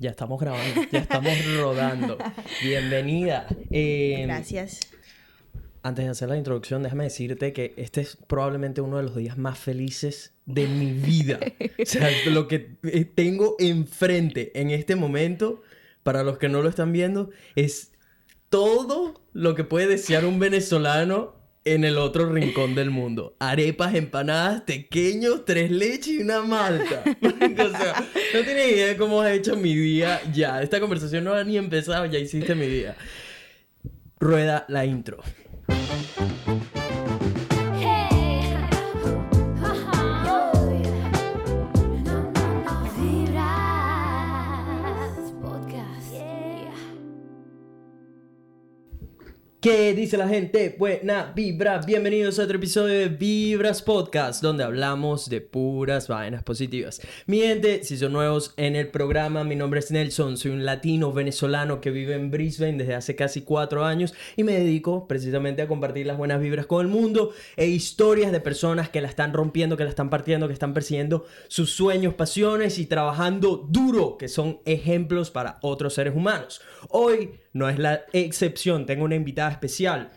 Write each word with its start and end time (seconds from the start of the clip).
Ya 0.00 0.08
estamos 0.08 0.40
grabando, 0.40 0.80
ya 0.90 1.00
estamos 1.00 1.34
rodando. 1.58 2.16
Bienvenida. 2.62 3.46
Eh, 3.70 4.22
Gracias. 4.22 4.80
Antes 5.82 6.06
de 6.06 6.10
hacer 6.10 6.30
la 6.30 6.38
introducción, 6.38 6.82
déjame 6.82 7.04
decirte 7.04 7.52
que 7.52 7.74
este 7.76 8.00
es 8.00 8.16
probablemente 8.16 8.80
uno 8.80 8.96
de 8.96 9.02
los 9.02 9.14
días 9.14 9.36
más 9.36 9.58
felices 9.58 10.32
de 10.46 10.66
mi 10.68 10.92
vida. 10.92 11.38
o 11.78 11.84
sea, 11.84 12.08
lo 12.30 12.48
que 12.48 12.78
eh, 12.82 13.04
tengo 13.04 13.56
enfrente 13.58 14.58
en 14.58 14.70
este 14.70 14.96
momento, 14.96 15.60
para 16.02 16.22
los 16.22 16.38
que 16.38 16.48
no 16.48 16.62
lo 16.62 16.70
están 16.70 16.92
viendo, 16.92 17.28
es 17.54 17.92
todo 18.48 19.22
lo 19.34 19.54
que 19.54 19.64
puede 19.64 19.86
desear 19.86 20.24
un 20.24 20.38
venezolano 20.38 21.34
en 21.72 21.84
el 21.84 21.98
otro 21.98 22.28
rincón 22.30 22.74
del 22.74 22.90
mundo. 22.90 23.36
Arepas, 23.38 23.94
empanadas, 23.94 24.62
pequeños, 24.62 25.44
tres 25.44 25.70
leches 25.70 26.08
y 26.08 26.18
una 26.18 26.42
malta. 26.42 27.02
no 27.20 28.42
tienes 28.44 28.72
idea 28.72 28.86
de 28.88 28.96
cómo 28.96 29.20
has 29.20 29.32
hecho 29.32 29.56
mi 29.56 29.74
día 29.74 30.20
ya. 30.32 30.62
Esta 30.62 30.80
conversación 30.80 31.24
no 31.24 31.34
ha 31.34 31.44
ni 31.44 31.56
empezado, 31.56 32.06
ya 32.06 32.18
hiciste 32.18 32.54
mi 32.54 32.66
día. 32.66 32.96
Rueda 34.18 34.64
la 34.68 34.84
intro. 34.84 35.22
¿Qué 49.60 49.92
dice 49.92 50.16
la 50.16 50.26
gente? 50.26 50.74
Buena 50.78 51.34
vibra. 51.36 51.82
Bienvenidos 51.86 52.38
a 52.38 52.44
otro 52.44 52.56
episodio 52.56 52.98
de 52.98 53.08
Vibras 53.08 53.82
Podcast, 53.82 54.42
donde 54.42 54.64
hablamos 54.64 55.28
de 55.28 55.42
puras 55.42 56.08
vainas 56.08 56.42
positivas. 56.42 57.02
Mi 57.26 57.40
gente, 57.40 57.84
si 57.84 57.98
son 57.98 58.14
nuevos 58.14 58.54
en 58.56 58.74
el 58.74 58.88
programa, 58.88 59.44
mi 59.44 59.56
nombre 59.56 59.80
es 59.80 59.90
Nelson, 59.90 60.38
soy 60.38 60.52
un 60.52 60.64
latino 60.64 61.12
venezolano 61.12 61.82
que 61.82 61.90
vive 61.90 62.14
en 62.14 62.30
Brisbane 62.30 62.78
desde 62.78 62.94
hace 62.94 63.16
casi 63.16 63.42
cuatro 63.42 63.84
años 63.84 64.14
y 64.34 64.44
me 64.44 64.52
dedico 64.52 65.06
precisamente 65.06 65.60
a 65.60 65.68
compartir 65.68 66.06
las 66.06 66.16
buenas 66.16 66.40
vibras 66.40 66.64
con 66.64 66.86
el 66.86 66.90
mundo 66.90 67.34
e 67.58 67.66
historias 67.66 68.32
de 68.32 68.40
personas 68.40 68.88
que 68.88 69.02
la 69.02 69.08
están 69.08 69.34
rompiendo, 69.34 69.76
que 69.76 69.84
la 69.84 69.90
están 69.90 70.08
partiendo, 70.08 70.46
que 70.46 70.54
están 70.54 70.72
persiguiendo 70.72 71.26
sus 71.48 71.70
sueños, 71.70 72.14
pasiones 72.14 72.78
y 72.78 72.86
trabajando 72.86 73.58
duro, 73.68 74.16
que 74.16 74.28
son 74.28 74.60
ejemplos 74.64 75.30
para 75.30 75.58
otros 75.60 75.92
seres 75.92 76.16
humanos. 76.16 76.62
Hoy 76.88 77.32
no 77.52 77.68
es 77.68 77.78
la 77.78 78.02
excepción, 78.12 78.86
tengo 78.86 79.04
una 79.04 79.16
invitada 79.16 79.50
especial. 79.50 80.10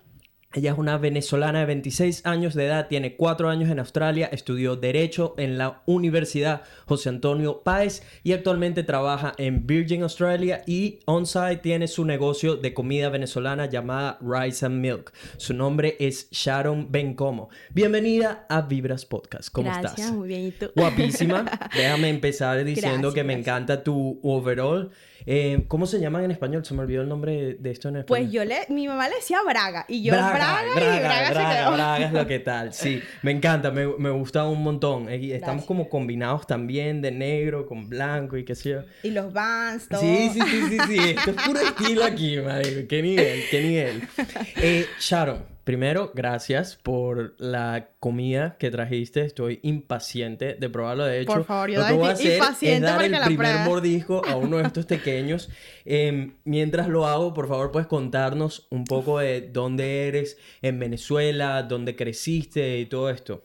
Ella 0.55 0.73
es 0.73 0.77
una 0.77 0.99
venezolana 0.99 1.61
de 1.61 1.65
26 1.65 2.27
años 2.27 2.53
de 2.53 2.67
edad, 2.67 2.87
tiene 2.87 3.15
4 3.15 3.49
años 3.49 3.71
en 3.71 3.79
Australia, 3.79 4.29
estudió 4.31 4.75
Derecho 4.75 5.33
en 5.39 5.57
la 5.57 5.81
Universidad 5.87 6.61
José 6.85 7.09
Antonio 7.09 7.63
Páez 7.63 8.03
y 8.23 8.33
actualmente 8.33 8.83
trabaja 8.83 9.33
en 9.39 9.65
Virgin 9.65 10.03
Australia 10.03 10.61
y 10.67 10.99
on-site 11.07 11.57
tiene 11.63 11.87
su 11.87 12.05
negocio 12.05 12.55
de 12.55 12.71
comida 12.71 13.09
venezolana 13.09 13.65
llamada 13.65 14.19
Rice 14.21 14.63
and 14.63 14.79
Milk. 14.79 15.11
Su 15.37 15.55
nombre 15.55 15.97
es 15.99 16.29
Sharon 16.29 16.91
Bencomo. 16.91 17.49
Bienvenida 17.73 18.45
a 18.47 18.61
Vibras 18.61 19.05
Podcast. 19.07 19.49
¿Cómo 19.51 19.71
Gracias, 19.71 19.97
estás? 19.97 20.11
muy 20.11 20.27
bien. 20.27 20.45
¿Y 20.45 20.51
tú? 20.51 20.67
Guapísima. 20.75 21.45
Déjame 21.75 22.09
empezar 22.09 22.63
diciendo 22.63 23.07
Gracias, 23.07 23.13
que 23.15 23.23
me 23.23 23.33
gracias. 23.33 23.47
encanta 23.55 23.83
tu 23.83 24.19
overall. 24.21 24.91
Eh, 25.25 25.63
¿Cómo 25.67 25.85
se 25.85 25.99
llaman 25.99 26.23
en 26.23 26.31
español? 26.31 26.65
Se 26.65 26.73
me 26.73 26.81
olvidó 26.81 27.01
el 27.01 27.09
nombre 27.09 27.55
de 27.59 27.71
esto 27.71 27.89
en 27.89 27.97
español. 27.97 28.05
Pues 28.07 28.31
yo 28.31 28.43
le, 28.45 28.65
mi 28.69 28.87
mamá 28.87 29.07
le 29.09 29.15
decía 29.15 29.39
Braga 29.47 29.85
y 29.87 30.03
yo 30.03 30.13
Braga, 30.13 30.33
Braga, 30.33 30.63
y 30.67 30.73
Braga, 30.73 30.99
Braga, 30.99 31.29
Braga, 31.31 31.51
se 31.51 31.57
quedó. 31.57 31.71
Braga 31.73 32.05
es 32.05 32.13
lo 32.13 32.27
que 32.27 32.39
tal. 32.39 32.73
Sí, 32.73 33.01
me 33.21 33.31
encanta, 33.31 33.71
me, 33.71 33.87
me 33.97 34.09
gusta 34.09 34.45
un 34.45 34.63
montón. 34.63 35.09
Eh, 35.09 35.15
Estamos 35.15 35.41
Gracias. 35.41 35.65
como 35.65 35.89
combinados 35.89 36.45
también 36.47 37.01
de 37.01 37.11
negro 37.11 37.65
con 37.65 37.89
blanco 37.89 38.37
y 38.37 38.43
qué 38.45 38.55
sé 38.55 38.69
yo. 38.71 38.81
Y 39.03 39.11
los 39.11 39.31
Vans, 39.31 39.87
todo. 39.87 40.01
Sí, 40.01 40.29
sí, 40.33 40.41
sí, 40.41 40.61
sí, 40.69 40.77
sí. 40.87 40.99
Esto 41.17 41.31
es 41.31 41.37
puro 41.45 41.59
estilo 41.59 42.03
aquí, 42.03 42.37
marico. 42.37 42.87
Qué 42.87 43.01
nivel, 43.01 43.43
qué 43.49 43.61
nivel. 43.61 44.01
Eh, 44.55 44.85
Sharon, 44.99 45.43
primero, 45.63 46.11
gracias 46.13 46.75
por 46.81 47.35
la 47.39 47.89
comida 47.99 48.57
que 48.57 48.69
trajiste. 48.71 49.21
Estoy 49.25 49.59
impaciente 49.63 50.55
de 50.55 50.69
probarlo. 50.69 51.05
De 51.05 51.21
hecho, 51.21 51.33
Por 51.33 51.45
favor, 51.45 51.69
yo 51.69 51.79
lo 51.81 51.87
que 51.87 51.93
voy 51.93 52.09
a 52.09 52.11
hacer 52.11 52.41
es 52.61 52.81
dar 52.81 53.01
el 53.01 53.11
la 53.11 53.25
primer 53.25 53.47
pruebes. 53.51 53.67
mordisco 53.67 54.21
a 54.25 54.35
uno 54.35 54.57
de 54.57 54.63
estos 54.63 54.85
pequeños. 54.87 55.49
Eh, 55.85 56.31
mientras 56.43 56.87
lo 56.87 57.07
hago, 57.07 57.33
por 57.33 57.47
favor, 57.47 57.71
puedes 57.71 57.87
contarnos 57.87 58.67
un 58.69 58.83
poco 58.85 59.19
de 59.19 59.41
dónde 59.41 60.07
eres 60.07 60.37
en 60.61 60.79
Venezuela, 60.79 61.63
dónde 61.63 61.95
creciste 61.95 62.79
y 62.79 62.85
todo 62.85 63.09
esto. 63.09 63.43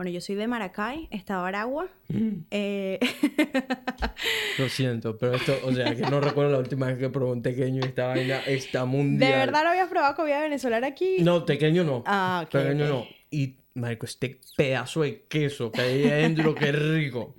Bueno, 0.00 0.12
yo 0.12 0.22
soy 0.22 0.34
de 0.34 0.46
Maracay, 0.46 1.08
Estado 1.10 1.44
Aragua. 1.44 1.86
Eh, 2.50 2.98
Lo 4.58 4.66
siento, 4.70 5.18
pero 5.18 5.34
esto, 5.34 5.54
o 5.62 5.74
sea, 5.74 5.94
que 5.94 6.00
no 6.00 6.22
recuerdo 6.22 6.52
la 6.52 6.58
última 6.58 6.86
vez 6.86 6.96
que 6.96 7.10
probé 7.10 7.32
un 7.32 7.42
pequeño 7.42 7.82
y 7.84 7.88
esta 7.88 8.06
vaina 8.06 8.38
está 8.46 8.86
mundial. 8.86 9.30
¿De 9.30 9.36
verdad 9.36 9.62
no 9.62 9.68
habías 9.68 9.90
probado 9.90 10.14
comida 10.16 10.40
venezolana 10.40 10.86
aquí? 10.86 11.16
No, 11.20 11.44
pequeño 11.44 11.84
no. 11.84 12.02
Ah, 12.06 12.44
ok, 12.46 12.50
Pequeño 12.50 12.84
ok. 12.86 12.90
no. 12.90 13.06
Y, 13.30 13.56
marico, 13.74 14.06
este 14.06 14.40
pedazo 14.56 15.02
de 15.02 15.24
queso 15.28 15.70
que 15.70 15.82
hay 15.82 16.04
adentro, 16.08 16.54
qué 16.54 16.72
rico. 16.72 17.34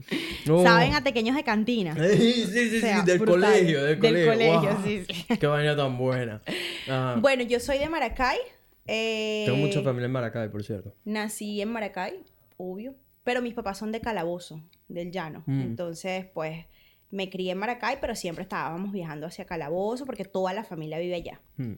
No. 0.45 0.61
Saben 0.61 0.93
a 0.93 1.03
tequeños 1.03 1.35
de 1.35 1.43
cantina. 1.43 1.95
Sí, 1.95 2.15
sí, 2.21 2.45
sí, 2.45 2.69
sí, 2.69 2.77
O 2.77 2.79
sea, 2.81 3.01
del 3.01 3.25
colegio, 3.25 3.83
del 3.85 3.99
Del 3.99 4.11
colegio. 4.27 4.31
colegio, 4.33 4.69
Wow. 4.75 4.83
sí, 4.85 5.03
sí. 5.09 5.25
Qué 5.39 5.47
vaina 5.47 5.75
tan 5.75 5.97
buena. 5.97 6.43
Ah, 6.87 7.17
Bueno, 7.19 7.41
yo 7.41 7.59
soy 7.59 7.79
de 7.79 7.89
Maracay. 7.89 8.37
eh, 8.85 9.45
Tengo 9.47 9.57
mucha 9.57 9.81
familia 9.81 10.05
en 10.05 10.11
Maracay, 10.11 10.49
por 10.49 10.63
cierto. 10.63 10.93
Nací 11.05 11.59
en 11.59 11.69
Maracay, 11.71 12.19
obvio. 12.61 12.95
Pero 13.23 13.41
mis 13.41 13.53
papás 13.53 13.77
son 13.77 13.91
de 13.91 14.01
Calabozo, 14.01 14.61
del 14.87 15.11
llano. 15.11 15.43
Mm. 15.45 15.61
Entonces, 15.61 16.25
pues, 16.33 16.65
me 17.11 17.29
crié 17.29 17.51
en 17.51 17.57
Maracay, 17.59 17.97
pero 18.01 18.15
siempre 18.15 18.43
estábamos 18.43 18.91
viajando 18.91 19.27
hacia 19.27 19.45
Calabozo 19.45 20.05
porque 20.05 20.25
toda 20.25 20.53
la 20.53 20.63
familia 20.63 20.97
vive 20.97 21.15
allá. 21.15 21.41
Hmm. 21.57 21.73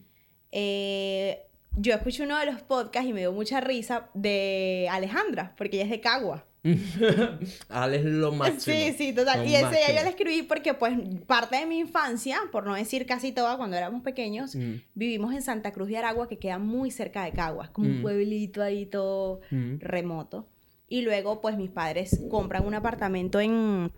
Eh, 0.52 1.42
yo 1.76 1.92
escuché 1.94 2.22
uno 2.22 2.38
de 2.38 2.46
los 2.46 2.62
podcasts 2.62 3.08
y 3.10 3.12
me 3.12 3.20
dio 3.20 3.32
mucha 3.32 3.60
risa 3.60 4.08
de 4.14 4.86
Alejandra, 4.90 5.52
porque 5.56 5.76
ella 5.76 5.84
es 5.84 5.90
de 5.90 6.00
Cagua. 6.00 6.46
Ale 7.68 7.96
es 7.98 8.04
lo 8.04 8.32
máximo. 8.32 8.74
Sí, 8.76 8.94
sí, 8.96 9.12
total. 9.12 9.40
Lo 9.40 9.44
Y 9.46 9.54
ese 9.54 9.68
día 9.68 9.88
yo 9.96 10.02
le 10.02 10.08
escribí 10.10 10.42
porque, 10.44 10.72
pues, 10.74 10.96
parte 11.26 11.56
de 11.56 11.66
mi 11.66 11.78
infancia, 11.80 12.38
por 12.52 12.64
no 12.64 12.74
decir 12.74 13.04
casi 13.06 13.32
toda, 13.32 13.56
cuando 13.56 13.76
éramos 13.76 14.02
pequeños, 14.02 14.54
Mm. 14.54 14.74
vivimos 14.94 15.34
en 15.34 15.42
Santa 15.42 15.72
Cruz 15.72 15.88
de 15.88 15.98
Aragua, 15.98 16.28
que 16.28 16.38
queda 16.38 16.58
muy 16.58 16.90
cerca 16.90 17.24
de 17.24 17.32
Caguas, 17.32 17.70
como 17.70 17.88
Mm. 17.88 17.96
un 17.96 18.02
pueblito 18.02 18.62
ahí 18.62 18.86
todo 18.86 19.40
Mm. 19.50 19.78
remoto. 19.80 20.48
Y 20.88 21.02
luego, 21.02 21.40
pues, 21.40 21.56
mis 21.56 21.70
padres 21.70 22.20
compran 22.30 22.66
un 22.66 22.74
apartamento 22.74 23.40
en 23.40 23.90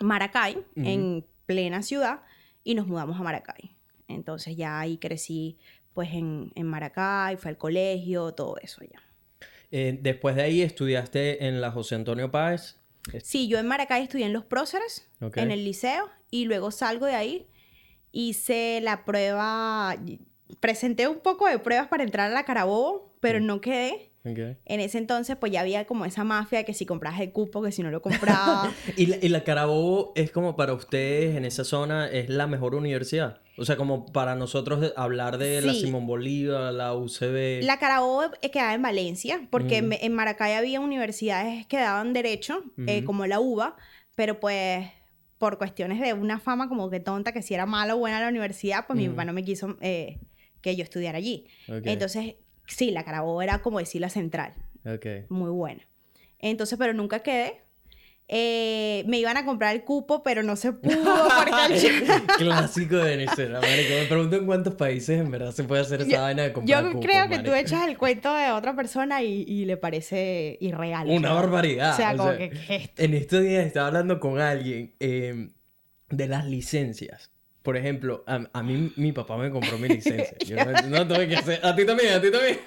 Maracay, 0.00 0.64
en 0.76 1.24
plena 1.46 1.82
ciudad, 1.82 2.20
y 2.62 2.74
nos 2.74 2.86
mudamos 2.86 3.18
a 3.18 3.22
Maracay. 3.22 3.76
Entonces 4.08 4.56
ya 4.56 4.78
ahí 4.78 4.98
crecí, 4.98 5.58
pues, 5.94 6.10
en, 6.12 6.52
en 6.54 6.66
Maracay, 6.66 7.36
fue 7.36 7.50
al 7.50 7.58
colegio, 7.58 8.32
todo 8.32 8.56
eso 8.58 8.82
ya. 8.84 9.02
Eh, 9.70 9.98
después 10.00 10.36
de 10.36 10.42
ahí 10.42 10.62
estudiaste 10.62 11.46
en 11.46 11.60
la 11.60 11.70
José 11.70 11.96
Antonio 11.96 12.30
Páez. 12.30 12.76
Sí, 13.22 13.48
yo 13.48 13.58
en 13.58 13.66
Maracay 13.66 14.02
estudié 14.02 14.26
en 14.26 14.32
los 14.32 14.44
próceres, 14.44 15.08
en 15.20 15.50
el 15.50 15.64
liceo, 15.64 16.08
y 16.30 16.44
luego 16.44 16.70
salgo 16.70 17.06
de 17.06 17.14
ahí, 17.14 17.46
hice 18.12 18.80
la 18.82 19.04
prueba, 19.04 19.96
presenté 20.60 21.06
un 21.08 21.20
poco 21.20 21.46
de 21.46 21.58
pruebas 21.58 21.88
para 21.88 22.02
entrar 22.02 22.30
a 22.30 22.34
la 22.34 22.44
Carabobo, 22.44 23.14
pero 23.20 23.40
no 23.40 23.60
quedé. 23.60 24.12
Ok. 24.28 24.38
En 24.64 24.80
ese 24.80 24.98
entonces, 24.98 25.36
pues 25.36 25.52
ya 25.52 25.60
había 25.60 25.86
como 25.86 26.04
esa 26.04 26.24
mafia 26.24 26.64
que 26.64 26.74
si 26.74 26.84
comprabas 26.86 27.20
el 27.20 27.30
cupo, 27.32 27.62
que 27.62 27.70
si 27.72 27.82
no 27.82 27.90
lo 27.90 28.02
compraba. 28.02 28.72
¿Y 28.96 29.06
la, 29.06 29.16
y 29.22 29.28
la 29.28 29.44
Carabobo 29.44 30.12
es 30.16 30.30
como 30.32 30.56
para 30.56 30.72
ustedes 30.74 31.36
en 31.36 31.44
esa 31.44 31.62
zona, 31.64 32.08
es 32.10 32.28
la 32.28 32.46
mejor 32.46 32.74
universidad? 32.74 33.40
O 33.58 33.64
sea, 33.64 33.76
como 33.76 34.06
para 34.06 34.34
nosotros 34.34 34.92
hablar 34.96 35.38
de 35.38 35.62
la 35.62 35.72
Sí. 35.72 35.82
Simón 35.82 36.06
Bolívar, 36.06 36.72
la 36.74 36.94
UCB. 36.94 37.62
la 37.62 37.78
Carabobo 37.78 38.24
eh, 38.42 38.50
quedaba 38.50 38.74
en 38.74 38.82
Valencia, 38.82 39.40
porque 39.50 39.80
Ujú. 39.82 39.90
en- 40.00 40.12
Maracay 40.12 40.52
había 40.54 40.80
universidades 40.80 41.66
que 41.66 41.76
daban 41.78 42.12
derecho, 42.12 42.62
eh, 42.86 42.98
Ujú. 42.98 43.06
como 43.06 43.26
la 43.26 43.40
UBA, 43.40 43.76
pero 44.14 44.40
pues 44.40 44.86
por 45.38 45.56
cuestiones 45.58 46.00
de 46.00 46.12
una 46.14 46.38
fama 46.40 46.68
como 46.68 46.88
que 46.90 46.98
tonta, 47.00 47.32
que 47.32 47.42
si 47.42 47.54
era 47.54 47.66
mala 47.66 47.94
o 47.94 47.98
buena 47.98 48.20
la 48.20 48.28
universidad, 48.28 48.86
pues 48.86 48.98
mi 48.98 49.04
Ujú. 49.06 49.12
papá 49.16 49.24
no 49.26 49.32
me 49.34 49.44
quiso 49.44 49.76
eh, 49.80 50.18
que 50.62 50.74
yo 50.76 50.82
estudiara 50.82 51.18
allí. 51.18 51.46
Ok, 51.68 51.82
Entonces, 51.84 52.34
sí, 52.66 52.90
la 52.90 53.04
Carabobo 53.04 53.42
era 53.42 53.60
como 53.62 53.78
decir 53.78 54.00
la 54.00 54.08
central, 54.10 54.52
ok. 54.84 55.28
muy 55.30 55.50
buena. 55.50 55.82
Entonces, 56.38 56.78
pero 56.78 56.92
nunca 56.92 57.20
quedé. 57.20 57.62
Eh, 58.28 59.04
me 59.06 59.18
iban 59.20 59.36
a 59.36 59.44
comprar 59.44 59.72
el 59.76 59.84
cupo, 59.84 60.24
pero 60.24 60.42
no 60.42 60.56
se 60.56 60.72
pudo 60.72 60.92
Clásico 62.38 62.96
de 62.96 63.16
Venezuela, 63.16 63.60
marico. 63.60 63.90
Me 63.94 64.06
pregunto 64.06 64.36
en 64.36 64.46
cuántos 64.46 64.74
países 64.74 65.20
en 65.20 65.30
verdad 65.30 65.52
se 65.52 65.62
puede 65.62 65.82
hacer 65.82 66.00
esa 66.02 66.10
Yo- 66.10 66.20
vaina 66.22 66.42
de 66.42 66.52
comprar 66.52 66.82
Yo 66.82 66.88
cupos, 66.90 67.06
creo 67.06 67.28
que 67.28 67.36
tú 67.38 67.50
marico. 67.50 67.54
echas 67.54 67.86
el 67.88 67.96
cuento 67.96 68.34
de 68.34 68.50
otra 68.50 68.74
persona 68.74 69.22
y, 69.22 69.42
y 69.46 69.64
le 69.64 69.76
parece 69.76 70.58
irreal. 70.60 71.08
Una 71.08 71.28
¿no? 71.28 71.34
barbaridad. 71.36 71.92
O 71.94 71.96
sea, 71.96 72.14
o 72.14 72.16
como 72.16 72.30
sea, 72.34 72.38
que. 72.50 72.90
En 72.96 73.14
estos 73.14 73.42
días 73.42 73.64
estaba 73.64 73.86
hablando 73.86 74.18
con 74.18 74.40
alguien 74.40 74.94
eh, 74.98 75.50
de 76.10 76.26
las 76.28 76.46
licencias. 76.46 77.30
Por 77.66 77.76
ejemplo, 77.76 78.22
a, 78.28 78.46
a 78.52 78.62
mí 78.62 78.92
mi 78.94 79.10
papá 79.10 79.36
me 79.36 79.50
compró 79.50 79.76
mi 79.76 79.88
licencia. 79.88 80.36
Yo 80.46 80.54
no, 80.54 80.70
no 80.88 81.08
tuve 81.08 81.26
que 81.26 81.34
hacer. 81.34 81.58
A 81.66 81.74
ti 81.74 81.84
también, 81.84 82.14
a 82.14 82.20
ti 82.20 82.30
también. 82.30 82.60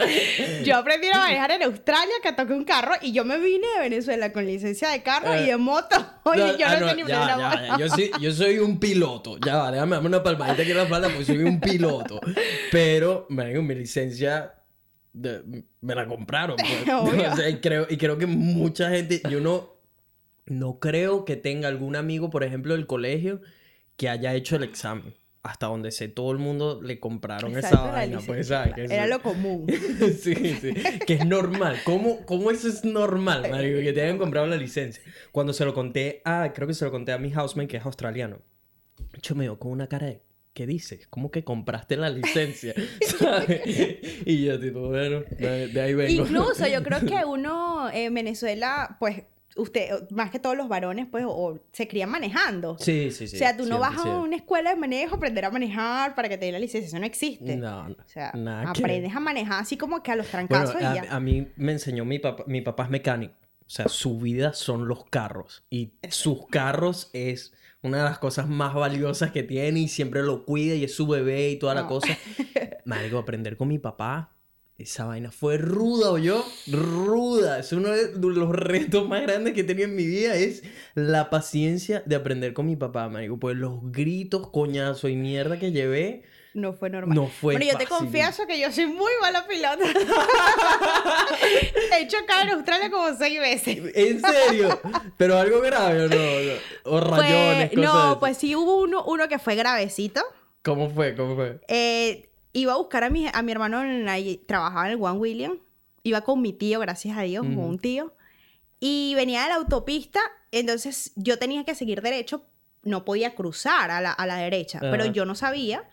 Yo 0.64 0.78
aprendí 0.78 1.06
a 1.06 1.16
manejar 1.16 1.52
en 1.52 1.62
Australia, 1.62 2.12
que 2.20 2.32
toqué 2.32 2.52
un 2.52 2.64
carro, 2.64 2.94
y 3.00 3.12
yo 3.12 3.24
me 3.24 3.38
vine 3.38 3.68
de 3.76 3.82
Venezuela 3.88 4.32
con 4.32 4.44
licencia 4.44 4.88
de 4.90 5.00
carro 5.04 5.32
y 5.36 5.44
Eh, 5.44 5.46
de 5.52 5.56
moto. 5.58 5.94
Oye, 6.24 6.56
yo 6.58 6.66
ah, 6.66 6.76
no, 6.80 6.88
sé 6.88 6.96
ni 6.96 7.06
ya. 7.06 8.18
Yo, 8.20 8.32
soy 8.32 8.58
un 8.58 8.80
piloto. 8.80 9.38
Ya 9.38 9.58
va, 9.58 9.70
déjame 9.70 9.92
darme 9.94 10.08
una 10.08 10.24
palmadita 10.24 10.62
aquí 10.62 10.72
en 10.72 10.76
la 10.76 10.82
espalda 10.82 11.08
porque 11.08 11.24
soy 11.24 11.38
un 11.44 11.60
piloto. 11.60 12.20
Pero, 12.72 13.26
marico, 13.28 13.62
mi 13.62 13.76
licencia 13.76 14.54
de- 15.12 15.62
me 15.80 15.94
la 15.94 16.08
compraron. 16.08 16.56
pues. 16.56 16.92
Obvio. 16.92 17.32
O 17.32 17.36
sea, 17.36 17.48
y, 17.48 17.60
creo, 17.60 17.86
y 17.88 17.96
creo 17.96 18.18
que 18.18 18.26
mucha 18.26 18.90
gente, 18.90 19.22
yo 19.30 19.38
no, 19.38 19.76
no 20.46 20.80
creo 20.80 21.24
que 21.24 21.36
tenga 21.36 21.68
algún 21.68 21.94
amigo, 21.94 22.28
por 22.28 22.42
ejemplo, 22.42 22.74
del 22.74 22.88
colegio, 22.88 23.40
que 24.02 24.08
haya 24.08 24.34
hecho 24.34 24.56
el 24.56 24.64
examen. 24.64 25.14
Hasta 25.44 25.66
donde 25.68 25.92
sé, 25.92 26.08
todo 26.08 26.32
el 26.32 26.38
mundo 26.38 26.80
le 26.82 26.98
compraron 26.98 27.54
Exacto, 27.54 27.76
esa 27.76 27.92
vaina. 27.92 28.18
Pues, 28.26 28.48
¿sabes? 28.48 28.90
Era 28.90 29.06
lo 29.06 29.22
común. 29.22 29.66
sí, 30.20 30.34
sí. 30.60 30.74
Que 31.06 31.14
es 31.14 31.24
normal. 31.24 31.78
¿Cómo, 31.84 32.26
¿Cómo 32.26 32.50
eso 32.50 32.66
es 32.66 32.84
normal, 32.84 33.48
marico? 33.48 33.80
Que 33.80 33.92
te 33.92 34.02
hayan 34.02 34.18
comprado 34.18 34.48
la 34.48 34.56
licencia. 34.56 35.00
Cuando 35.30 35.52
se 35.52 35.64
lo 35.64 35.72
conté 35.72 36.20
a... 36.24 36.52
Creo 36.52 36.66
que 36.66 36.74
se 36.74 36.84
lo 36.84 36.90
conté 36.90 37.12
a 37.12 37.18
mi 37.18 37.30
housemate, 37.30 37.68
que 37.68 37.76
es 37.76 37.84
australiano. 37.84 38.40
Yo 39.22 39.36
me 39.36 39.44
dio 39.44 39.56
con 39.60 39.70
una 39.70 39.86
cara 39.86 40.08
de... 40.08 40.20
¿Qué 40.52 40.66
dices? 40.66 41.06
¿Cómo 41.06 41.30
que 41.30 41.44
compraste 41.44 41.96
la 41.96 42.10
licencia? 42.10 42.74
¿Sabes? 43.18 43.60
Y 44.26 44.44
yo, 44.44 44.58
tipo, 44.58 44.88
bueno, 44.88 45.22
de 45.38 45.80
ahí 45.80 45.94
vengo. 45.94 46.24
Incluso 46.24 46.66
yo 46.66 46.82
creo 46.82 47.00
que 47.06 47.24
uno 47.24 47.88
en 47.88 48.12
Venezuela, 48.12 48.96
pues, 48.98 49.22
usted, 49.56 50.08
más 50.10 50.30
que 50.30 50.38
todos 50.38 50.56
los 50.56 50.68
varones, 50.68 51.06
pues, 51.10 51.24
o, 51.26 51.58
se 51.72 51.86
crían 51.88 52.10
manejando. 52.10 52.76
Sí, 52.78 53.10
sí, 53.10 53.28
sí. 53.28 53.36
o 53.36 53.38
sea, 53.38 53.56
tú 53.56 53.66
no 53.66 53.78
vas 53.78 53.98
a 53.98 54.02
100%. 54.04 54.22
una 54.24 54.36
escuela 54.36 54.70
de 54.70 54.76
manejo 54.76 55.16
aprender 55.16 55.44
a 55.44 55.50
manejar 55.50 56.14
para 56.14 56.28
que 56.28 56.38
te 56.38 56.46
den 56.46 56.54
la 56.54 56.58
licencia. 56.60 56.88
Eso 56.88 56.98
no 56.98 57.06
existe. 57.06 57.56
No, 57.56 57.88
no. 57.88 57.94
O 57.94 58.08
sea, 58.08 58.32
nada 58.34 58.72
que- 58.72 58.80
aprendes 58.80 59.14
a 59.14 59.20
manejar 59.20 59.60
así 59.62 59.76
como 59.76 60.02
que 60.02 60.10
a 60.12 60.16
los 60.16 60.30
Bueno, 60.30 60.48
trancazos 60.48 60.80
y 60.80 60.84
a, 60.84 60.94
ya. 61.04 61.14
a 61.14 61.20
mí 61.20 61.48
me 61.56 61.72
enseñó 61.72 62.04
mi 62.04 62.18
papá. 62.18 62.44
Mi 62.46 62.60
papá 62.60 62.84
es 62.84 62.90
mecánico. 62.90 63.34
O 63.66 63.70
sea, 63.74 63.88
su 63.88 64.18
vida 64.18 64.52
son 64.52 64.86
los 64.88 65.04
carros. 65.06 65.64
Y 65.70 65.92
sus 66.10 66.46
carros 66.48 67.08
es 67.14 67.54
una 67.80 67.98
de 67.98 68.04
las 68.04 68.18
cosas 68.18 68.46
más 68.48 68.74
valiosas 68.74 69.30
que 69.32 69.42
tiene 69.42 69.80
y 69.80 69.88
siempre 69.88 70.22
lo 70.22 70.44
cuida 70.44 70.74
y 70.74 70.84
es 70.84 70.94
su 70.94 71.06
bebé 71.06 71.50
y 71.50 71.56
toda 71.58 71.74
la 71.74 71.86
cosa. 71.86 72.08
Marico, 72.84 73.18
aprender 73.18 73.56
con 73.56 73.68
mi 73.68 73.78
papá. 73.78 74.31
Esa 74.78 75.04
vaina 75.04 75.30
fue 75.30 75.58
ruda, 75.58 76.10
o 76.10 76.18
yo, 76.18 76.44
ruda. 76.70 77.58
Es 77.58 77.72
uno 77.72 77.90
de 77.90 78.10
los 78.18 78.50
retos 78.50 79.06
más 79.08 79.22
grandes 79.22 79.54
que 79.54 79.60
he 79.60 79.64
tenido 79.64 79.86
en 79.86 79.94
mi 79.94 80.06
vida. 80.06 80.34
Es 80.34 80.62
la 80.94 81.30
paciencia 81.30 82.02
de 82.06 82.16
aprender 82.16 82.52
con 82.52 82.66
mi 82.66 82.76
papá, 82.76 83.08
marico. 83.08 83.38
Pues 83.38 83.56
los 83.56 83.80
gritos, 83.92 84.48
coñazo 84.48 85.08
y 85.08 85.16
mierda 85.16 85.58
que 85.58 85.72
llevé. 85.72 86.22
No 86.54 86.72
fue 86.72 86.90
normal. 86.90 87.14
No 87.14 87.28
fue 87.28 87.54
Bueno, 87.54 87.70
yo 87.70 87.78
te 87.78 87.86
confieso 87.86 88.46
que 88.46 88.58
yo 88.60 88.72
soy 88.72 88.86
muy 88.86 89.12
mala 89.20 89.46
pilota. 89.46 89.84
He 91.98 92.06
chocado 92.08 92.42
en 92.42 92.50
Australia 92.50 92.90
como 92.90 93.14
seis 93.16 93.38
veces. 93.40 93.78
¿En 93.94 94.20
serio? 94.20 94.80
¿Pero 95.16 95.38
algo 95.38 95.60
grave 95.60 96.04
o 96.04 96.08
no? 96.08 96.16
no? 96.16 96.96
O 96.96 97.00
rayones, 97.00 97.70
Fue- 97.72 97.82
cosas 97.84 97.94
no, 97.94 98.20
pues 98.20 98.36
sí 98.36 98.54
hubo 98.56 98.80
uno, 98.82 99.04
uno 99.04 99.28
que 99.28 99.38
fue 99.38 99.54
gravecito. 99.54 100.20
¿Cómo 100.62 100.90
fue? 100.90 101.14
¿Cómo 101.16 101.36
fue? 101.36 101.60
Eh, 101.68 102.28
iba 102.52 102.72
a 102.72 102.76
buscar 102.76 103.04
a 103.04 103.10
mi, 103.10 103.26
a 103.32 103.42
mi 103.42 103.52
hermano, 103.52 103.82
en 103.82 104.04
la- 104.04 104.18
trabajaba 104.46 104.86
en 104.86 104.92
el 104.98 105.02
One 105.02 105.18
William. 105.18 105.58
Iba 106.02 106.22
con 106.22 106.42
mi 106.42 106.52
tío, 106.52 106.80
gracias 106.80 107.16
a 107.16 107.22
Dios, 107.22 107.44
con 107.44 107.56
Ujú. 107.56 107.66
un 107.66 107.78
tío. 107.78 108.14
Y 108.80 109.14
venía 109.14 109.42
de 109.42 109.48
la 109.50 109.54
autopista, 109.56 110.20
entonces 110.50 111.12
yo 111.14 111.38
tenía 111.38 111.64
que 111.64 111.74
seguir 111.76 112.02
derecho, 112.02 112.44
no 112.82 113.04
podía 113.04 113.34
cruzar 113.36 113.92
a 113.92 114.00
la, 114.00 114.10
a 114.10 114.26
la 114.26 114.36
derecha, 114.36 114.80
pero 114.80 115.06
yo 115.06 115.24
no 115.24 115.34
sabía. 115.36 115.88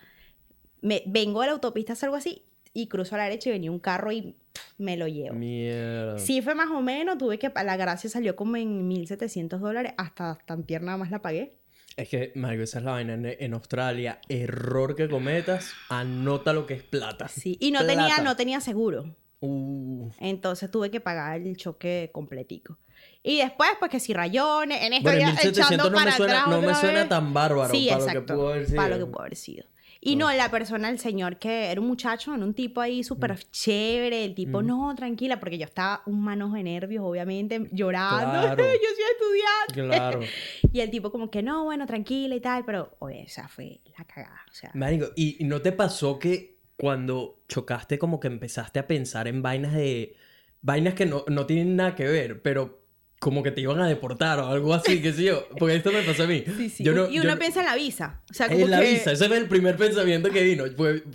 Me, 0.82 1.04
vengo 1.06 1.42
de 1.42 1.48
la 1.48 1.54
autopista, 1.54 1.94
algo 2.02 2.16
así, 2.16 2.44
y 2.74 2.88
cruzo 2.88 3.14
a 3.16 3.20
la 3.20 3.26
derecha 3.26 3.50
y 3.50 3.52
venía 3.54 3.70
un 3.72 3.80
carro 3.80 4.12
y 4.12 4.36
me 4.80 4.98
lo 4.98 5.08
llevo. 5.08 5.36
Mierda. 5.36 6.18
Sí 6.18 6.42
fue 6.42 6.56
más 6.56 6.70
o 6.72 6.82
menos, 6.82 7.18
tuve 7.20 7.38
que, 7.38 7.52
la 7.54 7.78
gracia 7.78 8.10
salió 8.10 8.36
como 8.36 8.56
en 8.56 8.90
1.700 8.90 9.60
dólares, 9.60 9.94
hasta 9.98 10.40
tan 10.46 10.66
nada 10.82 10.98
más 10.98 11.12
la 11.12 11.22
pagué. 11.22 11.59
Es 12.00 12.08
que, 12.08 12.32
Mario, 12.36 12.64
esa 12.64 12.80
es 12.80 12.86
la 12.86 12.92
vaina. 12.92 13.14
En, 13.14 13.26
en 13.26 13.54
Australia, 13.54 14.22
error 14.30 14.96
que 14.96 15.10
cometas, 15.10 15.74
anota 15.90 16.54
lo 16.54 16.66
que 16.66 16.76
es 16.76 16.84
plata. 16.84 17.28
Sí, 17.28 17.58
y 17.60 17.72
no 17.72 17.86
tenía, 17.86 18.20
no 18.20 18.38
tenía 18.38 18.62
seguro. 18.62 19.16
Uh. 19.42 20.10
Entonces 20.20 20.72
tuve 20.72 20.92
que 20.92 21.02
pagar 21.02 21.42
el 21.42 21.58
choque 21.58 22.10
completico. 22.14 22.78
Y 23.22 23.40
después, 23.40 23.70
pues 23.80 23.92
que 23.92 24.00
si 24.00 24.14
rayones, 24.14 24.82
en 24.82 24.94
esto 24.94 25.10
Bueno, 25.10 25.30
en 25.30 25.36
ya 25.36 25.50
echando 25.50 25.86
1700 25.86 25.92
no 25.92 25.98
para 25.98 26.12
me 26.12 26.18
suena, 26.18 26.34
atrás 26.34 26.50
no 26.50 26.62
me 26.62 26.76
suena 26.76 27.10
tan 27.10 27.34
bárbaro 27.34 27.74
Sí, 27.74 27.88
para 27.90 28.02
exacto. 28.02 28.20
lo 28.20 28.26
que 28.26 28.34
pudo 28.34 28.50
haber 28.50 28.66
sido. 28.66 28.76
Para 28.78 28.90
lo 28.90 29.06
que 29.06 29.12
pudo 29.12 29.22
haber 29.22 29.36
sido. 29.36 29.66
Y 30.02 30.16
no, 30.16 30.32
la 30.32 30.50
persona, 30.50 30.90
el 30.90 30.98
señor 30.98 31.38
que 31.40 31.66
era 31.72 31.82
un 31.82 31.88
muchacho, 31.88 32.32
un 32.32 32.54
tipo 32.54 32.80
ahí 32.80 33.04
súper 33.04 33.34
Mm. 33.34 33.38
chévere. 33.52 34.24
El 34.26 34.34
tipo, 34.34 34.62
no, 34.62 34.96
tranquila, 34.96 35.40
porque 35.40 35.58
yo 35.58 35.66
estaba 35.66 36.04
un 36.06 36.22
manojo 36.24 36.56
de 36.56 36.64
nervios, 36.64 37.04
obviamente, 37.06 37.68
llorando. 37.72 38.32
Claro. 38.56 38.64
yo 38.64 38.90
soy 38.96 39.04
estudiante. 39.12 39.98
Claro. 39.98 40.20
Y 40.72 40.80
el 40.82 40.90
tipo, 40.90 41.12
como 41.12 41.30
que 41.30 41.42
no, 41.44 41.66
bueno, 41.66 41.86
tranquila 41.86 42.36
y 42.36 42.40
tal, 42.40 42.64
pero, 42.66 42.96
oye, 43.00 43.24
esa 43.24 43.48
fue 43.48 43.82
la 43.98 44.06
cagada. 44.06 44.40
O 44.50 44.54
sea, 44.54 44.72
Marico, 44.74 45.08
¿y 45.16 45.38
y 45.44 45.46
no 45.48 45.62
te 45.62 45.72
pasó 45.72 46.18
que 46.20 46.60
cuando 46.78 47.42
chocaste 47.50 47.98
como 48.00 48.20
que 48.22 48.28
empezaste 48.28 48.80
a 48.80 48.88
pensar 48.88 49.28
en 49.28 49.42
vainas 49.42 49.74
de... 49.74 50.16
Vainas 50.62 50.94
que 50.94 51.06
no, 51.06 51.26
no 51.28 51.46
tienen 51.46 51.76
nada 51.76 51.96
que 51.96 52.06
ver, 52.06 52.42
pero 52.42 52.84
como 53.20 53.44
que 53.44 53.52
te 53.52 53.62
iban 53.62 53.80
a 53.82 53.88
deportar 53.88 54.40
o 54.40 54.48
algo 54.48 54.74
así, 54.74 55.02
qué 55.02 55.12
sé 55.14 55.24
yo. 55.26 55.48
Porque 55.58 55.76
esto 55.76 55.92
me 55.92 56.02
pasó 56.04 56.24
a 56.24 56.28
mí. 56.28 56.44
sí, 56.58 56.70
sí. 56.70 56.84
Yo 56.84 56.94
no- 56.94 57.10
y 57.10 57.16
yo 57.16 57.22
uno 57.22 57.34
no- 57.34 57.40
piensa 57.40 57.60
en 57.60 57.66
la 57.66 57.76
visa. 57.76 58.22
O 58.30 58.34
sea, 58.34 58.48
como 58.48 58.60
En 58.62 58.72
la 58.72 58.80
que... 58.82 58.92
visa, 58.92 59.12
ese 59.12 59.28
fue 59.28 59.38
el 59.38 59.48
primer 59.48 59.76
pensamiento 59.78 60.30
que 60.30 60.42
vino. 60.44 60.64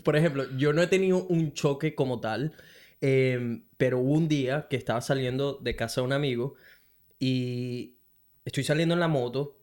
Por 0.03 0.17
ejemplo, 0.17 0.45
yo 0.57 0.73
no 0.73 0.83
he 0.83 0.87
tenido 0.87 1.25
un 1.27 1.53
choque 1.55 1.95
como 1.95 2.21
tal, 2.21 2.53
eh, 3.01 3.63
pero 3.77 3.99
hubo 3.99 4.13
un 4.13 4.29
día 4.29 4.67
que 4.69 4.77
estaba 4.77 5.01
saliendo 5.01 5.55
de 5.63 5.75
casa 5.77 6.01
de 6.01 6.07
un 6.07 6.13
amigo 6.13 6.55
y 7.19 7.97
estoy 8.45 8.65
saliendo 8.65 8.95
en 8.95 9.01
la 9.01 9.09
moto 9.09 9.59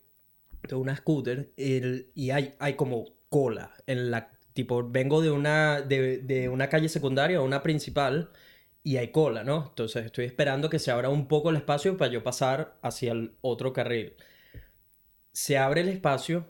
de 0.68 0.76
una 0.76 0.96
scooter 0.96 1.52
el- 1.58 2.12
y 2.16 2.32
hay, 2.32 2.56
hay 2.60 2.74
como 2.76 3.06
cola 3.30 3.72
en 3.88 4.12
la... 4.12 4.32
Tipo, 4.54 4.86
vengo 4.90 5.22
de 5.22 5.32
una, 5.32 5.80
de, 5.82 6.18
de 6.18 6.50
una 6.50 6.68
calle 6.68 6.90
secundaria 6.90 7.38
a 7.38 7.42
una 7.42 7.64
principal 7.64 8.32
y 8.84 8.98
hay 8.98 9.10
cola, 9.12 9.44
¿no? 9.44 9.66
Entonces 9.70 10.06
estoy 10.06 10.26
esperando 10.26 10.70
que 10.70 10.80
se 10.80 10.92
abra 10.92 11.10
un 11.10 11.28
poco 11.28 11.50
el 11.50 11.58
espacio 11.58 11.98
para 11.98 12.12
yo 12.12 12.24
pasar 12.24 12.78
hacia 12.82 13.12
el 13.12 13.36
otro 13.42 13.74
carril. 13.74 14.14
Se 15.34 15.58
abre 15.58 15.82
el 15.82 15.90
espacio, 15.90 16.48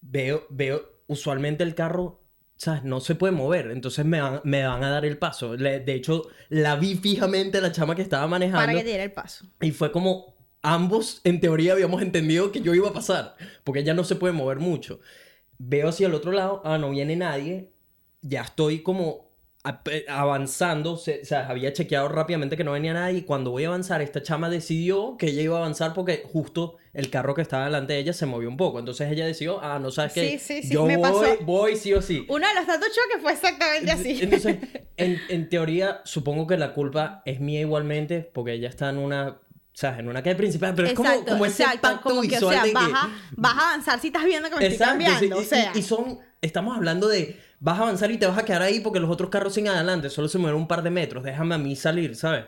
veo, 0.00 0.46
veo, 0.50 0.82
usualmente 1.06 1.64
el 1.64 1.74
carro, 1.74 2.22
¿sabes? 2.56 2.84
No 2.84 3.00
se 3.00 3.14
puede 3.14 3.32
mover, 3.32 3.70
entonces 3.70 4.04
me 4.04 4.20
van, 4.20 4.40
me 4.44 4.64
van 4.66 4.84
a 4.84 4.90
dar 4.90 5.04
el 5.04 5.16
paso. 5.18 5.56
Le- 5.56 5.80
de 5.80 5.94
hecho, 5.94 6.24
la 6.48 6.76
vi 6.76 6.96
fijamente 6.96 7.58
a 7.58 7.60
la 7.62 7.72
chama 7.72 7.94
que 7.96 8.02
estaba 8.02 8.26
manejando 8.26 8.66
Para 8.66 8.78
que 8.78 8.84
diera 8.84 9.04
el 9.04 9.12
paso. 9.12 9.46
y 9.60 9.70
fue 9.70 9.90
como 9.90 10.36
ambos 10.62 11.22
en 11.24 11.40
teoría 11.40 11.72
habíamos 11.72 12.02
entendido 12.02 12.52
que 12.52 12.60
yo 12.60 12.74
iba 12.74 12.90
a 12.90 12.92
pasar, 12.92 13.36
porque 13.64 13.80
ella 13.80 13.94
no 13.94 14.04
se 14.04 14.16
puede 14.16 14.34
mover 14.34 14.58
mucho. 14.58 15.00
Veo 15.58 15.88
hacia 15.88 16.06
el 16.06 16.14
otro 16.14 16.32
lado, 16.32 16.60
ah, 16.64 16.76
no 16.78 16.90
viene 16.90 17.16
nadie, 17.16 17.72
ya 18.20 18.42
estoy 18.42 18.82
como 18.82 19.29
avanzando, 20.08 20.96
se- 20.96 21.20
o 21.22 21.24
sea, 21.24 21.48
había 21.48 21.72
chequeado 21.72 22.08
rápidamente 22.08 22.56
que 22.56 22.64
no 22.64 22.72
venía 22.72 22.92
nadie 22.94 23.18
y 23.18 23.22
cuando 23.22 23.50
voy 23.50 23.64
a 23.64 23.68
avanzar, 23.68 24.00
esta 24.02 24.22
chama 24.22 24.48
decidió 24.48 25.16
que 25.18 25.26
ella 25.28 25.42
iba 25.42 25.56
a 25.56 25.58
avanzar 25.60 25.92
porque 25.94 26.22
justo 26.24 26.76
el 26.92 27.10
carro 27.10 27.34
que 27.34 27.42
estaba 27.42 27.66
delante 27.66 27.92
de 27.92 27.98
ella 28.00 28.12
se 28.12 28.26
movió 28.26 28.48
un 28.48 28.56
poco, 28.56 28.78
entonces 28.78 29.10
ella 29.10 29.26
decidió, 29.26 29.62
ah, 29.62 29.78
no 29.78 29.90
sabes 29.90 30.12
qué, 30.12 30.30
Sí, 30.30 30.38
sí, 30.38 30.62
sí, 30.62 30.72
yo 30.74 30.86
me 30.86 30.96
voy, 30.96 31.02
pasó. 31.02 31.36
voy 31.44 31.76
sí 31.76 31.92
o 31.92 32.02
sí. 32.02 32.26
Uno 32.28 32.46
de 32.48 32.54
los 32.54 32.66
tantos 32.66 32.88
choques 32.88 33.22
fue 33.22 33.32
exactamente 33.32 33.90
así. 33.92 34.18
Entonces, 34.22 34.56
en, 34.96 35.22
en 35.28 35.48
teoría, 35.48 36.00
supongo 36.04 36.46
que 36.46 36.56
la 36.56 36.72
culpa 36.74 37.22
es 37.24 37.40
mía 37.40 37.60
igualmente, 37.60 38.20
porque 38.32 38.54
ella 38.54 38.68
está 38.68 38.88
en 38.90 38.98
una, 38.98 39.28
o 39.28 39.36
sea, 39.72 39.98
en 39.98 40.08
una 40.08 40.22
calle 40.22 40.36
principal, 40.36 40.74
pero 40.74 40.88
es 40.88 40.94
como, 40.94 41.24
como 41.24 41.44
ese 41.46 41.64
pacto 41.64 42.00
como 42.02 42.22
que, 42.22 42.28
o 42.28 42.30
visual 42.30 42.54
sea, 42.54 42.62
de 42.64 42.68
que... 42.70 42.74
vas, 42.74 42.92
a, 42.92 43.10
vas 43.36 43.54
a 43.56 43.68
avanzar 43.70 44.00
si 44.00 44.08
estás 44.08 44.24
viendo 44.24 44.48
que 44.50 44.56
me 44.56 44.66
estoy 44.66 44.76
Exacto, 44.76 45.04
sí, 45.18 45.28
cambiando, 45.28 45.40
y, 45.40 45.44
o 45.44 45.48
sea. 45.48 45.72
y- 45.74 45.78
y 45.78 45.82
son, 45.82 46.18
estamos 46.42 46.76
hablando 46.76 47.06
de, 47.08 47.38
vas 47.60 47.78
a 47.78 47.82
avanzar 47.82 48.10
y 48.10 48.18
te 48.18 48.26
vas 48.26 48.38
a 48.38 48.44
quedar 48.44 48.62
ahí 48.62 48.80
porque 48.80 49.00
los 49.00 49.10
otros 49.10 49.30
carros 49.30 49.54
siguen 49.54 49.72
adelante, 49.72 50.10
solo 50.10 50.28
se 50.28 50.38
mueven 50.38 50.60
un 50.60 50.68
par 50.68 50.82
de 50.82 50.90
metros, 50.90 51.22
déjame 51.24 51.54
a 51.54 51.58
mí 51.58 51.76
salir, 51.76 52.16
¿sabes? 52.16 52.46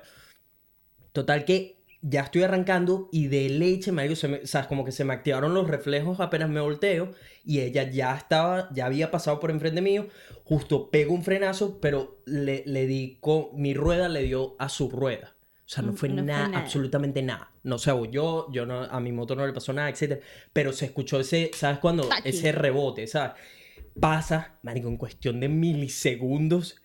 Total 1.12 1.44
que 1.44 1.82
ya 2.00 2.22
estoy 2.22 2.42
arrancando 2.42 3.08
y 3.12 3.28
de 3.28 3.48
leche, 3.50 3.92
marico, 3.92 4.16
se 4.16 4.26
me, 4.28 4.38
o 4.38 4.46
sea, 4.46 4.66
como 4.66 4.84
que 4.84 4.92
se 4.92 5.04
me 5.04 5.12
activaron 5.14 5.54
los 5.54 5.68
reflejos 5.68 6.18
apenas 6.20 6.48
me 6.48 6.60
volteo 6.60 7.12
y 7.44 7.60
ella 7.60 7.84
ya 7.84 8.16
estaba, 8.16 8.68
ya 8.72 8.86
había 8.86 9.10
pasado 9.10 9.38
por 9.38 9.50
enfrente 9.50 9.80
mío, 9.82 10.08
justo 10.44 10.90
pego 10.90 11.14
un 11.14 11.22
frenazo, 11.22 11.78
pero 11.80 12.20
le, 12.26 12.64
le 12.66 12.86
di 12.86 13.18
con, 13.20 13.48
mi 13.54 13.74
rueda 13.74 14.08
le 14.08 14.22
dio 14.24 14.56
a 14.58 14.68
su 14.68 14.90
rueda. 14.90 15.36
O 15.64 15.68
sea, 15.74 15.82
no 15.84 15.92
Mm, 15.92 15.96
fue, 15.96 16.08
no 16.08 16.26
fue 16.28 16.44
nada, 16.44 16.48
nada. 16.48 16.58
absolutamente 16.58 17.22
nada. 17.22 17.52
No 17.62 17.78
se 17.78 17.90
abolló, 17.90 18.50
yo 18.50 18.66
no, 18.66 18.82
a 18.82 19.00
mi 19.00 19.12
moto 19.12 19.36
no 19.36 19.46
le 19.46 19.52
pasó 19.52 19.72
nada, 19.72 19.88
etcétera. 19.88 20.20
Pero 20.52 20.72
se 20.72 20.86
escuchó 20.86 21.20
ese, 21.20 21.50
¿sabes? 21.54 21.78
Taqui. 22.08 22.28
Ese 22.28 22.52
rebote, 22.52 23.06
¿sabes? 23.06 23.32
Pasa, 24.00 24.58
marico, 24.62 24.88
en 24.88 24.96
cuestión 24.96 25.40
de 25.40 25.48
milisegundos, 25.48 26.76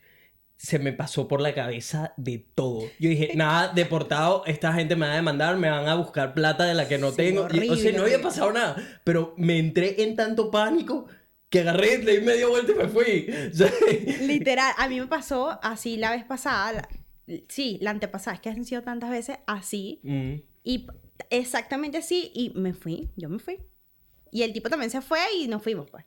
se 0.58 0.80
me 0.80 0.92
pasó 0.92 1.28
por 1.28 1.40
la 1.42 1.54
cabeza 1.54 2.14
de 2.18 2.40
todo. 2.40 2.82
Yo 3.00 3.10
dije, 3.10 3.32
nada, 3.36 3.72
deportado, 3.74 4.44
esta 4.46 4.74
gente 4.74 4.96
me 4.96 5.06
va 5.06 5.14
a 5.14 5.16
demandar, 5.18 5.56
me 5.58 5.70
van 5.70 5.88
a 5.88 5.96
buscar 5.96 6.34
plata 6.34 6.66
de 6.66 6.74
la 6.74 6.88
que 6.88 6.98
no 6.98 7.12
Sí, 7.12 7.18
tengo. 7.18 7.42
Y, 7.42 7.44
o 7.44 7.50
sea, 7.50 7.58
horrible, 7.74 7.76
no 7.94 8.02
había 8.02 8.02
horrible. 8.16 8.20
pasado 8.24 8.52
nada, 8.52 9.00
pero 9.04 9.34
me 9.38 9.60
entré 9.60 10.02
en 10.04 10.16
tanto 10.16 10.50
pánico 10.52 11.06
que 11.50 11.60
agarré, 11.62 12.00
le 12.04 12.20
di 12.20 12.26
media 12.26 12.48
vuelta 12.48 12.72
y 12.72 12.76
me 12.76 12.88
fui. 12.88 13.28
Literal, 14.28 14.74
a 14.78 14.90
mí 14.90 15.00
me 15.00 15.08
pasó 15.08 15.58
así 15.62 15.96
la 15.98 16.12
vez 16.12 16.24
pasada, 16.26 16.74
la- 16.74 16.90
sí, 17.48 17.78
la 17.82 17.92
antepasada, 17.92 18.36
es 18.36 18.42
que 18.42 18.50
han 18.50 18.66
sido 18.66 18.82
tantas 18.82 19.10
veces 19.12 19.38
así, 19.48 20.00
mm, 20.04 20.34
y 20.64 20.88
exactamente 21.30 21.98
así, 22.00 22.32
y 22.34 22.50
me 22.56 22.74
fui, 22.74 23.10
yo 23.16 23.30
me 23.30 23.40
fui. 23.40 23.60
Y 24.32 24.42
el 24.44 24.52
tipo 24.54 24.70
también 24.70 24.92
se 24.92 25.02
fue 25.02 25.20
y 25.40 25.48
nos 25.48 25.64
fuimos, 25.64 25.90
pues. 25.90 26.04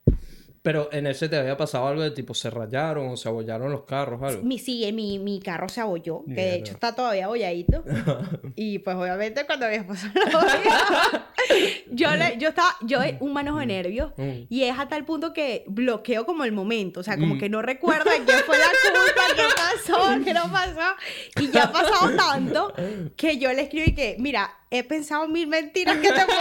Pero 0.63 0.91
en 0.93 1.07
ese 1.07 1.29
te 1.31 1.37
había 1.39 1.57
pasado 1.57 1.87
algo 1.89 2.03
de 2.03 2.11
tipo, 2.11 2.35
se 2.35 2.51
rayaron 2.51 3.09
o 3.09 3.17
se 3.17 3.29
abollaron 3.31 3.73
los 3.73 3.85
carros, 3.85 4.21
algo. 4.23 4.43
Mi, 4.43 4.59
sí, 4.59 4.91
mi, 4.93 5.19
mi 5.19 5.41
carro 5.41 5.71
se 5.71 5.81
abolló, 5.81 6.23
que 6.27 6.35
de 6.35 6.55
hecho 6.57 6.73
está 6.73 6.95
todavía 6.95 7.25
abolladito. 7.25 7.83
y 8.57 8.79
pues 8.81 8.95
obviamente 8.97 9.47
cuando 9.47 9.67
mi 9.69 9.77
esposo 9.77 10.07
lo 10.15 10.39
odia, 10.39 11.29
yo, 11.91 12.15
le, 12.15 12.37
yo 12.39 12.51
estaba, 12.51 12.77
yo 12.83 12.99
un 13.21 13.33
manojo 13.33 13.59
de 13.59 13.67
nervios. 13.67 14.13
Mm. 14.19 14.31
Y 14.51 14.65
es 14.65 14.79
a 14.79 14.87
tal 14.89 15.05
punto 15.07 15.33
que 15.33 15.65
bloqueo 15.67 16.27
como 16.27 16.45
el 16.45 16.53
momento, 16.53 17.01
o 17.01 17.03
sea, 17.03 17.17
como 17.17 17.37
Mm. 17.37 17.39
que 17.39 17.49
no 17.49 17.63
recuerdo 17.63 18.11
de 18.11 18.19
qué 18.25 18.33
fue 18.45 18.59
la 18.59 18.65
culpa, 18.67 19.23
qué 19.35 19.43
pasó, 19.57 20.25
qué 20.25 20.35
no 20.35 20.43
pasó. 20.53 20.95
Y 21.41 21.51
ya 21.51 21.65
ha 21.65 21.73
pasado 21.73 22.15
tanto 22.17 22.73
que 23.17 23.39
yo 23.39 23.51
le 23.53 23.63
escribí 23.63 23.95
que, 23.95 24.17
mira, 24.19 24.51
he 24.73 24.85
pensado 24.85 25.27
mil 25.29 25.49
mentiras 25.49 25.97
que 25.99 26.09
te 26.09 26.21
puedo 26.27 26.39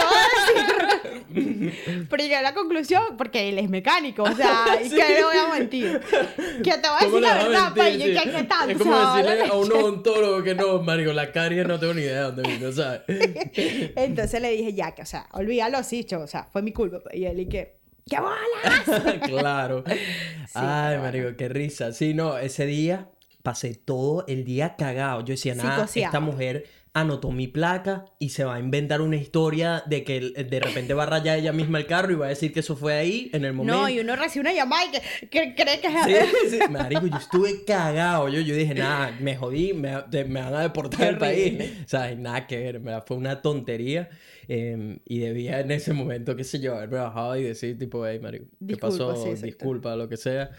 decir. 1.26 2.06
Pero 2.10 2.22
llegué 2.22 2.36
a 2.36 2.42
la 2.42 2.54
conclusión, 2.54 3.02
porque 3.16 3.48
él 3.48 3.58
es 3.58 3.68
mecánico, 3.68 4.22
o 4.22 4.32
sea, 4.34 4.64
Sí. 4.82 4.90
que 4.90 4.96
le 5.14 5.24
voy 5.24 5.36
a 5.36 5.58
mentir. 5.58 6.00
Que 6.62 6.70
te 6.72 6.88
voy 6.88 6.96
a 6.98 6.98
¿Cómo 7.00 7.16
decir 7.16 7.20
la 7.22 7.34
verdad, 7.34 7.72
pues, 7.74 7.98
yo 7.98 8.06
Sí. 8.06 8.12
que 8.14 8.30
qué 8.30 8.42
tanto. 8.44 8.70
Es 8.70 8.78
como 8.78 8.96
decirle 9.16 9.42
a 9.48 9.52
un 9.54 9.68
leche. 9.68 9.78
odontólogo 9.82 10.42
que 10.44 10.54
no, 10.54 10.82
marico, 10.82 11.12
la 11.12 11.32
caries 11.32 11.66
no 11.66 11.78
tengo 11.80 11.94
ni 11.94 12.02
idea 12.02 12.14
de 12.14 12.22
dónde 12.32 12.42
vino, 12.50 12.72
¿sabes? 12.72 13.02
Entonces 13.96 14.40
le 14.40 14.50
dije, 14.52 14.72
ya, 14.74 14.92
que, 14.94 15.02
o 15.02 15.06
sea, 15.06 15.26
olvídalo, 15.32 15.82
sí, 15.82 16.04
cho, 16.04 16.20
o 16.20 16.26
sea, 16.26 16.44
fue 16.44 16.62
mi 16.62 16.72
culpa. 16.72 17.00
pues. 17.02 17.14
Y 17.16 17.24
él, 17.26 17.40
y 17.40 17.48
que, 17.48 17.78
¡qué 18.08 18.18
bolas! 18.20 19.20
claro. 19.26 19.84
Ay, 20.54 20.88
pero 20.90 21.02
marico, 21.02 21.36
qué 21.36 21.48
risa. 21.48 21.92
Sí, 21.92 22.14
no, 22.14 22.38
ese 22.38 22.66
día 22.66 23.08
pasé 23.42 23.74
todo 23.74 24.24
el 24.28 24.44
día 24.44 24.76
cagado. 24.76 25.20
Yo 25.20 25.32
decía, 25.32 25.54
nada, 25.54 25.88
esta 25.92 26.20
mujer 26.20 26.66
anotó 26.92 27.30
mi 27.30 27.46
placa 27.46 28.04
y 28.18 28.30
se 28.30 28.42
va 28.44 28.56
a 28.56 28.58
inventar 28.60 29.00
una 29.00 29.16
historia 29.16 29.82
de 29.86 30.02
que 30.02 30.20
de 30.20 30.60
repente 30.60 30.92
va 30.94 31.04
a 31.04 31.06
rayar 31.06 31.38
ella 31.38 31.52
misma 31.52 31.78
el 31.78 31.86
carro 31.86 32.10
y 32.12 32.16
va 32.16 32.26
a 32.26 32.30
decir 32.30 32.52
que 32.52 32.60
eso 32.60 32.74
fue 32.76 32.94
ahí 32.94 33.30
en 33.32 33.44
el 33.44 33.52
momento. 33.52 33.80
No, 33.82 33.88
y 33.88 34.00
uno 34.00 34.16
recibe 34.16 34.40
una 34.42 34.52
llamada 34.52 34.82
y 34.86 34.90
que, 34.90 35.00
que 35.30 35.54
cree 35.54 35.80
que 35.80 35.86
es... 35.86 36.28
Sí, 36.50 36.58
sí, 36.58 36.58
marico, 36.68 37.06
yo 37.06 37.16
estuve 37.16 37.64
cagado. 37.64 38.28
Yo, 38.28 38.40
yo 38.40 38.56
dije, 38.56 38.74
nada, 38.74 39.16
me 39.20 39.36
jodí, 39.36 39.72
me, 39.72 39.90
me 40.10 40.40
van 40.40 40.54
a 40.54 40.62
deportar 40.62 41.00
del 41.06 41.18
país. 41.18 41.62
O 41.84 41.88
sea, 41.88 42.12
nada 42.16 42.46
que 42.46 42.56
ver, 42.58 42.80
verdad, 42.80 43.04
fue 43.06 43.16
una 43.16 43.40
tontería. 43.40 44.08
eh, 44.48 44.98
y 45.04 45.18
debía 45.20 45.60
en 45.60 45.70
ese 45.70 45.92
momento, 45.92 46.34
qué 46.34 46.42
sé 46.44 46.58
yo, 46.58 46.74
haberme 46.74 46.98
bajado 46.98 47.36
y 47.36 47.44
decir, 47.44 47.78
tipo, 47.78 48.04
hey, 48.06 48.18
marico, 48.20 48.46
¿qué 48.66 48.74
Disculpa, 48.74 49.08
pasó? 49.12 49.36
sí. 49.36 49.42
Disculpa, 49.46 49.94
lo 49.96 50.08
que 50.08 50.16
sea. 50.16 50.50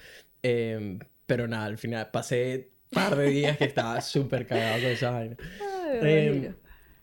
Eh, 0.44 0.98
pero 1.26 1.48
nada, 1.48 1.66
al 1.66 1.78
final 1.78 2.10
pasé 2.12 2.72
un 2.92 2.96
par 2.96 3.16
de 3.16 3.30
días 3.30 3.58
que 3.58 3.66
estaba 3.66 4.00
súper 4.02 4.46
cagado 4.48 4.82
con 4.82 4.92
esa 4.92 5.12
vaina. 5.12 5.38
Eh, 5.94 6.26
imagino. 6.34 6.56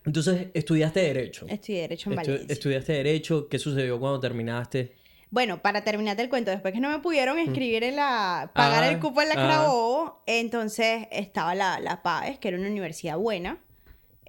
entonces, 0.04 0.48
estudiaste 0.54 1.00
Derecho. 1.00 1.46
Estudié 1.48 1.82
Derecho 1.82 2.10
en 2.10 2.16
Estu- 2.18 2.26
Valencia. 2.26 2.52
estudiaste 2.54 2.92
Derecho. 2.92 3.48
¿Qué 3.48 3.58
sucedió 3.58 3.98
cuando 4.00 4.20
terminaste? 4.20 4.94
Bueno, 5.30 5.60
para 5.60 5.84
terminarte 5.84 6.22
el 6.22 6.30
cuento, 6.30 6.50
después 6.50 6.72
que 6.72 6.80
no 6.80 6.88
me 6.90 7.00
pudieron 7.00 7.38
inscribir 7.38 7.84
en 7.84 7.96
la... 7.96 8.50
pagar 8.54 8.82
Ah, 8.84 8.88
el 8.88 8.98
cupo 8.98 9.20
en 9.20 9.28
la 9.28 9.34
ah. 9.34 9.36
Carabobo, 9.36 10.22
entonces 10.26 11.06
estaba 11.10 11.54
la, 11.54 11.80
la 11.80 12.02
PAES, 12.02 12.38
que 12.38 12.48
era 12.48 12.56
una 12.56 12.68
universidad 12.68 13.18
buena, 13.18 13.58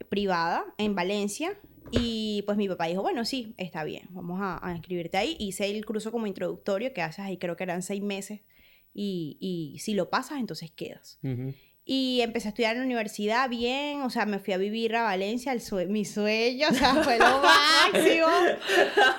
privada, 0.09 0.65
en 0.77 0.95
Valencia. 0.95 1.57
Y 1.91 2.43
pues 2.45 2.57
mi 2.57 2.67
papá 2.67 2.85
dijo, 2.87 3.01
bueno, 3.01 3.25
sí, 3.25 3.55
está 3.57 3.83
bien, 3.83 4.07
vamos 4.09 4.39
a, 4.41 4.59
a 4.61 4.73
inscribirte 4.75 5.17
ahí. 5.17 5.35
Hice 5.39 5.69
el 5.69 5.85
curso 5.85 6.11
como 6.11 6.27
introductorio 6.27 6.93
que 6.93 7.01
haces 7.01 7.19
ahí, 7.25 7.37
creo 7.37 7.55
que 7.55 7.63
eran 7.63 7.81
seis 7.81 8.01
meses. 8.01 8.41
Y, 8.93 9.37
y 9.39 9.79
si 9.79 9.93
lo 9.93 10.09
pasas, 10.09 10.39
entonces 10.39 10.69
quedas. 10.71 11.17
Ujú. 11.23 11.53
Y 11.91 12.21
empecé 12.21 12.47
a 12.47 12.49
estudiar 12.49 12.73
en 12.75 12.81
la 12.81 12.85
universidad 12.85 13.49
bien, 13.49 14.01
o 14.03 14.11
sea, 14.11 14.27
me 14.27 14.37
fui 14.37 14.53
a 14.53 14.57
vivir 14.57 14.95
a 14.95 15.01
Valencia, 15.01 15.51
el 15.53 15.59
sue- 15.59 15.87
mi 15.87 16.05
sueño, 16.05 16.67
o 16.69 16.73
sea, 16.75 16.93
fue 17.03 17.17
lo 17.17 17.41
máximo. 17.41 18.27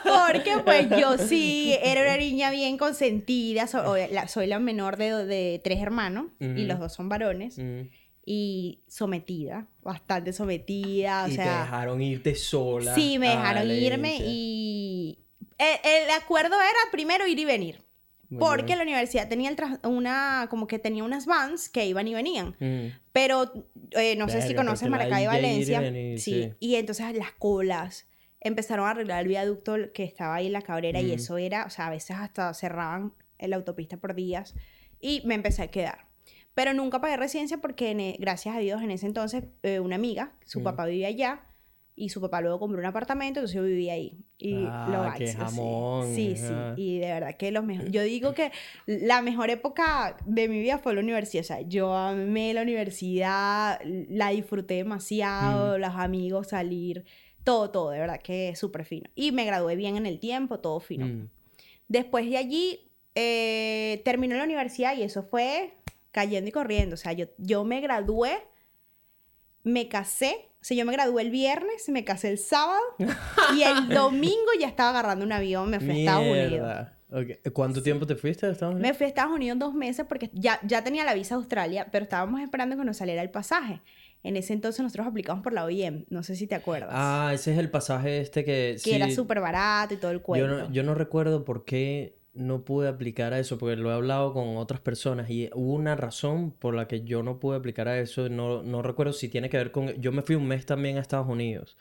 Porque 0.04 0.52
pues 0.64 0.88
yo 0.90 1.18
sí 1.18 1.74
era 1.82 2.02
una 2.02 2.16
niña 2.16 2.50
bien 2.52 2.78
consentida, 2.78 3.66
so- 3.66 3.90
o- 3.90 3.96
la- 3.96 4.28
soy 4.28 4.46
la 4.46 4.60
menor 4.60 4.96
de, 4.98 5.24
de 5.26 5.60
tres 5.64 5.80
hermanos 5.80 6.26
y 6.38 6.46
Ujú. 6.46 6.58
los 6.62 6.78
dos 6.78 6.94
son 6.94 7.08
varones, 7.08 7.58
Mm. 7.58 7.88
y 8.24 8.84
sometida, 8.86 9.66
bastante 9.82 10.32
sometida, 10.32 11.24
o 11.24 11.26
y 11.26 11.30
te 11.30 11.36
sea... 11.42 11.62
dejaron 11.62 12.00
irte 12.00 12.36
sola. 12.36 12.94
Sí, 12.94 13.18
me 13.18 13.30
dejaron 13.30 13.68
irme 13.68 14.18
y... 14.24 15.18
El, 15.58 16.04
el 16.04 16.10
acuerdo 16.12 16.54
era 16.54 16.90
primero 16.92 17.26
ir 17.26 17.38
y 17.38 17.44
venir. 17.44 17.82
Muy 18.30 18.38
Porque 18.38 18.64
bien. 18.66 18.78
la 18.78 18.84
universidad 18.84 19.28
tenía 19.28 19.50
el 19.50 19.56
una, 19.88 20.46
como 20.50 20.66
que 20.66 20.78
tenía 20.78 21.02
unas 21.04 21.26
vans 21.26 21.68
que 21.68 21.84
iban 21.86 22.06
y 22.08 22.14
venían. 22.14 22.56
Mm. 22.60 22.96
Pero 23.12 23.52
eh, 23.92 24.14
no 24.16 24.28
sé 24.28 24.40
si 24.42 24.54
conoces 24.54 24.88
Maracay 24.88 25.24
y 25.24 25.26
Valencia. 25.26 25.80
venir, 25.80 26.18
sí. 26.20 26.44
sí. 26.44 26.52
Y 26.60 26.76
entonces 26.76 27.14
las 27.16 27.32
colas 27.32 28.06
empezaron 28.40 28.86
a 28.86 28.90
arreglar 28.92 29.20
el 29.22 29.28
viaducto 29.28 29.74
que 29.92 30.04
estaba 30.04 30.36
ahí 30.36 30.46
en 30.46 30.52
la 30.52 30.62
cabrera 30.62 31.00
y 31.00 31.10
Mm. 31.10 31.14
eso 31.14 31.36
era, 31.38 31.64
o 31.66 31.70
sea, 31.70 31.88
a 31.88 31.90
veces 31.90 32.16
hasta 32.16 32.54
cerraban 32.54 33.12
la 33.38 33.56
autopista 33.56 33.96
por 33.96 34.14
días 34.14 34.54
y 35.00 35.22
me 35.26 35.34
empecé 35.34 35.62
a 35.62 35.68
quedar. 35.68 36.06
Pero 36.54 36.72
nunca 36.72 37.00
pagué 37.00 37.16
residencia 37.16 37.58
porque, 37.58 37.90
en 37.90 38.00
e- 38.00 38.16
gracias 38.18 38.54
a 38.56 38.58
Dios, 38.60 38.80
en 38.82 38.90
ese 38.92 39.06
entonces, 39.06 39.44
eh, 39.62 39.80
una 39.80 39.96
amiga, 39.96 40.34
su 40.44 40.60
Mm. 40.60 40.64
papá 40.64 40.86
vivía 40.86 41.08
allá 41.08 41.42
y 41.96 42.10
su 42.10 42.20
papá 42.20 42.40
luego 42.40 42.58
compró 42.60 42.78
un 42.78 42.86
apartamento, 42.86 43.40
entonces 43.40 43.56
yo 43.56 43.62
vivía 43.62 43.94
ahí. 43.94 44.24
Y 44.40 44.64
Ah, 44.66 44.86
lo 44.88 45.18
qué 45.18 45.34
máximo, 45.34 46.04
sí. 46.14 46.34
Sí. 46.36 46.52
Y 46.76 46.98
de 46.98 47.06
verdad 47.06 47.36
que 47.36 47.50
los 47.50 47.62
mejores. 47.64 47.92
Yo 47.92 48.02
digo 48.02 48.32
que 48.34 48.50
la 48.86 49.22
mejor 49.22 49.50
época 49.50 50.16
de 50.24 50.48
mi 50.48 50.60
vida 50.60 50.78
fue 50.78 50.94
la 50.94 51.00
universidad. 51.00 51.42
O 51.42 51.46
sea, 51.46 51.60
yo 51.60 51.94
amé 51.94 52.54
la 52.54 52.62
universidad, 52.62 53.80
la 53.84 54.30
disfruté 54.30 54.74
demasiado, 54.74 55.78
los 55.78 55.94
amigos, 55.94 56.48
salir, 56.48 57.04
todo, 57.44 57.70
todo, 57.70 57.90
de 57.90 58.00
verdad 58.00 58.20
que 58.20 58.54
súper 58.56 58.84
fino. 58.84 59.10
Y 59.14 59.32
me 59.32 59.44
gradué 59.44 59.76
bien 59.76 59.96
en 59.96 60.06
el 60.06 60.18
tiempo, 60.18 60.58
todo 60.58 60.80
fino. 60.80 61.06
Mm. 61.06 61.28
Después 61.88 62.28
de 62.28 62.36
allí, 62.36 62.90
eh, 63.14 64.00
terminó 64.04 64.36
la 64.36 64.44
universidad 64.44 64.96
y 64.96 65.02
eso 65.02 65.22
fue 65.22 65.74
cayendo 66.10 66.48
y 66.48 66.52
corriendo. 66.52 66.94
O 66.94 66.96
sea, 66.96 67.12
yo, 67.12 67.26
yo 67.38 67.64
me 67.64 67.80
gradué, 67.80 68.38
me 69.62 69.88
casé. 69.88 70.49
O 70.60 70.64
sea, 70.64 70.76
yo 70.76 70.84
me 70.84 70.92
gradué 70.92 71.22
el 71.22 71.30
viernes, 71.30 71.88
me 71.88 72.04
casé 72.04 72.30
el 72.30 72.38
sábado 72.38 72.80
y 73.56 73.62
el 73.62 73.88
domingo 73.88 74.50
ya 74.58 74.68
estaba 74.68 74.90
agarrando 74.90 75.24
un 75.24 75.32
avión, 75.32 75.70
me 75.70 75.80
fui 75.80 75.90
a 75.90 75.94
Estados 75.94 76.26
Unidos. 76.26 76.50
Mierda. 76.50 76.96
Ok. 77.12 77.52
¿Cuánto 77.52 77.82
tiempo 77.82 78.06
te 78.06 78.14
fuiste 78.14 78.46
a 78.46 78.50
Estados 78.50 78.74
Me 78.74 78.80
Unidos? 78.80 78.96
fui 78.98 79.06
a 79.06 79.08
Estados 79.08 79.32
Unidos 79.32 79.58
dos 79.58 79.74
meses 79.74 80.06
porque 80.08 80.30
ya, 80.32 80.60
ya 80.62 80.84
tenía 80.84 81.04
la 81.04 81.14
visa 81.14 81.34
a 81.34 81.38
Australia, 81.38 81.88
pero 81.90 82.04
estábamos 82.04 82.40
esperando 82.40 82.76
que 82.76 82.84
nos 82.84 82.98
saliera 82.98 83.22
el 83.22 83.30
pasaje. 83.30 83.80
En 84.22 84.36
ese 84.36 84.52
entonces 84.52 84.82
nosotros 84.82 85.06
aplicamos 85.06 85.42
por 85.42 85.54
la 85.54 85.64
OIM, 85.64 86.04
no 86.10 86.22
sé 86.22 86.36
si 86.36 86.46
te 86.46 86.54
acuerdas. 86.54 86.90
Ah, 86.92 87.30
ese 87.32 87.52
es 87.52 87.58
el 87.58 87.70
pasaje 87.70 88.20
este 88.20 88.44
que... 88.44 88.76
que 88.84 88.94
era 88.94 89.10
súper 89.10 89.40
barato 89.40 89.94
y 89.94 89.96
todo 89.96 90.10
el 90.10 90.18
yo 90.18 90.22
cuento. 90.22 90.46
no, 90.46 90.70
yo 90.70 90.82
no 90.82 90.94
recuerdo 90.94 91.44
por 91.44 91.64
qué 91.64 92.19
no 92.32 92.64
pude 92.64 92.88
aplicar 92.88 93.32
a 93.32 93.38
eso, 93.40 93.58
porque 93.58 93.76
lo 93.76 93.90
he 93.90 93.94
hablado 93.94 94.32
con 94.32 94.56
otras 94.56 94.80
personas 94.80 95.28
y 95.30 95.50
hubo 95.54 95.74
una 95.74 95.96
razón 95.96 96.52
por 96.52 96.74
la 96.74 96.86
que 96.88 97.02
yo 97.02 97.22
no 97.22 97.40
pude 97.40 97.56
aplicar 97.56 97.88
a 97.88 97.98
eso. 97.98 98.28
No, 98.28 98.62
no 98.62 98.82
recuerdo 98.82 99.12
si 99.12 99.28
tiene 99.28 99.50
que 99.50 99.56
ver 99.56 99.72
con... 99.72 99.88
Yo 100.00 100.12
me 100.12 100.22
fui 100.22 100.36
un 100.36 100.46
mes 100.46 100.64
también 100.66 100.96
a 100.96 101.00
Estados 101.00 101.28
Unidos 101.28 101.76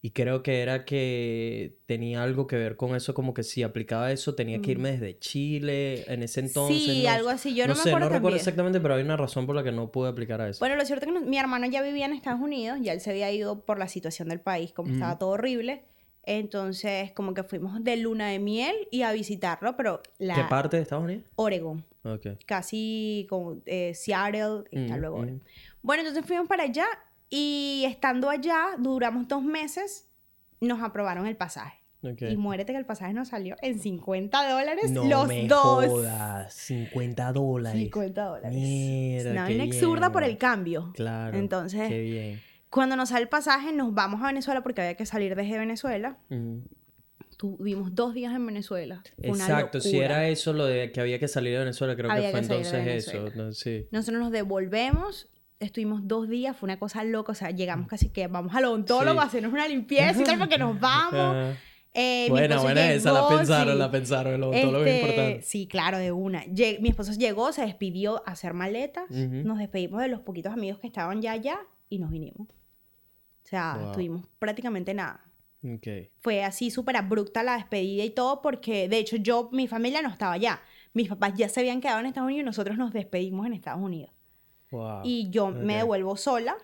y 0.00 0.10
creo 0.12 0.44
que 0.44 0.60
era 0.62 0.84
que 0.84 1.78
tenía 1.86 2.22
algo 2.22 2.46
que 2.46 2.54
ver 2.56 2.76
con 2.76 2.94
eso, 2.94 3.14
como 3.14 3.34
que 3.34 3.42
si 3.42 3.64
aplicaba 3.64 4.12
eso 4.12 4.36
tenía 4.36 4.60
que 4.62 4.70
irme 4.70 4.92
desde 4.92 5.18
Chile 5.18 6.04
en 6.06 6.22
ese 6.22 6.40
entonces. 6.40 6.80
sí, 6.86 7.02
no- 7.02 7.10
algo 7.10 7.28
así. 7.30 7.54
Yo 7.56 7.64
no, 7.66 7.72
no 7.72 7.74
me 7.78 7.82
sé, 7.82 7.88
acuerdo 7.90 7.98
no 7.98 8.14
recuerdo 8.14 8.20
también. 8.20 8.38
exactamente, 8.38 8.80
pero 8.80 8.94
hay 8.94 9.02
una 9.02 9.16
razón 9.16 9.46
por 9.46 9.56
la 9.56 9.64
que 9.64 9.72
no 9.72 9.90
pude 9.90 10.08
aplicar 10.08 10.40
a 10.40 10.48
eso. 10.48 10.60
Bueno, 10.60 10.76
lo 10.76 10.84
cierto 10.84 11.06
es 11.06 11.12
que 11.12 11.18
no- 11.20 11.26
mi 11.26 11.36
hermano 11.38 11.66
ya 11.66 11.82
vivía 11.82 12.06
en 12.06 12.12
Estados 12.12 12.40
Unidos, 12.40 12.78
ya 12.80 12.92
él 12.92 13.00
se 13.00 13.10
había 13.10 13.32
ido 13.32 13.60
por 13.62 13.78
la 13.80 13.88
situación 13.88 14.28
del 14.28 14.40
país, 14.40 14.72
como 14.72 14.92
estaba 14.92 15.18
todo 15.18 15.30
horrible. 15.30 15.82
Entonces, 16.30 17.10
como 17.12 17.32
que 17.32 17.42
fuimos 17.42 17.82
de 17.82 17.96
luna 17.96 18.28
de 18.28 18.38
miel 18.38 18.76
y 18.90 19.00
a 19.00 19.12
visitarlo, 19.12 19.76
pero 19.76 20.02
la 20.18 20.34
¿Qué 20.34 20.42
parte 20.44 20.76
de 20.76 20.82
Estados 20.82 21.04
Unidos? 21.04 21.24
Oregon, 21.36 21.84
Ok. 22.04 22.26
casi 22.44 23.26
con 23.30 23.62
eh, 23.64 23.94
Seattle 23.94 24.64
y 24.70 24.86
tal 24.88 24.98
Mm, 24.98 25.00
luego 25.00 25.18
mm. 25.22 25.40
Bueno, 25.82 26.02
entonces 26.02 26.26
fuimos 26.26 26.46
para 26.46 26.64
allá 26.64 26.84
y 27.30 27.84
estando 27.86 28.28
allá, 28.28 28.66
duramos 28.78 29.26
dos 29.26 29.42
meses, 29.42 30.10
nos 30.60 30.82
aprobaron 30.82 31.26
el 31.26 31.36
pasaje. 31.36 31.78
ok. 32.02 32.22
Y 32.30 32.36
muérete 32.36 32.72
que 32.72 32.78
el 32.78 32.84
pasaje 32.86 33.14
nos 33.14 33.28
salió 33.28 33.56
en 33.62 33.78
50 33.78 34.50
dólares 34.50 34.90
No 34.90 35.04
los 35.04 35.28
me 35.28 35.46
dos. 35.48 35.86
jodas, 35.86 36.52
50 36.52 37.32
dólares. 37.32 37.80
50 37.80 38.22
dólares. 38.24 38.52
Mierda, 38.52 39.30
Una 39.32 39.46
qué 39.46 39.54
bien, 39.54 39.66
absurda 39.72 40.12
por 40.12 40.24
el 40.24 40.36
cambio. 40.36 40.92
Claro. 40.94 41.38
Entonces, 41.38 41.88
Qué 41.88 42.00
bien. 42.02 42.40
Cuando 42.70 42.96
nos 42.96 43.08
sale 43.10 43.22
el 43.22 43.28
pasaje, 43.28 43.72
nos 43.72 43.94
vamos 43.94 44.22
a 44.22 44.26
Venezuela 44.26 44.62
porque 44.62 44.80
había 44.82 44.94
que 44.96 45.06
salir 45.06 45.34
desde 45.34 45.58
Venezuela. 45.58 46.18
Mm. 46.28 46.58
tuvimos 47.36 47.94
dos 47.94 48.14
días 48.14 48.34
en 48.34 48.44
Venezuela. 48.44 49.00
Exacto, 49.22 49.80
si 49.80 49.98
era 49.98 50.26
eso 50.28 50.52
lo 50.52 50.66
de 50.66 50.90
que 50.90 51.00
había 51.00 51.20
que 51.20 51.28
salir 51.28 51.52
de 51.52 51.60
Venezuela, 51.60 51.94
creo 51.94 52.10
Había 52.10 52.32
que 52.32 52.32
fue 52.32 52.40
que 52.40 52.46
entonces 52.54 53.08
eso. 53.08 53.30
No, 53.36 53.52
sí. 53.52 53.86
Nosotros 53.92 54.20
nos 54.20 54.32
devolvemos, 54.32 55.28
estuvimos 55.60 56.00
dos 56.08 56.28
días, 56.28 56.56
fue 56.56 56.66
una 56.66 56.80
cosa 56.80 57.04
loca, 57.04 57.30
o 57.30 57.34
sea, 57.36 57.50
llegamos 57.52 57.86
casi 57.86 58.08
que 58.08 58.26
vamos 58.26 58.56
al 58.56 58.64
odontólogo 58.64 59.20
Sí. 59.20 59.24
a 59.24 59.28
hacernos 59.28 59.52
una 59.52 59.68
limpieza 59.68 60.20
y 60.20 60.24
tal, 60.24 60.38
porque 60.38 60.58
nos 60.58 60.80
vamos. 60.80 61.56
Eh, 61.94 62.26
Buena, 62.28 62.60
buena 62.60 62.92
esa, 62.92 63.12
la 63.12 63.20
llegó, 63.20 63.36
pensaron, 63.36 63.72
sí. 63.74 63.78
la 63.78 63.90
pensaron, 63.92 64.34
el 64.34 64.42
odontólogo 64.42 64.84
es 64.84 64.90
Este, 64.94 65.00
importante. 65.00 65.42
Sí, 65.42 65.66
claro, 65.68 65.98
de 65.98 66.10
una. 66.12 66.44
Lle- 66.46 66.80
mi 66.80 66.88
esposo 66.88 67.12
llegó, 67.12 67.52
se 67.52 67.62
despidió 67.62 68.22
a 68.26 68.32
hacer 68.32 68.52
maletas, 68.52 69.04
Ujú. 69.10 69.42
nos 69.44 69.58
despedimos 69.58 70.00
de 70.02 70.08
los 70.08 70.20
poquitos 70.20 70.52
amigos 70.52 70.80
que 70.80 70.86
estaban 70.88 71.22
ya 71.22 71.32
allá 71.32 71.58
y 71.88 71.98
nos 72.00 72.10
vinimos. 72.10 72.48
O 73.48 73.50
sea, 73.50 73.78
Wow. 73.80 73.92
tuvimos 73.92 74.26
prácticamente 74.38 74.92
nada. 74.92 75.24
Ok. 75.64 75.86
Fue 76.20 76.44
así 76.44 76.70
súper 76.70 76.98
abrupta 76.98 77.42
la 77.42 77.54
despedida 77.54 78.04
y 78.04 78.10
todo 78.10 78.42
porque, 78.42 78.90
de 78.90 78.98
hecho, 78.98 79.16
yo, 79.16 79.48
mi 79.52 79.66
familia 79.66 80.02
no 80.02 80.10
estaba 80.10 80.34
allá. 80.34 80.60
Mis 80.92 81.08
papás 81.08 81.32
ya 81.34 81.48
se 81.48 81.60
habían 81.60 81.80
quedado 81.80 82.00
en 82.00 82.06
Estados 82.06 82.26
Unidos 82.26 82.42
y 82.42 82.44
nosotros 82.44 82.76
nos 82.76 82.92
despedimos 82.92 83.46
en 83.46 83.54
Estados 83.54 83.80
Unidos. 83.82 84.12
Wow. 84.70 85.00
Y 85.02 85.30
yo 85.30 85.48
me 85.48 85.76
devuelvo 85.76 86.14
sola 86.18 86.58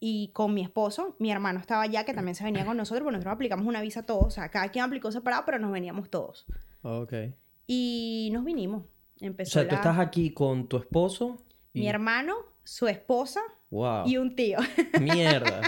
y 0.00 0.32
con 0.32 0.52
mi 0.52 0.62
esposo, 0.62 1.14
mi 1.20 1.30
hermano 1.30 1.60
estaba 1.60 1.82
allá, 1.82 2.04
que 2.04 2.12
también 2.12 2.34
se 2.34 2.42
venía 2.42 2.66
con 2.66 2.76
nosotros, 2.76 3.04
porque 3.04 3.18
nosotros 3.18 3.34
aplicamos 3.34 3.64
una 3.64 3.80
visa 3.80 4.02
todos, 4.02 4.24
o 4.26 4.30
sea, 4.30 4.48
cada 4.48 4.70
quien 4.70 4.84
aplicó 4.84 5.12
separado, 5.12 5.44
pero 5.46 5.60
nos 5.60 5.70
veníamos 5.70 6.10
todos. 6.10 6.46
Ok. 6.82 7.12
Y 7.68 8.30
nos 8.32 8.44
vinimos. 8.44 8.82
O 8.82 8.88
Empezó 9.20 9.60
sea, 9.60 9.68
tú 9.68 9.76
estás 9.76 10.00
aquí 10.00 10.30
con 10.34 10.66
tu 10.68 10.78
esposo 10.78 11.36
y... 11.72 11.80
mi 11.82 11.86
hermano, 11.88 12.34
su 12.64 12.88
esposa 12.88 13.40
Wow. 13.74 14.06
y 14.06 14.16
un 14.18 14.34
tío. 14.36 14.58
Mierda. 15.00 15.60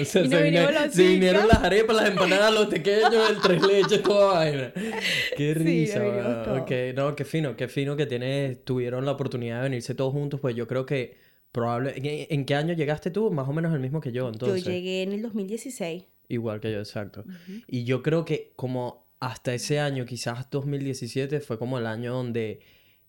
O 0.00 0.04
sea, 0.04 0.22
Y 0.22 0.28
nos 0.28 0.38
se, 0.38 0.42
vine- 0.42 0.72
los 0.72 0.92
se 0.94 1.06
vinieron 1.06 1.46
las 1.48 1.62
arepas, 1.62 1.94
las 1.96 2.08
empanadas, 2.10 2.52
los 2.52 2.66
pequeños, 2.66 3.30
el 3.30 3.40
tres 3.40 3.62
leches, 3.62 4.02
toda 4.02 4.34
vaina. 4.34 4.72
Qué 5.36 5.54
Sí, 5.54 5.60
risa, 5.60 5.98
nos 6.00 6.08
vinimos 6.12 6.32
weón. 6.32 6.44
todos. 6.44 6.60
Ok, 6.62 6.70
no, 6.96 7.14
qué 7.16 7.24
fino, 7.24 7.56
qué 7.56 7.68
fino 7.68 7.96
que 7.96 8.06
tienes, 8.06 8.64
tuvieron 8.64 9.04
la 9.04 9.12
oportunidad 9.12 9.58
de 9.58 9.62
venirse 9.68 9.94
todos 9.94 10.12
juntos, 10.12 10.40
pues 10.40 10.56
yo 10.56 10.66
creo 10.66 10.86
que 10.86 11.16
probable... 11.52 11.94
¿En, 11.96 12.44
qué 12.44 12.54
año 12.54 12.74
llegaste 12.74 13.10
tú? 13.10 13.30
Más 13.30 13.48
o 13.48 13.52
menos 13.52 13.72
el 13.72 13.80
mismo 13.80 14.00
que 14.00 14.10
yo, 14.12 14.28
entonces. 14.28 14.64
Yo 14.64 14.70
llegué 14.72 15.02
en 15.02 15.12
el 15.12 15.22
2016. 15.22 16.04
Igual 16.28 16.60
que 16.60 16.72
yo, 16.72 16.78
exacto. 16.80 17.24
Y 17.68 17.84
yo 17.84 18.02
creo 18.02 18.24
que 18.24 18.52
como 18.56 19.06
hasta 19.20 19.54
ese 19.54 19.78
año, 19.78 20.04
quizás 20.04 20.50
2017, 20.50 21.40
fue 21.40 21.58
como 21.58 21.78
el 21.78 21.86
año 21.86 22.12
donde 22.12 22.58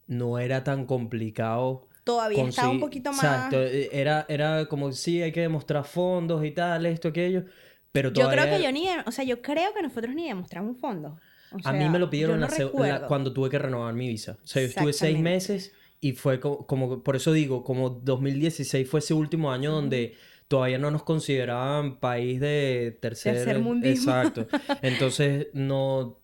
no 0.06 0.38
era 0.40 0.64
tan 0.64 0.86
complicado 0.86 1.88
Todavía 2.08 2.44
estaba 2.48 2.70
un 2.72 2.80
poquito 2.80 3.12
más... 3.12 3.24
Exacto, 3.24 3.62
eh, 3.62 3.90
era, 3.92 4.26
era 4.30 4.66
como 4.66 4.92
sí, 4.94 5.22
hay 5.22 5.32
que 5.32 5.42
demostrar 5.42 5.84
fondos 5.86 6.44
y 6.44 6.52
tal, 6.52 6.86
esto, 6.88 7.10
aquello, 7.10 7.44
pero 7.92 8.10
Yo 8.10 8.24
todavía... 8.24 8.44
creo 8.46 8.58
que 8.58 8.64
yo 8.64 8.72
ni... 8.72 8.88
O 9.06 9.12
sea, 9.12 9.24
yo 9.26 9.42
creo 9.42 9.74
que 9.74 9.82
nosotros 9.82 10.16
ni 10.16 10.28
demostramos 10.28 10.76
un 10.76 10.80
fondo. 10.80 11.18
O 11.52 11.58
A 11.64 11.72
mí 11.74 11.88
me 11.90 12.00
lo 12.00 12.06
yo 12.08 12.10
pidieron 12.10 12.40
no 12.40 12.48
la 12.48 12.52
seg- 12.52 12.60
la- 12.60 12.66
recuerdo. 12.66 13.08
cuando 13.08 13.32
tuve 13.34 13.50
que 13.50 13.60
renovar 13.60 13.94
mi 13.94 14.08
visa. 14.08 14.38
O 14.44 14.48
sea, 14.48 14.62
yo 14.64 14.68
estuve 14.70 14.94
seis 14.94 15.20
meses 15.20 15.72
y 16.02 16.14
fue 16.14 16.40
co- 16.40 16.66
como, 16.68 17.04
por 17.04 17.16
eso 17.16 17.32
digo, 17.34 17.64
como 17.64 17.90
2016 17.90 18.90
fue 18.90 19.00
ese 19.00 19.14
último 19.14 19.52
año 19.52 19.72
donde 19.72 20.16
todavía 20.48 20.78
no 20.78 20.92
nos 20.92 21.04
consideraban 21.04 22.00
país 22.00 22.40
de 22.40 22.98
tercer... 23.02 23.36
Tercermundismo. 23.36 24.12
Exacto. 24.12 24.48
Entonces, 24.82 25.48
no... 25.54 26.20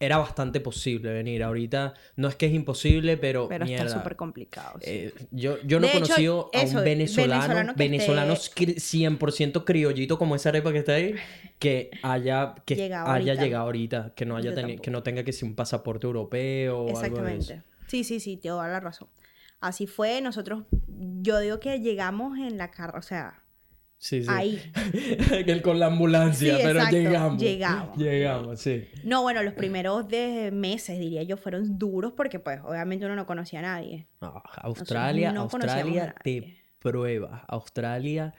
Era 0.00 0.18
bastante 0.18 0.60
posible 0.60 1.12
venir. 1.12 1.42
Ahorita 1.42 1.94
no 2.16 2.28
es 2.28 2.36
que 2.36 2.46
es 2.46 2.52
imposible, 2.52 3.16
pero, 3.16 3.48
Pero 3.48 3.64
mierda. 3.64 3.86
está 3.86 3.98
súper 3.98 4.14
complicado. 4.16 4.78
sí. 4.80 4.90
Eh, 4.90 5.14
yo, 5.32 5.58
yo 5.62 5.80
no 5.80 5.86
he 5.86 5.90
De 5.90 5.96
hecho, 5.96 6.06
conocido 6.06 6.50
a 6.54 6.62
eso, 6.62 6.78
un 6.78 6.84
venezolano, 6.84 7.40
venezolano 7.42 7.74
venezolano 7.76 8.32
esté- 8.34 8.76
cri- 8.76 9.18
100% 9.18 9.64
criollito 9.64 10.16
como 10.16 10.36
esa 10.36 10.50
arepa 10.50 10.70
que 10.72 10.78
está 10.78 10.92
ahí, 10.94 11.14
que 11.58 11.90
haya, 12.02 12.54
que 12.64 12.76
Llegado 12.76 13.10
haya 13.10 13.32
ahorita. 13.32 13.44
llegado 13.44 13.64
ahorita, 13.64 14.12
que 14.14 14.24
no, 14.24 14.36
haya 14.36 14.54
teni- 14.54 14.80
que 14.80 14.90
no 14.92 15.02
tenga 15.02 15.24
que 15.24 15.32
ser 15.32 15.48
un 15.48 15.56
pasaporte 15.56 16.06
europeo 16.06 16.78
o 16.78 16.98
algo 16.98 17.22
de 17.22 17.36
eso. 17.38 17.52
Exactamente. 17.54 17.62
Sí, 17.88 18.04
sí, 18.04 18.20
sí, 18.20 18.36
te 18.36 18.50
doy 18.50 18.68
la 18.68 18.78
razón. 18.80 19.08
Así 19.60 19.88
fue, 19.88 20.20
nosotros, 20.20 20.62
yo 20.86 21.40
digo 21.40 21.58
que 21.58 21.80
llegamos 21.80 22.38
en 22.38 22.56
la 22.58 22.70
carro, 22.70 23.00
o 23.00 23.02
sea, 23.02 23.42
Sí, 23.98 24.22
sí. 24.22 24.28
ahí. 24.30 24.62
El 25.46 25.60
con 25.60 25.78
la 25.80 25.86
ambulancia, 25.86 26.54
Sí, 26.56 26.60
pero 26.62 26.78
exacto, 26.78 26.96
llegamos. 26.96 27.42
llegamos. 27.42 27.98
Llegamos, 27.98 28.60
sí. 28.60 28.84
No, 29.04 29.22
bueno, 29.22 29.42
los 29.42 29.54
primeros 29.54 30.06
de 30.08 30.50
meses, 30.52 30.98
diría 31.00 31.24
yo, 31.24 31.36
fueron 31.36 31.78
duros 31.78 32.12
porque, 32.16 32.38
pues, 32.38 32.60
obviamente 32.64 33.06
uno 33.06 33.16
no 33.16 33.26
conocía 33.26 33.58
a 33.58 33.62
nadie. 33.62 34.06
No, 34.20 34.40
Australia, 34.62 35.32
no 35.32 35.42
Australia 35.42 36.14
te 36.22 36.56
prueba. 36.78 37.44
Australia. 37.48 38.34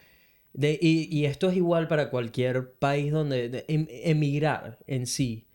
De, 0.53 0.79
y, 0.81 1.07
y 1.15 1.25
esto 1.25 1.49
es 1.49 1.57
igual 1.57 1.87
para 1.87 2.09
cualquier 2.09 2.71
país 2.73 3.11
donde 3.11 3.49
de- 3.49 3.65
em- 3.67 3.87
emigrar 3.89 4.79
en 4.87 5.05
sí. 5.07 5.45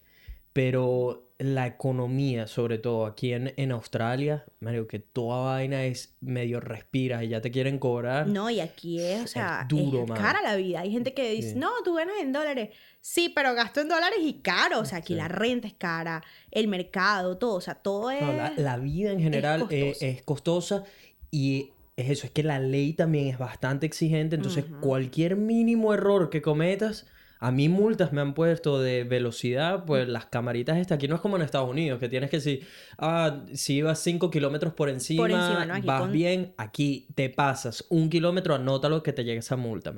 Pero 0.52 1.23
la 1.38 1.66
economía, 1.66 2.46
sobre 2.46 2.78
todo 2.78 3.06
aquí 3.06 3.32
en, 3.32 3.52
en 3.56 3.72
Australia, 3.72 4.44
Mario, 4.60 4.86
que 4.86 5.00
toda 5.00 5.44
vaina 5.54 5.84
es 5.84 6.14
medio 6.20 6.60
respiras 6.60 7.24
y 7.24 7.28
ya 7.28 7.40
te 7.40 7.50
quieren 7.50 7.78
cobrar. 7.80 8.28
No, 8.28 8.50
y 8.50 8.60
aquí 8.60 9.00
es, 9.00 9.24
o 9.24 9.26
sea, 9.26 9.62
es, 9.62 9.68
duro, 9.68 10.06
cara 10.06 10.40
la 10.42 10.54
vida. 10.54 10.80
Hay 10.80 10.92
gente 10.92 11.12
que 11.12 11.30
dice, 11.32 11.54
Sí. 11.54 11.58
no, 11.58 11.70
tú 11.84 11.94
ganas 11.94 12.14
en 12.20 12.32
dólares. 12.32 12.70
Sí, 13.00 13.32
pero 13.34 13.52
gasto 13.54 13.80
en 13.80 13.88
dólares 13.88 14.18
y 14.22 14.34
caro. 14.34 14.78
O 14.80 14.84
sea, 14.84 14.98
aquí 14.98 15.14
Sí. 15.14 15.18
la 15.18 15.26
renta 15.28 15.66
es 15.66 15.74
cara, 15.74 16.22
el 16.52 16.68
mercado, 16.68 17.36
todo. 17.36 17.56
O 17.56 17.60
sea, 17.60 17.74
todo 17.74 18.12
es... 18.12 18.22
No, 18.22 18.32
la, 18.32 18.52
la 18.56 18.76
vida 18.78 19.10
en 19.10 19.20
general 19.20 19.60
costosa. 19.62 20.06
es, 20.06 20.22
costosa 20.22 20.84
y 21.32 21.70
es 21.96 22.10
eso, 22.10 22.26
es 22.26 22.32
que 22.32 22.44
la 22.44 22.60
ley 22.60 22.92
también 22.92 23.26
es 23.26 23.38
bastante 23.38 23.86
exigente, 23.86 24.36
entonces 24.36 24.64
cualquier 24.80 25.36
mínimo 25.36 25.94
error 25.94 26.28
que 26.30 26.42
cometas, 26.42 27.06
a 27.46 27.50
mí 27.50 27.68
multas 27.68 28.10
me 28.12 28.20
han 28.22 28.32
puesto 28.32 28.80
de 28.80 29.04
velocidad, 29.04 29.84
pues 29.84 30.08
las 30.08 30.26
camaritas 30.26 30.78
estas, 30.78 30.96
aquí 30.96 31.08
no 31.08 31.16
es 31.16 31.20
como 31.20 31.36
en 31.36 31.42
Estados 31.42 31.68
Unidos, 31.68 32.00
que 32.00 32.08
tienes 32.08 32.30
que 32.30 32.38
decir, 32.38 32.66
ah, 32.98 33.44
si 33.52 33.74
ibas 33.76 33.98
5 33.98 34.30
kilómetros 34.30 34.72
por 34.72 34.88
encima, 34.88 35.24
encima, 35.34 35.64
¿no? 35.66 35.74
Aquí 35.74 35.86
vas 35.86 36.00
con- 36.00 36.12
bien, 36.12 36.54
aquí 36.56 37.06
te 37.14 37.28
pasas 37.28 37.84
un 37.90 38.08
kilómetro, 38.08 38.54
anótalo 38.54 39.02
que 39.02 39.12
te 39.12 39.24
llegue 39.24 39.40
esa 39.40 39.56
multa. 39.56 39.92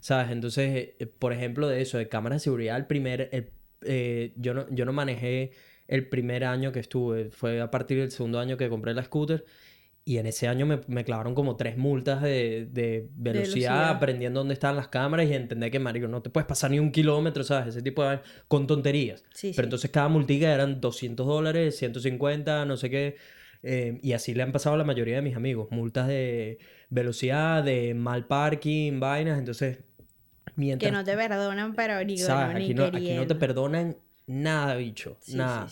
¿sabes? 0.00 0.30
Entonces, 0.30 0.90
eh, 0.98 1.06
por 1.06 1.32
ejemplo, 1.32 1.68
de 1.68 1.80
eso, 1.80 1.96
de 1.98 2.08
cámara 2.08 2.34
de 2.36 2.40
seguridad, 2.40 2.76
el 2.76 2.86
primer, 2.86 3.28
el- 3.32 3.50
eh, 3.82 4.32
yo, 4.36 4.52
no, 4.54 4.66
yo 4.70 4.84
no 4.84 4.92
manejé 4.92 5.52
el 5.88 6.08
primer 6.08 6.44
año 6.44 6.72
que 6.72 6.80
estuve, 6.80 7.30
fue 7.30 7.60
a 7.60 7.70
partir 7.70 7.98
del 7.98 8.10
segundo 8.10 8.38
año 8.40 8.56
que 8.56 8.68
compré 8.68 8.94
la 8.94 9.04
scooter. 9.04 9.44
Y 10.10 10.18
en 10.18 10.26
ese 10.26 10.48
año 10.48 10.66
me, 10.66 10.80
me 10.88 11.04
clavaron 11.04 11.34
como 11.34 11.54
tres 11.56 11.76
multas 11.76 12.20
de, 12.20 12.66
de 12.72 13.08
velocidad, 13.14 13.42
velocidad. 13.44 13.88
aprendiendo 13.90 14.40
dónde 14.40 14.54
estaban 14.54 14.76
las 14.76 14.88
cámaras 14.88 15.28
y 15.28 15.34
entender 15.34 15.70
que, 15.70 15.78
marico, 15.78 16.08
no 16.08 16.20
te 16.20 16.30
puedes 16.30 16.46
pasar 16.48 16.70
ni 16.72 16.78
un 16.80 16.90
kilómetro, 16.90 17.44
¿sabes? 17.44 17.68
Ese 17.68 17.82
tipo 17.82 18.02
de... 18.02 18.18
con 18.48 18.66
tonterías. 18.66 19.22
Sí, 19.32 19.52
Pero 19.54 19.64
sí. 19.64 19.66
entonces 19.66 19.90
cada 19.90 20.08
multica 20.08 20.52
eran 20.52 20.80
200 20.80 21.24
dólares, 21.26 21.76
150, 21.78 22.64
no 22.64 22.76
sé 22.76 22.90
qué. 22.90 23.16
eh, 23.62 23.98
y 24.02 24.12
así 24.14 24.34
le 24.34 24.42
han 24.42 24.50
pasado 24.52 24.74
a 24.74 24.78
la 24.78 24.84
mayoría 24.84 25.16
de 25.16 25.22
mis 25.22 25.36
amigos. 25.36 25.68
Multas 25.70 26.08
de 26.08 26.58
velocidad, 26.88 27.62
de 27.62 27.94
mal 27.94 28.26
parking, 28.26 28.98
vainas. 28.98 29.38
Entonces, 29.38 29.78
mientras... 30.56 30.90
Que 30.90 30.96
no 30.96 31.04
te 31.04 31.14
perdonan, 31.14 31.74
pero 31.74 31.94
bueno, 31.94 32.08
ni 32.08 32.14
Aquí 32.64 32.74
no, 32.74 32.84
aquí 32.86 33.12
no 33.14 33.26
te 33.28 33.34
perdonan 33.36 33.96
nada, 34.26 34.74
bicho. 34.74 35.18
Sí, 35.20 35.36
nada. 35.36 35.68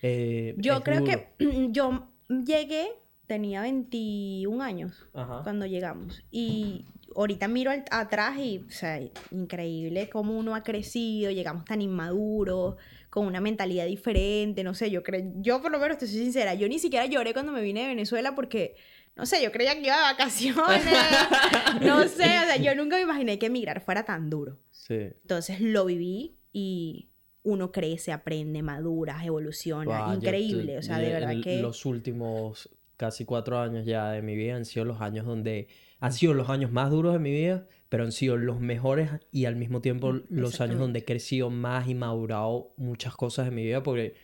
Eh, 0.00 0.54
Yo 0.58 0.82
creo 0.82 1.00
duro. 1.00 1.12
que 1.12 1.68
yo 1.70 2.08
llegué, 2.28 2.88
tenía 3.26 3.62
21 3.62 4.62
años 4.62 5.06
Ajá. 5.14 5.40
cuando 5.42 5.66
llegamos. 5.66 6.22
Y 6.30 6.84
ahorita 7.16 7.48
miro 7.48 7.70
al- 7.70 7.84
atrás 7.90 8.38
y, 8.38 8.58
o 8.66 8.70
sea, 8.70 9.00
increíble 9.30 10.08
cómo 10.10 10.36
uno 10.38 10.54
ha 10.54 10.62
crecido, 10.62 11.30
llegamos 11.30 11.64
tan 11.64 11.80
inmaduros, 11.82 12.76
con 13.10 13.26
una 13.26 13.40
mentalidad 13.40 13.86
diferente, 13.86 14.64
no 14.64 14.74
sé, 14.74 14.90
yo 14.90 15.02
creo, 15.04 15.22
yo 15.36 15.62
por 15.62 15.70
lo 15.70 15.78
menos 15.78 15.98
te 15.98 16.06
soy 16.08 16.18
sincera, 16.18 16.54
yo 16.54 16.68
ni 16.68 16.78
siquiera 16.80 17.06
lloré 17.06 17.32
cuando 17.32 17.52
me 17.52 17.62
vine 17.62 17.82
de 17.82 17.86
Venezuela 17.88 18.34
porque, 18.34 18.74
no 19.14 19.24
sé, 19.24 19.40
yo 19.42 19.52
creía 19.52 19.74
que 19.74 19.86
iba 19.86 19.94
de 19.96 20.02
vacaciones, 20.02 20.82
no 21.82 22.02
sé, 22.08 22.24
o 22.24 22.44
sea, 22.46 22.56
yo 22.56 22.74
nunca 22.74 22.96
me 22.96 23.02
imaginé 23.02 23.38
que 23.38 23.46
emigrar 23.46 23.80
fuera 23.80 24.04
tan 24.04 24.30
duro. 24.30 24.58
Sí. 24.72 24.94
Entonces 24.94 25.60
lo 25.60 25.84
viví 25.84 26.36
y 26.52 27.08
uno 27.44 27.70
crece, 27.70 28.10
aprende, 28.10 28.62
madura, 28.62 29.24
evoluciona, 29.24 30.12
increíble, 30.14 30.72
te- 30.72 30.78
o 30.78 30.82
sea, 30.82 30.98
de 30.98 31.10
verdad 31.12 31.34
que... 31.42 31.60
Los 31.62 31.86
últimos 31.86 32.68
casi 32.96 33.24
cuatro 33.24 33.58
años 33.58 33.86
ya 33.86 34.10
de 34.10 34.22
mi 34.22 34.36
vida 34.36 34.56
han 34.56 34.64
sido 34.64 34.84
los 34.84 35.00
años 35.00 35.26
donde... 35.26 35.68
Han 36.00 36.12
sido 36.12 36.34
los 36.34 36.50
años 36.50 36.70
más 36.70 36.90
duros 36.90 37.14
de 37.14 37.18
mi 37.18 37.30
vida, 37.30 37.66
pero 37.88 38.04
han 38.04 38.12
sido 38.12 38.36
los 38.36 38.60
mejores 38.60 39.08
y 39.32 39.46
al 39.46 39.56
mismo 39.56 39.80
tiempo 39.80 40.12
los 40.28 40.60
años 40.60 40.76
Mm, 40.76 40.80
donde 40.80 40.98
he 40.98 41.04
crecido 41.04 41.48
más 41.48 41.88
y 41.88 41.94
madurado 41.94 42.74
muchas 42.76 43.14
cosas 43.14 43.48
en 43.48 43.54
mi 43.54 43.62
vida, 43.62 43.82
porque 43.82 44.14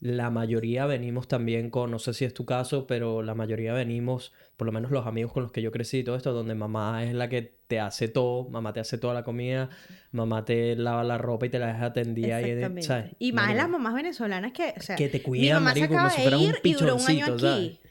la 0.00 0.30
mayoría 0.30 0.86
venimos 0.86 1.28
también 1.28 1.70
con, 1.70 1.90
no 1.90 1.98
sé 1.98 2.14
si 2.14 2.24
es 2.24 2.32
tu 2.32 2.46
caso, 2.46 2.86
pero 2.86 3.22
la 3.22 3.34
mayoría 3.34 3.74
venimos, 3.74 4.32
por 4.56 4.66
lo 4.66 4.72
menos 4.72 4.90
los 4.90 5.06
amigos 5.06 5.32
con 5.32 5.42
los 5.42 5.52
que 5.52 5.60
yo 5.60 5.70
crecí 5.70 5.98
y 5.98 6.04
todo 6.04 6.16
esto, 6.16 6.32
donde 6.32 6.54
mamá 6.54 7.04
es 7.04 7.14
la 7.14 7.28
que 7.28 7.60
te 7.66 7.78
hace 7.78 8.08
todo, 8.08 8.48
mamá 8.48 8.72
te 8.72 8.80
hace 8.80 8.98
toda 8.98 9.12
la 9.12 9.22
comida, 9.22 9.68
mamá 10.10 10.44
te 10.44 10.74
lava 10.74 11.04
la 11.04 11.18
ropa 11.18 11.46
y 11.46 11.50
te 11.50 11.58
la 11.58 11.68
deja 11.68 11.92
tendida 11.92 12.40
y. 12.40 12.82
¿sabes? 12.82 13.14
Y 13.18 13.32
más 13.32 13.50
en 13.50 13.56
Marico, 13.56 13.62
las 13.62 13.68
mamás 13.70 13.94
venezolanas 13.94 14.52
que, 14.52 14.74
o 14.76 14.80
sea, 14.80 14.96
que 14.96 15.08
te 15.08 15.18
mi 15.18 15.24
cuidan, 15.24 15.58
se 15.58 15.64
marico, 15.64 15.94
como 15.94 16.10
si 16.10 16.16
de 16.16 16.22
fueran 16.22 16.40
un 16.40 16.46
ir 16.46 16.60
y 16.64 16.72
duró 16.72 16.96
un 16.96 17.00
año 17.02 17.06
pichoncito, 17.06 17.34
aquí. 17.34 17.78
¿sabes? 17.78 17.89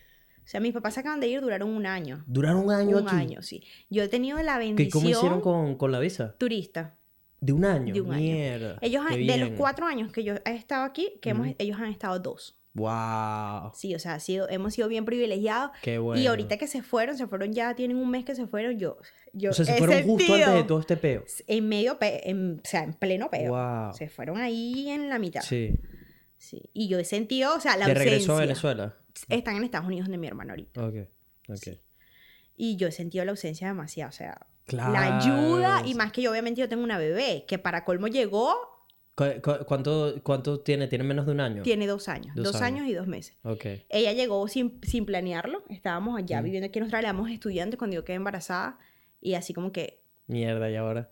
O 0.49 0.51
sea, 0.51 0.59
mis 0.59 0.73
papás 0.73 0.95
se 0.95 1.01
acaban 1.01 1.19
de 1.19 1.27
ir, 1.27 1.41
duraron 1.41 1.69
un 1.69 1.85
año. 1.85 2.23
Duraron 2.25 2.65
un 2.65 2.71
año 2.71 2.97
un 2.97 3.07
aquí. 3.07 3.15
año, 3.15 3.43
sí. 3.43 3.63
Yo 3.91 4.01
he 4.01 4.07
tenido 4.07 4.41
la 4.41 4.53
¿Qué, 4.57 4.65
bendición 4.65 4.91
¿Cómo 5.03 5.09
hicieron 5.09 5.41
con, 5.41 5.75
con 5.75 5.91
la 5.91 5.99
visa? 5.99 6.33
turista. 6.39 6.95
De 7.39 7.53
un 7.53 7.65
año. 7.65 7.93
De 7.93 8.01
un 8.01 8.11
año. 8.11 8.19
Mierda. 8.33 8.79
Ellos 8.81 9.03
han- 9.07 9.15
qué 9.15 9.25
de 9.25 9.37
los 9.37 9.49
cuatro 9.51 9.85
años 9.85 10.11
que 10.11 10.23
yo 10.23 10.33
he 10.43 10.55
estado 10.55 10.85
aquí, 10.85 11.19
que 11.21 11.29
hemos, 11.29 11.49
ellos 11.59 11.77
han 11.79 11.91
estado 11.91 12.17
dos. 12.19 12.55
Wow. 12.73 13.71
Sí, 13.75 13.93
o 13.93 13.99
sea, 13.99 14.15
ha 14.15 14.19
sido, 14.19 14.49
hemos 14.49 14.73
sido 14.73 14.87
bien 14.87 15.05
privilegiados. 15.05 15.69
Qué 15.83 15.99
bueno. 15.99 16.19
Y 16.19 16.25
ahorita 16.25 16.57
que 16.57 16.65
se 16.65 16.81
fueron, 16.81 17.15
se 17.15 17.27
fueron 17.27 17.53
ya, 17.53 17.75
tienen 17.75 17.97
un 17.97 18.09
mes 18.09 18.25
que 18.25 18.33
se 18.33 18.47
fueron, 18.47 18.79
yo, 18.79 18.97
yo 19.33 19.51
O 19.51 19.53
sea, 19.53 19.65
se 19.65 19.75
fueron 19.77 20.01
justo 20.03 20.33
antes 20.33 20.53
de 20.53 20.63
todo 20.63 20.79
este 20.79 20.97
peo. 20.97 21.23
En 21.45 21.69
medio, 21.69 21.99
pe- 21.99 22.27
en- 22.29 22.55
o 22.63 22.67
sea, 22.67 22.83
en 22.83 22.93
pleno 22.93 23.29
peo. 23.29 23.51
Wow. 23.51 23.93
Se 23.93 24.09
fueron 24.09 24.37
ahí 24.37 24.89
en 24.89 25.09
la 25.09 25.19
mitad. 25.19 25.41
Sí. 25.41 25.75
Sí. 26.37 26.69
Y 26.73 26.87
yo 26.87 26.97
he 26.99 27.05
sentido, 27.05 27.55
o 27.55 27.59
sea, 27.59 27.73
la 27.77 27.85
De 27.85 27.91
ausencia. 27.91 28.11
regreso 28.11 28.35
a 28.35 28.39
Venezuela. 28.39 28.95
Están 29.27 29.55
en 29.57 29.63
Estados 29.63 29.87
Unidos 29.87 30.07
de 30.09 30.17
mi 30.17 30.27
hermano 30.27 30.51
ahorita. 30.51 30.85
Ok. 30.85 30.95
Ok. 31.49 31.55
Sí. 31.57 31.81
Y 32.55 32.75
yo 32.75 32.87
he 32.87 32.91
sentido 32.91 33.23
la 33.25 33.31
ausencia 33.31 33.67
demasiado, 33.67 34.09
o 34.09 34.13
sea, 34.13 34.47
Claro. 34.65 34.91
la 34.93 35.17
ayuda 35.17 35.81
y 35.85 35.95
más 35.95 36.11
que 36.11 36.21
yo 36.21 36.29
obviamente 36.31 36.59
yo 36.61 36.69
tengo 36.69 36.83
una 36.83 36.97
bebé 36.97 37.45
que 37.47 37.57
para 37.57 37.85
colmo 37.85 38.07
llegó, 38.07 38.55
¿Cu- 39.15 39.41
cu- 39.43 39.65
¿Cuánto, 39.65 40.15
¿Cuánto 40.23 40.61
tiene? 40.61 40.87
¿Tiene 40.87 41.03
menos 41.03 41.25
de 41.25 41.31
un 41.33 41.39
año? 41.41 41.63
tiene 41.63 41.87
dos 41.87 42.07
años, 42.07 42.33
Dos 42.35 42.45
dos, 42.53 42.55
años. 42.61 42.81
años. 42.81 42.89
y 42.91 42.93
dos 42.93 43.07
meses. 43.07 43.37
Ok. 43.43 43.65
Ella 43.89 44.13
llegó 44.13 44.47
sin, 44.47 44.79
sin 44.83 45.05
planearlo, 45.05 45.63
estábamos 45.69 46.17
allá 46.17 46.39
Mm. 46.39 46.43
viviendo 46.45 46.67
aquí 46.67 46.79
en 46.79 46.83
Australia, 46.83 47.09
éramos 47.09 47.29
estudiantes 47.31 47.77
cuando 47.77 47.95
yo 47.95 48.05
quedé 48.05 48.15
embarazada 48.17 48.77
y 49.19 49.33
así 49.33 49.53
como 49.53 49.71
que, 49.71 50.03
Mierda, 50.27 50.69
¿y 50.69 50.75
ahora? 50.75 51.11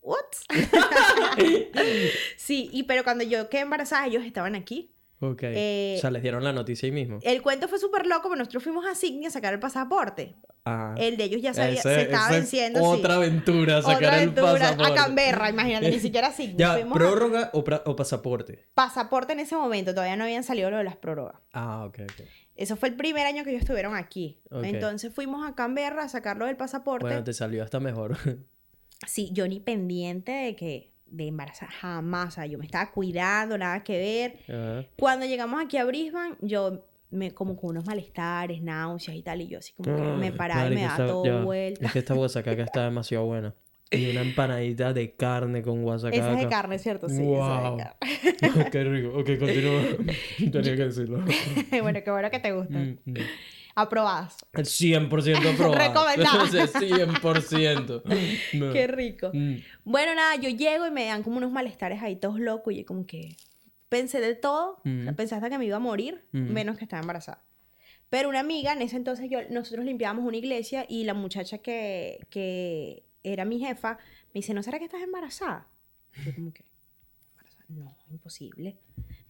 ¿what? 0.00 0.24
sí, 2.36 2.68
y 2.72 2.84
pero 2.84 3.04
cuando 3.04 3.24
yo 3.24 3.48
quedé 3.48 3.60
embarazada 3.62 4.06
ellos 4.06 4.24
estaban 4.24 4.54
aquí. 4.54 4.94
Ok. 5.20 5.40
Eh, 5.44 5.94
o 5.98 6.00
sea, 6.00 6.10
les 6.10 6.22
dieron 6.22 6.44
la 6.44 6.52
noticia 6.52 6.86
ahí 6.86 6.92
mismo. 6.92 7.18
El 7.22 7.42
cuento 7.42 7.66
fue 7.68 7.78
súper 7.78 8.06
loco, 8.06 8.24
pero 8.28 8.36
nosotros 8.36 8.62
fuimos 8.62 8.86
a 8.86 8.94
Sydney 8.94 9.26
a 9.26 9.30
sacar 9.30 9.52
el 9.52 9.58
pasaporte. 9.60 10.36
Ah. 10.64 10.94
El 10.98 11.16
de 11.16 11.24
ellos 11.24 11.42
ya 11.42 11.54
se, 11.54 11.62
había- 11.62 11.80
Ese- 11.80 11.94
se 11.94 12.02
estaba 12.02 12.26
es 12.26 12.30
venciendo. 12.32 12.78
sí. 12.80 12.86
Otra 12.86 13.14
aventura, 13.16 13.82
sacar 13.82 13.96
Otra 13.96 14.08
el 14.08 14.14
aventura 14.14 14.52
pasaporte. 14.52 14.92
a 14.92 14.94
Canberra, 14.94 15.50
imagínate, 15.50 15.90
ni 15.90 15.98
siquiera 16.00 16.28
a 16.28 16.32
Sydney. 16.32 16.56
Ya, 16.56 16.74
Fuimos 16.74 16.92
a- 16.92 16.98
¿prórroga 16.98 17.50
o, 17.52 17.96
pasaporte? 17.96 18.66
pasaporte 18.74 19.32
en 19.32 19.40
ese 19.40 19.56
momento, 19.56 19.92
todavía 19.92 20.16
no 20.16 20.24
habían 20.24 20.44
salido 20.44 20.70
lo 20.70 20.76
de 20.76 20.84
las 20.84 20.96
prórrogas. 20.96 21.36
Ah, 21.52 21.84
ok, 21.86 21.98
ok. 22.02 22.26
Eso 22.54 22.76
fue 22.76 22.88
el 22.90 22.96
primer 22.96 23.26
año 23.26 23.44
que 23.44 23.50
ellos 23.50 23.62
estuvieron 23.62 23.94
aquí. 23.96 24.40
Ok. 24.50 24.64
Entonces 24.64 25.12
fuimos 25.14 25.48
a 25.48 25.54
Canberra 25.54 26.02
a 26.04 26.08
sacarlo 26.08 26.46
del 26.46 26.56
pasaporte. 26.56 27.06
Bueno, 27.06 27.24
te 27.24 27.32
salió 27.32 27.62
hasta 27.64 27.80
mejor. 27.80 28.16
Sí, 29.06 29.30
yo 29.32 29.46
ni 29.46 29.60
pendiente 29.60 30.32
de 30.32 30.56
que 30.56 30.92
de 31.10 31.26
embarazada 31.28 31.70
jamás, 31.72 32.28
o 32.28 32.30
sea, 32.32 32.46
yo 32.46 32.58
me 32.58 32.64
estaba 32.64 32.90
cuidando, 32.90 33.56
nada 33.58 33.82
que 33.82 33.98
ver. 33.98 34.38
Ajá. 34.54 34.86
Cuando 34.98 35.26
llegamos 35.26 35.62
aquí 35.62 35.76
a 35.76 35.84
Brisbane, 35.84 36.36
yo 36.40 36.84
me 37.10 37.32
como 37.32 37.56
con 37.56 37.70
unos 37.70 37.86
malestares, 37.86 38.60
náuseas 38.60 39.16
y 39.16 39.22
tal, 39.22 39.40
y 39.40 39.48
yo 39.48 39.58
así 39.58 39.72
como 39.72 39.96
que 39.96 40.02
me 40.02 40.32
paraba 40.32 40.66
y 40.70 40.74
me 40.74 40.82
daba 40.82 41.06
todo 41.06 41.24
ya 41.24 41.40
vuelta. 41.42 41.86
Es 41.86 41.92
que 41.92 41.98
esta 42.00 42.14
guasacaca 42.14 42.62
está 42.62 42.84
demasiado 42.84 43.24
buena. 43.24 43.54
Y 43.90 44.10
una 44.10 44.20
empanadita 44.20 44.92
de 44.92 45.14
carne 45.16 45.62
con 45.62 45.82
guasacaca. 45.82 46.16
Esa 46.18 46.32
es 46.34 46.40
de 46.40 46.46
carne, 46.48 46.78
¿cierto? 46.78 47.08
Sí, 47.08 47.14
esa 47.14 47.22
es 47.22 47.62
de 47.62 47.70
Wow. 47.70 47.76
carne. 47.78 48.70
Qué 48.70 48.84
rico. 48.84 49.18
Ok, 49.18 49.26
continúa. 49.38 49.82
Tenía 50.52 50.76
que 50.76 50.84
decirlo. 50.84 51.24
bueno, 51.82 52.00
qué 52.04 52.10
bueno 52.10 52.30
que 52.30 52.38
te 52.38 52.52
gusta. 52.52 52.78
Mm, 52.78 52.98
mm. 53.06 53.14
Aprobadas. 53.80 54.36
100% 54.52 55.54
aprobado. 55.54 55.74
Recomendado. 55.74 56.42
O 56.44 56.46
sea, 56.48 56.66
100%. 56.66 58.02
No. 58.54 58.72
Qué 58.72 58.86
rico. 58.86 59.30
Mm. 59.32 59.56
Bueno, 59.84 60.14
nada, 60.14 60.36
yo 60.36 60.48
llego 60.50 60.86
y 60.86 60.90
me 60.90 61.06
dan 61.06 61.22
como 61.22 61.36
unos 61.36 61.52
malestares 61.52 62.02
ahí 62.02 62.16
todos 62.16 62.40
locos 62.40 62.72
y 62.72 62.78
yo 62.78 62.84
como 62.86 63.06
que 63.06 63.36
pensé 63.88 64.20
de 64.20 64.34
todo, 64.34 64.80
Mm. 64.84 65.14
pensé 65.14 65.34
hasta 65.34 65.48
que 65.48 65.58
me 65.58 65.64
iba 65.66 65.76
a 65.76 65.80
morir, 65.80 66.24
Mm. 66.32 66.52
menos 66.52 66.76
que 66.76 66.84
estaba 66.84 67.00
embarazada. 67.00 67.42
Pero 68.10 68.28
una 68.30 68.40
amiga, 68.40 68.72
en 68.72 68.82
ese 68.82 68.96
entonces 68.96 69.28
yo, 69.30 69.38
nosotros 69.50 69.84
limpiábamos 69.84 70.24
una 70.24 70.36
iglesia 70.38 70.84
y 70.88 71.04
la 71.04 71.14
muchacha 71.14 71.58
que, 71.58 72.26
que 72.30 73.04
era 73.22 73.44
mi 73.44 73.58
jefa 73.60 73.98
me 74.34 74.40
dice, 74.40 74.54
¿no 74.54 74.62
será 74.62 74.78
que 74.78 74.86
estás 74.86 75.02
embarazada? 75.02 75.66
Yo 76.24 76.34
como 76.34 76.52
que, 76.52 76.64
"¿Embarazada? 77.30 77.64
No, 77.68 77.96
imposible. 78.10 78.76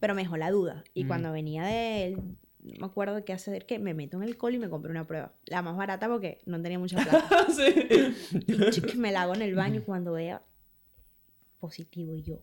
Pero 0.01 0.15
me 0.15 0.23
dejó 0.23 0.37
la 0.37 0.51
duda. 0.51 0.85
Y 0.95 1.05
Mm. 1.05 1.09
cuando 1.09 1.33
venía 1.33 1.65
de 1.65 2.17
no 2.69 2.81
me 2.81 2.87
acuerdo 2.87 3.15
de 3.17 3.25
qué 3.25 3.33
hacer, 3.33 3.67
que 3.67 3.79
me 3.79 3.95
meto 3.95 4.17
en 4.17 4.23
el 4.25 4.37
col 4.37 4.55
y 4.55 4.59
me 4.59 4.69
compré 4.69 4.91
una 4.91 5.07
prueba. 5.07 5.33
La 5.47 5.63
más 5.63 5.77
barata 5.77 6.09
porque 6.09 6.39
no 6.47 6.61
tenía 6.63 6.79
mucha 6.79 6.97
plata. 7.05 7.47
sí. 7.51 8.45
Y 8.93 8.97
me 8.97 9.13
la 9.13 9.23
hago 9.23 9.35
en 9.35 9.43
el 9.43 9.55
baño 9.55 9.83
cuando 9.85 10.13
vea 10.13 10.43
positivo 11.61 12.15
y 12.15 12.23
yo. 12.23 12.37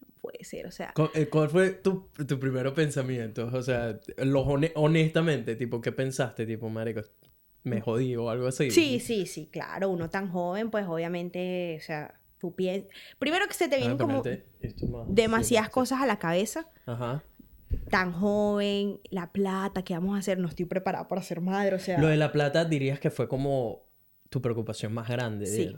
No 0.00 0.08
puede 0.20 0.44
ser, 0.44 0.66
o 0.66 0.70
sea. 0.70 0.92
¿Cu- 0.94 1.10
eh, 1.14 1.28
¿Cuál 1.28 1.48
fue 1.48 1.70
tu, 1.70 2.08
tu 2.26 2.38
primer 2.38 2.72
pensamiento? 2.74 3.48
O 3.52 3.62
sea, 3.62 3.98
lo 4.18 4.44
hone- 4.44 4.72
honestamente, 4.74 5.56
tipo, 5.56 5.80
¿qué 5.80 5.92
pensaste? 5.92 6.46
Tipo, 6.46 6.68
marico, 6.68 7.00
me 7.64 7.80
jodí 7.80 8.16
o 8.16 8.28
algo 8.30 8.46
así. 8.48 8.70
Sí, 8.70 9.00
sí, 9.00 9.26
sí, 9.26 9.46
claro. 9.50 9.88
Uno 9.88 10.10
tan 10.10 10.30
joven, 10.30 10.70
pues 10.70 10.86
obviamente, 10.86 11.76
o 11.80 11.82
sea, 11.84 12.20
tú 12.38 12.54
piensas. 12.54 12.90
Primero 13.18 13.46
que 13.46 13.54
se 13.54 13.68
te 13.68 13.76
vienen 13.76 13.96
Déjame 13.96 14.12
como 14.14 14.22
ponerte 14.22 14.46
esto 14.60 14.86
más- 14.88 15.06
demasiadas 15.08 15.68
sí, 15.68 15.72
cosas 15.72 16.00
a 16.02 16.06
la 16.06 16.18
cabeza. 16.18 16.68
Ajá. 16.86 17.22
Tan 17.90 18.12
joven, 18.12 19.00
la 19.10 19.32
plata, 19.32 19.82
¿qué 19.82 19.94
vamos 19.94 20.16
a 20.16 20.18
hacer? 20.18 20.38
No 20.38 20.48
estoy 20.48 20.66
preparada 20.66 21.08
para 21.08 21.22
ser 21.22 21.40
madre, 21.40 21.76
o 21.76 21.78
sea. 21.78 21.98
Lo 21.98 22.08
de 22.08 22.16
la 22.16 22.32
plata 22.32 22.64
dirías 22.64 22.98
que 23.00 23.10
fue 23.10 23.28
como 23.28 23.88
tu 24.28 24.40
preocupación 24.40 24.92
más 24.94 25.08
grande. 25.08 25.46
Sí. 25.46 25.76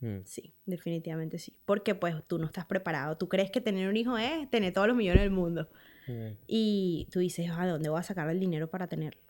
Mm. 0.00 0.24
Sí, 0.24 0.54
definitivamente 0.66 1.38
sí. 1.38 1.56
Porque 1.64 1.94
pues 1.94 2.14
tú 2.26 2.38
no 2.38 2.46
estás 2.46 2.66
preparado. 2.66 3.16
Tú 3.16 3.28
crees 3.28 3.50
que 3.50 3.60
tener 3.60 3.88
un 3.88 3.96
hijo 3.96 4.18
es 4.18 4.50
tener 4.50 4.72
todos 4.72 4.86
los 4.86 4.96
millones 4.96 5.22
del 5.22 5.30
mundo. 5.30 5.68
Mm. 6.06 6.36
Y 6.46 7.08
tú 7.10 7.20
dices, 7.20 7.50
¿a 7.50 7.66
dónde 7.66 7.88
voy 7.88 7.98
a 7.98 8.02
sacar 8.02 8.28
el 8.28 8.38
dinero 8.38 8.68
para 8.68 8.86
tenerlo? 8.86 9.20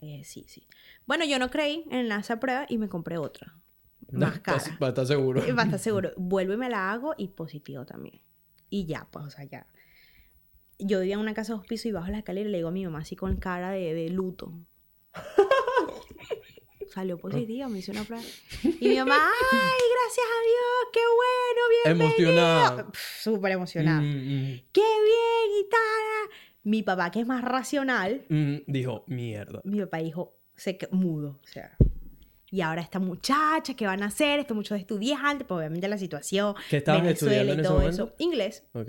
Eh, 0.00 0.22
sí, 0.24 0.44
sí. 0.48 0.66
Bueno, 1.06 1.24
yo 1.24 1.38
no 1.38 1.50
creí 1.50 1.84
en 1.90 2.10
esa 2.10 2.40
prueba 2.40 2.66
y 2.68 2.78
me 2.78 2.88
compré 2.88 3.18
otra. 3.18 3.54
Más 4.10 4.40
cara. 4.40 4.58
¿Estás, 4.58 4.88
estás 4.88 5.08
seguro? 5.08 5.42
Eh, 5.42 5.52
Va 5.52 5.62
a 5.62 5.64
estar 5.66 5.78
seguro. 5.78 6.10
Vuelvo 6.16 6.54
y 6.54 6.56
me 6.56 6.68
la 6.68 6.90
hago 6.90 7.14
y 7.16 7.28
positivo 7.28 7.84
también. 7.84 8.20
Y 8.68 8.86
ya, 8.86 9.06
pues, 9.10 9.26
o 9.26 9.30
sea, 9.30 9.44
ya. 9.44 9.66
Yo 10.84 11.00
vivía 11.00 11.14
en 11.14 11.20
una 11.20 11.34
casa 11.34 11.52
de 11.52 11.58
dos 11.58 11.66
pisos 11.66 11.86
y 11.86 11.92
bajo 11.92 12.08
la 12.10 12.18
escalera 12.18 12.48
y 12.48 12.52
le 12.52 12.58
digo 12.58 12.68
a 12.68 12.72
mi 12.72 12.84
mamá 12.84 12.98
así 13.00 13.16
con 13.16 13.36
cara 13.36 13.70
de, 13.70 13.94
de 13.94 14.10
luto. 14.10 14.52
Salió 16.92 17.16
positiva, 17.18 17.68
me 17.68 17.78
hizo 17.78 17.92
una 17.92 18.04
prueba. 18.04 18.22
Y 18.62 18.88
mi 18.88 18.96
mamá, 18.98 19.16
¡ay, 19.16 19.80
gracias 19.94 20.26
a 20.26 20.40
Dios! 20.44 20.88
¡Qué 20.92 21.00
bueno! 21.16 22.08
¡Bienvenida! 22.16 22.86
Súper 23.20 23.52
emocionada. 23.52 24.00
Mm, 24.02 24.04
mm, 24.04 24.60
¡Qué 24.72 24.80
bien! 24.80 25.60
Y 25.60 25.68
tal. 25.70 26.30
Mi 26.64 26.82
papá, 26.82 27.10
que 27.10 27.20
es 27.20 27.26
más 27.26 27.42
racional, 27.42 28.24
mm, 28.28 28.56
dijo, 28.66 29.04
mierda. 29.06 29.62
mi 29.64 29.80
papá 29.80 29.98
dijo, 29.98 30.36
se 30.54 30.76
que- 30.76 30.88
mudo, 30.92 31.40
o 31.42 31.46
sea. 31.46 31.76
Y 32.50 32.60
ahora 32.60 32.82
esta 32.82 32.98
muchacha, 32.98 33.74
¿qué 33.74 33.86
van 33.86 34.02
a 34.02 34.06
hacer? 34.06 34.38
Estos 34.40 34.54
muchos 34.54 34.78
estudiantes, 34.78 35.46
pues 35.46 35.56
obviamente 35.58 35.88
la 35.88 35.96
situación. 35.96 36.54
¿Qué 36.68 36.80
Venezuela 36.80 37.10
estudiando 37.10 37.48
y 37.48 37.54
en 37.54 37.60
ese 37.60 37.68
todo 37.68 37.78
momento? 37.78 38.04
eso. 38.04 38.14
Inglés, 38.18 38.64
Ok. 38.74 38.88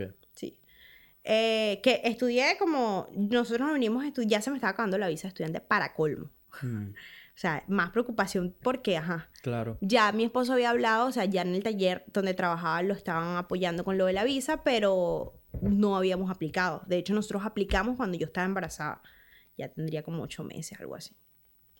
Eh, 1.24 1.80
que 1.84 2.02
estudié 2.04 2.58
como, 2.60 3.08
nosotros 3.16 3.62
nos 3.62 3.74
venimos 3.74 4.04
a 4.04 4.08
estudiar, 4.08 4.30
ya 4.30 4.42
se 4.42 4.52
me 4.52 4.58
estaba 4.58 4.72
acabando 4.72 4.98
la 4.98 5.08
visa 5.08 5.24
de 5.24 5.28
estudiante 5.30 5.62
para 5.62 5.94
colmo. 5.94 6.30
Mm, 6.62 6.90
O 6.90 7.36
sea, 7.36 7.64
más 7.68 7.90
preocupación 7.92 8.56
porque, 8.62 8.98
ajá, 8.98 9.30
claro. 9.42 9.78
ya 9.82 10.12
mi 10.12 10.24
esposo 10.26 10.54
había 10.54 10.70
hablado, 10.70 11.08
o 11.08 11.12
sea, 11.12 11.26
ya 11.26 11.42
en 11.42 11.56
el 11.56 11.64
taller 11.64 12.04
donde 12.14 12.34
trabajaba 12.34 12.84
lo 12.84 12.94
estaban 12.94 13.38
apoyando 13.38 13.84
con 13.84 13.98
lo 13.98 14.06
de 14.06 14.14
la 14.14 14.24
visa, 14.24 14.64
pero 14.64 15.40
no 15.62 15.96
habíamos 15.96 16.30
aplicado. 16.30 16.84
De 16.88 16.98
hecho, 16.98 17.14
nosotros 17.14 17.44
aplicamos 17.46 17.96
cuando 17.98 18.18
yo 18.18 18.26
estaba 18.26 18.46
embarazada. 18.46 19.02
Ya 19.58 19.70
tendría 19.70 20.04
como 20.04 20.24
ocho 20.24 20.44
meses, 20.44 20.80
algo 20.80 20.96
así. 20.96 21.16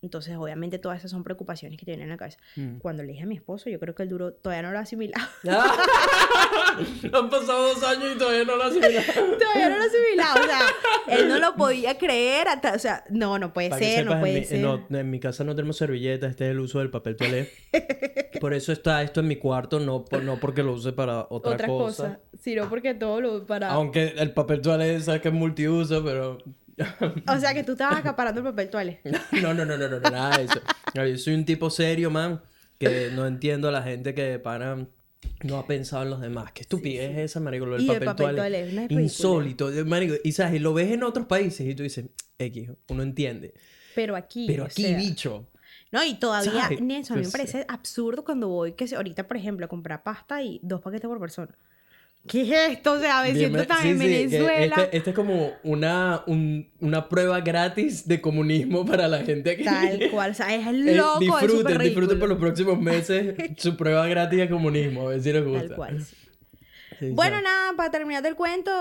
Entonces, 0.04 0.36
obviamente, 0.38 0.78
todas 0.80 1.00
esas 1.00 1.12
son 1.12 1.24
preocupaciones 1.24 1.80
que 1.80 1.86
te 1.86 1.92
vienen 1.92 2.04
en 2.04 2.10
la 2.12 2.18
cabeza. 2.18 2.38
Mm. 2.58 2.78
Cuando 2.80 3.02
le 3.04 3.14
dije 3.14 3.24
a 3.24 3.26
mi 3.26 3.36
esposo, 3.36 3.70
yo 3.70 3.80
creo 3.80 3.96
que 3.96 4.04
el 4.04 4.10
duro 4.10 4.34
todavía 4.34 4.62
no 4.62 4.72
lo 4.72 4.78
ha 4.78 4.82
asimilado. 4.82 5.26
Han 7.14 7.30
pasado 7.30 7.70
dos 7.74 7.84
años 7.84 8.14
y 8.16 8.18
todavía 8.18 8.44
no 8.44 8.56
lo 8.56 8.64
has 8.64 8.72
asimilado. 8.72 9.38
todavía 9.40 9.70
no 9.70 9.78
lo 9.78 9.84
ha 9.84 9.86
asimilado. 9.88 10.42
O 10.42 10.46
sea, 10.46 11.18
él 11.18 11.28
no 11.30 11.40
lo 11.40 11.56
podía 11.56 11.98
creer. 11.98 12.48
Hasta, 12.48 12.74
o 12.74 12.80
sea, 12.80 13.04
no, 13.10 13.40
no 13.40 13.54
puede 13.54 13.70
Para 13.70 13.80
ser, 13.86 14.06
no 14.06 14.12
sepas, 14.12 14.20
puede 14.22 14.34
en, 14.34 14.40
mi, 14.40 14.46
ser. 14.46 14.60
no, 14.60 14.86
en 15.00 15.10
mi 15.10 15.20
casa 15.20 15.44
no 15.44 15.56
tenemos 15.56 15.78
servilletas, 15.78 16.32
este 16.32 16.46
es 16.46 16.52
el 16.52 16.60
uso 16.60 16.80
del 16.80 16.90
papel 16.90 17.16
toalé. 17.16 17.50
Por 18.40 18.54
eso 18.54 18.72
está 18.72 19.02
esto 19.04 19.22
en 19.22 19.28
mi 19.28 19.38
cuarto, 19.38 19.80
no, 19.80 20.04
por- 20.04 20.24
no 20.24 20.38
porque 20.40 20.64
lo 20.64 20.74
use 20.74 20.92
para 20.92 21.28
otra, 21.30 21.54
Otra 21.54 21.68
cosa. 21.68 22.04
cosa. 22.04 22.20
Sino 22.42 22.68
porque 22.68 22.94
todo 22.94 23.22
lo 23.22 23.46
para. 23.46 23.70
Aunque 23.72 24.16
el 24.18 24.32
papel 24.34 24.60
toalé 24.62 25.00
sabes 25.00 25.22
que 25.22 25.30
es 25.30 25.34
multiuso, 25.34 26.04
pero... 26.04 26.40
O 27.28 27.40
sea, 27.40 27.54
que 27.54 27.64
tú 27.64 27.74
estabas 27.74 28.00
acaparando 28.00 28.42
el 28.42 28.48
papel 28.48 28.70
toalé. 28.70 29.02
no, 29.42 29.54
no, 29.54 29.66
no, 29.66 29.78
no, 29.78 29.88
no, 29.88 30.00
no, 30.00 30.10
nada 30.10 30.38
de 30.38 30.46
eso. 30.46 30.62
No, 30.96 31.06
Yo 31.08 31.18
soy 31.18 31.34
un 31.34 31.46
tipo 31.46 31.70
serio, 31.70 32.10
man, 32.10 32.42
que 32.80 33.12
no 33.14 33.26
entiendo 33.26 33.70
a 33.70 33.72
la 33.72 33.84
gente 33.84 34.14
que 34.14 34.24
de 34.24 34.40
pana 34.40 34.88
no 35.44 35.58
ha 35.58 35.68
pensado 35.68 36.04
en 36.04 36.10
los 36.10 36.22
demás. 36.22 36.52
Qué 36.52 36.62
estupidez 36.62 37.12
es 37.12 37.32
esa, 37.32 37.40
marico, 37.40 37.66
lo 37.66 37.74
del 37.74 37.84
Y 37.84 37.90
el 37.90 38.04
papel, 38.04 38.36
papel 38.36 38.36
toalé. 38.36 38.88
Insólito, 38.90 39.70
marico. 39.86 40.16
Y 40.24 40.32
sabes, 40.32 40.56
y 40.56 40.60
lo 40.60 40.74
ves 40.74 40.92
en 40.92 41.04
otros 41.04 41.26
países 41.28 41.68
y 41.68 41.76
tú 41.76 41.84
dices, 41.84 42.06
X, 42.38 42.72
uno 42.90 43.04
entiende. 43.04 43.54
Pero 43.96 44.16
aquí. 44.16 44.46
Pero 44.48 44.64
o 44.64 44.66
aquí, 44.66 44.84
sea, 44.84 44.98
bicho. 44.98 45.48
No, 45.92 46.04
y 46.04 46.16
todavía, 46.16 46.64
¿Sabes? 46.64 46.82
Nelson, 46.82 47.18
a 47.18 47.20
mí 47.20 47.26
me 47.28 47.32
parece 47.32 47.66
absurdo 47.68 48.24
cuando 48.24 48.48
voy, 48.48 48.74
que 48.74 48.88
ahorita, 48.96 49.28
por 49.28 49.38
ejemplo, 49.38 49.66
a 49.66 49.70
comprar 49.70 50.02
pasta 50.04 50.42
y 50.42 50.60
dos 50.64 50.82
paquetes 50.82 51.08
por 51.08 51.20
persona. 51.20 51.56
¿Qué 52.28 52.42
es 52.44 52.72
esto? 52.72 52.94
O 52.94 53.00
sea, 53.00 53.22
me 53.22 53.34
siento 53.34 53.58
Bien, 53.58 53.68
tan 53.68 53.82
sí, 53.82 53.90
en 53.90 54.00
sí, 54.00 54.04
que 54.06 54.10
Venezuela. 54.40 54.76
Este, 54.84 54.98
este 54.98 55.10
es 55.10 55.16
como 55.16 55.52
una, 55.64 56.24
un- 56.26 56.70
una 56.80 57.10
prueba 57.10 57.42
gratis 57.42 58.08
de 58.08 58.22
comunismo 58.22 58.86
para 58.86 59.08
la 59.10 59.24
gente 59.24 59.52
aquí. 59.52 59.64
Tal 59.66 60.10
cual, 60.12 60.32
o 60.32 60.34
sea, 60.34 60.56
es 60.56 60.66
Eh, 60.66 60.96
loco, 60.96 61.20
disfruten, 61.20 61.78
disfruten 61.80 62.20
por 62.20 62.30
los 62.30 62.38
próximos 62.40 62.80
meses 62.80 63.36
su 63.58 63.76
prueba 63.76 64.08
gratis 64.08 64.40
de 64.40 64.50
comunismo, 64.50 65.02
a 65.08 65.10
ver 65.12 65.22
si 65.22 65.34
les 65.34 65.44
gusta. 65.46 65.68
Tal 65.68 65.76
cual. 65.76 66.02
sí. 66.04 66.16
Bueno, 67.12 67.42
nada, 67.42 67.74
para 67.76 67.92
terminar 67.92 68.26
el 68.26 68.36
cuento, 68.36 68.72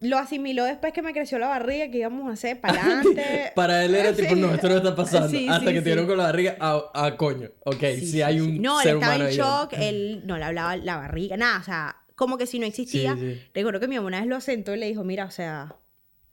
lo 0.00 0.16
asimiló 0.16 0.64
después 0.64 0.94
que 0.94 1.02
me 1.02 1.12
creció 1.12 1.38
la 1.38 1.48
barriga, 1.48 1.90
que 1.90 1.98
íbamos 1.98 2.30
a 2.30 2.32
hacer 2.32 2.58
para 2.58 2.82
adelante. 2.82 3.52
Para 3.54 3.84
él 3.84 3.94
era 3.94 4.14
tipo, 4.14 4.34
no, 4.34 4.54
esto 4.54 4.70
no 4.70 4.76
está 4.78 4.96
pasando. 4.96 5.28
Sí, 5.28 5.46
Hasta 5.46 5.66
sí, 5.66 5.74
que 5.74 5.80
te 5.82 5.90
dieron 5.90 6.06
con 6.06 6.16
la 6.16 6.24
barriga, 6.24 6.56
ah, 6.58 7.14
coño. 7.18 7.50
Ok, 7.66 7.84
sí, 8.00 8.22
hay 8.22 8.40
un 8.40 8.62
No, 8.62 8.80
él 8.80 8.84
ser 8.84 8.94
estaba 8.94 9.16
humano 9.16 9.28
en 9.30 9.36
shock, 9.36 9.72
él 9.78 10.22
no 10.24 10.38
le 10.38 10.44
hablaba 10.44 10.76
la 10.78 10.96
barriga, 10.96 11.36
nada, 11.36 11.58
o 11.60 11.64
sea, 11.64 11.96
como 12.20 12.36
que 12.36 12.46
si 12.46 12.58
no 12.58 12.66
existía. 12.66 13.14
Sí, 13.14 13.34
sí. 13.34 13.42
Recuerdo 13.54 13.80
que 13.80 13.88
mi 13.88 13.96
mamá 13.96 14.08
una 14.08 14.20
vez 14.20 14.28
lo 14.28 14.40
sentó 14.42 14.74
y 14.74 14.78
le 14.78 14.86
dijo, 14.86 15.02
mira, 15.04 15.24
o 15.24 15.30
sea, 15.30 15.74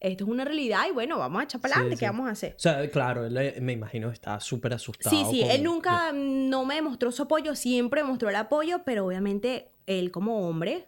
esto 0.02 0.26
es 0.26 0.30
una 0.30 0.44
realidad 0.44 0.82
y 0.90 0.92
bueno, 0.92 1.18
vamos 1.18 1.40
a 1.40 1.44
echar 1.46 1.62
para 1.62 1.76
adelante, 1.76 1.96
sí. 1.96 2.00
¿qué 2.02 2.06
vamos 2.08 2.28
a 2.28 2.32
hacer? 2.32 2.54
O 2.58 2.60
sea, 2.60 2.90
claro, 2.92 3.26
él 3.26 3.38
eh, 3.38 3.58
me 3.62 3.72
imagino 3.72 4.12
estaba 4.12 4.40
súper 4.42 4.74
asustado. 4.74 5.16
Sí, 5.16 5.24
sí, 5.32 5.42
con- 5.42 5.50
él 5.52 5.64
nunca 5.64 6.12
no 6.14 6.66
me 6.66 6.76
demostró 6.76 7.12
su 7.14 7.24
apoyo, 7.24 7.56
siempre 7.56 8.04
mostró 8.04 8.28
el 8.30 8.36
apoyo, 8.36 8.82
pero 8.86 9.06
obviamente 9.06 9.72
él 9.86 10.12
como 10.12 10.48
hombre, 10.48 10.88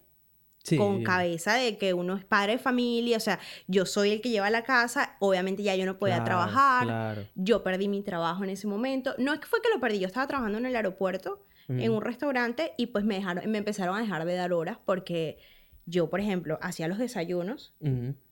Sí. 0.62 0.76
con 0.76 1.04
cabeza 1.04 1.54
de 1.56 1.78
que 1.78 1.94
uno 1.94 2.18
es 2.18 2.26
padre 2.26 2.52
de 2.54 2.60
familia, 2.60 3.16
o 3.16 3.22
sea, 3.22 3.40
yo 3.68 3.86
soy 3.86 4.12
el 4.12 4.20
que 4.22 4.30
lleva 4.30 4.50
la 4.50 4.64
casa, 4.64 5.16
obviamente 5.20 5.64
ya 5.64 5.74
yo 5.78 5.86
no 5.86 5.98
podía 5.98 6.16
Claro, 6.16 6.26
trabajar, 6.26 6.84
Claro. 6.86 7.26
yo 7.36 7.64
perdí 7.64 7.88
mi 7.88 8.04
trabajo 8.04 8.44
en 8.44 8.50
ese 8.50 8.68
momento, 8.68 9.16
no 9.18 9.34
es 9.34 9.40
que 9.40 9.48
fue 9.48 9.62
que 9.62 9.70
lo 9.74 9.80
perdí, 9.80 10.00
yo 10.00 10.08
estaba 10.08 10.28
trabajando 10.28 10.58
en 10.58 10.66
el 10.66 10.76
aeropuerto, 10.76 11.42
en 11.70 11.92
un 11.92 12.02
restaurante 12.02 12.74
y 12.78 12.88
pues 12.88 13.06
me 13.06 13.16
dejaron, 13.16 13.50
me 13.50 13.60
empezaron 13.60 13.96
a 13.96 14.02
dejar 14.02 14.26
de 14.26 14.36
dar 14.36 14.52
horas 14.54 14.78
porque 14.86 15.38
yo, 15.86 16.10
por 16.10 16.20
ejemplo, 16.20 16.58
hacía 16.62 16.88
los 16.88 16.98
desayunos 16.98 17.74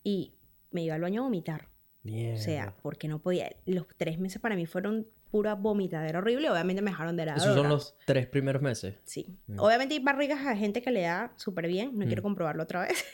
y 0.03 0.33
me 0.71 0.83
iba 0.83 0.95
al 0.95 1.01
baño 1.01 1.21
a 1.21 1.23
vomitar. 1.25 1.69
Mierda. 2.03 2.39
O 2.39 2.41
sea, 2.41 2.73
porque 2.81 3.07
no 3.07 3.19
podía. 3.19 3.49
Los 3.65 3.85
tres 3.97 4.17
meses 4.19 4.41
para 4.41 4.55
mí 4.55 4.65
fueron 4.65 5.07
pura 5.29 5.55
vomitadera 5.55 6.19
horrible. 6.19 6.49
Obviamente 6.49 6.81
me 6.81 6.91
dejaron 6.91 7.17
de 7.17 7.25
dar 7.25 7.37
Esos 7.37 7.53
son 7.55 7.67
los 7.67 7.95
tres 8.05 8.27
primeros 8.27 8.61
meses. 8.61 8.95
Sí. 9.03 9.37
Mm. 9.47 9.59
Obviamente 9.59 9.95
hay 9.95 9.99
barrigas 9.99 10.45
a 10.45 10.55
gente 10.55 10.81
que 10.81 10.89
le 10.91 11.01
da 11.01 11.33
súper 11.35 11.67
bien. 11.67 11.97
No 11.97 12.05
quiero 12.05 12.21
comprobarlo 12.21 12.63
otra 12.63 12.81
vez. 12.81 13.03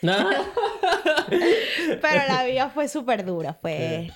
pero 2.00 2.22
la 2.28 2.44
vida 2.44 2.70
fue 2.70 2.88
súper 2.88 3.24
dura. 3.24 3.54
Fue... 3.54 4.10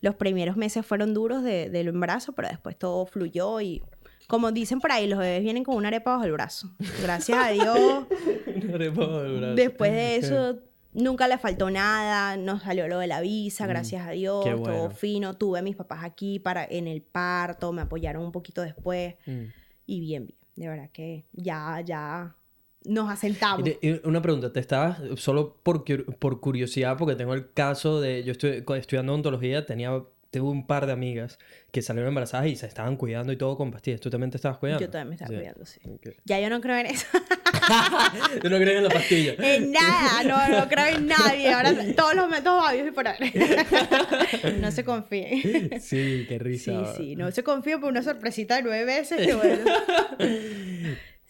Los 0.00 0.14
primeros 0.16 0.56
meses 0.56 0.84
fueron 0.84 1.14
duros 1.14 1.42
de- 1.42 1.70
del 1.70 1.88
embarazo, 1.88 2.34
pero 2.34 2.48
después 2.48 2.76
todo 2.78 3.06
fluyó 3.06 3.60
y... 3.60 3.82
Como 4.28 4.52
dicen 4.52 4.80
por 4.80 4.90
ahí, 4.92 5.06
los 5.06 5.18
bebés 5.18 5.42
vienen 5.42 5.64
con 5.64 5.76
una 5.76 5.88
arepa 5.88 6.12
bajo 6.12 6.24
el 6.24 6.32
brazo. 6.32 6.70
Gracias 7.02 7.38
a 7.38 7.48
Dios. 7.50 8.04
Después 9.56 9.92
de 9.92 10.16
eso, 10.16 10.58
nunca 10.92 11.28
le 11.28 11.38
faltó 11.38 11.70
nada, 11.70 12.36
nos 12.36 12.62
salió 12.62 12.88
lo 12.88 12.98
de 12.98 13.06
la 13.06 13.20
visa, 13.20 13.66
gracias 13.66 14.06
a 14.06 14.10
Dios, 14.12 14.44
Mm. 14.46 14.62
todo 14.62 14.90
fino. 14.90 15.36
Tuve 15.36 15.58
a 15.58 15.62
mis 15.62 15.76
papás 15.76 16.04
aquí 16.04 16.38
para, 16.38 16.64
en 16.64 16.86
el 16.88 17.02
parto, 17.02 17.72
me 17.72 17.82
apoyaron 17.82 18.22
un 18.24 18.32
poquito 18.32 18.62
después 18.62 19.14
Mm. 19.26 19.42
y 19.86 20.00
bien, 20.00 20.26
bien. 20.26 20.38
De 20.56 20.68
verdad 20.68 20.88
que 20.92 21.24
ya, 21.32 21.80
ya 21.84 22.36
nos 22.84 23.10
asentamos. 23.10 23.68
Una 24.04 24.22
pregunta, 24.22 24.52
te 24.52 24.60
estabas, 24.60 25.00
solo 25.16 25.56
por, 25.64 25.84
por 26.18 26.40
curiosidad, 26.40 26.96
porque 26.96 27.16
tengo 27.16 27.34
el 27.34 27.52
caso 27.52 28.00
de, 28.00 28.22
yo 28.22 28.30
estoy 28.32 28.62
estudiando 28.78 29.12
odontología, 29.12 29.66
tenía, 29.66 30.00
tuve 30.38 30.50
un 30.50 30.66
par 30.66 30.86
de 30.86 30.92
amigas 30.92 31.38
que 31.72 31.82
salieron 31.82 32.08
embarazadas 32.08 32.46
y 32.46 32.56
se 32.56 32.66
estaban 32.66 32.96
cuidando 32.96 33.32
y 33.32 33.36
todo 33.36 33.56
con 33.56 33.70
pastillas. 33.70 34.00
¿Tú 34.00 34.10
también 34.10 34.30
te 34.30 34.36
estabas 34.36 34.58
cuidando? 34.58 34.80
Yo 34.84 34.90
también 34.90 35.08
me 35.10 35.14
estaba 35.14 35.30
Sí. 35.30 35.36
cuidando, 35.36 35.66
sí. 35.66 35.80
Ok. 35.88 36.16
Ya 36.24 36.40
yo 36.40 36.50
no 36.50 36.60
creo 36.60 36.76
en 36.78 36.86
eso. 36.86 37.06
¿Tú 38.42 38.50
no 38.50 38.56
crees 38.58 38.76
en 38.78 38.84
la 38.84 38.90
pastilla? 38.90 39.34
en 39.38 39.72
nada, 39.72 40.22
no, 40.24 40.58
no 40.60 40.68
creo 40.68 40.86
en 40.96 41.06
nadie. 41.06 41.52
Ahora 41.52 41.72
todos 41.96 42.14
los 42.14 42.28
métodos 42.28 42.64
habidos 42.68 42.88
y 42.88 42.90
por 42.92 43.08
ahí. 43.08 43.32
no 44.60 44.70
se 44.70 44.84
confíen. 44.84 45.80
Sí, 45.80 46.26
qué 46.28 46.34
Sí, 46.34 46.38
risa. 46.38 46.94
sí, 46.96 47.16
no 47.16 47.30
se 47.30 47.42
confíen 47.42 47.80
por 47.80 47.90
una 47.90 48.02
sorpresita 48.02 48.56
de 48.56 48.62
nueve 48.62 48.84
veces. 48.84 49.36
Bueno. 49.36 49.64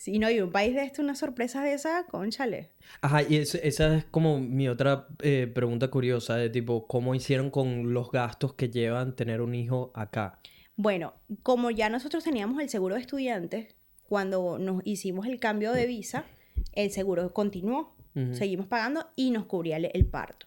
Sí, 0.05 0.19
no, 0.19 0.31
y 0.31 0.39
un 0.39 0.53
país 0.53 0.75
de 0.75 0.83
esto, 0.83 1.01
una 1.01 1.15
sorpresa 1.15 1.63
de 1.65 1.73
esa, 1.73 2.05
conchale. 2.05 2.69
Ajá, 3.01 3.23
y 3.23 3.37
es- 3.37 3.55
esa 3.55 3.97
es 3.97 4.05
como 4.05 4.39
mi 4.39 4.69
otra 4.69 5.07
eh, 5.23 5.51
pregunta 5.55 5.89
curiosa, 5.89 6.37
de 6.37 6.51
tipo, 6.51 6.87
¿cómo 6.87 7.15
hicieron 7.15 7.49
con 7.49 7.95
los 7.95 8.11
gastos 8.11 8.53
que 8.53 8.69
llevan 8.69 9.17
tener 9.17 9.41
un 9.41 9.55
hijo 9.55 9.93
acá? 9.95 10.41
Bueno, 10.77 11.15
como 11.43 11.71
ya 11.71 11.89
nosotros 11.89 12.23
teníamos 12.23 12.61
el 12.61 12.69
seguro 12.69 12.97
de 12.97 13.01
estudiantes, 13.01 13.75
cuando 14.03 14.59
nos 14.59 14.83
hicimos 14.85 15.27
el 15.27 15.41
cambio 15.41 15.73
de 15.73 15.87
visa, 15.87 16.27
el 16.75 16.91
seguro 16.91 17.33
continuó. 17.33 17.95
Seguimos 18.33 18.67
pagando 18.67 19.07
y 19.17 19.31
nos 19.31 19.47
cubría 19.47 19.79
el, 19.79 19.91
el 19.95 20.05
parto. 20.05 20.47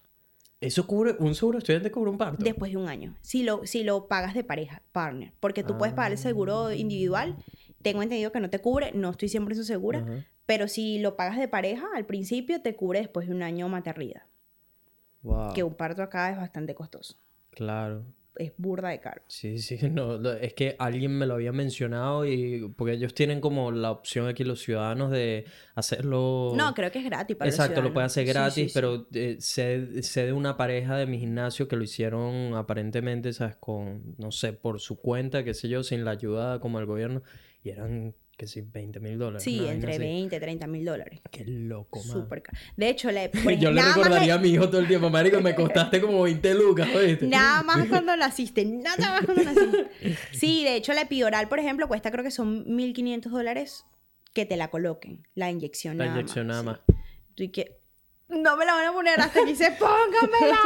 ¿Eso 0.60 0.86
cubre, 0.86 1.16
un 1.18 1.34
seguro 1.34 1.58
estudiante 1.58 1.90
cubre 1.90 2.10
un 2.10 2.16
parto? 2.18 2.42
Después 2.44 2.70
de 2.70 2.78
un 2.78 2.88
año. 2.88 3.14
Si 3.22 3.42
lo, 3.42 3.66
si 3.66 3.82
lo 3.84 4.06
pagas 4.08 4.34
de 4.34 4.42
pareja, 4.44 4.82
partner. 4.92 5.32
Porque 5.40 5.62
tú 5.64 5.76
puedes 5.78 5.94
pagar 5.94 6.12
el 6.12 6.18
Ah. 6.18 6.22
seguro 6.22 6.72
individual. 6.72 7.36
Tengo 7.82 8.02
entendido 8.02 8.32
que 8.32 8.40
no 8.40 8.50
te 8.50 8.58
cubre, 8.58 8.92
no 8.92 9.10
estoy 9.10 9.28
siempre 9.28 9.54
segura. 9.54 10.00
Ajá. 10.00 10.24
Pero 10.46 10.66
si 10.68 10.98
lo 10.98 11.14
pagas 11.16 11.38
de 11.38 11.46
pareja, 11.48 11.86
al 11.94 12.06
principio 12.06 12.60
te 12.62 12.74
cubre 12.74 13.00
después 13.00 13.28
de 13.28 13.34
un 13.34 13.42
año 13.42 13.68
maternidad. 13.68 14.22
Wow. 15.22 15.52
Que 15.54 15.62
un 15.62 15.74
parto 15.74 16.02
acá 16.02 16.30
es 16.30 16.36
bastante 16.38 16.74
costoso. 16.74 17.16
Claro. 17.50 18.04
Es 18.36 18.52
burda 18.56 18.90
de 18.90 19.00
caro. 19.00 19.20
Sí, 19.26 19.58
sí, 19.58 19.76
no, 19.90 20.16
lo- 20.16 20.32
es 20.32 20.54
que 20.54 20.76
alguien 20.78 21.10
me 21.18 21.26
lo 21.26 21.34
había 21.34 21.50
mencionado 21.52 22.24
y 22.24 22.72
porque 22.76 22.94
ellos 22.94 23.12
tienen 23.12 23.40
como 23.40 23.72
la 23.72 23.90
opción 23.90 24.28
aquí 24.28 24.44
los 24.44 24.60
ciudadanos 24.62 25.10
de 25.10 25.44
hacerlo... 25.74 26.52
No, 26.54 26.72
creo 26.72 26.90
que 26.92 27.00
es 27.00 27.04
gratis 27.04 27.36
para 27.36 27.46
los 27.48 27.54
Exacto, 27.54 27.80
lo 27.82 27.88
ciudadanos. 27.88 27.94
pueden 27.94 28.06
hacer 28.06 28.26
gratis, 28.26 28.54
sí, 28.54 28.68
sí. 28.68 28.74
pero 28.74 29.06
eh, 29.12 29.36
sé, 29.40 30.02
sé 30.04 30.26
de 30.26 30.32
una 30.32 30.56
pareja 30.56 30.96
de 30.96 31.06
mi 31.06 31.18
gimnasio 31.18 31.66
que 31.66 31.74
lo 31.76 31.82
hicieron 31.82 32.54
aparentemente, 32.54 33.32
¿sabes? 33.32 33.56
Con, 33.56 34.14
no 34.18 34.30
sé, 34.30 34.52
por 34.52 34.78
su 34.80 35.00
cuenta, 35.00 35.42
qué 35.42 35.52
sé 35.52 35.68
yo, 35.68 35.82
sin 35.82 36.04
la 36.04 36.12
ayuda 36.12 36.60
como 36.60 36.78
del 36.78 36.86
gobierno, 36.86 37.22
y 37.62 37.70
eran, 37.70 38.14
que 38.36 38.46
sí, 38.46 38.60
20 38.62 39.00
mil 39.00 39.18
dólares. 39.18 39.42
Sí, 39.42 39.64
entre 39.66 39.90
así. 39.92 39.98
20 39.98 40.36
y 40.36 40.40
30 40.40 40.66
mil 40.68 40.84
dólares. 40.84 41.20
Qué 41.30 41.44
loco, 41.44 41.98
man. 42.04 42.12
Súper 42.12 42.42
caro. 42.42 42.58
De 42.76 42.88
hecho, 42.88 43.10
le, 43.10 43.28
por 43.44 43.52
Yo 43.54 43.70
le 43.70 43.80
más 43.82 43.96
recordaría 43.96 44.26
le- 44.26 44.32
a 44.32 44.38
mi 44.38 44.48
hijo 44.50 44.68
todo 44.68 44.80
el 44.80 44.86
tiempo, 44.88 45.10
marico, 45.10 45.40
me 45.40 45.54
costaste 45.54 46.00
como 46.00 46.22
20 46.22 46.54
lucas, 46.54 46.88
¿oíste? 46.94 47.26
Nada 47.26 47.62
más 47.62 47.86
cuando 47.88 48.16
naciste, 48.16 48.64
nada 48.64 48.96
más 49.10 49.24
cuando 49.24 49.42
naciste. 49.44 49.86
Sí, 50.32 50.62
de 50.64 50.76
hecho 50.76 50.92
la 50.92 51.02
epidural, 51.02 51.48
por 51.48 51.58
ejemplo, 51.58 51.88
cuesta 51.88 52.10
creo 52.10 52.22
que 52.24 52.30
son 52.30 52.64
1.500 52.66 53.30
dólares 53.30 53.84
que 54.34 54.46
te 54.46 54.56
la 54.56 54.68
coloquen, 54.70 55.26
la 55.34 55.50
inyección 55.50 55.98
La 55.98 56.06
nada 56.06 56.20
inyección 56.20 56.46
más. 56.46 56.64
nada 56.64 56.82
sí. 56.86 56.94
Tú 57.34 57.42
y 57.44 57.48
que, 57.50 57.77
no 58.28 58.56
me 58.56 58.64
la 58.66 58.74
van 58.74 58.86
a 58.88 58.92
poner 58.92 59.20
hasta 59.20 59.40
que 59.40 59.46
dice, 59.46 59.72
póngamela. 59.78 60.58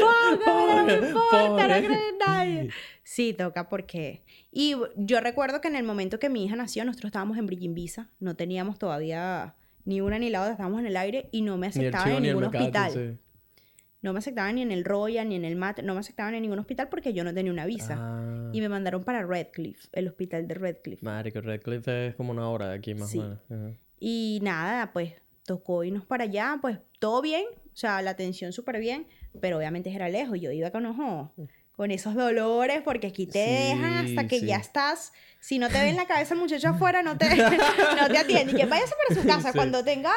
póngamela, 0.00 0.76
no 0.76 0.84
me 0.84 0.96
Pobre, 0.96 1.08
importa, 1.08 1.48
no 1.48 1.56
pobre. 1.56 1.86
creo 1.86 1.92
en 2.10 2.18
nadie. 2.18 2.70
Sí, 3.02 3.32
toca 3.34 3.68
porque... 3.68 4.22
Y 4.52 4.76
yo 4.96 5.20
recuerdo 5.20 5.60
que 5.60 5.68
en 5.68 5.76
el 5.76 5.84
momento 5.84 6.18
que 6.18 6.28
mi 6.28 6.44
hija 6.44 6.56
nació, 6.56 6.84
nosotros 6.84 7.08
estábamos 7.10 7.38
en 7.38 7.46
Bridging 7.46 7.74
Visa, 7.74 8.10
no 8.20 8.34
teníamos 8.36 8.78
todavía 8.78 9.54
ni 9.84 10.00
una 10.00 10.18
ni 10.18 10.28
la 10.30 10.40
otra, 10.42 10.52
estábamos 10.52 10.80
en 10.80 10.86
el 10.86 10.96
aire 10.96 11.28
y 11.32 11.42
no 11.42 11.56
me 11.56 11.68
aceptaban 11.68 12.12
en 12.16 12.22
ningún 12.22 12.44
hospital. 12.44 12.92
sí. 12.92 13.18
No 14.00 14.12
me 14.12 14.20
aceptaban 14.20 14.54
ni 14.54 14.62
en 14.62 14.70
el 14.70 14.84
Royal, 14.84 15.28
ni 15.28 15.34
en 15.34 15.44
el 15.44 15.56
MAT, 15.56 15.80
no 15.80 15.92
me 15.94 15.98
aceptaban 16.00 16.32
en 16.36 16.42
ningún 16.42 16.60
hospital 16.60 16.88
porque 16.88 17.12
yo 17.12 17.24
no 17.24 17.34
tenía 17.34 17.50
una 17.50 17.66
visa. 17.66 17.96
Ah, 17.98 18.48
Y 18.52 18.60
me 18.60 18.68
mandaron 18.68 19.02
para 19.02 19.26
Redcliffe, 19.26 19.88
el 19.92 20.06
hospital 20.06 20.46
de 20.46 20.54
Redcliffe. 20.54 21.04
Marico, 21.04 21.40
Redcliffe 21.40 22.06
es 22.08 22.14
como 22.14 22.30
una 22.30 22.48
hora 22.48 22.68
de 22.68 22.76
aquí, 22.76 22.94
más 22.94 23.10
Sí. 23.10 23.18
o 23.18 23.36
menos. 23.48 23.76
Y 23.98 24.38
nada, 24.42 24.92
pues 24.92 25.14
tocó 25.48 25.82
irnos 25.82 26.04
para 26.04 26.24
allá, 26.24 26.58
pues 26.60 26.78
todo 27.00 27.20
bien, 27.22 27.44
o 27.72 27.76
sea, 27.76 28.00
la 28.02 28.10
atención 28.10 28.52
súper 28.52 28.78
bien, 28.78 29.08
pero 29.40 29.56
obviamente 29.58 29.90
era 29.92 30.08
lejos. 30.08 30.38
Yo 30.40 30.52
iba 30.52 30.70
con 30.70 30.86
ojo, 30.86 31.32
con 31.72 31.90
esos 31.90 32.14
dolores, 32.14 32.82
porque 32.84 33.06
aquí 33.08 33.26
te 33.26 33.44
Sí, 33.44 33.74
dejan 33.74 33.92
hasta 34.06 34.28
que 34.28 34.40
sí. 34.40 34.46
ya 34.46 34.56
estás. 34.56 35.12
Si 35.40 35.58
no 35.60 35.68
te 35.68 35.80
ven 35.80 35.94
la 35.96 36.06
cabeza 36.06 36.34
el 36.34 36.40
muchacho 36.40 36.68
afuera, 36.92 37.02
no 37.02 37.16
te, 37.16 37.28
no 37.36 38.08
te 38.08 38.18
atiende. 38.18 38.52
Y 38.52 38.56
que 38.56 38.66
váyase 38.66 38.94
para 39.08 39.20
su 39.20 39.26
casa 39.26 39.52
Sí. 39.52 39.58
cuando 39.58 39.82
tenga 39.84 40.12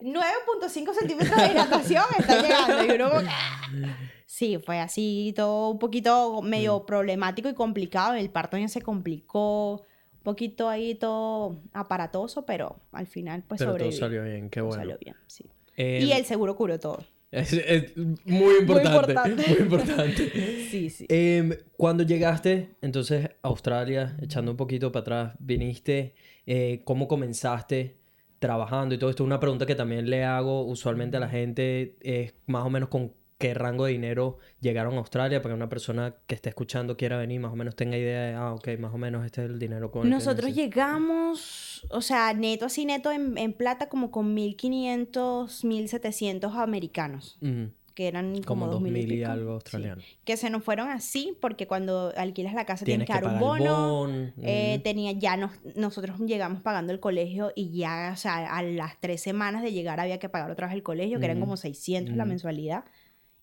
9.5 0.00 0.92
centímetros 0.94 1.36
de 1.36 1.48
dilatación, 1.48 2.04
está 2.18 2.42
llegando. 2.42 2.84
Y 2.84 2.90
uno 2.96 3.10
como 3.10 3.22
"Ah". 3.28 3.96
Sí, 4.26 4.58
fue 4.64 4.78
así, 4.78 5.32
todo 5.36 5.70
un 5.70 5.78
poquito 5.78 6.40
medio 6.42 6.86
problemático 6.86 7.48
y 7.48 7.54
complicado. 7.54 8.14
El 8.14 8.30
parto 8.30 8.56
ya 8.56 8.68
se 8.68 8.80
complicó, 8.80 9.84
poquito 10.22 10.68
ahí 10.68 10.94
todo 10.94 11.60
aparatoso, 11.72 12.44
pero 12.46 12.76
al 12.92 13.06
final 13.06 13.42
pues 13.46 13.58
Pero 13.58 13.76
todo 13.76 13.92
salió 13.92 14.22
bien, 14.24 14.50
qué 14.50 14.60
Todo 14.60 14.68
bueno. 14.68 14.82
salió 14.82 14.98
bien, 14.98 15.16
sí. 15.26 15.44
Eh, 15.76 16.00
y 16.02 16.12
el 16.12 16.24
seguro 16.24 16.56
curó 16.56 16.78
todo. 16.78 17.04
Es, 17.30 17.52
es 17.52 17.96
muy 17.96 18.56
importante. 18.60 19.12
importante. 19.12 19.44
Muy 19.48 19.58
importante. 19.58 20.32
Sí, 20.70 20.88
sí. 20.88 21.04
Em, 21.08 21.52
cuando 21.76 22.04
llegaste, 22.04 22.76
entonces, 22.80 23.26
a 23.42 23.48
Australia, 23.48 24.16
echando 24.22 24.52
un 24.52 24.56
poquito 24.56 24.92
para 24.92 25.00
atrás, 25.00 25.34
viniste, 25.40 26.14
eh, 26.46 26.82
¿cómo 26.84 27.08
comenzaste 27.08 27.96
trabajando 28.38 28.94
y 28.94 28.98
todo 28.98 29.10
esto? 29.10 29.24
Una 29.24 29.40
pregunta 29.40 29.66
que 29.66 29.74
también 29.74 30.08
le 30.08 30.22
hago 30.24 30.62
usualmente 30.62 31.16
a 31.16 31.20
la 31.20 31.28
gente 31.28 31.96
es 32.02 32.34
más 32.46 32.64
o 32.64 32.70
menos 32.70 32.88
con 32.88 33.12
qué 33.40 33.54
rango 33.54 33.86
de 33.86 33.92
dinero 33.92 34.36
llegaron 34.60 34.94
a 34.94 34.98
Australia 34.98 35.40
para 35.40 35.54
que 35.54 35.56
una 35.56 35.70
persona 35.70 36.14
que 36.26 36.34
esté 36.34 36.50
escuchando 36.50 36.96
quiera 36.98 37.16
venir, 37.16 37.40
más 37.40 37.52
o 37.52 37.56
menos 37.56 37.74
tenga 37.74 37.96
idea 37.96 38.20
de, 38.26 38.34
ah, 38.34 38.52
ok, 38.52 38.68
más 38.78 38.92
o 38.92 38.98
menos 38.98 39.24
este 39.24 39.42
es 39.42 39.50
el 39.50 39.58
dinero 39.58 39.90
con 39.90 40.02
el 40.04 40.10
Nosotros 40.10 40.54
llegamos, 40.54 41.86
o 41.90 42.02
sea, 42.02 42.34
neto 42.34 42.66
así, 42.66 42.84
neto 42.84 43.10
en, 43.10 43.38
en 43.38 43.52
plata, 43.54 43.88
como 43.88 44.10
con 44.10 44.34
1500, 44.34 45.64
1700 45.64 46.54
americanos, 46.54 47.38
Ujú, 47.40 47.70
que 47.94 48.08
eran 48.08 48.34
Como 48.42 48.44
como, 48.44 48.64
dos 48.66 48.74
2000 48.74 48.92
mil 48.92 49.12
y 49.12 49.16
pico. 49.20 49.30
algo 49.30 49.50
Sí. 49.50 49.54
australiano. 49.54 50.02
Que 50.24 50.36
se 50.36 50.50
nos 50.50 50.62
fueron 50.62 50.88
así, 50.88 51.36
porque 51.40 51.66
cuando 51.66 52.12
alquilas 52.16 52.54
la 52.54 52.64
casa 52.66 52.84
tienes, 52.84 53.06
Tienes 53.06 53.20
que 53.22 53.26
que 53.26 53.32
dar 53.32 53.34
un 53.34 53.40
bono. 53.40 53.88
bon, 54.06 54.32
eh, 54.42 54.80
tenía 54.84 55.12
ya 55.12 55.36
nos, 55.36 55.52
nosotros 55.76 56.18
llegamos 56.20 56.62
pagando 56.62 56.92
el 56.92 57.00
colegio 57.00 57.52
y 57.56 57.70
ya, 57.76 58.10
o 58.12 58.16
sea, 58.16 58.54
a 58.54 58.62
las 58.62 59.00
tres 59.00 59.22
semanas 59.22 59.62
de 59.62 59.72
llegar 59.72 59.98
había 59.98 60.18
que 60.18 60.28
pagar 60.28 60.50
otra 60.50 60.66
vez 60.66 60.76
el 60.76 60.82
colegio, 60.82 61.18
que 61.18 61.24
eran 61.26 61.40
como 61.40 61.56
600 61.56 62.16
la 62.16 62.24
mensualidad. 62.24 62.84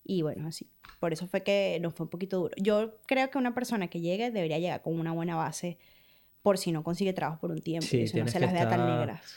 Y 0.10 0.22
bueno, 0.22 0.48
así. 0.48 0.70
Por 1.02 1.12
eso 1.12 1.28
fue 1.28 1.44
que 1.44 1.78
nos 1.82 1.94
fue 1.94 2.06
un 2.06 2.10
poquito 2.10 2.40
duro. 2.40 2.56
Yo 2.58 2.98
creo 3.06 3.30
que 3.30 3.38
una 3.38 3.54
persona 3.54 3.90
que 3.90 4.00
llegue 4.00 4.32
debería 4.32 4.58
llegar 4.58 4.82
con 4.82 4.98
una 4.98 5.12
buena 5.12 5.36
base 5.36 5.78
por 6.42 6.58
si 6.58 6.72
no 6.72 6.82
consigue 6.82 7.12
trabajo 7.12 7.42
por 7.42 7.52
un 7.52 7.60
tiempo. 7.62 7.86
Sí, 7.86 7.98
y 7.98 8.04
eso 8.04 8.18
no 8.20 8.28
se 8.28 8.34
que 8.34 8.40
las 8.46 8.54
vea 8.54 8.70
tan 8.70 8.80
estar- 8.80 8.98
negras. 9.00 9.36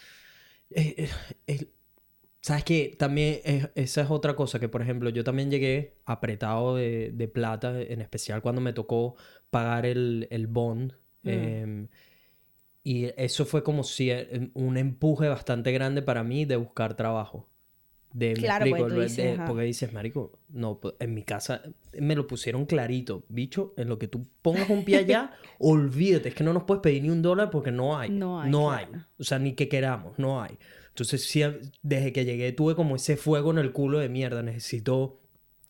Eh, 0.71 0.95
eh, 0.97 1.09
eh, 1.49 1.67
¿Sabes 2.41 2.63
qué? 2.65 2.95
También 2.97 3.41
es- 3.45 3.69
esa 3.75 4.03
es 4.03 4.11
otra 4.11 4.37
cosa 4.37 4.61
que, 4.61 4.69
por 4.69 4.81
ejemplo, 4.81 5.11
yo 5.11 5.25
también 5.25 5.51
llegué 5.51 5.97
apretado 6.07 6.77
de, 6.77 7.11
de 7.13 7.27
plata, 7.29 7.79
en 7.81 8.01
especial 8.01 8.41
cuando 8.41 8.61
me 8.61 8.73
tocó 8.73 9.17
pagar 9.51 9.85
el, 9.87 10.29
el 10.31 10.47
bond. 10.47 10.93
Mm. 11.25 11.29
em, 11.29 11.89
y 12.83 13.07
eso 13.19 13.45
fue 13.45 13.63
como 13.63 13.83
si 13.85 14.11
eh, 14.11 14.51
un 14.55 14.77
empuje 14.79 15.29
bastante 15.29 15.71
grande 15.73 16.01
para 16.01 16.23
mí 16.25 16.45
de 16.47 16.57
buscar 16.57 16.95
trabajo. 16.95 17.50
De, 18.13 18.33
Claro, 18.33 18.67
explico, 18.67 18.89
de- 18.91 19.33
ajá. 19.35 19.45
porque 19.47 19.63
dices, 19.65 19.93
marico, 19.93 20.41
no, 20.49 20.81
pues, 20.81 20.95
en 20.99 21.15
mi 21.15 21.23
casa 21.23 21.63
me 21.99 22.17
lo 22.17 22.27
pusieron 22.27 22.67
clarito. 22.67 23.25
Bicho, 23.29 23.73
en 23.77 23.89
lo 23.89 23.99
que 24.01 24.09
tú 24.09 24.27
pongas 24.43 24.69
un 24.69 24.85
pie 24.85 24.97
allá, 24.99 25.33
olvídate, 25.61 26.31
es 26.31 26.35
que 26.35 26.43
no 26.43 26.53
nos 26.53 26.65
puedes 26.65 26.83
pedir 26.83 27.03
ni 27.03 27.11
un 27.11 27.23
dólar 27.23 27.51
porque 27.51 27.71
no 27.71 27.97
hay. 27.97 28.11
No 28.11 28.41
hay, 28.41 28.51
No 28.51 28.73
hay. 28.73 28.87
O 29.19 29.23
sea, 29.25 29.39
ni 29.39 29.53
que 29.55 29.69
queramos, 29.69 30.19
no 30.19 30.43
hay. 30.43 30.59
Entonces, 30.89 31.25
sí, 31.25 31.43
desde 31.83 32.13
que 32.13 32.25
llegué 32.25 32.51
tuve 32.53 32.75
como 32.75 32.97
ese 32.97 33.17
fuego 33.17 33.53
en 33.53 33.59
el 33.59 33.71
culo 33.73 34.01
de 34.01 34.09
mierda. 34.09 34.43
Necesito, 34.43 35.21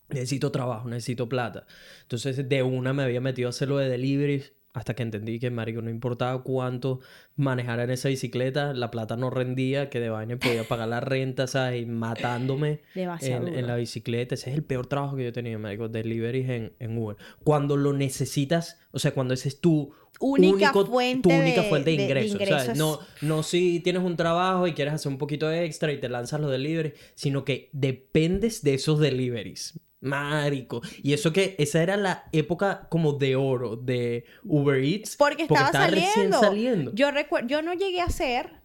necesito 0.09 0.51
trabajo, 0.51 0.89
necesito 0.89 1.29
plata. 1.29 1.67
Entonces, 2.01 2.49
de 2.49 2.63
una 2.63 2.91
me 2.91 3.03
había 3.03 3.21
metido 3.21 3.49
a 3.49 3.51
hacer 3.51 3.69
lo 3.69 3.77
de 3.77 3.87
deliveries 3.87 4.53
hasta 4.73 4.93
que 4.95 5.03
entendí 5.03 5.39
que, 5.39 5.49
marico, 5.51 5.81
no 5.81 5.89
importaba 5.89 6.43
cuánto 6.43 6.99
manejara 7.35 7.83
en 7.83 7.89
esa 7.89 8.07
bicicleta, 8.09 8.73
la 8.73 8.89
plata 8.91 9.17
no 9.17 9.29
rendía, 9.29 9.89
que 9.89 9.99
de 9.99 10.09
vaina 10.09 10.37
podía 10.37 10.63
pagar 10.63 10.87
la 10.87 10.99
renta, 11.01 11.47
¿sabes? 11.47 11.81
Y 11.81 11.85
matándome 11.85 12.81
en, 13.27 13.47
en 13.59 13.67
la 13.67 13.75
bicicleta. 13.75 14.35
Ese 14.35 14.49
es 14.51 14.55
el 14.55 14.63
peor 14.63 14.87
trabajo 14.87 15.15
que 15.17 15.23
yo 15.23 15.29
he 15.29 15.33
tenido, 15.33 15.59
marico, 15.59 15.89
deliveries 15.89 16.49
en, 16.49 16.73
en 16.79 16.97
Uber. 16.97 17.17
Cuando 17.43 17.75
lo 17.75 17.91
necesitas, 17.93 18.79
o 18.91 18.99
sea, 18.99 19.11
cuando 19.13 19.33
ese 19.33 19.49
es 19.49 19.59
tu 19.59 19.93
Única 20.19 20.71
único- 20.71 20.85
fuente 20.85 21.29
tu 21.29 21.35
única 21.35 21.61
de- 21.63 21.69
fuente 21.69 21.89
de 21.91 21.97
de- 21.97 22.03
de 22.03 22.09
ingresos, 22.09 22.37
¿sabes? 22.47 22.49
ingresos. 22.69 22.77
No, 22.77 22.99
no 23.27 23.43
si 23.43 23.79
tienes 23.79 24.03
un 24.03 24.15
trabajo 24.17 24.67
y 24.67 24.73
quieres 24.73 24.93
hacer 24.93 25.11
un 25.11 25.17
poquito 25.17 25.51
extra 25.51 25.91
y 25.91 25.99
te 25.99 26.09
lanzas 26.09 26.39
los 26.39 26.51
deliveries, 26.51 26.93
sino 27.15 27.43
que 27.43 27.69
dependes 27.73 28.61
de 28.63 28.75
esos 28.75 28.99
deliveries. 28.99 29.79
Marico. 30.01 30.81
Y 31.03 31.13
eso 31.13 31.31
que 31.31 31.55
esa 31.59 31.81
era 31.81 31.95
la 31.95 32.25
época 32.31 32.87
como 32.89 33.13
de 33.13 33.35
oro 33.35 33.75
de 33.77 34.25
Uber 34.43 34.83
Eats. 34.83 35.15
Porque 35.15 35.43
estaba 35.43 35.71
saliendo. 35.71 36.39
saliendo. 36.39 36.93
Yo 36.93 37.11
recuerdo, 37.11 37.47
yo 37.47 37.61
no 37.61 37.73
llegué 37.73 38.01
a 38.01 38.09
ser 38.09 38.61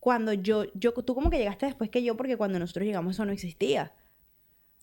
cuando 0.00 0.32
yo, 0.32 0.64
yo, 0.74 0.92
tú 0.92 1.14
como 1.14 1.30
que 1.30 1.38
llegaste 1.38 1.66
después 1.66 1.90
que 1.90 2.02
yo, 2.02 2.16
porque 2.16 2.36
cuando 2.36 2.58
nosotros 2.58 2.84
llegamos 2.86 3.14
eso 3.14 3.24
no 3.24 3.32
existía. 3.32 3.92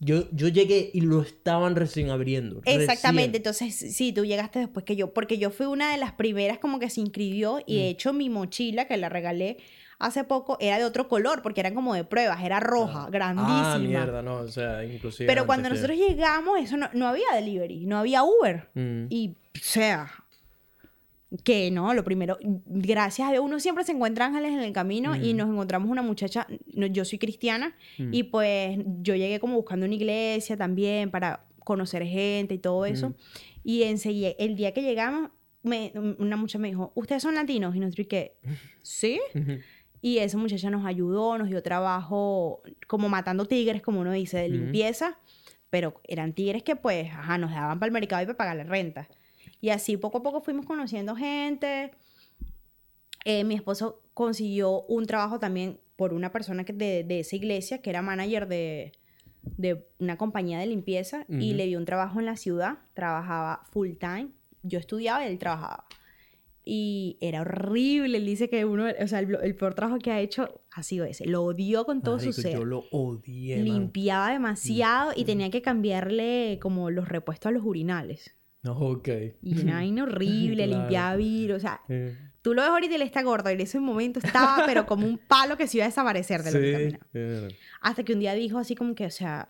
Yo, 0.04 0.28
yo 0.32 0.48
llegué 0.48 0.89
y 0.96 1.02
lo 1.02 1.22
estaban 1.22 1.76
recién 1.76 2.10
abriendo. 2.10 2.62
Exactamente, 2.65 3.38
recién. 3.38 3.67
entonces 3.70 3.96
sí, 3.96 4.12
tú 4.12 4.26
llegaste 4.26 4.58
después 4.58 4.84
que 4.84 4.96
yo, 4.96 5.13
porque 5.13 5.38
yo 5.38 5.52
fui 5.52 5.67
una 5.67 5.91
de 5.91 6.00
las 6.00 6.13
primeras 6.13 6.58
como 6.58 6.80
que 6.80 6.89
se 6.89 7.02
inscribió 7.02 7.60
y 7.67 7.78
de 7.78 7.84
Mm. 7.84 7.88
hecho 7.91 8.13
mi 8.13 8.30
mochila 8.30 8.88
que 8.88 8.98
la 8.98 9.10
regalé 9.10 9.58
hace 10.02 10.24
poco 10.24 10.58
era 10.60 10.78
de 10.78 10.86
otro 10.86 11.08
color 11.08 11.42
porque 11.42 11.60
eran 11.62 11.74
como 11.76 11.94
de 11.94 12.04
pruebas, 12.04 12.44
era 12.44 12.60
roja, 12.60 13.08
grandísima. 13.10 13.74
Ah, 13.76 13.80
mierda, 13.80 14.22
no. 14.22 14.38
O 14.38 14.48
sea, 14.48 14.84
inclusive. 14.84 15.28
Pero 15.28 15.46
cuando 15.46 15.70
que- 15.70 15.76
nosotros 15.76 15.98
llegamos, 15.98 16.60
eso 16.60 16.76
no, 16.78 16.90
no 16.94 17.08
había 17.08 17.26
delivery, 17.34 17.86
no 17.86 17.98
había 17.98 18.24
Uber. 18.24 18.70
Mm. 18.74 19.06
Y, 19.10 19.36
o 19.56 19.60
sea, 19.64 20.12
que 21.46 21.72
no, 21.72 21.94
lo 21.94 22.04
primero, 22.04 22.38
gracias 22.66 23.30
a 23.30 23.32
Dios, 23.32 23.44
uno 23.44 23.60
siempre 23.62 23.86
se 23.86 23.94
encuentra 23.94 24.26
ángeles 24.26 24.52
en 24.52 24.60
el 24.60 24.74
camino 24.74 25.16
y 25.16 25.34
Mm. 25.34 25.38
nos 25.38 25.50
encontramos 25.50 25.90
una 25.90 26.02
muchacha, 26.02 26.46
no, 26.74 26.88
yo 26.88 27.06
soy 27.06 27.20
cristiana, 27.20 27.74
Mm. 27.98 28.14
y 28.14 28.24
pues 28.24 28.78
yo 29.02 29.16
llegué 29.16 29.40
como 29.40 29.56
buscando 29.56 29.86
una 29.86 29.96
iglesia 29.96 30.58
también 30.58 31.10
para 31.10 31.46
conocer 31.64 32.04
gente 32.06 32.56
y 32.56 32.58
todo 32.58 32.86
eso. 32.86 33.10
Mm. 33.10 33.14
Y 33.64 33.84
enseguida, 33.84 34.32
el 34.40 34.56
día 34.58 34.74
que 34.74 34.82
llegamos, 34.82 35.30
me, 35.64 35.94
una 36.18 36.36
muchacha 36.36 36.58
me 36.60 36.68
dijo, 36.70 36.92
¿ustedes 36.96 37.22
son 37.22 37.36
latinos? 37.36 37.76
Y 37.76 37.80
nosotros, 37.80 38.06
¿y 38.06 38.10
qué? 38.10 38.36
¿Sí? 38.82 39.22
Y 40.02 40.18
esa 40.18 40.38
muchacha 40.38 40.70
nos 40.70 40.86
ayudó, 40.86 41.38
nos 41.38 41.50
dio 41.50 41.62
trabajo 41.62 42.64
como 42.88 43.08
matando 43.08 43.46
tigres, 43.46 43.82
como 43.82 44.02
uno 44.02 44.12
dice, 44.12 44.38
de 44.40 44.50
limpieza. 44.50 45.20
Pero 45.70 46.02
eran 46.04 46.34
tigres 46.34 46.64
que 46.64 46.76
pues, 46.76 47.12
ajá, 47.12 47.38
nos 47.38 47.52
daban 47.52 47.80
para 47.80 47.88
el 47.88 47.94
mercado 47.94 48.24
y 48.24 48.26
para 48.26 48.38
pagar 48.38 48.58
la 48.58 48.64
renta. 48.64 49.08
Y 49.62 49.70
así 49.70 49.96
poco 49.98 50.18
a 50.18 50.24
poco 50.24 50.42
fuimos 50.42 50.66
conociendo 50.66 51.16
gente. 51.16 51.92
Eh, 53.26 53.44
mi 53.44 53.54
esposo 53.54 54.02
consiguió 54.14 54.82
un 54.84 55.06
trabajo 55.06 55.40
también 55.40 55.80
por 55.96 56.14
una 56.14 56.32
persona 56.32 56.64
que 56.64 56.74
de, 56.74 57.04
de 57.04 57.20
esa 57.20 57.36
iglesia, 57.36 57.82
que 57.82 57.92
era 57.92 58.02
manager 58.02 58.48
de, 58.48 58.94
de 59.44 59.88
una 60.00 60.18
compañía 60.18 60.58
de 60.60 60.66
limpieza, 60.66 61.26
y 61.30 61.54
le 61.54 61.68
dio 61.68 61.78
un 61.78 61.86
trabajo 61.86 62.20
en 62.20 62.26
la 62.26 62.38
ciudad. 62.38 62.80
Trabajaba 62.96 63.64
full 63.72 63.92
time. 64.00 64.30
Yo 64.64 64.80
estudiaba 64.80 65.24
y 65.24 65.28
él 65.28 65.38
trabajaba. 65.38 65.86
Y 66.63 67.17
era 67.21 67.41
horrible. 67.41 68.17
Él 68.17 68.26
dice 68.26 68.50
que 68.50 68.65
uno, 68.65 68.86
o 69.02 69.08
sea, 69.08 69.19
el, 69.19 69.36
el 69.41 69.56
peor 69.56 69.74
trabajo 69.74 69.97
que 70.00 70.12
ha 70.12 70.19
hecho 70.19 70.62
ha 70.71 70.84
sido 70.84 71.06
ese. 71.06 71.26
Lo 71.26 71.43
odió 71.43 71.86
con 71.86 72.02
todo 72.02 72.17
Marico, 72.17 72.34
su 72.34 72.41
ser. 72.41 72.54
Yo 72.54 72.65
lo 72.65 72.84
odié, 72.91 73.56
man. 73.58 73.65
Limpiaba 73.65 74.32
demasiado 74.32 75.12
y 75.15 75.24
Mm. 75.24 75.26
tenía 75.26 75.50
que 75.50 75.62
cambiarle 75.62 76.60
como 76.62 76.89
los 76.91 77.10
repuestos 77.10 77.50
a 77.50 77.52
los 77.52 77.63
urinales. 77.65 78.36
No, 78.63 78.74
ok. 78.78 79.10
Y 79.41 79.60
una 79.60 79.76
vaina 79.76 80.04
horrible, 80.04 80.65
Claro. 80.67 80.80
limpiaba 80.82 81.15
virus. 81.15 81.58
O 81.58 81.60
sea, 81.62 81.82
Eh, 81.89 82.15
tú 82.43 82.54
lo 82.54 82.62
ves 82.62 82.69
ahorita 82.69 82.93
y 82.93 82.95
él 82.97 83.02
está 83.02 83.24
gordo. 83.24 83.50
Y 83.50 83.54
en 83.54 83.62
ese 83.62 83.80
momento 83.80 84.19
estaba, 84.19 84.63
pero 84.67 84.86
como 84.86 85.08
un 85.08 85.17
palo 85.17 85.58
que 85.58 85.65
se 85.67 85.78
iba 85.78 85.86
a 85.86 85.89
desaparecer 85.89 86.43
de 86.43 86.52
lo 86.52 86.60
que 86.60 86.65
sí. 86.67 86.71
caminaba. 86.74 87.06
eh, 87.15 87.47
Hasta 87.82 88.04
que 88.04 88.13
un 88.13 88.19
día 88.19 88.34
dijo 88.36 88.60
así 88.60 88.76
como 88.76 88.93
que, 88.93 89.08
o 89.08 89.12
sea, 89.12 89.50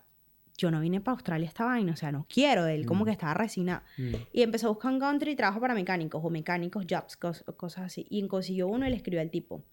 yo 0.62 0.70
no 0.70 0.80
vine 0.80 1.02
para 1.02 1.14
Australia 1.14 1.48
esta 1.48 1.66
vaina, 1.66 1.94
o 1.94 1.96
sea, 1.96 2.12
no 2.12 2.26
quiero. 2.30 2.68
Él 2.68 2.86
como 2.86 3.02
Mm. 3.02 3.06
que 3.06 3.12
estaba 3.12 3.34
resignado. 3.34 3.82
mm. 3.98 4.14
Y 4.32 4.42
empezó 4.44 4.68
a 4.68 4.70
buscar 4.70 4.94
un 4.94 5.00
country 5.00 5.36
trabajo 5.36 5.60
para 5.60 5.74
mecánicos 5.74 6.22
o 6.24 6.30
mecánicos, 6.30 6.86
jobs, 6.88 7.20
cos- 7.20 7.44
cosas 7.58 7.86
así. 7.86 8.06
Y 8.10 8.26
consiguió 8.28 8.68
uno 8.68 8.86
y 8.86 8.90
le 8.92 8.96
escribió 8.96 9.22
al 9.22 9.32
tipo. 9.32 9.64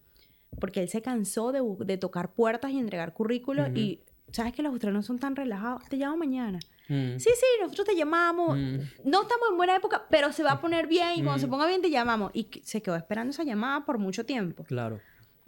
Porque 0.59 0.81
él 0.81 0.89
se 0.89 1.01
cansó 1.03 1.51
de, 1.51 1.61
de 1.85 1.97
tocar 1.97 2.33
puertas 2.33 2.71
y 2.71 2.79
entregar 2.79 3.13
currículos. 3.13 3.69
Y 3.75 3.99
sabes 4.31 4.51
que 4.53 4.63
los 4.63 4.71
australianos 4.71 5.05
son 5.05 5.19
tan 5.19 5.35
relajados. 5.35 5.83
Te 5.89 5.97
llamo 5.97 6.17
mañana. 6.17 6.57
Mm. 6.87 7.19
Sí, 7.19 7.29
sí, 7.35 7.45
nosotros 7.61 7.85
te 7.87 7.95
llamamos. 7.95 8.57
Mm. 8.57 8.77
No 9.05 9.21
estamos 9.21 9.47
en 9.51 9.57
buena 9.57 9.75
época, 9.75 10.07
pero 10.09 10.31
se 10.33 10.41
va 10.41 10.53
a 10.53 10.61
poner 10.61 10.87
bien. 10.87 11.09
Y 11.17 11.21
cuando 11.23 11.37
se 11.39 11.45
Mm. 11.45 11.51
ponga 11.51 11.67
bien, 11.67 11.81
te 11.83 11.91
llamamos. 11.91 12.31
Y 12.33 12.47
se 12.63 12.81
quedó 12.81 12.95
esperando 12.95 13.29
esa 13.29 13.43
llamada 13.43 13.85
por 13.85 13.99
mucho 13.99 14.25
tiempo. 14.25 14.63
Claro. 14.63 14.99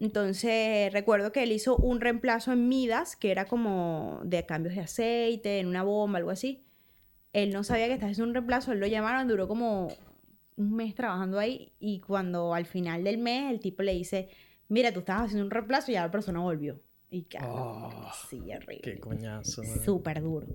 Entonces, 0.01 0.91
recuerdo 0.91 1.31
que 1.31 1.43
él 1.43 1.51
hizo 1.51 1.77
un 1.77 2.01
reemplazo 2.01 2.51
en 2.51 2.67
Midas, 2.67 3.15
que 3.15 3.29
era 3.29 3.45
como 3.45 4.19
de 4.23 4.47
cambios 4.47 4.73
de 4.73 4.81
aceite, 4.81 5.59
en 5.59 5.67
una 5.67 5.83
bomba, 5.83 6.17
algo 6.17 6.31
así. 6.31 6.65
Él 7.33 7.53
no 7.53 7.63
sabía 7.63 7.85
que 7.85 7.93
estaba 7.93 8.11
haciendo 8.11 8.29
un 8.29 8.33
reemplazo, 8.33 8.71
él 8.71 8.79
lo 8.79 8.87
llamaron, 8.87 9.27
duró 9.27 9.47
como 9.47 9.89
un 10.57 10.75
mes 10.75 10.95
trabajando 10.95 11.37
ahí 11.37 11.73
y 11.79 11.99
cuando 12.01 12.55
al 12.55 12.65
final 12.65 13.03
del 13.03 13.19
mes 13.19 13.51
el 13.51 13.59
tipo 13.59 13.83
le 13.83 13.93
dice, 13.93 14.29
mira, 14.69 14.91
tú 14.91 15.01
estabas 15.01 15.25
haciendo 15.25 15.45
un 15.45 15.51
reemplazo 15.51 15.91
y 15.91 15.93
ya 15.93 16.01
la 16.01 16.09
persona 16.09 16.39
volvió. 16.39 16.81
Y 17.13 17.23
claro, 17.25 17.89
Ah, 17.93 18.13
sí, 18.29 18.37
horrible. 18.55 18.79
Qué 18.81 18.97
coñazo. 18.99 19.61
man. 19.63 19.83
Súper 19.83 20.21
duro. 20.21 20.47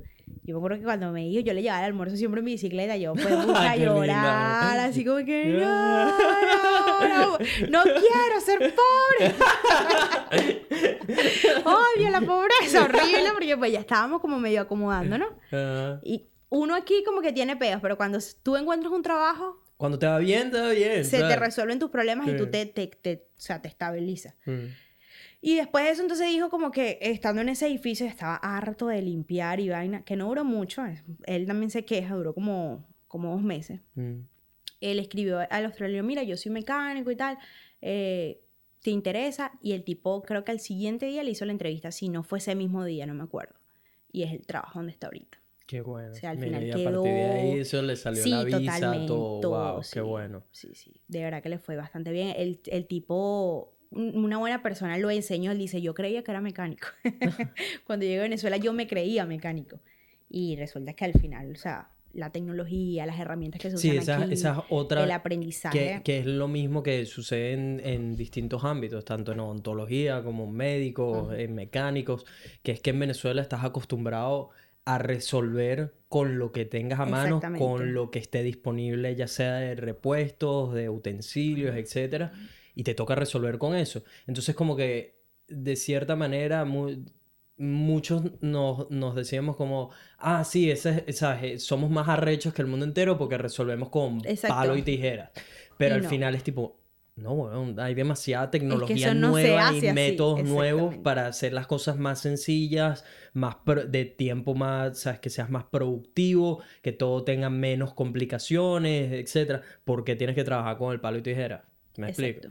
Yo 0.43 0.55
me 0.55 0.59
acuerdo 0.59 0.79
que 0.79 0.85
cuando 0.85 1.13
me 1.13 1.21
dijo, 1.27 1.41
yo 1.45 1.53
le 1.53 1.61
llevaba 1.61 1.81
el 1.81 1.87
almuerzo 1.87 2.17
siempre 2.17 2.39
en 2.39 2.47
mi 2.47 2.53
bicicleta, 2.53 2.97
yo 2.97 3.13
pues 3.15 3.27
a 3.27 3.45
linda. 3.45 3.77
llorar, 3.77 4.79
así 4.81 5.05
como 5.05 5.19
que 5.25 5.45
no, 5.53 6.07
no, 6.19 7.09
no, 7.09 7.39
no 7.71 7.83
quiero 7.83 8.41
ser 8.43 8.75
pobre. 8.75 9.35
Odio 11.65 12.11
la 12.11 12.21
pobreza, 12.21 12.85
horrible, 12.85 13.31
porque 13.33 13.57
pues 13.57 13.73
ya 13.73 13.81
estábamos 13.81 14.21
como 14.21 14.39
medio 14.39 14.63
acomodándonos. 14.63 15.29
Ah, 15.53 16.01
Y 16.03 16.27
uno 16.49 16.75
aquí 16.75 17.03
como 17.05 17.21
que 17.21 17.33
tiene 17.33 17.57
peos, 17.57 17.81
pero 17.83 17.97
cuando 17.97 18.19
tú 18.43 18.57
encuentras 18.57 18.93
un 18.93 19.03
trabajo, 19.03 19.63
Cuando 19.77 19.99
te 19.99 20.07
va 20.07 20.19
bien, 20.19 20.51
te 20.51 20.59
va 20.61 20.71
bien. 20.71 21.05
se 21.05 21.19
te 21.19 21.37
resuelven 21.37 21.79
tus 21.79 21.91
problemas 21.91 22.29
y 22.29 22.37
tú 22.37 22.47
te, 22.51 22.65
te, 22.67 22.87
te- 22.87 23.27
o 23.37 23.41
sea, 23.41 23.61
te 23.61 23.69
estabilizas. 23.69 24.35
Mm. 24.47 24.67
Y 25.49 25.55
después 25.55 25.85
de 25.85 25.91
eso, 25.93 26.03
entonces 26.03 26.27
dijo 26.29 26.51
como 26.51 26.73
que 26.73 26.99
estando 27.01 27.41
en 27.41 27.49
ese 27.51 27.69
edificio 27.69 28.05
estaba 28.05 28.35
harto 28.37 28.89
de 28.89 29.01
limpiar 29.01 29.61
y 29.61 29.69
vaina, 29.69 30.05
que 30.05 30.17
no 30.17 30.27
duró 30.27 30.45
mucho. 30.45 30.83
Él 31.25 31.47
también 31.47 31.71
se 31.71 31.85
queja, 31.85 32.17
duró 32.17 32.35
como, 32.35 32.85
como 33.07 33.31
dos 33.33 33.43
meses. 33.43 33.81
Mm. 33.95 34.23
Él 34.81 34.99
escribió 34.99 35.39
al 35.49 35.65
australiano, 35.67 36.05
mira, 36.07 36.25
yo 36.25 36.37
soy 36.37 36.51
mecánico 36.51 37.13
y 37.13 37.17
tal, 37.17 37.39
eh, 37.81 38.43
¿te 38.83 38.91
interesa? 38.91 39.53
Y 39.63 39.73
el 39.73 39.85
tipo, 39.85 40.23
creo 40.23 40.45
que 40.45 40.51
al 40.51 40.59
siguiente 40.59 41.07
día 41.07 41.23
le 41.23 41.31
hizo 41.31 41.45
la 41.45 41.53
entrevista, 41.53 41.93
si 41.93 42.09
no 42.09 42.25
fue 42.25 42.39
ese 42.39 42.57
mismo 42.57 42.85
día, 42.85 43.07
no 43.07 43.15
me 43.15 43.23
acuerdo. 43.23 43.55
y 44.11 44.23
es 44.25 44.33
el 44.33 44.47
trabajo 44.47 44.79
donde 44.81 44.93
está 44.93 45.07
ahorita. 45.09 45.39
Qué 45.67 45.81
bueno. 45.83 46.11
O 46.13 46.15
sea, 46.15 46.31
al 46.31 46.39
Mira, 46.39 46.59
final 46.59 46.65
y 46.65 46.71
a 46.71 46.75
partir 46.91 47.13
de 47.13 47.25
ahí 47.27 47.51
quedó- 47.53 47.61
eso 47.63 47.83
le 47.83 47.97
salió 47.97 48.23
Sí, 48.23 48.31
la 48.31 48.45
visa, 48.45 48.75
totalmente, 48.75 49.07
todo. 49.09 49.73
wow, 49.75 49.83
sí. 49.85 49.91
qué 49.95 50.01
bueno. 50.01 50.43
Sí, 50.53 50.75
sí, 50.75 51.01
de 51.07 51.23
verdad 51.23 51.43
que 51.43 51.51
le 51.51 51.59
fue 51.59 51.77
bastante 51.77 52.11
bien. 52.13 52.33
El, 52.37 52.61
el 52.67 52.87
tipo, 52.87 53.76
una 53.91 54.39
buena 54.39 54.63
persona 54.63 54.99
lo 54.99 55.11
enseñó, 55.11 55.53
él 55.53 55.59
dice, 55.59 55.81
yo 55.81 55.95
creía 55.95 56.23
que 56.23 56.31
era 56.31 56.41
mecánico. 56.41 56.89
Cuando 57.87 58.05
llegué 58.05 58.19
a 58.19 58.23
Venezuela 58.23 58.57
yo 58.57 58.73
me 58.73 58.87
creía 58.87 59.27
mecánico. 59.27 59.81
Y 60.29 60.57
resulta 60.57 60.93
que 60.95 61.05
al 61.05 61.13
final, 61.13 61.53
o 61.53 61.57
sea, 61.57 61.91
la 62.13 62.31
tecnología, 62.31 63.07
las 63.07 63.21
herramientas 63.21 63.61
que 63.61 63.71
se 63.71 63.77
Sí, 63.79 63.91
usan 63.91 64.03
esa, 64.03 64.25
aquí, 64.25 64.33
esa 64.33 64.65
otra 64.71 65.05
el 65.05 65.11
aprendizaje. 65.11 65.79
que, 65.79 66.03
que 66.03 66.19
es 66.21 66.27
lo 66.27 66.49
mismo 66.49 66.83
que 66.83 67.05
sucede 67.07 67.53
en, 67.53 67.81
en 67.85 68.17
distintos 68.17 68.65
ámbitos, 68.65 69.05
tanto 69.05 69.33
en 69.33 69.41
odontología 69.41 70.23
como 70.23 70.45
en 70.45 70.53
médicos, 70.53 71.35
en 71.39 71.55
mecánicos, 71.55 72.25
que 72.63 72.73
es 72.73 72.81
que 72.81 72.91
en 72.91 73.01
Venezuela 73.01 73.43
estás 73.43 73.65
acostumbrado 73.65 74.51
a 74.87 74.99
resolver 74.99 75.95
con 76.09 76.39
lo 76.39 76.53
que 76.53 76.65
tengas 76.65 77.01
a 77.01 77.07
mano, 77.07 77.41
con 77.59 77.93
lo 77.93 78.11
que 78.11 78.21
esté 78.21 78.43
disponible, 78.43 79.15
ya 79.17 79.27
sea 79.27 79.57
de 79.57 79.75
repuestos, 79.75 80.73
de 80.75 80.89
utensilios, 80.89 81.77
etcétera, 81.77 82.33
y 82.77 82.85
te 82.85 82.95
toca 82.95 83.17
resolver 83.17 83.59
con 83.59 83.75
eso. 83.75 84.05
Entonces 84.29 84.55
como 84.55 84.77
que 84.77 85.19
de 85.49 85.75
cierta 85.77 86.15
manera 86.15 86.65
mu- 86.65 87.05
muchos 87.59 88.23
nos, 88.43 88.91
nos 88.91 89.15
decíamos 89.17 89.57
como, 89.57 89.91
ah, 90.19 90.45
sí, 90.45 90.71
ese, 90.71 91.03
es- 91.07 91.19
¿sabes? 91.19 91.65
somos 91.65 91.91
más 91.91 92.09
arrechos 92.09 92.53
que 92.55 92.63
el 92.63 92.69
mundo 92.69 92.85
entero 92.87 93.17
porque 93.19 93.39
resolvemos 93.39 93.89
con 93.89 94.21
Exacto. 94.27 94.55
palo 94.57 94.77
y 94.77 94.83
tijeras. 94.83 95.31
Pero 95.79 95.95
Y 95.95 95.99
al 95.99 96.03
no. 96.05 96.09
final 96.11 96.35
es 96.35 96.45
tipo, 96.45 96.79
no, 97.17 97.33
weón, 97.33 97.81
hay 97.81 97.95
demasiada 97.95 98.51
tecnología 98.51 99.07
eso 99.07 99.15
no 99.15 99.35
se 99.35 99.43
nueva 99.45 99.73
y 99.73 99.79
así, 99.79 99.93
métodos 99.93 100.45
nuevos 100.45 100.97
para 100.99 101.27
hacer 101.29 101.55
las 101.55 101.67
cosas 101.67 101.97
más 101.97 102.21
sencillas, 102.21 103.05
más 103.33 103.57
de 103.89 104.05
tiempo 104.05 104.55
más, 104.55 104.99
sabes, 105.01 105.21
que 105.21 105.31
seas 105.31 105.49
más 105.49 105.65
productivo, 105.65 106.61
que 106.83 106.93
todo 106.93 107.25
tenga 107.25 107.49
menos 107.49 107.95
complicaciones, 107.95 109.13
etcétera, 109.13 109.63
porque 109.85 110.15
tienes 110.17 110.37
que 110.37 110.45
trabajar 110.45 110.77
con 110.77 110.93
el 110.93 111.01
palo 111.01 111.17
y 111.19 111.23
tijera. 111.23 111.65
¿Me 111.99 112.09
explico? 112.09 112.49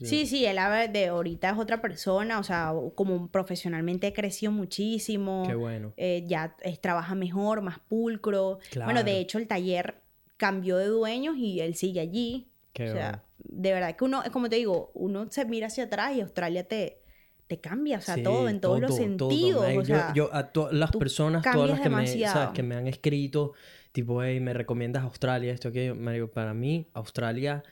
Sí, 0.00 0.26
sí, 0.26 0.44
él 0.44 0.58
habla 0.58 0.88
de 0.88 1.06
ahorita 1.06 1.50
es 1.50 1.56
otra 1.58 1.80
persona, 1.80 2.38
o 2.38 2.42
sea, 2.42 2.72
como 2.94 3.28
profesionalmente 3.28 4.12
creció 4.12 4.50
muchísimo. 4.50 5.44
Qué 5.46 5.54
bueno. 5.54 5.92
eh, 5.96 6.24
ya 6.26 6.56
es- 6.62 6.80
trabaja 6.80 7.14
mejor, 7.14 7.62
más 7.62 7.78
pulcro. 7.78 8.58
Bueno, 8.84 9.00
de 9.00 9.04
Claro. 9.04 9.18
hecho 9.20 9.38
el 9.38 9.46
taller 9.46 9.96
cambió 10.36 10.76
de 10.76 10.86
dueños 10.86 11.36
y 11.38 11.60
él 11.60 11.74
sigue 11.76 12.00
allí. 12.00 12.48
Qué 12.72 12.90
o 12.90 12.92
sea, 12.92 13.22
bueno. 13.38 13.60
de 13.62 13.72
verdad 13.72 13.96
que 13.96 14.04
uno, 14.04 14.22
como 14.32 14.48
te 14.48 14.56
digo, 14.56 14.90
uno 14.94 15.30
se 15.30 15.44
mira 15.44 15.68
hacia 15.68 15.84
atrás 15.84 16.16
y 16.16 16.20
Australia 16.20 16.66
te, 16.66 17.00
te 17.46 17.60
cambia, 17.60 17.98
o 17.98 18.00
sea, 18.00 18.16
Sí, 18.16 18.22
todo, 18.24 18.48
en 18.48 18.60
todos 18.60 18.80
los 18.80 18.90
todo, 18.96 19.16
todo, 19.16 19.30
sentidos. 19.30 19.62
man. 19.62 19.76
o 19.78 19.80
Yo- 19.80 19.84
sea, 19.84 20.12
yo, 20.14 20.30
a 20.34 20.50
todas 20.52 20.72
las 20.74 20.90
personas, 20.90 21.42
todas 21.44 21.70
las 21.70 21.80
que 21.80 21.88
me. 21.88 22.06
¿sabes? 22.26 22.50
que 22.50 22.62
me 22.64 22.74
han 22.74 22.88
escrito, 22.88 23.52
tipo, 23.92 24.22
hey, 24.24 24.40
me 24.40 24.52
recomiendas 24.52 25.04
Australia, 25.04 25.52
esto, 25.52 25.68
aquello, 25.68 25.94
Mario, 25.94 26.30
para 26.32 26.52
mí, 26.52 26.88
Australia 26.94 27.62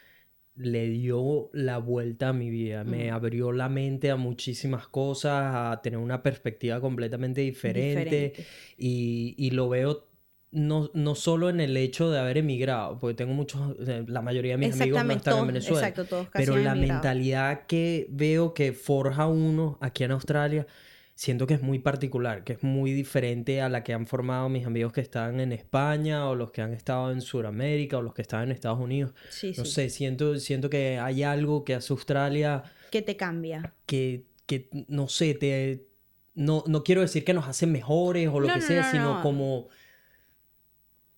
le 0.55 0.89
dio 0.89 1.51
la 1.53 1.79
vuelta 1.79 2.29
a 2.29 2.33
mi 2.33 2.51
vida, 2.51 2.85
me 2.85 3.11
abrió 3.11 3.53
la 3.53 3.69
mente 3.69 4.11
a 4.11 4.17
muchísimas 4.17 4.87
cosas, 4.87 5.55
a 5.55 5.81
tener 5.83 5.99
una 5.99 6.23
perspectiva 6.23 6.81
completamente 6.81 7.41
diferente, 7.41 8.05
diferente. 8.05 8.47
Y, 8.77 9.35
y 9.39 9.51
lo 9.53 9.69
veo 9.69 10.09
no, 10.53 10.91
no 10.93 11.15
solo 11.15 11.49
en 11.49 11.61
el 11.61 11.77
hecho 11.77 12.11
de 12.11 12.19
haber 12.19 12.39
emigrado, 12.39 12.99
porque 12.99 13.15
tengo 13.15 13.33
muchos, 13.33 13.75
la 14.07 14.21
mayoría 14.21 14.53
de 14.53 14.59
mis 14.59 14.81
amigos 14.81 15.05
no 15.05 15.13
están 15.13 15.39
en 15.39 15.47
Venezuela, 15.47 15.89
exacto, 15.89 16.05
todos 16.05 16.29
casi 16.29 16.45
pero 16.45 16.59
la 16.59 16.73
emigrado. 16.73 17.01
mentalidad 17.01 17.67
que 17.67 18.07
veo 18.11 18.53
que 18.53 18.75
forja 18.75 19.27
uno 19.27 19.79
aquí 19.81 20.05
en 20.05 20.11
Australia, 20.11 20.67
siento 21.15 21.47
que 21.47 21.55
es 21.55 21.63
muy 21.63 21.79
particular, 21.79 22.43
que 22.45 22.55
es 22.55 22.63
muy 22.63 22.93
diferente 22.93 23.61
a 23.61 23.69
la 23.69 23.85
que 23.85 23.93
han 23.93 24.07
formado 24.07 24.49
mis 24.49 24.67
amigos 24.67 24.93
que 24.93 25.01
están 25.01 25.41
en 25.41 25.53
España 25.53 26.29
o 26.29 26.35
los 26.35 26.51
que 26.51 26.63
han 26.63 26.73
estado 26.73 27.13
en 27.13 27.21
Sudamérica 27.21 27.99
o 27.99 28.03
los 28.03 28.15
que 28.15 28.23
están 28.23 28.45
en 28.45 28.51
Estados 28.53 28.81
Unidos. 28.81 29.13
Sí, 29.31 29.53
No 29.57 29.65
sí. 29.65 29.73
sé, 29.73 29.91
siento, 29.91 30.39
siento 30.39 30.69
que 30.71 30.99
hay 30.99 31.23
algo 31.23 31.65
que 31.65 31.75
hace 31.75 31.93
Australia 31.93 32.63
Que 32.91 33.03
te 33.03 33.17
cambia. 33.17 33.75
que, 33.87 34.25
que 34.47 34.69
no 34.89 35.09
sé, 35.09 35.35
te... 35.35 35.87
No, 36.35 36.65
no 36.67 36.83
quiero 36.83 37.03
decir 37.03 37.25
que 37.25 37.35
nos 37.35 37.47
hace 37.47 37.67
mejores 37.67 38.29
o 38.29 38.41
lo 38.41 38.49
No, 38.49 38.55
que 38.55 38.61
no, 38.61 38.67
sea, 38.67 38.83
no, 38.83 38.91
sino 38.91 39.15
no. 39.17 39.23
como... 39.23 39.69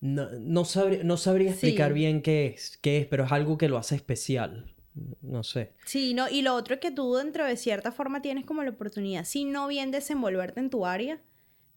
No, 0.01 0.29
no, 0.39 0.65
sabría, 0.67 1.03
no 1.03 1.17
sabría 1.17 1.51
explicar 1.53 1.89
Sí. 1.93 1.95
bien 1.95 2.21
qué 2.21 2.47
es, 2.47 2.77
qué 2.83 2.99
es, 2.99 3.07
pero 3.07 3.25
es 3.25 3.33
algo 3.33 3.57
que 3.57 3.69
lo 3.69 3.79
hace 3.79 3.95
especial. 3.95 4.74
No 5.23 5.43
sé. 5.43 5.73
Sí, 5.85 6.15
no, 6.15 6.29
y 6.29 6.43
lo 6.43 6.55
otro 6.55 6.75
es 6.75 6.81
que 6.81 6.91
tú 6.93 7.15
dentro 7.15 7.45
de 7.45 7.57
cierta 7.57 7.91
forma 7.91 8.23
tienes 8.23 8.45
como 8.47 8.63
la 8.63 8.71
oportunidad, 8.71 9.25
si 9.25 9.45
no 9.45 9.67
bien 9.67 9.91
desenvolverte 9.91 10.61
en 10.61 10.71
tu 10.71 10.87
área, 10.87 11.21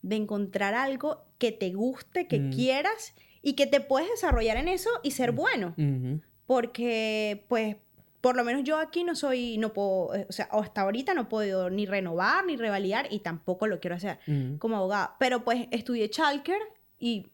de 0.03 0.15
encontrar 0.17 0.75
algo 0.75 1.23
que 1.39 1.51
te 1.51 1.71
guste, 1.73 2.27
que 2.27 2.39
Mm. 2.39 2.51
quieras 2.53 3.13
y 3.41 3.53
que 3.53 3.65
te 3.65 3.81
puedes 3.81 4.09
desarrollar 4.09 4.57
en 4.57 4.67
eso 4.67 4.89
y 5.03 5.11
ser 5.11 5.31
bueno. 5.31 5.73
Ujú. 5.77 6.21
Porque, 6.45 7.43
pues, 7.47 7.75
por 8.21 8.35
lo 8.35 8.43
menos 8.43 8.63
yo 8.63 8.77
aquí 8.77 9.03
no 9.03 9.15
soy, 9.15 9.57
no 9.57 9.73
puedo, 9.73 10.13
eh, 10.15 10.25
o 10.29 10.31
sea, 10.31 10.45
hasta 10.51 10.81
ahorita 10.81 11.13
no 11.13 11.29
puedo 11.29 11.69
ni 11.69 11.85
renovar 11.85 12.45
ni 12.45 12.55
revalidar 12.57 13.07
y 13.11 13.19
tampoco 13.19 13.67
lo 13.67 13.79
quiero 13.79 13.95
hacer 13.95 14.19
Ujú. 14.27 14.57
como 14.59 14.75
abogada. 14.77 15.15
Pero 15.19 15.43
pues 15.43 15.67
estudié 15.71 16.09
Chalker 16.09 16.59
y 16.99 17.27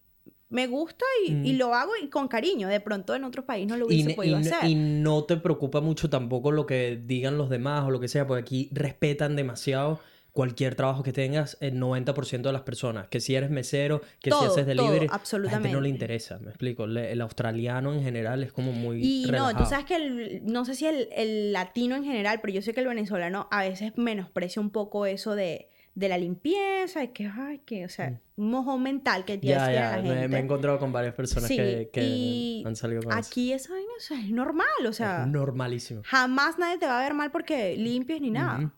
me 0.54 0.68
gusta 0.68 1.04
y, 1.28 1.32
y 1.50 1.54
Mm. 1.54 1.58
lo 1.58 1.74
hago 1.74 1.92
y 2.02 2.08
con 2.10 2.28
cariño. 2.28 2.68
De 2.68 2.80
pronto 2.80 3.16
en 3.16 3.24
otro 3.24 3.46
país 3.46 3.68
no 3.68 3.76
lo 3.76 3.88
hubiese 3.88 4.14
podido 4.14 4.40
y 4.40 4.44
ne- 4.44 4.50
hacer. 4.52 4.70
y 4.70 4.76
no 4.76 5.24
te 5.26 5.36
preocupa 5.38 5.82
mucho 5.82 6.10
tampoco 6.10 6.52
lo 6.52 6.66
que 6.66 7.02
digan 7.04 7.38
los 7.38 7.50
demás 7.50 7.84
o 7.86 7.92
lo 7.92 8.00
que 8.00 8.08
sea, 8.08 8.26
porque 8.28 8.42
aquí 8.42 8.70
respetan 8.72 9.36
demasiado 9.36 10.00
cualquier 10.32 10.74
trabajo 10.74 11.04
que 11.04 11.14
tengas 11.14 11.58
el 11.62 11.80
90% 11.80 12.50
de 12.50 12.54
las 12.54 12.64
personas. 12.64 13.08
Que 13.08 13.20
si 13.20 13.36
eres 13.36 13.52
mesero, 13.52 14.02
que 14.20 14.32
si 14.32 14.38
haces 14.38 14.56
todo, 14.56 14.66
delivery, 14.66 14.88
a 14.88 14.90
la 14.92 14.98
gente 14.98 15.08
no 15.10 15.14
absolutamente. 15.16 15.82
le 15.82 15.90
interesa, 15.90 16.40
me 16.40 16.50
explico. 16.50 16.88
Le- 16.88 17.12
el 17.12 17.22
australiano 17.22 17.94
en 17.94 18.02
general 18.04 18.42
es 18.44 18.52
como 18.52 18.72
muy 18.72 19.00
Y 19.04 19.26
no, 19.32 19.56
tú 19.56 19.64
sabes 19.66 19.86
que 19.86 19.96
el- 19.96 20.42
no 20.44 20.66
sé 20.66 20.74
si 20.76 20.88
el, 20.88 21.08
el 21.16 21.54
latino 21.54 21.96
en 21.96 22.04
general, 22.04 22.40
pero 22.42 22.52
yo 22.54 22.62
sé 22.64 22.74
que 22.74 22.80
el 22.82 22.88
venezolano 22.88 23.48
a 23.52 23.62
veces 23.64 23.94
menosprecia 23.96 24.60
un 24.60 24.72
poco 24.72 25.06
eso 25.06 25.36
de, 25.36 25.70
de 25.96 26.10
la 26.10 26.18
limpieza, 26.18 27.04
y 27.04 27.10
que, 27.10 27.28
ay, 27.28 27.60
que, 27.66 27.86
o 27.86 27.90
sea, 27.90 28.20
un 28.36 28.50
mojón 28.50 28.82
mental 28.82 29.26
que 29.26 29.38
tiene 29.38 29.58
Mm. 29.58 29.60
Ya, 29.60 29.66
la 29.68 29.74
ya, 29.74 29.94
gente. 29.96 30.10
me, 30.16 30.28
me 30.28 30.38
he 30.38 30.40
encontrado 30.42 30.80
con 30.80 30.92
varias 30.92 31.14
personas 31.14 31.48
Sí, 31.48 31.56
que, 31.56 31.90
que 31.94 32.02
y 32.04 32.64
han 32.66 32.76
salido 32.76 33.02
con 33.04 33.12
eso. 33.12 33.20
Aquí 33.28 33.54
esa 33.54 33.74
vaina, 33.74 33.92
o 33.98 34.02
sea, 34.02 34.20
es 34.20 34.30
normal, 34.32 34.66
o 34.88 34.94
sea, 34.94 35.22
Es 35.24 35.28
normalísimo. 35.30 36.02
jamás 36.04 36.58
nadie 36.58 36.80
te 36.80 36.88
va 36.88 37.00
a 37.00 37.04
ver 37.04 37.14
mal 37.14 37.32
porque 37.32 37.76
limpies 37.78 38.22
ni 38.22 38.32
nada. 38.32 38.74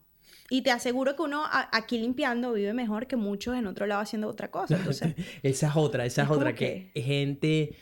Y 0.50 0.62
te 0.62 0.70
aseguro 0.72 1.16
que 1.16 1.24
uno 1.24 1.44
a- 1.44 1.70
aquí 1.72 1.98
limpiando 1.98 2.54
vive 2.54 2.74
mejor 2.74 3.08
que 3.08 3.16
muchos 3.16 3.56
en 3.56 3.66
otro 3.66 3.88
lado 3.88 4.02
haciendo 4.02 4.28
otra 4.28 4.52
cosa. 4.52 4.76
Entonces, 5.02 5.16
Esa 5.42 5.70
es 5.70 5.76
otra, 5.76 6.06
esa 6.06 6.22
es, 6.24 6.30
Es 6.30 6.36
otra 6.36 6.54
que, 6.54 6.92
gente, 6.96 7.74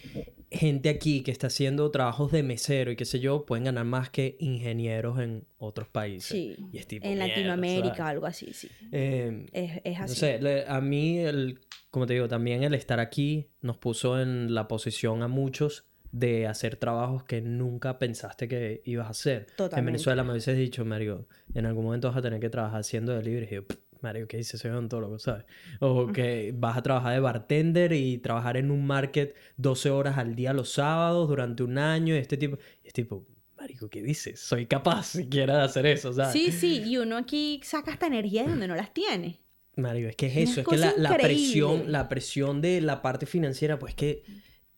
gente 0.54 0.90
aquí 0.90 1.22
que 1.24 1.32
está 1.32 1.48
haciendo 1.48 1.90
trabajos 1.92 2.32
de 2.32 2.44
mesero 2.44 2.92
y 2.92 2.96
qué 2.96 3.06
sé 3.06 3.20
yo, 3.20 3.46
pueden 3.46 3.66
ganar 3.66 3.86
más 3.86 4.10
que 4.10 4.36
ingenieros 4.40 5.20
en 5.20 5.46
otros 5.58 5.88
países. 5.88 6.30
sí, 6.30 6.56
Y 6.72 6.78
es 6.78 6.88
tipo, 6.88 7.08
en 7.08 7.20
Latinoamérica, 7.20 8.08
algo 8.08 8.26
así, 8.26 8.54
sí. 8.54 8.70
Eh, 8.92 9.46
Es, 9.52 9.82
es 9.84 10.00
así. 10.00 10.10
no 10.10 10.16
sé, 10.16 10.40
le- 10.42 10.66
a 10.68 10.80
mí, 10.82 11.18
el, 11.20 11.60
como 11.92 12.06
te 12.06 12.14
digo, 12.14 12.28
también 12.28 12.64
el 12.64 12.74
estar 12.74 13.00
aquí 13.00 13.48
nos 13.62 13.78
puso 13.78 14.22
en 14.22 14.54
la 14.54 14.68
posición 14.68 15.24
a 15.24 15.28
muchos 15.28 15.86
de 16.12 16.46
hacer 16.46 16.76
trabajos 16.76 17.24
que 17.24 17.42
nunca 17.42 17.98
pensaste 17.98 18.48
que 18.48 18.82
ibas 18.86 19.08
a 19.08 19.10
hacer. 19.10 19.48
En 19.50 19.56
Totalmente. 19.56 19.92
Venezuela 19.94 20.24
me 20.24 20.32
hubieses 20.32 20.56
dicho, 20.58 20.86
Mario, 20.86 21.28
en 21.56 21.66
algún 21.66 21.86
momento 21.86 22.08
vas 22.08 22.18
a 22.18 22.22
tener 22.22 22.40
que 22.40 22.50
trabajar 22.52 22.82
haciendo 22.82 23.14
delivery. 23.16 23.48
Y 23.50 23.56
yo, 23.56 23.66
"Pff, 23.66 23.78
Mario, 24.04 24.28
¿qué 24.28 24.38
dices? 24.38 24.60
Soy 24.60 24.72
odontólogo, 24.72 25.18
¿sabes? 25.18 25.46
O 25.80 26.08
que 26.08 26.54
vas 26.56 26.78
a 26.78 26.84
trabajar 26.84 27.14
de 27.14 27.20
bartender 27.22 27.94
y 27.94 28.18
trabajar 28.18 28.58
en 28.58 28.70
un 28.70 28.86
market 28.86 29.34
12 29.58 29.90
horas 29.90 30.18
al 30.18 30.36
día 30.36 30.54
los 30.54 30.74
sábados 30.74 31.30
durante 31.30 31.64
un 31.64 31.78
año 31.78 32.14
y 32.14 32.20
este 32.20 32.38
tipo... 32.38 32.58
Y 32.84 32.88
es 32.88 32.94
tipo, 32.94 33.26
Marico, 33.58 33.90
¿qué 33.90 34.04
dices? 34.04 34.42
Soy 34.42 34.66
capaz 34.66 35.06
siquiera 35.06 35.58
de 35.58 35.64
hacer 35.64 35.86
eso, 35.86 36.12
¿sabes? 36.12 36.34
Sí, 36.34 36.52
sí, 36.52 36.84
y 36.86 36.98
uno 36.98 37.16
aquí 37.16 37.62
saca 37.64 37.92
esta 37.92 38.08
energía 38.08 38.44
de 38.44 38.50
donde 38.50 38.68
no 38.68 38.76
las 38.76 38.94
tiene. 38.94 39.40
Mario, 39.78 40.10
es 40.10 40.16
que 40.18 40.28
es 40.28 40.50
eso, 40.50 40.62
es 40.62 40.68
que 40.68 40.78
la, 40.78 41.18
presión, 41.18 41.92
la 41.92 42.10
presión 42.10 42.62
de 42.62 42.82
la 42.82 43.02
parte 43.02 43.26
financiera, 43.26 43.80
pues 43.80 43.96
que 43.96 44.24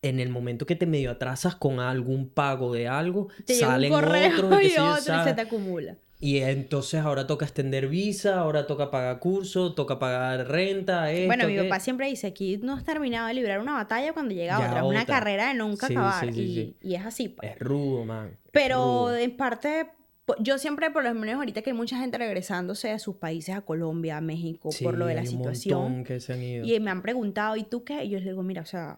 en 0.02 0.20
el 0.20 0.30
momento 0.30 0.66
que 0.66 0.76
te 0.76 0.86
medio 0.86 1.12
atrasas 1.12 1.56
con 1.56 1.80
algún 1.80 2.30
pago 2.30 2.72
de 2.72 2.88
algo, 2.88 3.28
Te 3.46 3.56
salen 3.56 3.92
otros 3.92 4.14
y, 4.64 4.78
otro 4.78 5.22
y 5.22 5.24
se 5.24 5.34
te 5.34 5.42
acumula. 5.42 5.98
Y 6.26 6.40
entonces 6.40 7.02
ahora 7.02 7.28
toca 7.28 7.46
extender 7.46 7.88
visa, 7.88 8.40
ahora 8.40 8.66
toca 8.66 8.90
pagar 8.90 9.20
curso, 9.20 9.74
toca 9.76 10.00
pagar 10.00 10.48
renta, 10.48 11.12
esto, 11.12 11.28
Bueno, 11.28 11.48
mi 11.48 11.56
papá 11.58 11.80
siempre 11.80 12.08
dice, 12.08 12.26
aquí 12.26 12.58
no 12.64 12.74
has 12.74 12.84
terminado 12.84 13.28
de 13.28 13.36
librar 13.36 13.60
una 13.60 13.74
batalla 13.74 14.12
cuando 14.12 14.34
llega 14.34 14.58
otra. 14.58 14.78
Es 14.80 14.84
una 14.84 15.02
otra. 15.04 15.06
carrera 15.06 15.50
de 15.50 15.54
nunca 15.54 15.86
Sí, 15.88 15.94
acabar. 15.94 16.26
sí, 16.26 16.34
sí, 16.34 16.76
y, 16.82 16.90
y 16.92 16.96
es 16.96 17.06
así, 17.06 17.30
pues. 17.30 17.52
Es 17.52 17.60
rudo, 17.60 18.06
man. 18.06 18.36
Pero 18.52 18.78
rudo. 19.10 19.18
en 19.18 19.38
parte, 19.38 19.92
yo 20.40 20.58
siempre, 20.58 20.90
por 20.90 21.04
lo 21.04 21.14
menos 21.14 21.36
ahorita 21.36 21.62
que 21.62 21.70
hay 21.70 21.76
mucha 21.78 22.00
gente 22.00 22.18
regresándose 22.18 22.90
a 22.90 22.98
sus 22.98 23.18
países, 23.18 23.54
a 23.56 23.62
Colombia, 23.62 24.18
a 24.18 24.22
México, 24.22 24.70
por 24.82 24.98
lo 24.98 25.06
de 25.06 25.14
la 25.14 25.22
hay 25.22 25.28
un 25.28 25.32
situación. 25.34 25.80
montón 25.82 26.04
que 26.06 26.20
se 26.20 26.34
han 26.34 26.42
ido. 26.42 26.66
Y 26.66 26.80
me 26.80 26.90
han 26.90 27.04
preguntado, 27.04 27.56
¿y 27.56 27.66
tú 27.66 27.84
qué? 27.84 28.04
Y 28.04 28.10
yo 28.10 28.18
les 28.18 28.26
digo, 28.26 28.42
mira, 28.42 28.64
o 28.64 28.66
sea, 28.66 28.98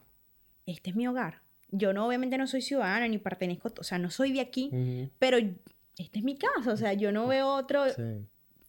este 0.65 0.91
es 0.91 0.95
mi 0.95 1.07
hogar. 1.09 1.41
Yo 1.71 1.91
no, 1.91 2.07
obviamente 2.07 2.37
no 2.37 2.47
soy 2.47 2.61
ciudadana 2.61 3.05
ni 3.09 3.17
pertenezco, 3.17 3.73
o 3.77 3.83
sea, 3.83 3.97
no 3.97 4.09
soy 4.11 4.31
de 4.31 4.39
aquí, 4.39 4.69
Ujú, 4.71 5.09
pero 5.19 5.37
este 5.97 6.19
es 6.19 6.25
mi 6.25 6.37
casa, 6.37 6.71
o 6.71 6.77
sea, 6.77 6.93
yo 6.93 7.11
no 7.11 7.27
veo 7.27 7.47
otro, 7.47 7.89
sí. 7.89 8.01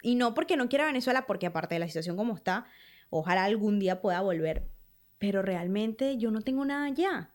y 0.03 0.15
no 0.15 0.35
porque 0.35 0.57
no 0.57 0.69
quiera 0.69 0.87
Venezuela, 0.87 1.27
porque 1.27 1.47
aparte 1.47 1.75
de 1.75 1.79
la 1.81 1.87
situación 1.87 2.17
como 2.17 2.35
está, 2.35 2.67
Ojalá 3.11 3.45
algún 3.45 3.79
día 3.79 4.03
pueda 4.03 4.21
volver. 4.21 4.69
Pero 5.19 5.41
realmente 5.41 6.19
yo 6.19 6.31
no 6.31 6.43
tengo 6.43 6.67
nada 6.67 6.85
allá. 6.85 7.31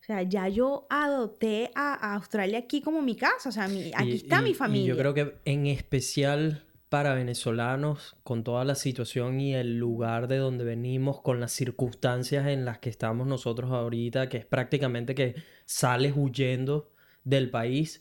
O 0.00 0.04
sea, 0.04 0.22
ya 0.22 0.46
yo 0.48 0.86
adopté 0.90 1.72
a, 1.74 1.92
a 1.94 2.14
Australia 2.14 2.58
aquí 2.60 2.80
como 2.80 3.02
mi 3.02 3.16
casa. 3.16 3.48
O 3.48 3.52
sea, 3.52 3.66
mi- 3.66 3.90
aquí 3.96 4.10
Y- 4.12 4.16
está 4.16 4.38
y- 4.40 4.44
mi 4.44 4.50
y 4.50 4.54
familia. 4.54 4.86
yo 4.86 4.96
creo 4.96 5.14
que 5.14 5.34
en 5.44 5.66
especial 5.66 6.64
para 6.88 7.14
venezolanos, 7.14 8.16
con 8.22 8.44
toda 8.44 8.64
la 8.64 8.76
situación 8.76 9.40
y 9.40 9.54
el 9.56 9.76
lugar 9.76 10.28
de 10.28 10.36
donde 10.36 10.62
venimos, 10.64 11.20
con 11.20 11.40
las 11.40 11.50
circunstancias 11.50 12.46
en 12.46 12.64
las 12.64 12.78
que 12.78 12.88
estamos 12.90 13.26
nosotros 13.26 13.72
ahorita, 13.72 14.28
que 14.28 14.36
es 14.38 14.46
prácticamente 14.46 15.14
que 15.16 15.34
sales 15.64 16.12
huyendo 16.16 16.92
del 17.24 17.50
país, 17.50 18.00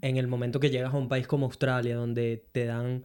en 0.00 0.16
el 0.16 0.28
momento 0.28 0.60
que 0.60 0.70
llegas 0.70 0.94
a 0.94 0.98
un 0.98 1.08
país 1.08 1.26
como 1.26 1.46
Australia, 1.46 1.96
donde 1.96 2.46
te 2.52 2.64
dan, 2.66 3.04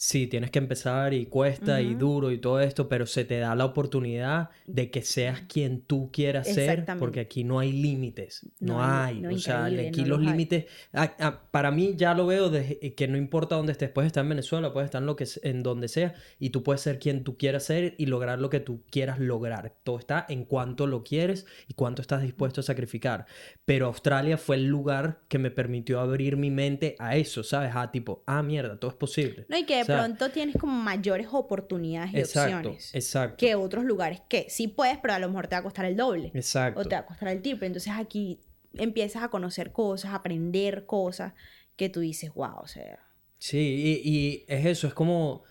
sí, 0.00 0.28
tienes 0.28 0.52
que 0.52 0.60
empezar 0.60 1.12
y 1.12 1.26
cuesta 1.26 1.80
y 1.80 1.96
duro 1.96 2.30
y 2.30 2.38
todo 2.38 2.60
esto, 2.60 2.88
pero 2.88 3.04
se 3.04 3.24
te 3.24 3.40
da 3.40 3.56
la 3.56 3.64
oportunidad 3.64 4.50
de 4.64 4.92
que 4.92 5.02
seas 5.02 5.40
quien 5.42 5.80
tú 5.82 6.10
quieras 6.12 6.46
ser, 6.46 6.86
porque 7.00 7.18
aquí 7.18 7.42
no 7.42 7.58
hay 7.58 7.72
límites, 7.72 8.46
no, 8.60 8.74
No 8.74 8.84
hay, 8.84 9.16
hay, 9.16 9.22
no, 9.22 9.30
o 9.30 9.38
sea, 9.38 9.64
aquí 9.64 10.02
no 10.02 10.06
los 10.06 10.18
los 10.18 10.20
hay. 10.20 10.26
límites, 10.26 10.66
ah, 10.92 11.16
ah, 11.18 11.42
para 11.50 11.72
mí 11.72 11.94
ya 11.96 12.14
lo 12.14 12.28
veo 12.28 12.48
desde 12.48 12.78
eh, 12.80 12.94
que 12.94 13.08
no 13.08 13.18
importa 13.18 13.56
dónde 13.56 13.72
estés, 13.72 13.90
puedes 13.90 14.06
estar 14.06 14.22
en 14.22 14.28
Venezuela, 14.28 14.72
puedes 14.72 14.86
estar 14.86 15.02
en, 15.02 15.06
lo 15.06 15.16
que, 15.16 15.26
en 15.42 15.64
donde 15.64 15.88
sea, 15.88 16.14
y 16.38 16.50
tú 16.50 16.62
puedes 16.62 16.80
ser 16.80 17.00
quien 17.00 17.24
tú 17.24 17.36
quieras 17.36 17.64
ser 17.64 17.96
y 17.98 18.06
lograr 18.06 18.38
lo 18.38 18.50
que 18.50 18.60
tú 18.60 18.84
quieras 18.90 19.18
lograr. 19.18 19.74
Todo 19.82 19.98
está 19.98 20.24
en 20.28 20.44
cuánto 20.44 20.86
lo 20.86 21.02
quieres 21.02 21.44
y 21.66 21.74
cuánto 21.74 22.02
estás 22.02 22.22
dispuesto 22.22 22.60
a 22.60 22.64
sacrificar. 22.64 23.26
Pero 23.64 23.86
Australia 23.86 24.38
fue 24.38 24.56
el 24.56 24.66
lugar 24.66 25.22
que 25.26 25.40
me 25.40 25.50
permitió 25.50 25.98
abrir 25.98 26.36
mi 26.36 26.52
mente 26.52 26.94
a 27.00 27.16
eso, 27.16 27.42
¿sabes? 27.42 27.72
A 27.74 27.90
tipo, 27.90 28.22
ah, 28.26 28.44
mierda, 28.44 28.78
todo 28.78 28.92
es 28.92 28.96
posible. 28.96 29.44
No, 29.48 29.58
y 29.58 29.64
que 29.64 29.84
de 29.87 29.87
sea, 29.88 29.96
pronto 29.98 30.30
tienes 30.30 30.56
como 30.56 30.72
mayores 30.80 31.28
oportunidades 31.32 32.12
y 32.12 32.18
Exacto, 32.18 32.70
opciones 32.70 32.94
exacto. 32.94 33.36
que 33.38 33.54
otros 33.54 33.84
lugares 33.84 34.20
que 34.28 34.46
sí 34.48 34.68
puedes, 34.68 34.98
pero 34.98 35.14
a 35.14 35.18
lo 35.18 35.28
mejor 35.28 35.48
te 35.48 35.54
va 35.56 35.60
a 35.60 35.62
costar 35.62 35.84
el 35.86 35.96
doble. 35.96 36.30
Exacto. 36.34 36.80
O 36.80 36.84
te 36.84 36.94
va 36.94 37.00
a 37.00 37.06
costar 37.06 37.28
el 37.28 37.42
triple. 37.42 37.66
Entonces 37.66 37.92
aquí 37.96 38.40
empiezas 38.74 39.22
a 39.22 39.28
conocer 39.28 39.72
cosas, 39.72 40.12
a 40.12 40.16
aprender 40.16 40.86
cosas 40.86 41.32
que 41.76 41.88
tú 41.88 42.00
dices, 42.00 42.32
wow, 42.34 42.58
o 42.62 42.66
sea. 42.66 42.98
Sí, 43.38 44.02
y, 44.04 44.10
y 44.10 44.44
es 44.48 44.66
eso, 44.66 44.86
es 44.88 44.94
como 44.94 45.44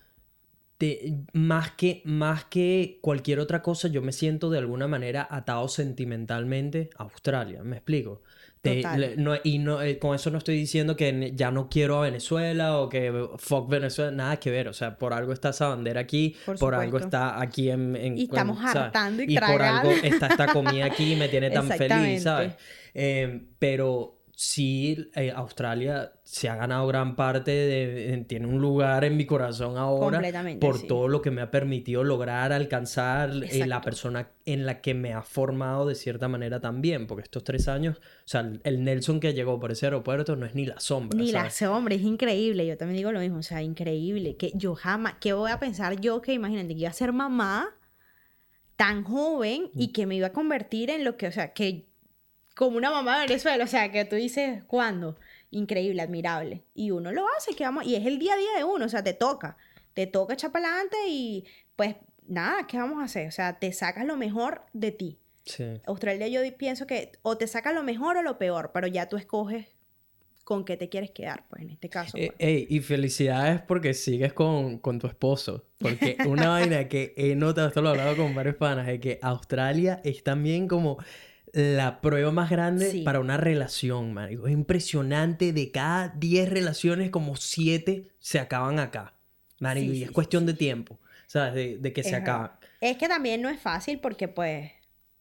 te- 0.78 1.26
más 1.34 1.72
que, 1.72 2.02
más 2.06 2.46
que 2.46 3.00
cualquier 3.02 3.40
otra 3.40 3.62
cosa, 3.62 3.88
yo 3.88 4.02
me 4.02 4.12
siento 4.12 4.50
de 4.50 4.60
alguna 4.60 4.88
manera 4.88 5.28
atado 5.30 5.68
sentimentalmente 5.68 6.90
a 6.98 7.04
Australia, 7.04 7.64
¿me 7.64 7.78
explico? 7.78 8.24
Te- 8.70 8.76
Total. 8.82 8.99
le- 8.99 9.18
no- 9.18 9.36
y 9.43 9.59
no, 9.59 9.82
eh, 9.82 9.97
con 9.99 10.15
eso 10.15 10.30
no 10.32 10.38
estoy 10.38 10.55
diciendo 10.57 10.95
que 10.95 11.32
ya 11.36 11.51
no 11.51 11.70
quiero 11.70 11.97
a 11.97 12.01
Venezuela 12.01 12.78
o 12.80 12.89
que 12.89 13.28
fuck 13.38 13.70
Venezuela, 13.70 14.11
nada 14.11 14.38
que 14.38 14.51
ver, 14.51 14.68
o 14.68 14.74
sea, 14.74 14.97
por 14.97 15.13
algo 15.13 15.34
está 15.34 15.49
esa 15.49 15.68
bandera 15.68 16.01
aquí, 16.01 16.36
Por 16.45 16.57
por, 16.59 16.76
algo 16.76 16.97
está 16.97 17.41
aquí 17.41 17.70
en... 17.70 17.95
en- 17.95 18.18
Y 18.18 18.24
estamos 18.24 18.57
¿sabes? 18.59 18.76
hartando 18.76 19.24
y 19.24 19.38
por 19.38 19.61
algo 19.61 19.91
está 20.03 20.28
esta 20.28 20.47
comida 20.53 20.86
aquí 20.86 21.13
y 21.13 21.15
me 21.15 21.28
tiene 21.30 21.49
tan 21.49 21.68
feliz. 21.68 22.24
¿sabes? 22.24 22.53
Eh, 22.93 23.43
pero 23.59 24.16
sí, 24.40 25.10
eh, 25.16 25.34
Australia 25.36 26.14
se 26.22 26.48
ha 26.48 26.56
ganado 26.56 26.86
gran 26.86 27.16
parte 27.16 27.50
de, 27.50 28.24
tiene 28.28 28.46
un 28.46 28.62
lugar 28.62 29.04
en 29.04 29.18
mi 29.18 29.26
corazón 29.26 29.80
ahora 29.80 30.22
por 30.62 30.78
sí. 30.78 30.86
todo 30.86 31.08
lo 31.08 31.24
que 31.24 31.32
me 31.32 31.42
ha 31.42 31.50
permitido 31.50 32.04
lograr, 32.04 32.54
alcanzar, 32.54 33.32
eh, 33.50 33.66
la 33.66 33.82
persona 33.82 34.30
en 34.46 34.68
la 34.68 34.80
que 34.82 34.94
me 34.94 35.12
ha 35.14 35.24
formado 35.24 35.88
de 35.88 35.96
cierta 35.96 36.28
manera 36.28 36.60
también, 36.60 37.08
porque 37.08 37.24
estos 37.24 37.44
tres 37.44 37.68
años, 37.68 37.98
o 37.98 38.02
sea, 38.26 38.48
el 38.64 38.84
Nelson 38.84 39.20
que 39.20 39.34
llegó 39.34 39.60
por 39.60 39.72
ese 39.72 39.88
aeropuerto 39.88 40.36
no 40.36 40.46
es 40.46 40.54
ni 40.54 40.68
la 40.68 40.80
sombra, 40.80 41.18
Ni 41.18 41.32
la 41.32 41.40
¿sabes? 41.40 41.54
hace, 41.54 41.68
hombre, 41.68 41.96
es 41.96 42.04
increíble. 42.04 42.68
Yo 42.68 42.78
también 42.78 42.98
digo 42.98 43.12
lo 43.12 43.20
mismo, 43.20 43.40
o 43.40 43.44
sea, 43.44 43.64
increíble. 43.64 44.38
Que 44.38 44.52
yo 44.54 44.76
jamás, 44.76 45.16
¿qué 45.20 45.34
voy 45.34 45.50
a 45.50 45.58
pensar 45.58 46.00
yo 46.00 46.22
que 46.22 46.34
imagínate 46.34 46.76
que 46.76 46.82
iba 46.82 46.90
a 46.90 46.94
ser 46.94 47.12
mamá 47.12 47.70
tan 48.76 49.04
joven 49.04 49.72
y 49.74 49.92
que 49.94 50.06
me 50.06 50.16
iba 50.16 50.28
a 50.28 50.32
convertir 50.34 50.92
en 50.92 51.04
lo 51.04 51.18
que, 51.18 51.26
o 51.26 51.32
sea, 51.32 51.54
que 51.54 51.88
como 52.58 52.76
una 52.76 52.89
mamá 52.89 53.20
de 53.20 53.28
Venezuela, 53.28 53.64
o 53.64 53.68
sea, 53.68 53.91
que 53.91 54.03
tú 54.03 54.16
dices, 54.16 54.64
¿cuándo? 54.64 55.20
Increíble, 55.51 56.01
admirable. 56.01 56.64
Y 56.74 56.89
uno 56.89 57.12
lo 57.12 57.28
hace, 57.38 57.53
que 57.55 57.64
vamos, 57.64 57.86
y 57.86 57.95
es 57.95 58.03
el 58.03 58.18
día 58.18 58.34
a 58.34 58.38
día 58.38 58.49
de 58.58 58.64
uno, 58.64 58.86
o 58.86 58.89
sea, 58.89 59.03
te 59.03 59.14
toca, 59.14 59.58
te 59.93 60.08
toca 60.08 60.34
echar 60.34 60.51
para 60.51 60.68
adelante 60.68 60.97
y 61.08 61.45
pues 61.76 61.97
nada, 62.28 62.66
¿qué 62.66 62.80
vamos 62.80 62.99
a 62.99 63.05
hacer? 63.05 63.28
O 63.28 63.32
sea, 63.32 63.60
te 63.60 63.72
sacas 63.74 64.08
lo 64.08 64.18
mejor 64.18 64.64
de 64.74 64.91
ti. 64.91 65.20
Sí. 65.45 65.66
Australia 65.86 66.28
yo 66.28 66.41
pienso 66.58 66.88
que 66.88 67.12
o 67.22 67.38
te 67.38 67.45
saca 67.45 67.72
lo 67.74 67.84
mejor 67.84 68.18
o 68.18 68.24
lo 68.24 68.39
peor, 68.39 68.72
pero 68.74 68.88
ya 68.88 69.08
tú 69.08 69.18
escoges 69.18 69.68
con 70.43 70.66
qué 70.66 70.78
te 70.78 70.89
quieres 70.89 71.12
quedar, 71.12 71.45
pues 71.49 71.62
en 71.62 71.70
este 71.70 71.89
caso. 71.89 72.18
Eh, 72.18 72.34
pues. 72.36 72.39
ey, 72.39 72.66
y 72.72 72.80
felicidades 72.80 73.62
porque 73.62 73.93
sigues 73.93 74.34
con, 74.34 74.80
con 74.80 74.97
tu 74.97 75.05
esposo. 75.05 75.68
Porque 75.78 76.18
una 76.26 76.49
vaina 76.49 76.88
que 76.88 77.14
he 77.18 77.36
notado, 77.36 77.68
esto 77.68 77.84
lo 77.84 77.89
he 77.89 77.91
hablado 77.91 78.18
con 78.18 78.34
varios 78.34 78.55
panas, 78.55 78.88
es 78.89 78.99
que 78.99 79.20
Australia 79.22 80.01
es 80.03 80.24
también 80.24 80.68
como 80.68 80.97
la 81.58 81.99
prueba 82.01 82.32
más 82.32 82.49
grande 82.49 82.91
Sí. 82.91 83.01
para 83.01 83.20
una 83.20 83.38
relación, 83.38 84.14
marico. 84.14 84.47
Es 84.47 84.53
impresionante. 84.53 85.51
De 85.53 85.72
cada 85.72 86.10
10 86.10 86.49
relaciones, 86.49 87.10
como 87.10 87.36
7 87.36 88.08
se 88.20 88.39
acaban 88.39 88.80
acá. 88.80 89.14
Marico, 89.60 89.91
Sí, 89.91 89.99
y 89.99 90.03
es 90.03 90.08
sí, 90.10 90.14
cuestión 90.14 90.45
de 90.45 90.53
tiempo, 90.53 90.99
¿sabes? 91.26 91.53
De, 91.55 91.78
de 91.80 91.93
que 91.93 92.03
se 92.03 92.10
Es 92.10 92.14
verdad. 92.14 92.30
acaban. 92.36 92.51
Es 92.80 92.97
que 92.97 93.08
también 93.08 93.41
no 93.41 93.49
es 93.49 93.60
fácil 93.60 93.99
porque 93.99 94.28
pues, 94.28 94.72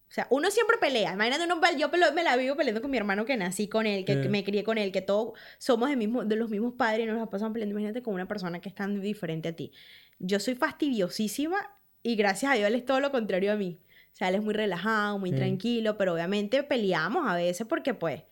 o 0.08 0.12
sea, 0.12 0.26
uno 0.30 0.50
siempre 0.50 0.76
pelea. 0.78 1.14
Imagínate 1.14 1.44
uno, 1.44 1.58
yo 1.78 1.88
me 2.14 2.22
la 2.22 2.36
vivo 2.36 2.54
peleando 2.54 2.82
con 2.82 2.90
mi 2.90 2.98
hermano 2.98 3.24
que 3.24 3.36
nací 3.38 3.66
con 3.66 3.86
él, 3.86 4.04
que, 4.04 4.20
que 4.20 4.28
me 4.28 4.44
crié 4.44 4.62
con 4.62 4.76
él, 4.78 4.92
que 4.92 5.00
todos 5.00 5.32
somos 5.58 5.88
de, 5.88 5.96
mismo, 5.96 6.24
de 6.24 6.36
los 6.36 6.50
mismos 6.50 6.74
padres 6.74 7.04
y 7.04 7.06
nos 7.06 7.18
la 7.18 7.30
pasamos 7.30 7.54
peleando. 7.54 7.72
Imagínate 7.72 8.02
con 8.02 8.12
una 8.14 8.28
persona 8.28 8.60
que 8.60 8.68
es 8.68 8.74
tan 8.74 9.00
diferente 9.00 9.48
a 9.48 9.52
ti. 9.56 9.72
Yo 10.18 10.38
soy 10.38 10.54
fastidiosísima 10.54 11.56
y 12.02 12.14
gracias 12.16 12.52
a 12.52 12.54
Dios 12.56 12.68
él 12.68 12.74
es 12.74 12.84
todo 12.84 13.00
lo 13.00 13.10
contrario 13.10 13.52
a 13.52 13.56
mí. 13.56 13.78
O 14.16 14.18
sea, 14.18 14.30
él 14.30 14.36
es 14.36 14.42
muy 14.42 14.54
relajado, 14.54 15.18
muy 15.18 15.30
Mm. 15.30 15.36
tranquilo, 15.36 15.98
pero 15.98 16.14
obviamente 16.14 16.62
peleamos 16.62 17.28
a 17.28 17.34
veces 17.36 17.66
porque 17.68 17.92
pues... 17.92 18.22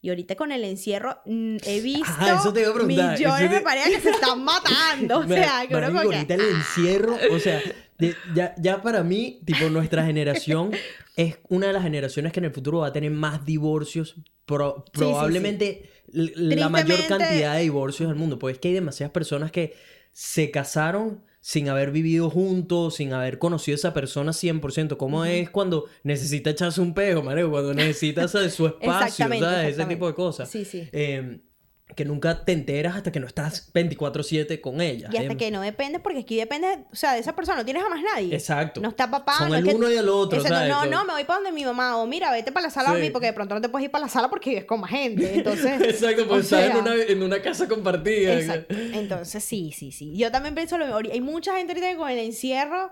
Y 0.00 0.08
ahorita 0.08 0.34
con 0.36 0.50
el 0.52 0.62
encierro 0.64 1.18
mm, 1.26 1.56
he 1.64 1.80
visto 1.82 2.06
Ah, 2.18 2.36
eso 2.40 2.52
te 2.52 2.60
iba 2.60 2.70
a 2.70 2.74
preguntar, 2.74 3.18
millones 3.18 3.50
te- 3.50 3.54
de 3.56 3.60
parejas 3.60 3.90
que 3.90 4.00
se 4.00 4.10
están 4.10 4.44
matando. 4.44 5.18
O 5.18 5.26
sea, 5.26 5.66
que 5.68 5.74
uno 5.74 5.80
Marico, 5.80 5.98
como 5.98 6.10
que, 6.10 6.16
ahorita 6.16 6.34
el 6.34 6.40
encierro, 6.42 7.18
o 7.32 7.38
sea, 7.40 7.60
de- 7.98 8.14
ya, 8.36 8.54
ya 8.56 8.80
para 8.82 9.02
mí, 9.02 9.40
tipo, 9.44 9.68
nuestra 9.68 10.04
generación 10.06 10.70
es 11.16 11.38
una 11.48 11.66
de 11.66 11.72
las 11.72 11.82
generaciones 11.82 12.32
que 12.32 12.38
en 12.38 12.44
el 12.44 12.52
futuro 12.52 12.78
va 12.78 12.86
a 12.88 12.92
tener 12.92 13.10
más 13.10 13.44
divorcios, 13.44 14.14
pro- 14.46 14.84
sí, 14.86 14.92
probablemente 15.00 15.90
l- 16.14 16.32
la 16.36 16.68
mayor 16.68 17.04
cantidad 17.08 17.54
de 17.56 17.62
divorcios 17.62 18.08
del 18.08 18.16
mundo, 18.16 18.38
porque 18.38 18.52
es 18.54 18.58
que 18.60 18.68
hay 18.68 18.74
demasiadas 18.74 19.12
personas 19.12 19.50
que 19.50 19.74
se 20.12 20.50
casaron 20.52 21.24
sin 21.42 21.68
haber 21.68 21.90
vivido 21.90 22.30
juntos, 22.30 22.94
sin 22.94 23.12
haber 23.12 23.38
conocido 23.38 23.74
a 23.74 23.76
esa 23.76 23.92
persona 23.92 24.30
100%. 24.30 24.96
¿Cómo 24.96 25.24
es 25.24 25.50
cuando 25.50 25.86
necesita 26.04 26.50
echarse 26.50 26.80
un 26.80 26.94
pejo, 26.94 27.22
marico? 27.22 27.50
Cuando 27.50 27.74
necesita 27.74 28.28
su 28.28 28.38
espacio, 28.80 29.28
¿sabes? 29.28 29.74
Ese 29.74 29.84
tipo 29.86 30.06
de 30.06 30.14
cosas. 30.14 30.48
Sí, 30.48 30.64
sí. 30.64 30.88
Eh, 30.92 31.40
que 31.94 32.04
nunca 32.04 32.44
te 32.44 32.52
enteras 32.52 32.96
hasta 32.96 33.12
que 33.12 33.20
no 33.20 33.26
estás 33.26 33.70
24/7 33.72 34.60
con 34.60 34.80
ella. 34.80 35.08
Y 35.12 35.16
hasta 35.18 35.32
Eh, 35.32 35.36
que 35.36 35.50
no 35.50 35.60
depende, 35.60 35.98
porque 35.98 36.20
aquí 36.20 36.36
depende, 36.36 36.84
o 36.92 36.96
sea, 36.96 37.12
de 37.14 37.20
esa 37.20 37.34
persona, 37.36 37.58
no 37.58 37.64
tienes 37.64 37.82
a 37.84 37.88
más 37.88 38.00
nadie. 38.02 38.34
Exacto. 38.34 38.80
No 38.80 38.88
está 38.88 39.10
papá. 39.10 39.38
Son 39.38 39.48
no 39.50 39.54
el 39.56 39.62
es 39.66 39.70
que- 39.70 39.76
uno 39.76 39.90
y 39.90 39.96
el 39.96 40.08
otro, 40.08 40.40
¿sabes? 40.42 40.68
No, 40.68 40.86
no, 40.86 41.04
me 41.04 41.12
voy 41.12 41.24
para 41.24 41.38
donde 41.40 41.52
mi 41.52 41.64
mamá. 41.64 41.96
O 41.98 42.06
mira, 42.06 42.30
vete 42.32 42.52
para 42.52 42.66
la 42.66 42.70
sala 42.70 42.90
a 42.90 42.94
Sí. 42.96 43.00
mí, 43.02 43.10
porque 43.10 43.26
de 43.26 43.32
pronto 43.32 43.54
no 43.54 43.60
te 43.60 43.68
puedes 43.68 43.84
ir 43.84 43.90
para 43.90 44.06
la 44.06 44.08
sala 44.10 44.28
porque 44.30 44.50
vives 44.50 44.64
con 44.64 44.80
más 44.80 44.90
gente. 44.90 45.32
Entonces. 45.34 45.80
Exacto, 45.82 46.26
pues 46.28 46.44
estás 46.44 46.70
en 46.70 46.76
una, 46.76 46.94
en 46.94 47.22
una 47.22 47.42
casa 47.42 47.68
compartida. 47.68 48.38
Exacto. 48.38 48.74
Entonces, 48.74 49.42
sí, 49.44 49.72
sí, 49.76 49.92
sí. 49.92 50.16
Yo 50.16 50.30
también 50.30 50.54
pienso 50.54 50.78
lo 50.78 50.86
mejor. 50.86 51.08
Hay 51.12 51.20
mucha 51.20 51.56
gente 51.56 51.72
ahorita 51.72 51.90
que 51.90 51.96
con 51.96 52.10
el 52.10 52.18
encierro 52.18 52.90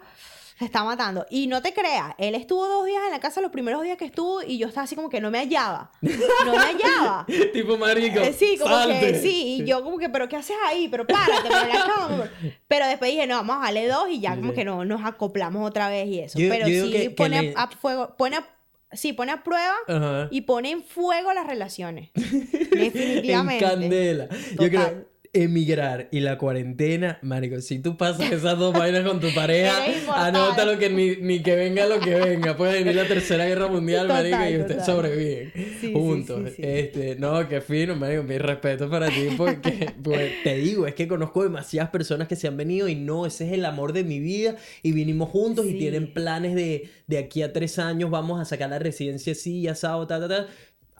se 0.60 0.66
está 0.66 0.84
matando. 0.84 1.26
Y 1.30 1.46
no 1.48 1.60
te 1.62 1.72
creas, 1.72 2.14
él 2.18 2.34
estuvo 2.36 2.68
dos 2.68 2.86
días 2.86 3.02
en 3.06 3.10
la 3.12 3.18
casa 3.18 3.40
los 3.40 3.50
primeros 3.50 3.82
días 3.82 3.96
que 3.96 4.04
estuvo 4.04 4.42
y 4.42 4.58
yo 4.58 4.68
estaba 4.68 4.84
así 4.84 4.94
como 4.94 5.08
que 5.08 5.20
no 5.20 5.30
me 5.30 5.38
hallaba. 5.38 5.90
No 6.02 6.52
me 6.52 6.58
hallaba. 6.58 7.26
tipo 7.52 7.76
marico. 7.78 8.20
Eh, 8.20 8.32
Sí, 8.38 8.56
como 8.60 8.74
salte. 8.74 9.00
que 9.12 9.18
sí, 9.18 9.56
y 9.60 9.64
yo 9.64 9.82
como 9.82 9.96
que, 9.98 10.08
pero 10.10 10.28
¿qué 10.28 10.36
haces 10.36 10.56
ahí? 10.68 10.86
Pero 10.88 11.06
párate, 11.06 11.48
pero 11.48 11.66
la 11.66 11.84
cama. 11.94 12.30
Pero 12.68 12.86
después 12.86 13.10
dije, 13.10 13.26
no, 13.26 13.36
vamos 13.36 13.56
a 13.56 13.60
darle 13.64 13.88
dos 13.88 14.08
y 14.10 14.20
ya 14.20 14.36
como 14.36 14.52
que 14.52 14.64
no, 14.64 14.84
nos 14.84 15.04
acoplamos 15.04 15.66
otra 15.66 15.88
vez 15.88 16.06
y 16.08 16.20
eso. 16.20 16.38
Yo- 16.38 16.48
pero 16.50 16.68
yo 16.68 16.84
sí 16.84 16.92
que- 16.92 17.02
que 17.04 17.10
pone 17.10 17.42
le- 17.42 17.54
a, 17.56 17.62
a 17.62 17.68
fuego, 17.70 18.14
pone 18.18 18.36
a, 18.36 18.46
sí, 18.92 19.12
pone 19.14 19.32
a 19.32 19.42
prueba 19.42 19.74
Ajá. 19.88 20.28
y 20.30 20.42
pone 20.42 20.70
en 20.72 20.82
fuego 20.84 21.32
las 21.32 21.46
relaciones. 21.46 22.10
Definitivamente. 22.70 23.64
En 23.64 23.70
candela. 23.70 24.28
Yo 24.58 24.68
creo 24.68 25.04
emigrar 25.32 26.08
y 26.10 26.20
la 26.20 26.38
cuarentena, 26.38 27.18
marico, 27.22 27.60
si 27.60 27.78
tú 27.78 27.96
pasas 27.96 28.32
esas 28.32 28.58
dos 28.58 28.72
vainas 28.72 29.06
con 29.06 29.20
tu 29.20 29.32
pareja, 29.34 29.72
inmortal. 30.02 30.34
anótalo 30.34 30.78
que 30.78 30.90
ni, 30.90 31.16
ni 31.16 31.40
que 31.42 31.54
venga 31.56 31.86
lo 31.86 32.00
que 32.00 32.14
venga. 32.14 32.56
Puede 32.56 32.78
venir 32.80 32.96
la 32.96 33.06
tercera 33.06 33.46
guerra 33.46 33.68
mundial, 33.68 34.08
Total, 34.08 34.30
marico, 34.30 34.50
y 34.56 34.60
ustedes 34.60 34.84
sobreviven 34.84 35.52
Sí, 35.80 35.92
juntos. 35.92 36.40
sí, 36.50 36.54
sí. 36.56 36.62
Este, 36.64 37.16
no, 37.16 37.48
qué 37.48 37.60
fino, 37.60 37.94
marico, 37.96 38.22
mi 38.24 38.38
respeto 38.38 38.90
para 38.90 39.08
ti 39.08 39.28
porque 39.36 39.92
pues, 40.02 40.32
te 40.42 40.56
digo, 40.56 40.86
es 40.86 40.94
que 40.94 41.06
conozco 41.06 41.42
demasiadas 41.42 41.90
personas 41.90 42.26
que 42.26 42.36
se 42.36 42.48
han 42.48 42.56
venido 42.56 42.88
y 42.88 42.94
no, 42.96 43.26
ese 43.26 43.46
es 43.46 43.52
el 43.52 43.64
amor 43.64 43.92
de 43.92 44.04
mi 44.04 44.18
vida 44.18 44.56
y 44.82 44.92
vinimos 44.92 45.28
juntos 45.30 45.66
y 45.66 45.78
tienen 45.78 46.12
planes 46.12 46.54
de, 46.54 46.88
de 47.06 47.18
aquí 47.18 47.42
a 47.42 47.52
tres 47.52 47.78
años 47.78 48.10
vamos 48.10 48.40
a 48.40 48.44
sacar 48.44 48.70
la 48.70 48.78
residencia 48.78 49.32
así, 49.32 49.68
asado, 49.68 50.06
ta, 50.06 50.18
ta, 50.20 50.28
ta. 50.28 50.46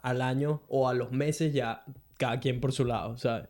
Al 0.03 0.23
año 0.23 0.63
o 0.69 0.89
a 0.89 0.95
los 0.95 1.13
meses 1.13 1.53
ya 1.53 1.83
cada 2.17 2.41
quien 2.41 2.61
por 2.61 2.73
su 2.73 2.85
lado, 2.87 3.19
¿sabes? 3.19 3.49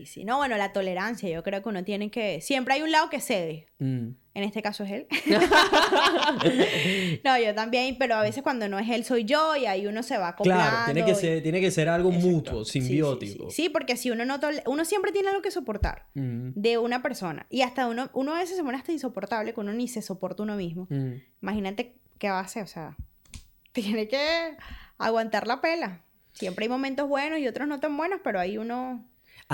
Sí, 0.00 0.06
Sí. 0.06 0.24
No, 0.24 0.36
bueno, 0.38 0.56
la 0.56 0.72
tolerancia, 0.72 1.28
yo 1.28 1.42
creo 1.42 1.62
que 1.62 1.68
uno 1.68 1.84
tiene 1.84 2.10
que... 2.10 2.40
Siempre 2.40 2.74
hay 2.74 2.82
un 2.82 2.90
lado 2.92 3.10
que 3.10 3.20
cede. 3.20 3.66
Mm. 3.78 4.08
En 4.34 4.44
este 4.44 4.62
caso 4.62 4.84
es 4.84 4.92
él. 4.92 5.06
no, 7.24 7.38
yo 7.38 7.54
también, 7.54 7.96
pero 7.98 8.14
a 8.16 8.22
veces 8.22 8.42
cuando 8.42 8.68
no 8.68 8.78
es 8.78 8.88
él 8.88 9.04
soy 9.04 9.24
yo 9.24 9.56
y 9.56 9.66
ahí 9.66 9.86
uno 9.86 10.02
se 10.02 10.18
va 10.18 10.28
acoplando. 10.28 10.62
Claro, 10.70 10.84
tiene 10.86 11.04
que 11.04 11.12
y- 11.12 11.14
ser, 11.14 11.42
tiene 11.42 11.60
que 11.60 11.70
ser 11.70 11.88
algo 11.88 12.10
Exacto. 12.10 12.28
mutuo, 12.30 12.64
sí, 12.64 12.80
simbiótico. 12.80 13.50
Sí, 13.50 13.56
sí. 13.56 13.62
Sí, 13.64 13.68
porque 13.68 13.96
si 13.96 14.10
uno 14.10 14.24
no 14.24 14.40
tole- 14.40 14.62
uno 14.66 14.84
siempre 14.84 15.12
tiene 15.12 15.28
algo 15.28 15.42
que 15.42 15.50
soportar 15.50 16.06
Mm, 16.14 16.50
de 16.54 16.78
una 16.78 17.02
persona 17.02 17.46
y 17.50 17.62
hasta 17.62 17.86
uno 17.86 18.10
uno 18.14 18.34
a 18.34 18.38
veces 18.38 18.56
se 18.56 18.62
pone 18.64 18.76
hasta 18.76 18.92
insoportable 18.92 19.52
que 19.54 19.60
uno 19.60 19.72
ni 19.72 19.88
se 19.88 20.02
soporta 20.02 20.42
uno 20.42 20.56
mismo. 20.56 20.86
mm. 20.90 21.12
Imagínate 21.42 21.96
qué 22.18 22.30
va 22.30 22.38
a 22.38 22.42
hacer, 22.42 22.62
o 22.62 22.66
sea, 22.66 22.96
tiene 23.72 24.08
que 24.08 24.56
aguantar 24.98 25.46
la 25.46 25.60
pela. 25.60 26.00
Siempre 26.32 26.64
hay 26.64 26.68
momentos 26.70 27.08
buenos 27.08 27.38
y 27.38 27.46
otros 27.48 27.68
no 27.68 27.80
tan 27.80 27.96
buenos, 27.96 28.20
pero 28.24 28.40
ahí 28.40 28.56
uno 28.56 29.04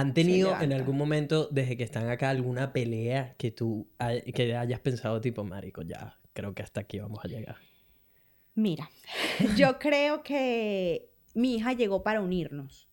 ¿Han 0.01 0.15
tenido 0.15 0.51
en 0.61 0.73
algún 0.73 0.97
momento, 0.97 1.49
desde 1.51 1.77
que 1.77 1.83
están 1.85 2.09
acá, 2.09 2.31
alguna 2.31 2.73
pelea 2.73 3.35
que 3.39 3.51
tú 3.51 3.89
hay- 3.99 4.23
que 4.33 4.55
hayas 4.57 4.81
pensado, 4.81 5.21
tipo, 5.21 5.45
marico, 5.45 5.83
ya, 5.83 6.19
creo 6.33 6.55
que 6.55 6.63
hasta 6.63 6.81
aquí 6.81 6.99
vamos 6.99 7.19
a 7.25 7.29
llegar? 7.29 7.57
Mira, 8.55 8.91
yo 9.57 9.79
creo 9.79 10.23
que 10.23 11.11
mi 11.35 11.57
hija 11.57 11.73
llegó 11.73 12.03
para 12.03 12.21
unirnos, 12.21 12.89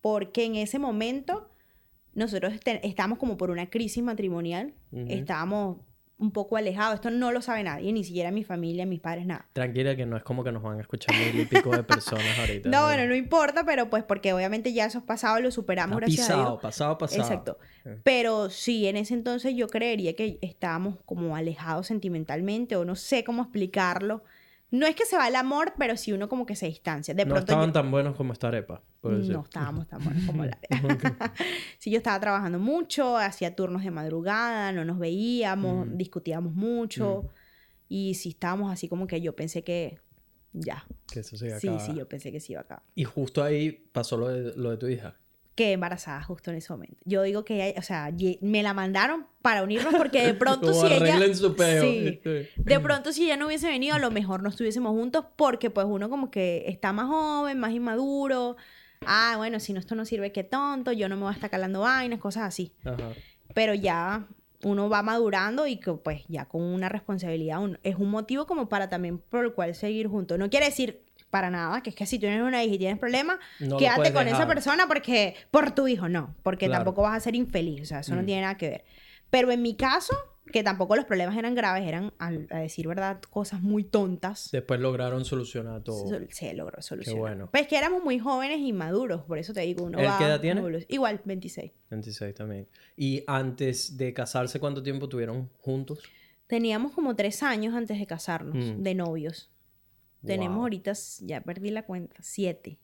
porque 0.00 0.44
en 0.44 0.56
ese 0.56 0.78
momento 0.78 1.50
nosotros 2.14 2.54
este- 2.54 2.86
estábamos 2.86 3.18
como 3.18 3.36
por 3.36 3.50
una 3.50 3.68
crisis 3.68 4.02
matrimonial, 4.02 4.74
estábamos 5.08 5.78
un 6.18 6.30
poco 6.30 6.56
alejados, 6.56 6.94
esto 6.94 7.10
no 7.10 7.30
lo 7.30 7.42
sabe 7.42 7.62
nadie, 7.62 7.92
ni 7.92 8.02
siquiera 8.02 8.30
mi 8.30 8.42
familia, 8.42 8.86
mis 8.86 9.00
padres, 9.00 9.26
nada. 9.26 9.46
Tranquila 9.52 9.94
que 9.96 10.06
no 10.06 10.16
es 10.16 10.22
como 10.22 10.42
que 10.42 10.50
nos 10.50 10.62
van 10.62 10.78
a 10.78 10.80
escuchar 10.80 11.14
mil 11.14 11.38
y 11.40 11.44
pico 11.44 11.70
de 11.70 11.82
personas 11.82 12.38
ahorita. 12.38 12.68
No, 12.76 12.84
bueno, 12.84 13.06
no 13.06 13.14
importa, 13.14 13.64
pero 13.64 13.90
pues 13.90 14.02
porque 14.02 14.32
obviamente 14.32 14.72
ya 14.72 14.86
eso 14.86 14.98
es 14.98 15.04
pasado, 15.04 15.40
lo 15.40 15.50
superamos, 15.50 15.96
Está 15.96 16.06
gracias 16.06 16.26
a 16.26 16.32
pisado, 16.32 16.50
Dios. 16.52 16.62
pasado, 16.62 16.98
pasado. 16.98 17.22
Exacto. 17.22 17.58
Eh. 17.84 17.98
Pero 18.02 18.48
sí, 18.48 18.86
en 18.86 18.96
ese 18.96 19.14
entonces 19.14 19.54
yo 19.54 19.68
creería 19.68 20.16
que 20.16 20.38
estábamos 20.40 20.96
como 21.04 21.36
alejados 21.36 21.86
sentimentalmente 21.88 22.76
o 22.76 22.84
no 22.84 22.96
sé 22.96 23.22
cómo 23.22 23.42
explicarlo. 23.42 24.24
No 24.78 24.86
es 24.86 24.94
que 24.96 25.04
se 25.06 25.16
va 25.16 25.28
el 25.28 25.36
amor, 25.36 25.74
pero 25.78 25.96
sí 25.96 26.12
uno 26.12 26.28
como 26.28 26.44
que 26.46 26.56
se 26.56 26.66
distancia. 26.66 27.14
De 27.14 27.24
no 27.24 27.30
pronto 27.34 27.52
estaban 27.52 27.68
yo- 27.68 27.72
tan 27.72 27.90
buenos 27.90 28.16
como 28.16 28.32
esta 28.32 28.48
arepa. 28.48 28.82
por 29.00 29.16
decir. 29.16 29.32
no 29.32 29.42
estábamos 29.42 29.86
tan 29.88 30.02
buenos 30.02 30.24
como 30.26 30.44
la 30.44 30.58
Sí, 31.78 31.90
yo 31.90 31.98
estaba 31.98 32.18
trabajando 32.20 32.58
mucho, 32.58 33.16
hacía 33.16 33.54
turnos 33.54 33.82
de 33.84 33.90
madrugada, 33.90 34.72
no 34.72 34.84
nos 34.84 34.98
veíamos, 34.98 35.86
Mm. 35.86 35.96
discutíamos 35.96 36.54
mucho. 36.54 37.28
Y 37.88 38.14
sí 38.14 38.30
estábamos 38.30 38.72
así 38.72 38.88
como 38.88 39.06
que 39.06 39.20
yo 39.20 39.36
pensé 39.36 39.62
que 39.62 40.00
ya. 40.52 40.84
Que 41.12 41.20
eso 41.20 41.36
se 41.36 41.46
iba 41.46 41.56
a 41.56 41.60
Sí, 41.60 41.68
acabar. 41.68 41.86
sí, 41.86 41.94
yo 41.94 42.08
pensé 42.08 42.32
que 42.32 42.40
sí 42.40 42.52
iba 42.54 42.62
a 42.62 42.64
acabar. 42.64 42.82
Y 42.96 43.04
justo 43.04 43.42
ahí 43.44 43.70
pasó 43.92 44.16
lo 44.16 44.28
de, 44.28 44.56
lo 44.56 44.70
de 44.70 44.76
tu 44.76 44.88
hija. 44.88 45.14
Quedé 45.56 45.72
embarazada 45.72 46.22
justo 46.22 46.50
en 46.50 46.58
ese 46.58 46.72
momento. 46.72 46.96
Yo 47.04 47.22
digo 47.22 47.44
que, 47.44 47.70
ella- 47.70 47.80
o 47.80 47.82
sea, 47.82 48.12
me 48.42 48.62
la 48.62 48.74
mandaron 48.74 49.26
para 49.42 49.62
unirnos 49.64 49.94
porque 49.94 50.22
de 50.24 50.34
pronto 50.34 50.70
Como 50.70 50.86
si 50.86 50.94
ella... 50.94 51.34
su 51.34 51.56
peo. 51.56 51.82
Sí. 51.82 52.20
De 52.56 52.78
pronto 52.78 53.10
si 53.12 53.24
ella 53.24 53.36
no 53.36 53.46
hubiese 53.46 53.66
venido, 53.66 53.96
a 53.96 53.98
lo 53.98 54.10
mejor 54.10 54.42
no 54.42 54.50
estuviésemos 54.50 54.92
juntos 54.92 55.24
porque 55.34 55.70
pues 55.70 55.86
uno 55.88 56.08
como 56.10 56.30
que 56.30 56.64
está 56.68 56.92
más 56.92 57.06
joven, 57.08 57.58
más 57.58 57.72
inmaduro. 57.72 58.56
Ah, 59.06 59.34
bueno, 59.38 59.58
si 59.58 59.72
no 59.72 59.80
esto 59.80 59.94
no 59.94 60.04
sirve, 60.04 60.30
qué 60.30 60.44
tonto, 60.44 60.92
yo 60.92 61.08
no 61.08 61.16
me 61.16 61.22
voy 61.22 61.30
a 61.32 61.34
estar 61.34 61.50
calando 61.50 61.80
vainas, 61.80 62.20
cosas 62.20 62.44
así. 62.44 62.72
Ajá. 62.84 63.12
Pero 63.54 63.72
ya 63.74 64.26
uno 64.62 64.88
va 64.90 65.02
madurando 65.02 65.66
y 65.66 65.76
que 65.78 65.92
pues 65.92 66.24
ya 66.28 66.46
con 66.46 66.62
una 66.62 66.88
responsabilidad 66.88 67.60
es 67.82 67.96
un 67.96 68.10
motivo 68.10 68.46
como 68.46 68.68
para 68.68 68.88
también 68.88 69.18
por 69.18 69.44
el 69.44 69.52
cual 69.52 69.74
seguir 69.74 70.08
juntos. 70.08 70.38
No 70.38 70.50
quiere 70.50 70.66
decir 70.66 71.05
para 71.30 71.50
nada 71.50 71.82
que 71.82 71.90
es 71.90 71.96
que 71.96 72.06
si 72.06 72.18
tienes 72.18 72.40
una 72.42 72.62
hija 72.64 72.74
y 72.74 72.78
tienes 72.78 72.98
problemas, 72.98 73.38
No 73.60 73.76
quédate 73.76 74.12
con 74.12 74.26
esa 74.28 74.46
persona 74.46 74.86
porque 74.86 75.34
por 75.50 75.72
tu 75.74 75.88
hijo 75.88 76.08
no, 76.08 76.34
porque 76.42 76.66
Claro. 76.66 76.84
tampoco 76.84 77.02
vas 77.02 77.16
a 77.16 77.20
ser 77.20 77.34
infeliz, 77.34 77.82
o 77.82 77.84
sea, 77.84 78.00
eso 78.00 78.14
no 78.14 78.22
Mm. 78.22 78.26
tiene 78.26 78.42
nada 78.42 78.56
que 78.56 78.68
ver. 78.70 78.84
Pero 79.30 79.50
en 79.50 79.60
mi 79.60 79.74
caso, 79.76 80.14
que 80.52 80.62
tampoco 80.62 80.94
los 80.94 81.04
problemas 81.04 81.36
eran 81.36 81.56
graves, 81.56 81.86
eran 81.86 82.12
a 82.20 82.30
decir 82.30 82.86
verdad 82.86 83.20
cosas 83.30 83.60
muy 83.60 83.82
tontas. 83.82 84.48
Después 84.52 84.78
lograron 84.78 85.24
solucionar 85.24 85.82
todo. 85.82 86.08
Se, 86.08 86.28
se 86.32 86.54
logró 86.54 86.80
solucionar. 86.80 87.20
bueno. 87.20 87.48
Pues 87.50 87.66
que 87.66 87.76
éramos 87.76 88.04
muy 88.04 88.20
jóvenes 88.20 88.60
y 88.60 88.72
maduros, 88.72 89.22
por 89.24 89.38
eso 89.38 89.52
te 89.52 89.62
digo, 89.62 89.84
uno 89.84 89.98
¿Él 89.98 90.06
va 90.06 90.16
qué 90.18 90.24
edad 90.24 90.40
tiene? 90.40 90.62
Igual, 90.88 91.20
26. 91.24 91.72
26 91.90 92.32
también. 92.36 92.68
Y 92.96 93.24
antes 93.26 93.96
de 93.96 94.14
casarse, 94.14 94.60
¿cuánto 94.60 94.80
tiempo 94.84 95.08
tuvieron 95.08 95.50
juntos? 95.58 95.98
Teníamos 96.46 96.92
como 96.92 97.16
tres 97.16 97.42
años 97.42 97.74
antes 97.74 97.98
de 97.98 98.06
casarnos, 98.06 98.54
Mm. 98.54 98.82
de 98.84 98.94
novios. 98.94 99.50
Tenemos 100.26 100.58
ahorita, 100.58 100.92
ya 101.20 101.40
perdí 101.40 101.70
la 101.70 101.84
cuenta, 101.84 102.16
siete. 102.20 102.78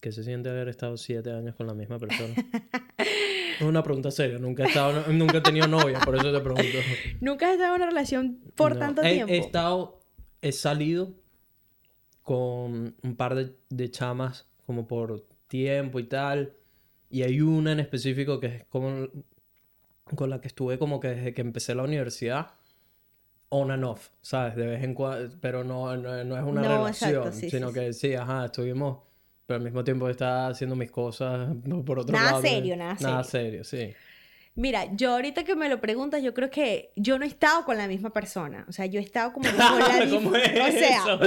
¿Qué 0.00 0.10
se 0.10 0.24
siente 0.24 0.48
haber 0.50 0.68
estado 0.68 0.96
siete 0.96 1.30
años 1.30 1.54
con 1.54 1.66
la 1.66 1.74
misma 1.74 1.98
persona? 1.98 2.34
es 2.98 3.62
una 3.62 3.82
pregunta 3.82 4.10
seria. 4.10 4.38
Nunca 4.38 4.64
he, 4.64 4.66
estado, 4.66 5.12
nunca 5.12 5.38
he 5.38 5.40
tenido 5.40 5.68
novia, 5.68 6.00
por 6.00 6.16
eso 6.16 6.32
te 6.32 6.40
pregunto. 6.40 6.78
Nunca 7.20 7.46
has 7.46 7.52
estado 7.52 7.74
en 7.74 7.82
una 7.82 7.86
relación 7.90 8.40
por 8.56 8.74
No. 8.74 8.80
tanto 8.80 9.02
he, 9.02 9.12
tiempo. 9.14 9.32
He 9.32 9.38
estado, 9.38 10.00
he 10.40 10.52
salido 10.52 11.14
con 12.22 12.96
un 13.02 13.16
par 13.16 13.34
de, 13.34 13.56
de 13.70 13.90
chamas 13.90 14.48
como 14.66 14.88
por 14.88 15.26
tiempo 15.46 16.00
y 16.00 16.04
tal. 16.04 16.54
Y 17.08 17.22
hay 17.22 17.40
una 17.40 17.72
en 17.72 17.80
específico 17.80 18.40
que 18.40 18.46
es 18.46 18.64
como 18.64 19.08
con 20.16 20.30
la 20.30 20.40
que 20.40 20.48
estuve 20.48 20.78
como 20.78 21.00
que 21.00 21.08
desde 21.08 21.34
que 21.34 21.42
empecé 21.42 21.74
la 21.74 21.84
universidad. 21.84 22.54
On 23.54 23.70
and 23.70 23.84
off, 23.84 24.10
¿sabes? 24.22 24.56
De 24.56 24.66
vez 24.66 24.82
en 24.82 24.94
cuando, 24.94 25.36
pero 25.40 25.62
no, 25.64 25.94
no, 25.96 26.24
no 26.24 26.36
es 26.38 26.42
una 26.44 26.64
No, 26.64 26.64
relación, 26.64 26.88
exacto, 26.88 27.32
sí, 27.32 27.50
sino 27.50 27.70
sí, 27.70 27.72
que 27.72 27.92
sí, 27.92 28.14
ajá, 28.14 28.46
estuvimos, 28.46 28.98
pero 29.46 29.58
al 29.58 29.64
mismo 29.64 29.84
tiempo 29.84 30.08
estaba 30.08 30.48
haciendo 30.48 30.74
mis 30.76 30.90
cosas 30.90 31.54
por 31.86 31.98
otro 31.98 32.18
Nada 32.18 32.20
lado. 32.20 32.42
serio, 32.44 32.76
nada 32.76 32.96
Nada 32.98 33.22
serio, 33.24 33.62
sí. 33.64 33.96
Mira, 34.54 34.94
yo 34.94 35.12
ahorita 35.12 35.44
que 35.44 35.56
me 35.56 35.70
lo 35.70 35.80
preguntas, 35.80 36.22
yo 36.22 36.34
creo 36.34 36.50
que 36.50 36.92
yo 36.94 37.18
no 37.18 37.24
he 37.24 37.28
estado 37.28 37.64
con 37.64 37.78
la 37.78 37.88
misma 37.88 38.10
persona. 38.10 38.66
O 38.68 38.72
sea, 38.72 38.84
yo 38.84 39.00
he 39.00 39.02
estado 39.02 39.32
como 39.32 39.48
con 39.50 39.78
la... 39.78 40.06
¿Cómo 40.10 40.36
es 40.36 40.50
o 40.50 40.78
sea, 40.78 41.18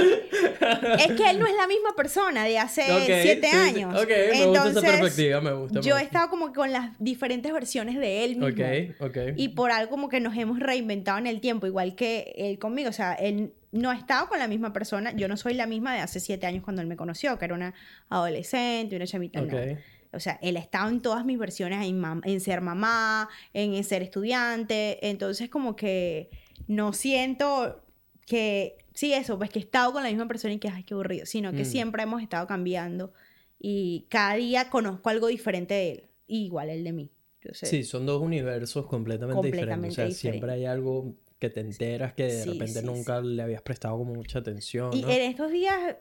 es 0.98 1.12
que 1.12 1.30
él 1.30 1.40
no 1.40 1.46
es 1.46 1.56
la 1.56 1.66
misma 1.66 1.96
persona 1.96 2.44
de 2.44 2.56
hace 2.58 2.84
siete 3.22 3.48
sí, 3.50 3.56
años. 3.56 4.00
Ok, 4.00 4.08
me 4.08 4.14
gusta 4.14 4.30
esa 4.30 4.44
Entonces, 4.44 4.82
perspectiva, 4.82 5.40
me 5.40 5.52
gusta. 5.54 5.80
me 5.80 5.84
Yo 5.84 5.98
he 5.98 6.02
estado 6.02 6.30
como 6.30 6.52
con 6.52 6.70
las 6.70 6.92
diferentes 7.00 7.52
versiones 7.52 7.98
de 7.98 8.24
él 8.24 8.36
mismo. 8.36 8.46
Ok, 8.46 9.10
ok. 9.10 9.18
Y 9.36 9.48
por 9.48 9.72
algo 9.72 9.90
como 9.90 10.08
que 10.08 10.20
nos 10.20 10.36
hemos 10.36 10.60
reinventado 10.60 11.18
en 11.18 11.26
el 11.26 11.40
tiempo, 11.40 11.66
igual 11.66 11.96
que 11.96 12.32
él 12.36 12.60
conmigo. 12.60 12.90
O 12.90 12.92
sea, 12.92 13.14
él 13.14 13.54
no 13.72 13.90
ha 13.90 13.96
estado 13.96 14.28
con 14.28 14.38
la 14.38 14.46
misma 14.46 14.72
persona. 14.72 15.12
Yo 15.16 15.26
no 15.26 15.36
soy 15.36 15.54
la 15.54 15.66
misma 15.66 15.94
de 15.94 16.00
hace 16.00 16.20
siete 16.20 16.46
años 16.46 16.62
cuando 16.62 16.80
él 16.80 16.86
me 16.86 16.96
conoció, 16.96 17.36
que 17.38 17.44
era 17.44 17.54
una 17.54 17.74
adolescente, 18.08 18.94
una 18.94 19.06
chamita. 19.06 19.40
no. 19.40 19.76
O 20.16 20.20
sea, 20.20 20.38
él 20.42 20.56
ha 20.56 20.60
estado 20.60 20.88
en 20.88 21.00
todas 21.00 21.24
mis 21.24 21.38
versiones, 21.38 21.86
en, 21.86 22.02
en 22.24 22.40
ser 22.40 22.60
mamá, 22.60 23.28
en, 23.52 23.82
ser 23.84 24.02
estudiante. 24.02 25.06
Entonces, 25.08 25.48
como 25.48 25.76
que 25.76 26.30
no 26.66 26.92
siento 26.92 27.82
que, 28.26 28.78
sí, 28.92 29.12
eso, 29.12 29.38
pues 29.38 29.50
que 29.50 29.58
he 29.58 29.62
estado 29.62 29.92
con 29.92 30.02
la 30.02 30.08
misma 30.08 30.26
persona 30.26 30.54
y 30.54 30.58
que, 30.58 30.68
ay, 30.68 30.82
qué 30.82 30.94
aburrido, 30.94 31.26
sino 31.26 31.52
que 31.52 31.62
Mm. 31.62 31.66
siempre 31.66 32.02
hemos 32.02 32.22
estado 32.22 32.46
cambiando 32.46 33.12
y 33.58 34.06
cada 34.10 34.34
día 34.34 34.68
conozco 34.70 35.08
algo 35.10 35.28
diferente 35.28 35.74
de 35.74 35.90
él, 35.92 36.04
y 36.26 36.44
igual 36.46 36.70
el 36.70 36.82
de 36.84 36.92
mí. 36.92 37.10
Entonces, 37.40 37.68
Sí, 37.68 37.84
son 37.84 38.06
dos 38.06 38.20
universos 38.20 38.86
completamente, 38.86 39.46
diferentes. 39.46 39.74
O 39.74 39.76
Completamente 39.76 39.94
sea, 39.94 40.10
siempre 40.32 40.52
hay 40.52 40.64
algo 40.64 41.14
que 41.38 41.50
te 41.50 41.60
enteras 41.60 42.14
que 42.14 42.24
de 42.24 42.42
Sí, 42.42 42.50
repente 42.52 42.80
sí, 42.80 42.86
nunca 42.86 43.20
le 43.20 43.42
habías 43.42 43.62
prestado 43.62 43.96
como 43.98 44.14
mucha 44.14 44.38
atención. 44.40 44.90
Y 44.92 45.02
¿no? 45.02 45.10
en 45.10 45.20
estos 45.22 45.52
días, 45.52 45.96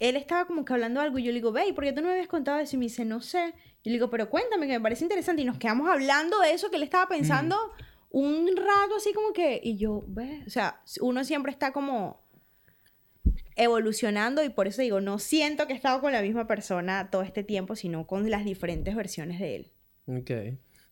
él 0.00 0.16
estaba 0.16 0.44
como 0.46 0.64
que 0.64 0.72
hablando 0.72 1.00
algo 1.00 1.18
y 1.18 1.22
yo 1.22 1.28
le 1.32 1.36
digo, 1.36 1.52
ve, 1.52 1.68
¿y 1.68 1.72
por 1.72 1.84
qué 1.84 1.92
tú 1.92 2.00
no 2.00 2.08
me 2.08 2.14
habías 2.14 2.28
contado 2.28 2.58
eso? 2.58 2.76
Y 2.76 2.78
me 2.78 2.84
dice, 2.86 3.04
no 3.04 3.20
sé. 3.20 3.54
Yo 3.82 3.90
le 3.90 3.92
digo, 3.92 4.10
pero 4.10 4.28
cuéntame, 4.28 4.66
que 4.66 4.74
me 4.74 4.80
parece 4.80 5.04
interesante. 5.04 5.42
Y 5.42 5.44
nos 5.44 5.58
quedamos 5.58 5.88
hablando 5.88 6.40
de 6.40 6.52
eso 6.52 6.70
que 6.70 6.76
él 6.76 6.82
estaba 6.82 7.08
pensando 7.08 7.56
un 8.10 8.48
rato 8.56 8.96
así 8.96 9.12
como 9.12 9.32
que, 9.32 9.60
y 9.62 9.76
yo, 9.76 10.04
ve, 10.06 10.42
o 10.46 10.50
sea, 10.50 10.80
uno 11.00 11.24
siempre 11.24 11.52
está 11.52 11.72
como 11.72 12.24
evolucionando 13.56 14.44
y 14.44 14.48
por 14.50 14.66
eso 14.66 14.82
digo, 14.82 15.00
no 15.00 15.18
siento 15.18 15.66
que 15.66 15.72
he 15.72 15.76
estado 15.76 16.00
con 16.00 16.12
la 16.12 16.22
misma 16.22 16.46
persona 16.46 17.10
todo 17.10 17.22
este 17.22 17.42
tiempo, 17.42 17.74
sino 17.74 18.06
con 18.06 18.30
las 18.30 18.44
diferentes 18.44 18.94
versiones 18.94 19.40
de 19.40 19.56
él. 19.56 19.72
Ok. 20.06 20.30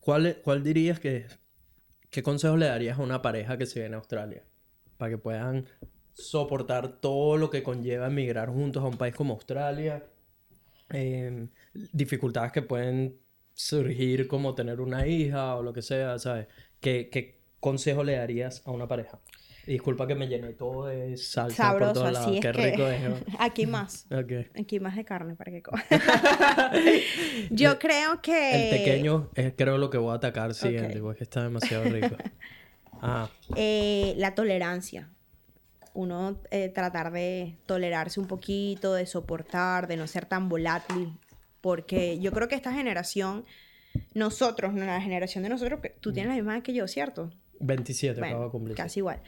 ¿Cuál, 0.00 0.26
e- 0.26 0.34
¿Cuál 0.36 0.62
dirías 0.62 0.98
que... 1.00 1.26
¿Qué 2.10 2.22
consejo 2.22 2.56
le 2.56 2.66
darías 2.66 2.98
a 2.98 3.02
una 3.02 3.22
pareja 3.22 3.58
que 3.58 3.66
se 3.66 3.80
viene 3.80 3.96
a 3.96 3.98
Australia? 3.98 4.44
Para 4.96 5.10
que 5.10 5.18
puedan 5.18 5.66
soportar 6.14 7.00
todo 7.00 7.36
lo 7.36 7.50
que 7.50 7.62
conlleva 7.62 8.06
emigrar 8.06 8.48
juntos 8.48 8.82
a 8.82 8.86
un 8.86 8.96
país 8.96 9.14
como 9.14 9.34
Australia. 9.34 10.04
eh, 10.90 11.46
dificultades 11.92 12.52
que 12.52 12.62
pueden 12.62 13.16
surgir 13.54 14.26
como 14.28 14.54
tener 14.54 14.80
una 14.80 15.06
hija 15.06 15.56
o 15.56 15.62
lo 15.62 15.72
que 15.72 15.82
sea, 15.82 16.18
¿sabes? 16.18 16.46
¿Qué, 16.80 17.08
qué 17.10 17.40
consejo 17.60 18.04
le 18.04 18.16
darías 18.16 18.62
a 18.66 18.70
una 18.70 18.86
pareja? 18.86 19.18
Disculpa 19.66 20.06
que 20.06 20.14
me 20.14 20.28
llené 20.28 20.52
todo 20.52 20.86
de 20.86 21.16
salsa 21.16 21.72
por 21.72 21.94
todos 21.94 22.12
lados. 22.12 22.18
así 22.28 22.34
es 22.36 22.40
Qué 22.42 22.52
que 22.52 22.70
rico 22.70 22.86
es. 22.86 23.00
aquí 23.38 23.66
más. 23.66 24.06
Aquí 24.60 24.78
más 24.78 24.94
de 24.94 25.04
carne 25.06 25.36
para 25.36 25.50
que 25.52 25.62
comas. 25.62 25.84
Yo 27.50 27.78
creo 27.78 28.20
que... 28.20 28.70
El 28.70 28.78
pequeño 28.78 29.30
es 29.34 29.54
creo 29.56 29.78
lo 29.78 29.88
que 29.90 29.98
voy 29.98 30.12
a 30.12 30.16
atacar 30.16 30.52
siguiente, 30.54 31.00
porque 31.00 31.14
es 31.14 31.18
que 31.18 31.24
está 31.24 31.42
demasiado 31.42 31.84
rico. 31.84 32.16
Ah, 33.06 33.28
Eh, 33.56 34.14
la 34.16 34.34
tolerancia. 34.34 35.10
Uno 35.94 36.40
eh, 36.50 36.68
tratar 36.68 37.12
de 37.12 37.56
tolerarse 37.66 38.18
un 38.20 38.26
poquito, 38.26 38.94
de 38.94 39.06
soportar, 39.06 39.86
de 39.86 39.96
no 39.96 40.06
ser 40.06 40.26
tan 40.26 40.48
volátil. 40.48 41.16
Porque 41.60 42.18
yo 42.20 42.32
creo 42.32 42.48
que 42.48 42.56
esta 42.56 42.72
generación 42.72 43.44
nosotros, 44.12 44.74
la 44.74 45.00
generación 45.00 45.42
de 45.44 45.50
nosotros, 45.50 45.80
que 45.80 45.90
tú 45.90 46.10
Mm. 46.10 46.12
tienes 46.12 46.30
la 46.30 46.36
misma 46.36 46.54
edad 46.56 46.62
que 46.62 46.74
yo, 46.74 46.86
¿cierto? 46.88 47.30
27 47.60 48.18
Bueno, 48.20 48.34
acabo 48.34 48.44
de 48.46 48.50
cumplir. 48.50 48.76
casi 48.76 49.00
igual. 49.00 49.20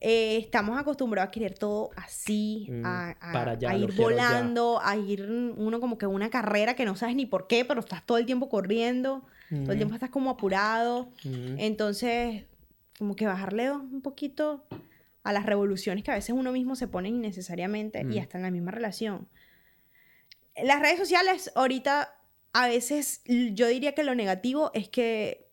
Eh, 0.00 0.36
estamos 0.38 0.78
acostumbrados 0.78 1.28
a 1.28 1.30
querer 1.30 1.54
todo 1.54 1.90
así, 1.96 2.66
Mm, 2.70 2.84
a, 2.84 3.10
a- 3.20 3.32
para 3.32 3.52
allá, 3.52 3.70
a 3.70 3.76
ir 3.76 3.92
ya. 3.92 4.02
volando, 4.02 4.78
a 4.82 4.96
ir 4.96 5.22
uno 5.56 5.80
como 5.80 5.96
que 5.96 6.06
una 6.06 6.28
carrera 6.28 6.74
que 6.74 6.84
no 6.84 6.96
sabes 6.96 7.14
ni 7.16 7.24
por 7.26 7.46
qué, 7.46 7.64
pero 7.64 7.80
estás 7.80 8.04
todo 8.04 8.18
el 8.18 8.26
tiempo 8.26 8.48
corriendo, 8.48 9.20
todo 9.50 9.58
el 9.58 9.64
Ujú. 9.68 9.76
tiempo 9.76 9.94
estás 9.94 10.10
como 10.10 10.30
apurado. 10.30 11.08
Entonces, 11.56 12.44
como 12.98 13.16
que 13.16 13.26
bajarle 13.26 13.70
un 13.72 14.02
poquito 14.02 14.64
a 15.26 15.32
las 15.32 15.44
revoluciones 15.44 16.04
que 16.04 16.10
a 16.12 16.14
veces 16.14 16.34
uno 16.34 16.52
mismo 16.52 16.76
se 16.76 16.86
pone 16.88 17.08
innecesariamente 17.08 18.00
y 18.02 18.04
Mm. 18.04 18.18
hasta 18.20 18.38
en 18.38 18.42
la 18.44 18.50
misma 18.50 18.70
relación. 18.70 19.28
Las 20.62 20.80
redes 20.80 20.98
sociales 20.98 21.50
ahorita, 21.54 22.14
a 22.52 22.66
veces 22.68 23.22
yo 23.26 23.66
diría 23.68 23.94
que 23.94 24.04
lo 24.04 24.14
negativo 24.14 24.70
es 24.72 24.88
que 24.88 25.48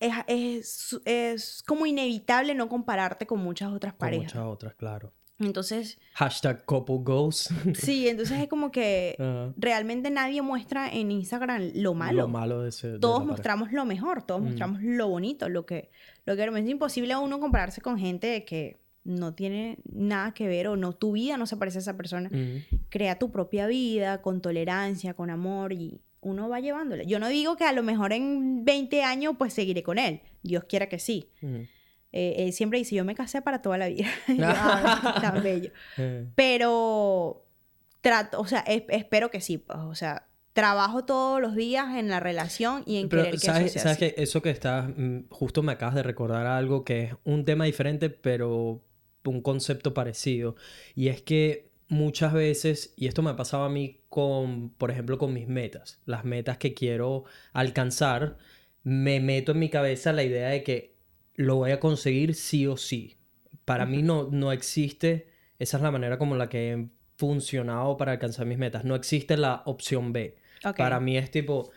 es, 0.00 0.12
es, 0.26 1.00
es 1.04 1.62
como 1.66 1.86
inevitable 1.86 2.54
no 2.54 2.68
compararte 2.68 3.26
con 3.26 3.40
muchas 3.40 3.70
otras 3.72 3.92
Con 3.92 3.98
parejas. 3.98 4.34
muchas 4.34 4.46
otras, 4.48 4.74
claro. 4.74 5.12
Entonces, 5.38 5.98
Hashtag 6.14 6.64
couple 6.64 6.98
goals. 7.00 7.50
sí, 7.74 8.08
entonces 8.08 8.38
es 8.40 8.48
como 8.48 8.70
que 8.70 9.16
Ajá. 9.18 9.52
realmente 9.56 10.10
nadie 10.10 10.40
muestra 10.42 10.88
en 10.88 11.10
Instagram 11.10 11.72
lo 11.74 11.94
malo. 11.94 12.22
Lo 12.22 12.28
malo 12.28 12.62
de 12.62 12.68
ese. 12.68 12.92
de 12.92 12.98
todos 13.00 13.14
la 13.14 13.18
pareja. 13.18 13.32
mostramos 13.32 13.72
lo 13.72 13.84
mejor, 13.84 14.22
todos 14.22 14.40
Mm. 14.40 14.44
mostramos 14.44 14.82
lo 14.82 15.08
bonito, 15.08 15.48
lo 15.48 15.66
que, 15.66 15.90
lo 16.24 16.36
que 16.36 16.44
es 16.44 16.68
imposible 16.68 17.12
a 17.14 17.18
uno 17.18 17.40
compararse 17.40 17.80
con 17.80 17.98
gente 17.98 18.44
que 18.44 18.80
no 19.04 19.34
tiene 19.34 19.78
nada 19.92 20.32
que 20.32 20.46
ver 20.46 20.68
o 20.68 20.76
no, 20.76 20.92
tu 20.92 21.12
vida 21.12 21.36
no 21.36 21.46
se 21.46 21.56
parece 21.56 21.78
a 21.78 21.80
esa 21.80 21.96
persona. 21.96 22.30
Crea 22.88 23.18
tu 23.18 23.30
propia 23.30 23.66
vida 23.66 24.22
con 24.22 24.40
tolerancia, 24.40 25.14
con 25.14 25.30
amor 25.30 25.72
y 25.72 26.00
uno 26.20 26.48
va 26.48 26.60
llevándole. 26.60 27.04
Yo 27.06 27.18
no 27.18 27.28
digo 27.28 27.56
que 27.56 27.64
a 27.64 27.72
lo 27.72 27.82
mejor 27.82 28.12
en 28.12 28.64
20 28.64 29.02
años 29.02 29.34
pues 29.38 29.52
seguiré 29.52 29.82
con 29.82 29.98
él, 29.98 30.20
Dios 30.42 30.64
quiera 30.68 30.88
que 30.88 30.98
sí. 31.00 31.28
Eh, 32.14 32.34
él 32.38 32.52
siempre 32.52 32.78
dice, 32.78 32.94
yo 32.94 33.04
me 33.04 33.14
casé 33.14 33.40
para 33.42 33.62
toda 33.62 33.78
la 33.78 33.88
vida. 33.88 34.06
"Ah, 34.40 35.18
tan 35.20 35.42
bello. 35.42 35.70
Eh, 35.98 36.26
Pero 36.36 37.44
trato, 38.00 38.40
o 38.40 38.46
sea, 38.46 38.60
es- 38.60 38.84
espero 38.88 39.30
que 39.30 39.40
sí, 39.40 39.58
pues, 39.58 39.78
o 39.78 39.94
sea, 39.94 40.26
trabajo 40.52 41.04
todos 41.04 41.40
los 41.40 41.54
días 41.56 41.96
en 41.96 42.08
la 42.08 42.20
relación 42.20 42.82
y 42.86 42.98
en 42.98 43.08
Pero, 43.08 43.22
querer 43.22 43.40
que 43.40 43.46
¿sabes, 43.46 43.62
eso 43.64 43.72
sea 43.72 43.82
sabes 43.82 43.96
así. 44.02 44.14
que 44.14 44.22
eso 44.22 44.42
que 44.42 44.50
estás, 44.50 44.90
mm, 44.94 45.28
justo 45.30 45.62
me 45.62 45.72
acabas 45.72 45.94
de 45.94 46.02
recordar 46.02 46.46
algo 46.46 46.84
que 46.84 47.04
es 47.04 47.14
un 47.24 47.44
tema 47.44 47.64
diferente, 47.64 48.10
pero 48.10 48.82
un 49.24 49.40
concepto 49.42 49.94
parecido. 49.94 50.56
Y 50.94 51.08
es 51.08 51.22
que 51.22 51.70
muchas 51.88 52.32
veces, 52.32 52.94
y 52.96 53.06
esto 53.06 53.22
me 53.22 53.30
ha 53.30 53.36
pasado 53.36 53.64
a 53.64 53.68
mí 53.68 54.00
con, 54.08 54.70
por 54.70 54.90
ejemplo, 54.90 55.18
con 55.18 55.32
mis 55.32 55.48
metas, 55.48 56.00
las 56.06 56.24
metas 56.24 56.58
que 56.58 56.74
quiero 56.74 57.24
alcanzar, 57.52 58.38
me 58.82 59.20
meto 59.20 59.52
en 59.52 59.58
mi 59.60 59.68
cabeza 59.70 60.12
la 60.12 60.22
idea 60.24 60.48
de 60.48 60.62
que 60.62 60.96
lo 61.34 61.56
voy 61.56 61.70
a 61.70 61.80
conseguir 61.80 62.34
sí 62.34 62.66
o 62.66 62.76
sí. 62.76 63.16
Para 63.64 63.86
mí 63.86 64.02
no, 64.02 64.28
no 64.30 64.52
existe, 64.52 65.28
esa 65.58 65.76
es 65.76 65.82
la 65.82 65.90
manera 65.90 66.18
como 66.18 66.34
la 66.36 66.48
que 66.48 66.72
he 66.72 66.88
funcionado 67.16 67.96
para 67.96 68.12
alcanzar 68.12 68.46
mis 68.46 68.58
metas. 68.58 68.84
No 68.84 68.94
existe 68.96 69.36
la 69.36 69.62
opción 69.66 70.12
B. 70.12 70.36
Para 70.76 70.98
mí 71.00 71.16
es 71.16 71.30
tipo, 71.30 71.70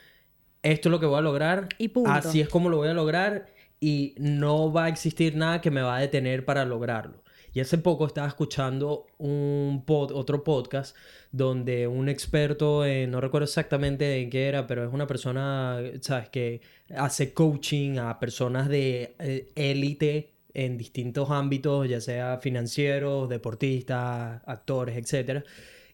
esto 0.64 0.89
es 0.89 0.91
lo 0.91 1.00
que 1.00 1.06
voy 1.06 1.20
a 1.20 1.22
lograr, 1.22 1.70
Y 1.78 1.89
punto. 1.89 2.10
así 2.12 2.41
es 2.41 2.50
como 2.50 2.70
lo 2.70 2.78
voy 2.78 2.88
a 2.88 2.93
lograr 2.93 3.48
y 3.80 4.16
no 4.18 4.72
va 4.72 4.86
a 4.86 4.89
existir 4.89 5.36
nada 5.36 5.62
que 5.62 5.70
me 5.72 5.82
va 5.82 5.98
a 5.98 6.02
detener 6.02 6.46
para 6.46 6.66
lograrlo. 6.66 7.24
Y 7.56 7.62
hace 7.62 7.78
poco 7.78 8.06
estaba 8.06 8.28
escuchando 8.28 9.08
un 9.18 9.82
otro 9.88 10.43
podcast 10.43 10.93
donde 11.32 11.88
un 11.88 12.10
experto, 12.10 12.84
no 13.08 13.22
recuerdo 13.22 13.45
exactamente 13.45 14.22
en 14.22 14.30
qué 14.30 14.49
era, 14.49 14.68
pero 14.68 14.86
es 14.86 14.93
una 14.93 15.08
persona, 15.08 15.80
¿sabes? 16.01 16.28
Que 16.28 16.60
hace 16.93 17.34
coaching 17.34 17.97
a 17.97 18.20
personas 18.20 18.68
de 18.68 19.16
eh, 19.20 19.53
élite 19.56 20.34
en 20.53 20.78
distintos 20.78 21.32
ámbitos, 21.32 21.88
ya 21.88 22.01
sea 22.01 22.39
financieros, 22.39 23.30
deportistas, 23.30 24.41
actores, 24.45 24.97
etc. 24.97 25.45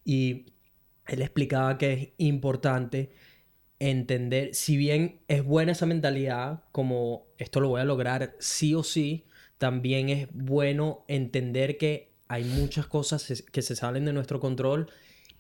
Y 0.03 0.47
él 1.05 1.21
explicaba 1.21 1.77
que 1.77 1.93
es 1.93 2.09
importante 2.17 3.11
entender, 3.77 4.55
si 4.55 4.77
bien 4.77 5.21
es 5.27 5.43
buena 5.43 5.73
esa 5.73 5.85
mentalidad, 5.85 6.63
como 6.71 7.27
esto 7.37 7.59
lo 7.59 7.69
voy 7.69 7.81
a 7.81 7.85
lograr 7.85 8.35
sí 8.39 8.73
o 8.73 8.81
sí, 8.81 9.27
también 9.61 10.09
es 10.09 10.27
bueno 10.33 11.05
entender 11.07 11.77
que 11.77 12.13
hay 12.27 12.43
muchas 12.43 12.87
cosas 12.87 13.43
que 13.43 13.61
se 13.61 13.75
salen 13.75 14.05
de 14.05 14.11
nuestro 14.11 14.39
control 14.39 14.89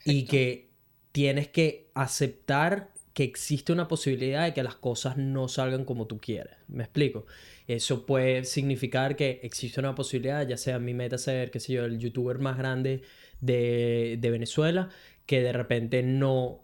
y 0.05 0.25
que 0.25 0.69
tienes 1.11 1.47
que 1.47 1.89
aceptar 1.95 2.91
que 3.15 3.23
existe 3.23 3.73
una 3.73 3.87
posibilidad 3.87 4.45
de 4.45 4.53
que 4.53 4.61
las 4.61 4.75
cosas 4.75 5.17
no 5.17 5.47
salgan 5.47 5.85
como 5.85 6.05
tú 6.05 6.19
quieres. 6.19 6.53
¿Me 6.67 6.83
explico? 6.83 7.25
Eso 7.65 8.05
puede 8.05 8.43
significar 8.43 9.15
que 9.15 9.39
existe 9.41 9.79
una 9.79 9.95
posibilidad, 9.95 10.47
ya 10.47 10.57
sea 10.57 10.77
mi 10.77 10.93
meta 10.93 11.17
ser, 11.17 11.49
qué 11.49 11.59
sé 11.59 11.73
yo, 11.73 11.85
el 11.85 11.97
youtuber 11.97 12.37
más 12.37 12.59
grande 12.59 13.01
de, 13.39 14.19
de 14.21 14.29
Venezuela, 14.29 14.89
que 15.25 15.41
de 15.41 15.51
repente 15.51 16.03
no 16.03 16.61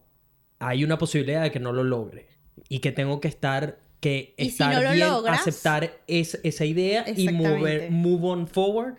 hay 0.59 0.83
una 0.83 0.99
posibilidad 0.99 1.41
de 1.41 1.49
que 1.49 1.59
no 1.59 1.73
lo 1.73 1.83
logre 1.83 2.27
y 2.69 2.81
que 2.81 2.91
tengo 2.91 3.19
que 3.19 3.29
estar 3.29 3.79
que 4.07 4.33
Y 4.37 4.43
si 4.45 4.49
estar 4.49 4.73
no 4.75 4.81
lo 4.81 4.91
bien 4.91 5.07
logras- 5.09 5.41
aceptar 5.41 5.99
es- 6.07 6.39
esa 6.43 6.65
idea 6.65 7.05
y 7.15 7.29
mover 7.29 7.91
move 7.91 8.27
on 8.27 8.47
forward 8.47 8.95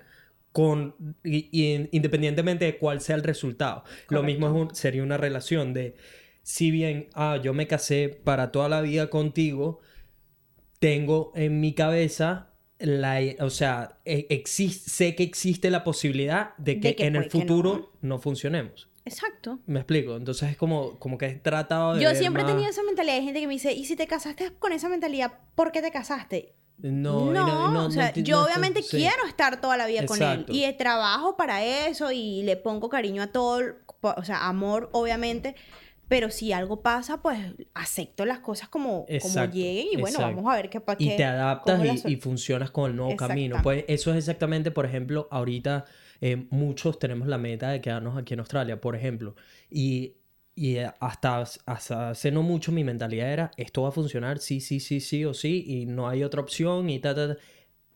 con 0.52 0.94
y- 1.24 1.48
y 1.52 1.88
independientemente 1.92 2.64
de 2.64 2.78
cuál 2.78 3.00
sea 3.00 3.16
el 3.16 3.22
resultado 3.22 3.84
lo 4.08 4.22
mismo 4.22 4.46
es 4.48 4.52
un- 4.54 4.74
sería 4.74 5.02
una 5.02 5.16
relación 5.16 5.72
de 5.74 5.94
si 6.42 6.70
bien 6.70 7.08
ah, 7.14 7.38
yo 7.42 7.52
me 7.54 7.66
casé 7.66 8.08
para 8.08 8.50
toda 8.50 8.68
la 8.68 8.80
vida 8.80 9.08
contigo 9.10 9.80
tengo 10.78 11.32
en 11.34 11.60
mi 11.60 11.72
cabeza 11.74 12.50
la, 12.80 13.18
o 13.40 13.50
sea, 13.50 13.98
e- 14.04 14.26
exis- 14.30 14.78
sé 14.86 15.14
que 15.16 15.24
existe 15.24 15.68
la 15.70 15.82
posibilidad 15.82 16.56
de 16.58 16.74
De 16.76 16.80
que, 16.80 16.94
que 16.96 17.06
en 17.06 17.16
el 17.16 17.22
puede 17.22 17.30
que 17.30 17.38
no. 17.38 17.42
futuro 17.56 17.92
no 18.02 18.18
funcionemos. 18.20 18.88
Exacto. 19.08 19.58
Me 19.66 19.80
explico. 19.80 20.16
Entonces 20.16 20.50
es 20.50 20.56
como, 20.56 20.98
como 20.98 21.18
que 21.18 21.26
he 21.26 21.34
tratado 21.34 21.94
de. 21.94 22.02
Yo 22.02 22.08
ver 22.08 22.16
siempre 22.18 22.42
he 22.42 22.44
más- 22.44 22.52
tenido 22.52 22.70
esa 22.70 22.82
mentalidad. 22.82 23.16
Hay 23.16 23.24
gente 23.24 23.40
que 23.40 23.46
me 23.46 23.54
dice, 23.54 23.72
¿y 23.72 23.84
si 23.84 23.96
te 23.96 24.06
casaste 24.06 24.52
con 24.58 24.72
esa 24.72 24.88
mentalidad, 24.88 25.32
por 25.54 25.72
qué 25.72 25.82
te 25.82 25.90
casaste? 25.90 26.54
No, 26.80 27.32
No, 27.32 27.70
y 27.70 27.72
no- 27.74 27.86
o 27.86 27.90
sea, 27.90 28.12
no 28.14 28.22
yo 28.22 28.36
no 28.36 28.44
obviamente 28.44 28.82
sí. 28.82 28.98
quiero 28.98 29.26
estar 29.26 29.60
toda 29.60 29.76
la 29.76 29.86
vida 29.86 30.06
con 30.06 30.16
él. 30.22 30.28
Exacto. 30.30 30.52
Y 30.54 30.72
trabajo 30.74 31.36
para 31.36 31.64
eso 31.64 32.12
y 32.12 32.42
le 32.42 32.56
pongo 32.56 32.88
cariño 32.88 33.22
a 33.22 33.26
todo, 33.32 33.60
o 34.00 34.24
sea, 34.24 34.46
amor, 34.46 34.88
obviamente. 34.92 35.56
Pero 36.06 36.30
si 36.30 36.52
algo 36.54 36.80
pasa, 36.80 37.20
pues 37.20 37.38
acepto 37.74 38.24
las 38.24 38.38
cosas 38.38 38.68
como, 38.70 39.04
como 39.04 39.06
Exacto, 39.08 39.56
lleguen 39.56 39.88
y 39.92 39.96
bueno, 40.00 40.16
exacto. 40.16 40.36
vamos 40.36 40.50
a 40.50 40.56
ver 40.56 40.70
qué 40.70 40.80
pasa. 40.80 41.02
Y 41.02 41.16
te 41.16 41.24
adaptas 41.24 41.80
y, 42.06 42.12
y 42.12 42.16
funcionas 42.16 42.70
con 42.70 42.90
el 42.90 42.96
nuevo 42.96 43.14
camino. 43.16 43.56
Pues 43.62 43.84
eso 43.88 44.12
es 44.12 44.16
exactamente, 44.16 44.70
por 44.70 44.86
ejemplo, 44.86 45.28
ahorita 45.30 45.84
eh, 46.20 46.46
muchos 46.50 46.98
tenemos 46.98 47.28
la 47.28 47.38
meta 47.38 47.70
de 47.70 47.80
quedarnos 47.80 48.16
aquí 48.18 48.34
en 48.34 48.40
Australia, 48.40 48.80
por 48.80 48.96
ejemplo. 48.96 49.34
Y, 49.70 50.14
y 50.54 50.78
hasta, 50.78 51.44
hasta 51.66 52.10
hace 52.10 52.30
no 52.32 52.42
mucho 52.42 52.72
mi 52.72 52.82
mentalidad 52.84 53.32
era, 53.32 53.50
esto 53.56 53.82
va 53.82 53.88
a 53.90 53.92
funcionar, 53.92 54.38
sí, 54.38 54.60
sí, 54.60 54.80
sí, 54.80 55.00
sí 55.00 55.24
o 55.24 55.34
sí, 55.34 55.64
y 55.66 55.86
no 55.86 56.08
hay 56.08 56.24
otra 56.24 56.40
opción 56.40 56.90
y 56.90 56.98
ta, 56.98 57.14
ta, 57.14 57.34
ta. 57.34 57.40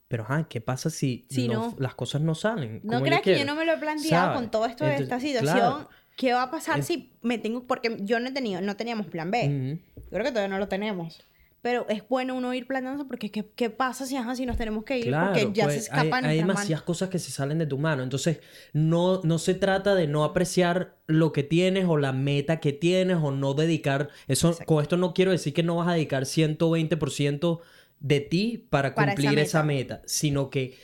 Pero, 0.08 0.24
ajá, 0.24 0.46
¿qué 0.48 0.60
pasa 0.60 0.90
si, 0.90 1.24
Si 1.30 1.48
no- 1.48 1.54
no. 1.70 1.76
las 1.78 1.94
cosas 1.94 2.20
no 2.20 2.34
salen? 2.34 2.80
No 2.84 3.02
creas 3.02 3.22
que 3.22 3.38
yo 3.38 3.44
no 3.46 3.54
me 3.54 3.64
lo 3.64 3.72
he 3.72 3.78
planteado 3.78 4.34
con 4.34 4.50
todo 4.50 4.66
esto 4.66 4.84
de 4.84 4.96
esta 4.96 5.18
situación. 5.18 5.56
claro. 5.58 5.88
¿Qué 6.14 6.34
va 6.34 6.42
a 6.42 6.50
pasar 6.50 6.80
Es- 6.80 6.86
si 6.86 7.10
me 7.22 7.38
tengo...? 7.38 7.66
Porque 7.66 7.96
yo 8.00 8.20
no 8.20 8.28
he 8.28 8.32
tenido, 8.32 8.60
no 8.60 8.76
teníamos 8.76 9.06
plan 9.06 9.30
B. 9.30 9.78
Yo 9.96 10.02
creo 10.10 10.24
que 10.24 10.30
todavía 10.30 10.48
no 10.48 10.58
lo 10.58 10.68
tenemos. 10.68 11.26
Pero 11.62 11.86
es 11.88 12.06
bueno 12.08 12.34
uno 12.34 12.52
ir 12.54 12.66
planeando 12.66 13.06
porque 13.06 13.30
¿qué, 13.30 13.50
qué 13.54 13.70
pasa 13.70 14.04
si, 14.06 14.16
ajá, 14.16 14.34
si 14.36 14.46
nos 14.46 14.56
tenemos 14.56 14.84
que 14.84 14.98
ir? 14.98 15.06
Claro, 15.06 15.26
porque 15.32 15.52
ya 15.52 15.64
pues, 15.64 15.74
se 15.74 15.78
hay, 15.92 16.10
escapan 16.10 16.24
hay 16.26 16.42
manos. 16.42 16.66
demasiadas 16.66 16.82
cosas 16.82 17.08
que 17.08 17.20
se 17.20 17.30
salen 17.30 17.58
de 17.58 17.66
tu 17.66 17.78
mano. 17.78 18.02
Entonces, 18.02 18.40
no, 18.72 19.20
no 19.22 19.38
se 19.38 19.54
trata 19.54 19.94
de 19.94 20.08
no 20.08 20.24
apreciar 20.24 20.98
lo 21.06 21.32
que 21.32 21.44
tienes 21.44 21.86
o 21.86 21.96
la 21.96 22.12
meta 22.12 22.58
que 22.60 22.72
tienes 22.72 23.18
o 23.22 23.30
no 23.30 23.54
dedicar. 23.54 24.10
Eso, 24.28 24.50
Exacto. 24.50 24.66
con 24.66 24.82
esto 24.82 24.96
no 24.96 25.14
quiero 25.14 25.30
decir 25.30 25.54
que 25.54 25.62
no 25.62 25.76
vas 25.76 25.88
a 25.88 25.92
dedicar 25.94 26.26
120% 26.26 27.60
de 28.00 28.20
ti 28.20 28.58
para 28.70 28.94
Para 28.94 29.14
esa 29.14 29.14
cumplir 29.14 29.38
esa 29.38 29.62
meta. 29.62 29.96
meta, 29.96 30.02
sino 30.06 30.50
que 30.50 30.76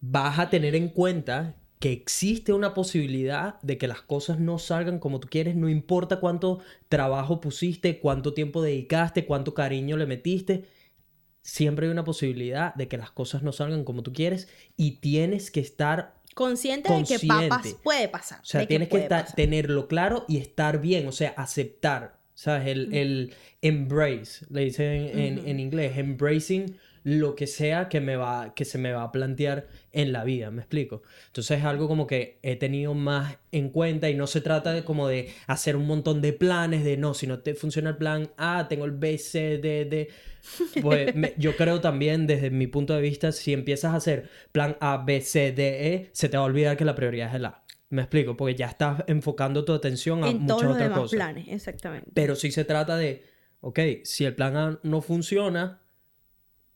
vas 0.00 0.38
a 0.40 0.50
tener 0.50 0.74
en 0.74 0.88
cuenta 0.88 1.56
que 1.84 1.92
existe 1.92 2.54
una 2.54 2.72
posibilidad 2.72 3.60
de 3.60 3.76
que 3.76 3.86
las 3.88 4.00
cosas 4.00 4.40
no 4.40 4.58
salgan 4.58 4.98
como 4.98 5.20
tú 5.20 5.28
quieres, 5.30 5.54
no 5.54 5.68
importa 5.68 6.18
cuánto 6.18 6.60
trabajo 6.88 7.42
pusiste, 7.42 7.98
cuánto 8.00 8.32
tiempo 8.32 8.62
dedicaste, 8.62 9.26
cuánto 9.26 9.52
cariño 9.52 9.98
le 9.98 10.06
metiste, 10.06 10.64
siempre 11.42 11.84
hay 11.84 11.92
una 11.92 12.02
posibilidad 12.04 12.74
de 12.74 12.88
que 12.88 12.96
las 12.96 13.10
cosas 13.10 13.42
no 13.42 13.52
salgan 13.52 13.84
como 13.84 14.02
tú 14.02 14.14
quieres 14.14 14.48
y 14.78 14.92
tienes 14.92 15.50
que 15.50 15.60
estar, 15.60 16.14
Consciente, 16.34 16.90
de 16.90 17.04
que 17.04 17.18
papas 17.26 17.76
puede 17.84 18.08
pasar. 18.08 18.40
o 18.40 18.44
sea, 18.46 18.66
tienes 18.66 18.88
que 18.88 18.96
estar- 18.96 19.34
tenerlo 19.34 19.86
claro 19.86 20.24
y 20.26 20.38
estar 20.38 20.80
bien, 20.80 21.06
o 21.06 21.12
sea, 21.12 21.34
aceptar, 21.36 22.18
¿sabes? 22.32 22.66
El, 22.66 22.94
el 22.94 23.34
embrace, 23.60 24.46
le 24.48 24.62
dicen 24.64 25.18
en, 25.18 25.46
en 25.46 25.60
inglés, 25.60 25.98
embracing 25.98 26.78
lo 27.04 27.36
que 27.36 27.46
sea 27.46 27.90
que, 27.90 28.00
me 28.00 28.16
va, 28.16 28.54
que 28.54 28.64
se 28.64 28.78
me 28.78 28.92
va 28.92 29.02
a 29.02 29.12
plantear 29.12 29.68
en 29.92 30.10
la 30.10 30.24
vida, 30.24 30.50
¿me 30.50 30.62
explico? 30.62 31.02
Entonces 31.26 31.58
es 31.58 31.64
algo 31.64 31.86
como 31.86 32.06
que 32.06 32.38
he 32.42 32.56
tenido 32.56 32.94
más 32.94 33.36
en 33.52 33.68
cuenta 33.68 34.08
y 34.08 34.14
no 34.14 34.26
se 34.26 34.40
trata 34.40 34.72
de 34.72 34.84
como 34.84 35.06
de 35.06 35.30
hacer 35.46 35.76
un 35.76 35.86
montón 35.86 36.22
de 36.22 36.32
planes, 36.32 36.82
de 36.82 36.96
no, 36.96 37.12
si 37.12 37.26
no 37.26 37.40
te 37.40 37.54
funciona 37.54 37.90
el 37.90 37.98
plan 37.98 38.30
A, 38.38 38.68
tengo 38.68 38.86
el 38.86 38.92
B, 38.92 39.18
C, 39.18 39.58
D, 39.58 39.84
D. 39.84 40.08
Pues 40.80 41.14
yo 41.38 41.54
creo 41.56 41.82
también 41.82 42.26
desde 42.26 42.50
mi 42.50 42.66
punto 42.66 42.94
de 42.94 43.02
vista, 43.02 43.32
si 43.32 43.52
empiezas 43.52 43.92
a 43.92 43.96
hacer 43.96 44.30
plan 44.50 44.78
A, 44.80 45.04
B, 45.04 45.20
C, 45.20 45.52
D, 45.52 45.94
E, 45.94 46.10
se 46.12 46.30
te 46.30 46.38
va 46.38 46.44
a 46.44 46.46
olvidar 46.46 46.78
que 46.78 46.86
la 46.86 46.94
prioridad 46.94 47.28
es 47.28 47.34
el 47.34 47.44
A. 47.44 47.64
Me 47.90 48.00
explico, 48.00 48.34
porque 48.34 48.54
ya 48.54 48.66
estás 48.66 49.04
enfocando 49.08 49.64
tu 49.66 49.74
atención 49.74 50.24
a 50.24 50.30
en 50.30 50.40
muchas 50.40 50.62
otras 50.62 50.78
demás 50.78 50.98
cosas. 51.00 51.16
planes, 51.16 51.48
exactamente. 51.48 52.10
Pero 52.14 52.34
sí 52.34 52.50
se 52.50 52.64
trata 52.64 52.96
de, 52.96 53.24
ok, 53.60 53.78
si 54.04 54.24
el 54.24 54.34
plan 54.34 54.56
A 54.56 54.80
no 54.82 55.02
funciona, 55.02 55.83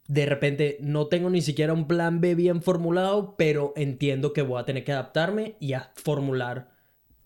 de 0.08 0.26
repente 0.26 0.78
no 0.80 1.06
tengo 1.06 1.30
ni 1.30 1.40
siquiera 1.42 1.72
un 1.72 1.86
plan 1.86 2.20
B 2.20 2.34
bien 2.34 2.60
formulado, 2.62 3.36
pero 3.36 3.72
entiendo 3.76 4.32
que 4.32 4.42
voy 4.42 4.60
a 4.60 4.64
tener 4.64 4.82
que 4.82 4.92
adaptarme 4.92 5.54
y 5.60 5.74
a 5.74 5.92
formular 5.94 6.70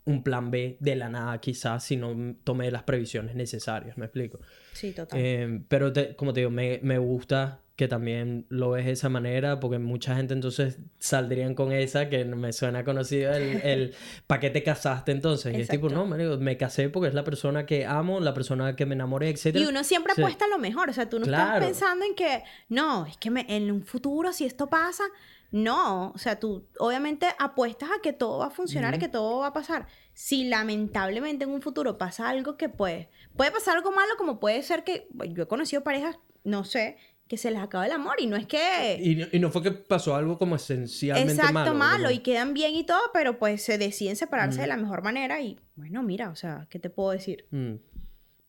un 0.05 0.23
plan 0.25 0.51
B 0.51 0.77
de 0.81 0.97
la 0.97 1.09
nada 1.09 1.41
quizás 1.41 1.85
si 1.85 1.97
no 1.97 2.35
tomé 2.45 2.71
las 2.71 2.83
previsiones 2.83 3.35
necesarias, 3.37 3.97
me 3.97 4.05
explico. 4.07 4.41
Sí, 4.73 4.93
total. 4.93 5.19
Eh, 5.21 5.63
pero 5.69 5.93
te- 5.93 6.15
como 6.17 6.33
te 6.33 6.41
digo, 6.41 6.51
me, 6.51 6.81
me 6.83 6.99
gusta 6.99 7.62
que 7.77 7.89
también 7.89 8.47
lo 8.51 8.71
ves 8.71 8.85
de 8.85 8.93
esa 8.93 9.09
manera, 9.09 9.59
porque 9.59 9.79
mucha 9.79 10.15
gente 10.15 10.35
entonces 10.35 10.79
saldrían 10.99 11.55
con 11.55 11.73
esa, 11.73 12.09
que 12.11 12.25
me 12.25 12.53
suena 12.53 12.85
conocido 12.85 13.33
el, 13.33 13.61
el 13.63 13.95
¿para 14.27 14.41
qué 14.41 14.51
te 14.51 14.63
casaste 14.63 15.11
entonces? 15.13 15.57
Y 15.57 15.61
es 15.63 15.69
tipo, 15.69 15.87
Exacto. 15.87 16.05
no, 16.05 16.11
marico, 16.11 16.37
me 16.37 16.57
casé 16.57 16.91
porque 16.91 17.09
es 17.09 17.15
la 17.15 17.25
persona 17.25 17.65
que 17.65 17.87
amo, 17.87 18.21
la 18.21 18.35
persona 18.35 18.77
que 18.77 18.85
me 18.87 18.95
enamoré, 18.95 19.31
etc. 19.31 19.57
Y 19.57 19.65
uno 19.67 19.85
siempre 19.85 20.13
apuesta 20.13 20.45
a 20.45 20.49
lo 20.49 20.59
mejor, 20.59 20.91
o 20.91 20.93
sea, 20.93 21.09
tú 21.09 21.19
no 21.19 21.27
Claro. 21.27 21.55
estás 21.55 21.67
pensando 21.67 22.05
en 22.05 22.15
que, 22.15 22.43
no, 22.69 23.07
es 23.07 23.17
que 23.17 23.31
me- 23.31 23.47
en 23.49 23.71
un 23.71 23.83
futuro 23.83 24.33
si 24.33 24.45
esto 24.45 24.69
pasa, 24.69 25.05
no, 25.51 26.11
o 26.13 26.19
sea, 26.19 26.39
tú 26.41 26.67
obviamente 26.79 27.27
apuestas 27.39 27.91
a 27.91 28.01
que 28.03 28.13
todo 28.13 28.39
va 28.39 28.47
a 28.47 28.51
funcionar 28.51 28.99
que 28.99 29.09
todo 29.09 29.41
va 29.41 29.49
a 29.49 29.53
pasar. 29.53 29.87
Si 30.15 30.45
lamentablemente 30.49 31.45
en 31.45 31.51
un 31.51 31.61
futuro 31.63 31.99
pasa 31.99 32.29
algo 32.29 32.57
que 32.57 32.69
puede, 32.69 33.09
puede 33.37 33.51
pasar 33.51 33.77
algo 33.77 33.93
malo, 33.93 34.13
como 34.19 34.41
puede 34.41 34.63
ser 34.63 34.85
que, 34.85 35.09
yo 35.29 35.43
he 35.43 35.47
conocido 35.47 35.83
parejas, 35.83 36.19
no 36.45 36.65
sé, 36.65 36.97
que 37.33 37.39
se 37.39 37.51
les 37.51 37.61
acaba 37.61 37.87
el 37.87 37.93
amor 37.93 38.17
y 38.19 38.27
no 38.27 38.37
es 38.37 38.47
que... 38.47 38.99
Y, 39.03 39.15
no- 39.17 39.27
y 39.33 39.39
no 39.39 39.51
fue 39.51 39.63
que 39.63 39.71
pasó 39.71 40.15
algo 40.15 40.37
como 40.37 40.57
esencialmente 40.57 41.33
Exacto, 41.33 41.73
malo. 41.73 42.11
y 42.11 42.19
quedan 42.19 42.53
bien 42.53 42.75
y 42.75 42.85
todo, 42.85 43.01
pero 43.15 43.39
pues 43.39 43.63
se 43.65 43.79
deciden 43.79 44.17
separarse 44.17 44.61
de 44.61 44.67
la 44.67 44.77
mejor 44.77 45.03
manera 45.03 45.41
y 45.41 45.59
bueno, 45.75 46.03
mira, 46.03 46.29
o 46.29 46.37
sea, 46.37 46.67
¿qué 46.69 46.79
te 46.79 46.91
puedo 46.91 47.11
decir? 47.13 47.47
Mm, 47.51 47.77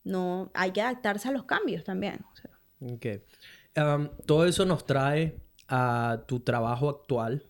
No, 0.04 0.52
hay 0.54 0.72
que 0.72 0.82
adaptarse 0.82 1.30
a 1.30 1.32
los 1.32 1.46
cambios 1.46 1.86
también. 1.86 2.20
o 2.30 2.36
sea. 2.36 2.52
ok. 2.94 3.06
Um, 3.78 4.10
todo 4.26 4.46
eso 4.46 4.66
nos 4.66 4.86
trae 4.86 5.38
a 5.70 6.26
tu 6.28 6.42
trabajo 6.42 6.90
actual. 6.90 7.46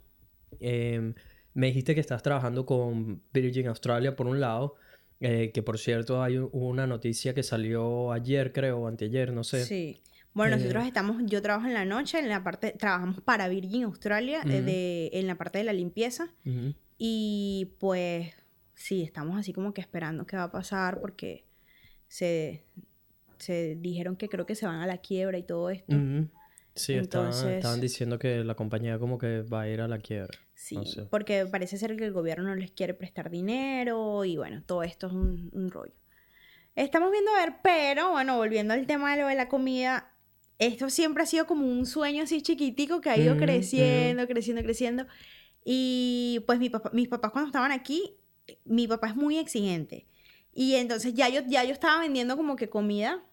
Em, 0.59 1.15
me 1.55 1.65
dijiste 1.67 1.95
que 1.95 2.01
estás 2.01 2.21
trabajando 2.21 2.63
con 2.67 3.23
Virgin 3.33 3.69
Australia 3.69 4.15
por 4.15 4.27
un 4.27 4.39
lado, 4.39 4.75
eh, 5.19 5.49
que 5.51 5.63
por 5.63 5.79
cierto 5.79 6.21
hay 6.21 6.37
una 6.51 6.85
noticia 6.85 7.33
que 7.33 7.41
salió 7.41 8.11
ayer, 8.11 8.53
creo, 8.53 8.81
o 8.81 8.87
anteayer, 8.87 9.33
no 9.33 9.43
sé. 9.43 9.65
Sí. 9.65 9.99
Bueno, 10.33 10.55
Eh, 10.55 10.59
nosotros 10.59 10.85
estamos, 10.85 11.21
yo 11.25 11.41
trabajo 11.41 11.67
en 11.67 11.73
la 11.73 11.85
noche, 11.85 12.19
en 12.19 12.27
la 12.29 12.43
parte, 12.43 12.71
trabajamos 12.71 13.21
para 13.21 13.47
Virgin 13.47 13.83
Australia, 13.83 14.41
de, 14.43 15.09
en 15.13 15.27
la 15.27 15.35
parte 15.35 15.59
de 15.59 15.63
la 15.63 15.73
limpieza. 15.73 16.29
Y 16.97 17.71
pues 17.79 18.33
sí, 18.73 19.03
estamos 19.03 19.37
así 19.37 19.53
como 19.53 19.73
que 19.73 19.81
esperando 19.81 20.25
qué 20.25 20.37
va 20.37 20.43
a 20.43 20.51
pasar 20.51 20.99
porque 21.01 21.45
se, 22.07 22.63
se 23.37 23.75
dijeron 23.75 24.15
que 24.15 24.29
creo 24.29 24.45
que 24.45 24.55
se 24.55 24.65
van 24.65 24.79
a 24.81 24.87
la 24.87 24.97
quiebra 24.97 25.37
y 25.37 25.43
todo 25.43 25.69
esto. 25.69 25.95
Sí, 26.75 26.93
estaban- 26.93 27.27
Entonces- 27.27 27.51
estaban 27.57 27.81
diciendo 27.81 28.17
que 28.17 28.43
la 28.43 28.55
compañía 28.55 28.97
como 28.97 29.17
que 29.19 29.41
va 29.43 29.61
a 29.61 29.69
ir 29.69 29.81
a 29.81 29.87
la 29.87 29.99
quiebra. 29.99 30.37
Sí, 30.55 30.77
porque 31.11 31.45
parece 31.45 31.77
ser 31.77 31.95
que 31.97 32.05
el 32.05 32.13
gobierno 32.13 32.45
no 32.45 32.55
les 32.55 32.71
quiere 32.71 32.93
prestar 32.95 33.29
dinero 33.29 34.23
y 34.25 34.37
bueno, 34.37 34.63
todo 34.65 34.81
esto 34.81 35.07
es 35.07 35.13
un, 35.13 35.49
un 35.53 35.69
rollo. 35.69 35.93
Estamos 36.75 37.11
viendo 37.11 37.29
a 37.31 37.45
ver, 37.45 37.55
pero 37.61 38.11
bueno, 38.11 38.37
volviendo 38.37 38.73
al 38.73 38.87
tema 38.87 39.15
de 39.15 39.21
lo 39.21 39.27
de 39.27 39.35
la 39.35 39.47
comida, 39.49 40.11
esto 40.59 40.89
siempre 40.89 41.23
ha 41.23 41.25
sido 41.25 41.45
como 41.47 41.65
un 41.65 41.85
sueño 41.85 42.23
así 42.23 42.41
chiquitico 42.41 43.01
que 43.01 43.09
ha 43.09 43.17
ido 43.17 43.37
creciendo, 43.37 44.27
creciendo, 44.27 44.61
creciendo. 44.63 45.05
Y 45.65 46.41
pues 46.45 46.59
mi 46.59 46.69
papá- 46.69 46.91
mis 46.93 47.07
papás 47.07 47.31
cuando 47.31 47.47
estaban 47.47 47.71
aquí, 47.71 48.15
mi 48.65 48.87
papá 48.87 49.07
es 49.07 49.15
muy 49.15 49.37
exigente. 49.37 50.05
Y 50.53 50.75
entonces 50.75 51.13
ya 51.13 51.29
yo, 51.29 51.41
ya 51.47 51.63
yo 51.63 51.71
estaba 51.71 52.01
vendiendo 52.01 52.37
como 52.37 52.55
que 52.55 52.69
comida 52.69 53.23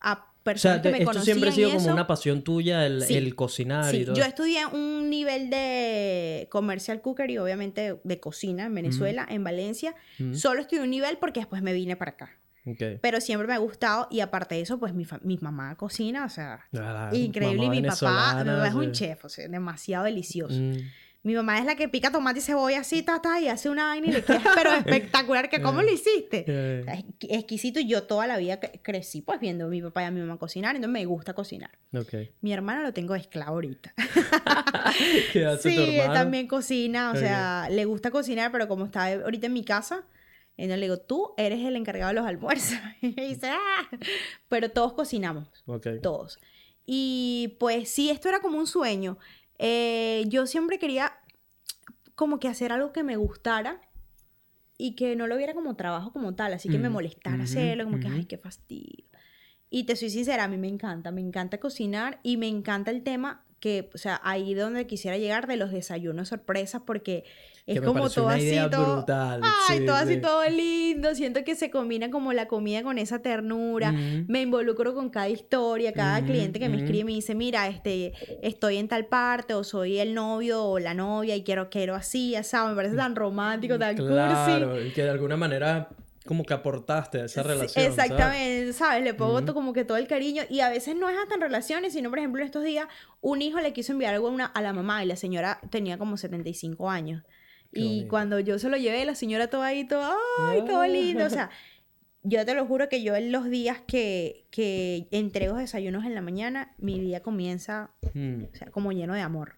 a 0.00 0.26
O 0.40 0.42
personas 0.42 0.76
sea, 0.76 0.82
que 0.82 0.90
me 0.90 0.98
esto 0.98 1.10
conocían 1.10 1.24
siempre 1.36 1.50
ha 1.50 1.52
sido 1.52 1.68
y 1.68 1.72
como 1.74 1.92
una 1.92 2.06
pasión 2.06 2.42
tuya 2.42 2.86
el, 2.86 3.02
Sí. 3.02 3.14
el 3.14 3.34
cocinar 3.34 3.94
y 3.94 3.98
Sí, 3.98 4.04
todo. 4.06 4.14
yo 4.14 4.24
estudié 4.24 4.64
un 4.66 5.10
nivel 5.10 5.50
de 5.50 6.48
commercial 6.50 7.02
cookery, 7.02 7.36
obviamente 7.38 7.98
de 8.04 8.20
cocina 8.20 8.64
en 8.66 8.74
Venezuela, 8.74 9.26
en 9.28 9.44
Valencia. 9.44 9.94
Solo 10.32 10.60
estudié 10.62 10.82
un 10.82 10.90
nivel 10.90 11.18
porque 11.18 11.40
después 11.40 11.60
me 11.62 11.72
vine 11.74 11.96
para 11.96 12.12
acá. 12.12 12.38
Ok. 12.66 13.00
Pero 13.00 13.20
siempre 13.20 13.46
me 13.48 13.54
ha 13.54 13.58
gustado 13.58 14.06
y 14.10 14.20
aparte 14.20 14.54
de 14.56 14.60
eso, 14.62 14.78
pues 14.78 14.92
mi, 14.94 15.06
mi 15.22 15.38
mamá 15.38 15.76
cocina, 15.76 16.24
o 16.24 16.28
sea, 16.28 16.66
Ah, 16.78 17.10
increíble. 17.12 17.66
Y 17.66 17.70
mi 17.70 17.82
papá, 17.82 18.44
mi 18.44 18.68
es 18.68 18.74
un 18.74 18.92
chef, 18.92 19.24
o 19.24 19.28
sea, 19.28 19.48
demasiado 19.48 20.04
delicioso. 20.04 20.54
Mm. 20.60 20.76
Mi 21.22 21.34
mamá 21.34 21.58
es 21.58 21.66
la 21.66 21.74
que 21.74 21.86
pica 21.86 22.10
tomate 22.10 22.38
y 22.38 22.42
cebolla 22.42 22.80
así, 22.80 23.02
ta, 23.02 23.20
ta, 23.20 23.38
y 23.40 23.48
hace 23.48 23.68
una 23.68 23.84
vaina 23.84 24.06
y 24.06 24.12
le 24.12 24.22
queda, 24.24 24.40
pero 24.54 24.72
espectacular, 24.86 25.50
que 25.50 25.60
¿cómo 25.60 25.82
lo 25.82 25.92
hiciste? 25.92 26.44
Eh, 26.48 26.80
O 26.80 26.84
sea, 26.84 26.94
es 26.94 27.04
exquisito 27.40 27.78
y 27.78 27.86
yo 27.88 28.04
toda 28.04 28.26
la 28.26 28.38
vida 28.38 28.58
cre- 28.58 28.80
crecí 28.82 29.20
pues 29.20 29.38
viendo 29.38 29.66
a 29.66 29.68
mi 29.68 29.82
papá 29.82 30.00
y 30.00 30.04
a 30.06 30.10
mi 30.10 30.20
mamá 30.20 30.38
cocinar, 30.38 30.76
entonces 30.76 30.92
me 30.94 31.04
gusta 31.04 31.34
cocinar. 31.34 31.72
ok. 31.94 32.14
Mi 32.40 32.54
hermana 32.54 32.82
lo 32.82 32.94
tengo 32.94 33.12
de 33.12 33.20
esclavo 33.20 33.50
ahorita. 33.50 33.92
¿Qué 35.32 35.44
hace 35.46 35.70
Sí, 35.70 35.76
tu 36.06 36.12
también 36.12 36.46
cocina, 36.46 37.08
o 37.10 37.12
Ok. 37.12 37.18
sea, 37.18 37.68
le 37.70 37.84
gusta 37.84 38.10
cocinar, 38.10 38.50
pero 38.52 38.68
como 38.68 38.86
está 38.86 39.06
ahorita 39.12 39.46
en 39.46 39.52
mi 39.52 39.64
casa, 39.64 40.04
entonces 40.64 40.80
le 40.80 40.86
digo, 40.86 40.98
tú 40.98 41.34
eres 41.36 41.60
el 41.64 41.76
encargado 41.76 42.08
de 42.08 42.14
los 42.20 42.26
almuerzos. 42.26 42.78
Y 43.02 43.12
dice, 43.12 43.48
ah, 43.50 43.88
pero 44.48 44.70
todos 44.70 44.92
cocinamos, 44.94 45.48
todos. 46.00 46.38
Y 46.86 47.56
pues 47.60 47.88
sí, 47.90 48.10
esto 48.10 48.28
era 48.28 48.40
como 48.40 48.58
un 48.58 48.66
sueño. 48.66 49.18
Eh, 49.58 50.24
yo 50.28 50.46
siempre 50.46 50.78
quería 50.78 51.12
como 52.14 52.38
que 52.40 52.48
hacer 52.48 52.72
algo 52.72 52.92
que 52.92 53.02
me 53.02 53.16
gustara 53.16 53.80
y 54.78 54.94
que 54.94 55.16
no 55.16 55.26
lo 55.26 55.36
viera 55.36 55.54
como 55.54 55.76
trabajo 55.76 56.12
como 56.12 56.34
tal, 56.34 56.52
así 56.54 56.70
que 56.70 56.78
me 56.78 56.88
Ujú, 56.88 56.94
molestara 56.94 57.44
hacerlo, 57.44 57.84
como 57.84 58.00
que, 58.00 58.08
ay, 58.08 58.24
qué 58.26 58.38
fastidio. 58.38 59.06
Y 59.70 59.84
te 59.84 59.96
soy 59.96 60.10
sincera, 60.10 60.44
a 60.44 60.48
mí 60.48 60.56
me 60.58 60.68
encanta, 60.68 61.12
me 61.12 61.20
encanta 61.20 61.58
cocinar 61.60 62.20
y 62.22 62.36
me 62.36 62.48
encanta 62.48 62.90
el 62.90 63.02
tema 63.02 63.44
que, 63.60 63.90
o 63.94 63.98
sea, 63.98 64.20
ahí 64.24 64.54
donde 64.54 64.86
quisiera 64.86 65.18
llegar 65.18 65.46
de 65.46 65.56
los 65.56 65.70
desayunos 65.70 66.28
sorpresas 66.28 66.82
porque 66.84 67.24
es 67.66 67.78
Que 67.78 67.86
como 67.86 68.08
todo 68.10 68.30
así, 68.30 68.56
todo, 68.70 68.94
brutal, 68.94 69.42
ay, 69.44 69.78
sí, 69.78 69.86
todo 69.86 69.96
así, 69.96 70.14
sí. 70.14 70.20
todo 70.20 70.48
lindo, 70.48 71.14
siento 71.14 71.44
que 71.44 71.54
se 71.54 71.70
combina 71.70 72.10
como 72.10 72.32
la 72.32 72.48
comida 72.48 72.82
con 72.82 72.98
esa 72.98 73.20
ternura, 73.20 73.90
Ujú. 73.90 74.24
me 74.26 74.40
involucro 74.40 74.94
con 74.94 75.10
cada 75.10 75.28
historia, 75.28 75.92
cada 75.92 76.18
Ujú, 76.18 76.26
cliente 76.26 76.58
que 76.58 76.68
me 76.68 76.76
ujú. 76.76 76.84
escribe 76.84 77.04
me 77.04 77.12
dice, 77.12 77.34
mira, 77.34 77.68
este, 77.68 78.14
estoy 78.42 78.78
en 78.78 78.88
tal 78.88 79.06
parte, 79.06 79.54
o 79.54 79.62
soy 79.62 79.98
el 79.98 80.14
novio 80.14 80.64
o 80.64 80.78
la 80.78 80.94
novia 80.94 81.36
y 81.36 81.42
quiero, 81.44 81.68
quiero 81.70 81.94
así, 81.94 82.34
¿sabes? 82.42 82.70
Me 82.70 82.76
parece 82.76 82.96
tan 82.96 83.14
romántico, 83.14 83.78
tan 83.78 83.94
cursi. 83.94 84.06
Claro, 84.12 84.84
y 84.84 84.90
que 84.90 85.02
de 85.04 85.10
alguna 85.10 85.36
manera 85.36 85.90
como 86.30 86.44
que 86.44 86.54
aportaste 86.54 87.22
a 87.22 87.24
esa 87.24 87.42
relación. 87.42 87.84
exactamente, 87.84 88.72
¿sabes? 88.72 89.02
Le 89.02 89.14
pongo 89.14 89.52
como 89.52 89.72
que 89.72 89.84
todo 89.84 89.96
el 89.98 90.06
cariño 90.06 90.44
y 90.48 90.60
a 90.60 90.68
veces 90.68 90.94
no 90.94 91.08
es 91.08 91.18
hasta 91.18 91.34
en 91.34 91.40
relaciones, 91.40 91.92
sino 91.92 92.08
por 92.08 92.20
ejemplo 92.20 92.40
en 92.40 92.46
estos 92.46 92.62
días 92.62 92.86
un 93.20 93.42
hijo 93.42 93.58
le 93.58 93.72
quiso 93.72 93.90
enviar 93.90 94.14
algo 94.14 94.28
a, 94.28 94.30
una- 94.30 94.46
a 94.46 94.62
la 94.62 94.72
mamá 94.72 95.02
y 95.02 95.08
la 95.08 95.16
señora 95.16 95.60
tenía 95.70 95.98
como 95.98 96.16
75 96.16 96.88
años. 96.88 97.24
Qué 97.72 97.80
y 97.80 97.88
bonito. 97.88 98.08
cuando 98.10 98.38
yo 98.38 98.60
se 98.60 98.68
lo 98.68 98.76
llevé, 98.76 99.04
la 99.04 99.16
señora 99.16 99.48
toda 99.48 99.66
ahí, 99.66 99.88
toda, 99.88 100.14
ay, 100.38 100.64
todo 100.64 100.82
Ah. 100.82 100.86
lindo. 100.86 101.24
O 101.24 101.30
sea, 101.30 101.50
yo 102.22 102.46
te 102.46 102.54
lo 102.54 102.64
juro 102.64 102.88
que 102.88 103.02
yo 103.02 103.16
en 103.16 103.32
los 103.32 103.50
días 103.50 103.80
que, 103.88 104.46
que 104.52 105.08
entrego 105.10 105.56
desayunos 105.56 106.04
en 106.04 106.14
la 106.14 106.20
mañana, 106.20 106.74
mi 106.78 107.00
día 107.00 107.22
comienza, 107.24 107.90
Mm. 108.14 108.44
o 108.52 108.54
sea, 108.56 108.70
como 108.70 108.92
lleno 108.92 109.14
de 109.14 109.22
amor. 109.22 109.56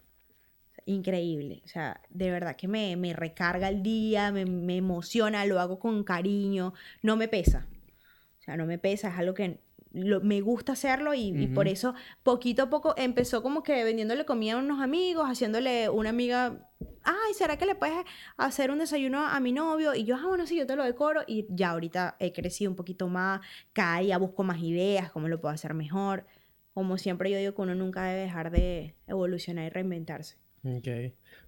Increíble, 0.85 1.61
o 1.63 1.67
sea, 1.69 2.01
de 2.09 2.29
verdad 2.29 2.57
que 2.57 2.67
me, 2.67 2.97
me 2.97 3.13
recarga 3.13 3.69
el 3.69 3.81
día, 3.83 4.31
me, 4.33 4.45
me 4.45 4.75
emociona, 4.77 5.45
lo 5.45 5.61
hago 5.61 5.79
con 5.79 6.03
cariño, 6.03 6.73
no 7.01 7.15
me 7.15 7.29
pesa. 7.29 7.67
O 8.39 8.43
sea, 8.43 8.57
no 8.57 8.65
me 8.65 8.77
pesa, 8.77 9.07
es 9.09 9.17
algo 9.17 9.33
que 9.33 9.61
lo- 9.93 10.19
me 10.19 10.41
gusta 10.41 10.73
hacerlo 10.73 11.13
y, 11.13 11.27
y 11.43 11.47
por 11.47 11.69
eso 11.69 11.93
poquito 12.23 12.63
a 12.63 12.69
poco 12.69 12.95
empezó 12.97 13.41
como 13.41 13.63
que 13.63 13.83
vendiéndole 13.85 14.25
comida 14.25 14.53
a 14.55 14.57
unos 14.57 14.81
amigos, 14.81 15.25
haciéndole 15.29 15.87
una 15.87 16.09
amiga, 16.09 16.69
ay, 17.03 17.33
¿será 17.33 17.57
que 17.57 17.65
le 17.65 17.75
puedes 17.75 18.03
hacer 18.35 18.69
un 18.71 18.79
desayuno 18.79 19.25
a 19.25 19.39
mi 19.39 19.53
novio? 19.53 19.95
Y 19.95 20.03
yo, 20.03 20.17
ah, 20.17 20.25
bueno, 20.27 20.45
sí, 20.47 20.57
yo 20.57 20.67
te 20.67 20.75
lo 20.75 20.83
decoro 20.83 21.21
y 21.27 21.45
ya 21.49 21.69
ahorita 21.69 22.17
he 22.19 22.33
crecido 22.33 22.71
un 22.71 22.75
poquito 22.75 23.07
más, 23.07 23.39
cada 23.71 23.99
día 23.99 24.17
busco 24.17 24.43
más 24.43 24.59
ideas, 24.61 25.11
cómo 25.11 25.29
lo 25.29 25.39
puedo 25.39 25.53
hacer 25.53 25.73
mejor. 25.73 26.25
Como 26.73 26.97
siempre 26.97 27.29
yo 27.31 27.37
digo 27.37 27.53
que 27.53 27.61
uno 27.61 27.75
nunca 27.75 28.03
debe 28.05 28.21
dejar 28.23 28.51
de 28.51 28.95
evolucionar 29.07 29.65
y 29.65 29.69
reinventarse. 29.69 30.42
Ok. 30.63 30.87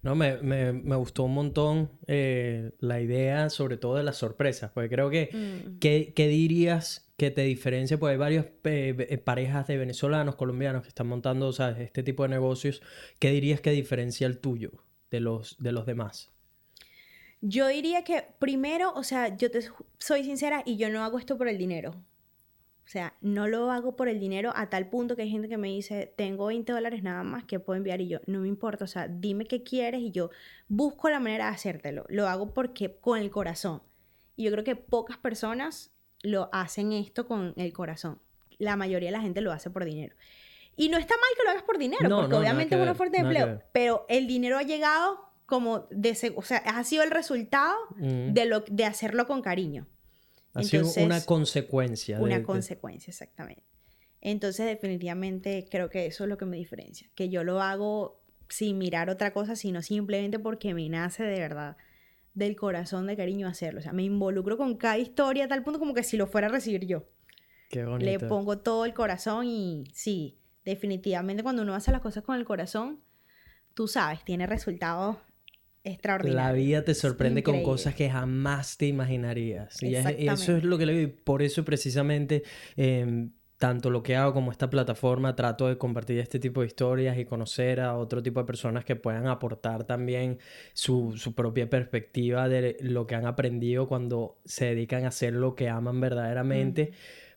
No, 0.01 0.13
me, 0.15 0.37
me, 0.41 0.73
me 0.73 0.95
gustó 0.97 1.23
un 1.23 1.33
montón 1.33 1.89
eh, 2.07 2.71
la 2.79 2.99
idea, 3.01 3.49
sobre 3.49 3.77
todo 3.77 3.95
de 3.95 4.03
las 4.03 4.17
sorpresas, 4.17 4.71
porque 4.73 4.89
creo 4.89 5.09
que, 5.09 5.29
Mm. 5.33 5.79
¿qué, 5.79 6.13
qué 6.15 6.27
dirías 6.27 7.11
que 7.17 7.31
te 7.31 7.41
diferencia? 7.43 7.97
Pues 7.97 8.11
hay 8.11 8.17
varias 8.17 8.45
eh, 8.65 8.95
eh, 9.09 9.17
parejas 9.17 9.67
de 9.67 9.77
venezolanos, 9.77 10.35
colombianos 10.35 10.81
que 10.83 10.89
están 10.89 11.07
montando, 11.07 11.51
¿sabes? 11.53 11.79
Este 11.79 12.03
tipo 12.03 12.23
de 12.23 12.29
negocios. 12.29 12.81
¿Qué 13.19 13.31
dirías 13.31 13.61
que 13.61 13.71
diferencia 13.71 14.27
el 14.27 14.39
tuyo 14.39 14.71
de 15.11 15.21
los, 15.21 15.55
de 15.59 15.71
los 15.71 15.85
demás? 15.85 16.31
Yo 17.41 17.67
diría 17.67 18.03
que 18.03 18.23
primero, 18.39 18.91
o 18.95 19.03
sea, 19.03 19.37
yo 19.37 19.49
te 19.51 19.59
soy 19.97 20.23
sincera 20.23 20.61
y 20.65 20.77
yo 20.77 20.89
no 20.89 21.03
hago 21.03 21.19
esto 21.19 21.37
por 21.37 21.47
el 21.47 21.57
dinero. 21.57 21.95
O 22.85 22.87
sea, 22.87 23.15
no 23.21 23.47
lo 23.47 23.71
hago 23.71 23.95
por 23.95 24.07
el 24.07 24.19
dinero 24.19 24.51
a 24.55 24.69
tal 24.69 24.89
punto 24.89 25.15
que 25.15 25.23
hay 25.23 25.29
gente 25.31 25.49
que 25.49 25.57
me 25.57 25.69
dice, 25.69 26.13
tengo 26.15 26.45
20 26.45 26.71
dólares 26.71 27.01
nada 27.01 27.23
más 27.23 27.43
que 27.43 27.59
puedo 27.59 27.77
enviar 27.77 27.99
y 27.99 28.07
yo, 28.07 28.19
no 28.27 28.41
me 28.41 28.47
importa, 28.47 28.83
o 28.85 28.87
sea, 28.87 29.07
dime 29.07 29.45
qué 29.45 29.63
quieres 29.63 30.01
y 30.01 30.11
yo 30.11 30.29
busco 30.67 31.09
la 31.09 31.19
manera 31.19 31.45
de 31.45 31.51
hacértelo. 31.55 32.05
Lo 32.09 32.27
hago 32.27 32.53
porque 32.53 32.95
con 33.01 33.17
el 33.19 33.31
corazón. 33.31 33.81
Y 34.35 34.43
yo 34.43 34.51
creo 34.51 34.63
que 34.63 34.75
pocas 34.75 35.17
personas 35.17 35.91
lo 36.21 36.49
hacen 36.53 36.91
esto 36.91 37.27
con 37.27 37.53
el 37.57 37.73
corazón. 37.73 38.19
La 38.59 38.75
mayoría 38.75 39.07
de 39.09 39.13
la 39.17 39.21
gente 39.21 39.41
lo 39.41 39.51
hace 39.51 39.69
por 39.71 39.83
dinero. 39.83 40.15
Y 40.77 40.89
no 40.89 40.97
está 40.97 41.15
mal 41.15 41.29
que 41.37 41.43
lo 41.43 41.49
hagas 41.51 41.63
por 41.63 41.77
dinero, 41.77 42.07
No, 42.07 42.17
porque 42.17 42.31
no, 42.33 42.39
obviamente 42.39 42.75
es 42.75 42.81
una 42.81 42.93
fuente 42.95 43.17
de 43.17 43.23
empleo, 43.23 43.61
pero 43.71 44.05
el 44.09 44.27
dinero 44.27 44.57
ha 44.57 44.63
llegado 44.63 45.25
como 45.45 45.87
de, 45.89 46.33
o 46.35 46.41
sea, 46.43 46.57
ha 46.57 46.83
sido 46.83 47.01
el 47.03 47.11
resultado 47.11 47.75
Mm. 47.95 48.33
de, 48.33 48.45
lo, 48.45 48.59
de 48.61 48.85
hacerlo 48.85 49.25
con 49.25 49.41
cariño. 49.41 49.87
Ha 50.55 50.63
sido 50.63 50.91
una 51.03 51.21
consecuencia. 51.21 52.19
Una 52.19 52.39
de- 52.39 52.43
consecuencia, 52.43 53.11
exactamente. 53.11 53.63
Entonces, 54.21 54.65
definitivamente 54.65 55.67
creo 55.69 55.89
que 55.89 56.07
eso 56.07 56.23
es 56.23 56.29
lo 56.29 56.37
que 56.37 56.45
me 56.45 56.57
diferencia. 56.57 57.07
Que 57.13 57.29
yo 57.29 57.43
lo 57.43 57.61
hago 57.61 58.23
sin 58.49 58.77
mirar 58.77 59.09
otra 59.09 59.33
cosa, 59.33 59.55
sino 59.55 59.81
simplemente 59.81 60.39
porque 60.39 60.73
me 60.73 60.87
nace 60.89 61.23
de 61.23 61.39
verdad 61.39 61.77
del 62.33 62.55
corazón 62.55 63.07
de 63.07 63.15
cariño 63.15 63.47
hacerlo. 63.47 63.79
O 63.79 63.83
sea, 63.83 63.93
me 63.93 64.03
involucro 64.03 64.57
con 64.57 64.75
cada 64.77 64.97
historia 64.97 65.45
a 65.45 65.47
tal 65.47 65.63
punto 65.63 65.79
como 65.79 65.93
que 65.93 66.03
si 66.03 66.17
lo 66.17 66.27
fuera 66.27 66.47
a 66.47 66.49
recibir 66.51 66.85
yo. 66.85 67.03
Qué 67.69 67.83
bonito. 67.85 68.05
Le 68.09 68.19
pongo 68.19 68.59
todo 68.59 68.85
el 68.85 68.93
corazón 68.93 69.45
y 69.45 69.85
sí, 69.93 70.37
definitivamente 70.63 71.43
cuando 71.43 71.61
uno 71.61 71.75
hace 71.75 71.91
las 71.91 72.01
cosas 72.01 72.23
con 72.23 72.35
el 72.37 72.45
corazón, 72.45 73.01
tú 73.73 73.87
sabes, 73.87 74.23
tiene 74.25 74.47
resultados 74.47 75.17
La 76.33 76.51
vida 76.51 76.83
te 76.83 76.93
sorprende 76.95 77.43
con 77.43 77.55
cosas 77.63 77.95
que 77.95 78.09
jamás 78.09 78.77
te 78.77 78.87
imaginarías. 78.87 79.81
Y 79.83 79.95
es- 79.95 80.03
eso 80.33 80.57
es 80.57 80.63
lo 80.63 80.77
que 80.77 80.85
le 80.85 80.93
digo. 80.93 81.13
Por 81.23 81.41
eso 81.43 81.63
precisamente, 81.63 82.43
eh, 82.75 83.27
tanto 83.57 83.89
lo 83.89 84.03
que 84.03 84.17
hago 84.17 84.33
como 84.33 84.51
esta 84.51 84.69
plataforma, 84.69 85.33
trato 85.35 85.67
de 85.69 85.77
compartir 85.77 86.19
este 86.19 86.39
tipo 86.39 86.59
de 86.61 86.67
historias 86.67 87.17
y 87.17 87.23
conocer 87.23 87.79
a 87.79 87.95
otro 87.95 88.21
tipo 88.21 88.41
de 88.41 88.45
personas 88.45 88.83
que 88.83 88.97
puedan 88.97 89.27
aportar 89.27 89.85
también 89.85 90.39
su, 90.73 91.13
su 91.17 91.33
propia 91.35 91.69
perspectiva 91.69 92.49
de 92.49 92.75
lo 92.81 93.07
que 93.07 93.15
han 93.15 93.25
aprendido 93.25 93.87
cuando 93.87 94.39
se 94.43 94.65
dedican 94.65 95.05
a 95.05 95.07
hacer 95.07 95.33
lo 95.33 95.55
que 95.55 95.69
aman 95.69 96.01
verdaderamente. 96.01 96.91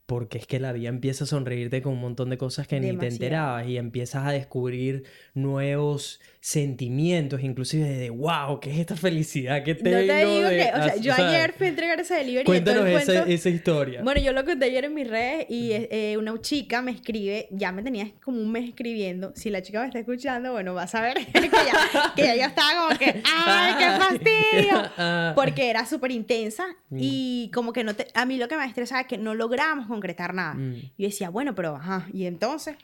Porque 0.07 0.39
es 0.39 0.47
que 0.47 0.59
la 0.59 0.73
vida 0.73 0.89
empieza 0.89 1.25
a 1.25 1.27
sonreírte 1.27 1.83
con 1.83 1.93
un 1.93 2.01
montón 2.01 2.31
de 2.31 2.39
cosas 2.39 2.67
que 2.67 2.81
ni 2.81 2.87
te 2.99 3.07
enterabas 3.27 3.69
y 3.69 3.77
empiezas 3.77 4.27
a 4.27 4.33
descubrir 4.33 5.05
nuevos 5.35 6.21
sentimientos, 6.41 7.43
inclusive 7.43 7.89
de 7.89 8.11
wow, 8.11 8.61
¿qué 8.61 8.71
es 8.73 8.79
esta 8.79 8.97
felicidad 8.97 9.63
que 9.65 9.75
No 9.75 9.81
tengo? 9.83 9.99
te 10.07 10.27
digo 10.27 10.49
de 10.49 10.57
que, 10.57 10.71
o 10.73 10.83
sea, 10.85 10.97
yo 10.97 11.13
o 11.13 11.17
sea, 11.17 11.29
ayer 11.29 11.53
fui 11.53 11.67
a 11.67 11.71
entregar 11.71 12.01
ese 12.01 12.15
delivery 12.15 12.43
y 12.43 12.45
Cuéntanos 12.45 12.87
el 12.87 12.93
esa, 12.97 13.13
cuento- 13.13 13.31
esa 13.31 13.49
historia. 13.51 14.03
Bueno, 14.03 14.21
yo 14.21 14.33
lo 14.33 14.45
conté 14.45 14.67
ayer 14.67 14.85
en 14.85 14.95
mis 14.95 15.09
redes 15.09 15.47
y 15.49 15.73
eh, 15.73 15.89
eh, 15.91 16.17
una 16.17 16.41
chica 16.41 16.81
me 16.83 16.93
escribe, 16.93 17.49
ya 17.51 17.73
me 17.73 17.83
tenía 17.83 18.11
como 18.23 18.41
un 18.41 18.51
mes 18.53 18.69
escribiendo. 18.69 19.33
Si 19.35 19.51
la 19.51 19.63
chica 19.63 19.81
me 19.81 19.87
está 19.87 19.99
escuchando, 19.99 20.53
bueno, 20.53 20.75
vas 20.75 20.95
a 20.95 21.03
ver 21.03 21.15
que 21.33 21.41
ya, 21.51 22.13
que 22.15 22.23
ya 22.37 22.47
estaba 22.47 22.87
como 22.87 22.99
que, 22.99 23.21
¡ay, 23.25 23.75
qué 23.79 23.85
fastidio! 24.05 24.83
Ah, 24.97 25.33
Porque 25.35 25.71
era 25.71 25.87
súper 25.87 26.11
intensa 26.13 26.67
Mm. 26.91 26.99
y 27.01 27.51
como 27.53 27.75
que 27.75 27.85
no 27.85 27.95
te, 27.95 28.07
a 28.15 28.25
mí 28.25 28.39
lo 28.39 28.49
que 28.49 28.57
me 28.57 28.65
estresaba 28.65 29.03
es 29.03 29.07
que 29.07 29.19
no 29.19 29.35
logramos 29.35 29.87
concretar 29.89 30.33
nada. 30.33 30.55
Mm. 30.55 30.75
Yo 30.97 31.07
decía, 31.07 31.29
bueno, 31.29 31.55
pero 31.55 31.77
ajá, 31.77 32.09
y 32.15 32.25
entonces, 32.25 32.77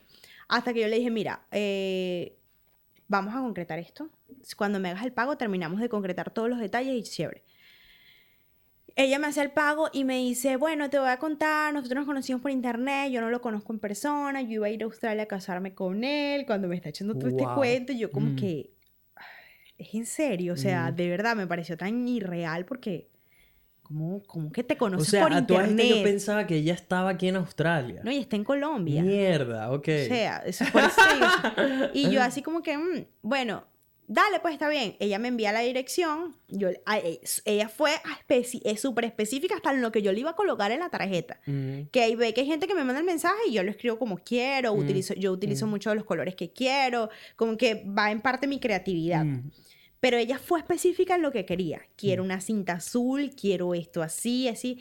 hasta 0.48 0.74
que 0.74 0.80
yo 0.82 0.88
le 0.88 0.96
dije, 0.98 1.10
mira, 1.10 1.40
eh, 1.50 2.34
vamos 3.14 3.34
a 3.34 3.38
concretar 3.40 3.78
esto. 3.78 4.10
Cuando 4.56 4.80
me 4.80 4.90
hagas 4.90 5.04
el 5.04 5.12
pago, 5.12 5.36
terminamos 5.36 5.80
de 5.80 5.88
concretar 5.88 6.30
todos 6.30 6.48
los 6.48 6.58
detalles 6.58 6.94
y 6.94 7.02
chévere. 7.02 7.44
Ella 8.96 9.18
me 9.18 9.26
hace 9.26 9.40
el 9.42 9.50
pago 9.50 9.88
y 9.92 10.04
me 10.04 10.18
dice, 10.18 10.56
bueno, 10.56 10.88
te 10.88 10.98
voy 11.00 11.08
a 11.08 11.18
contar, 11.18 11.72
nosotros 11.74 11.96
nos 11.96 12.06
conocimos 12.06 12.40
por 12.42 12.52
internet, 12.52 13.10
yo 13.10 13.20
no 13.20 13.28
lo 13.28 13.40
conozco 13.40 13.72
en 13.72 13.80
persona, 13.80 14.40
yo 14.42 14.50
iba 14.52 14.66
a 14.66 14.70
ir 14.70 14.82
a 14.82 14.84
Australia 14.86 15.24
a 15.24 15.26
casarme 15.26 15.74
con 15.74 16.04
él, 16.04 16.46
cuando 16.46 16.68
me 16.68 16.76
está 16.76 16.90
echando 16.90 17.14
todo 17.16 17.28
este 17.28 17.42
Wow. 17.42 17.54
cuento, 17.56 17.92
y 17.92 17.98
yo 17.98 18.12
como 18.12 18.30
Mm. 18.30 18.36
que, 18.36 18.70
"Ay, 19.16 19.24
es 19.78 19.94
en 19.94 20.06
serio, 20.06 20.52
o 20.52 20.56
sea, 20.56 20.92
Mm. 20.92 20.94
de 20.96 21.08
verdad 21.08 21.34
me 21.34 21.46
pareció 21.48 21.76
tan 21.76 22.06
irreal 22.06 22.66
porque, 22.66 23.10
¿cómo, 23.94 24.22
cómo 24.26 24.52
que 24.52 24.64
te 24.64 24.74
o 24.74 24.78
conoces 24.78 25.08
sea, 25.08 25.22
por 25.22 25.32
a 25.32 25.38
internet? 25.38 25.80
esta 25.80 25.96
yo 25.96 26.02
pensaba 26.02 26.46
que 26.46 26.56
ella 26.56 26.74
estaba 26.74 27.10
aquí 27.10 27.28
en 27.28 27.36
Australia. 27.36 28.00
No, 28.04 28.10
y 28.10 28.18
está 28.18 28.36
en 28.36 28.44
Colombia. 28.44 29.02
Mierda, 29.02 29.70
ok. 29.70 29.88
O 29.88 30.06
sea, 30.08 30.38
eso 30.44 30.64
digo. 30.64 31.90
Y 31.94 32.10
yo 32.10 32.22
así 32.22 32.42
como 32.42 32.62
que, 32.62 32.76
mm, 32.76 33.04
bueno, 33.22 33.64
dale, 34.06 34.38
pues 34.40 34.52
está 34.52 34.68
bien. 34.68 34.96
Ella 35.00 35.18
me 35.18 35.28
envía 35.28 35.52
la 35.52 35.60
dirección. 35.60 36.36
Yo, 36.48 36.68
a- 36.86 36.98
e- 36.98 37.20
ella 37.46 37.68
fue 37.68 37.92
es 38.28 38.80
súper 38.80 39.04
específica 39.06 39.54
hasta 39.56 39.72
en 39.72 39.80
lo 39.80 39.90
que 39.92 40.02
yo 40.02 40.12
le 40.12 40.20
iba 40.20 40.30
a 40.30 40.36
colocar 40.36 40.70
en 40.72 40.80
la 40.80 40.90
tarjeta. 40.90 41.40
Mm, 41.46 41.82
Que 41.90 42.02
ahí 42.02 42.14
ve 42.14 42.34
que 42.34 42.42
hay 42.42 42.46
gente 42.46 42.66
que 42.66 42.74
me 42.74 42.84
manda 42.84 42.98
el 43.00 43.06
mensaje 43.06 43.36
y 43.48 43.52
yo 43.52 43.62
lo 43.62 43.70
escribo 43.70 43.98
como 43.98 44.18
quiero. 44.18 44.74
Mm, 44.74 44.78
Utilizo, 44.80 45.14
yo 45.14 45.32
utilizo 45.32 45.66
mm. 45.66 45.70
mucho 45.70 45.90
de 45.90 45.96
los 45.96 46.04
colores 46.04 46.34
que 46.34 46.52
quiero. 46.52 47.08
Como 47.36 47.56
que 47.56 47.84
va 47.86 48.10
en 48.10 48.20
parte 48.20 48.46
mi 48.46 48.58
creatividad. 48.60 49.24
Pero 50.04 50.18
ella 50.18 50.38
fue 50.38 50.58
específica 50.60 51.14
en 51.14 51.22
lo 51.22 51.32
que 51.32 51.46
quería. 51.46 51.80
Quiero 51.96 52.22
Mm. 52.22 52.26
una 52.26 52.40
cinta 52.40 52.74
azul, 52.74 53.30
quiero 53.40 53.72
esto 53.74 54.02
así, 54.02 54.48
así. 54.48 54.78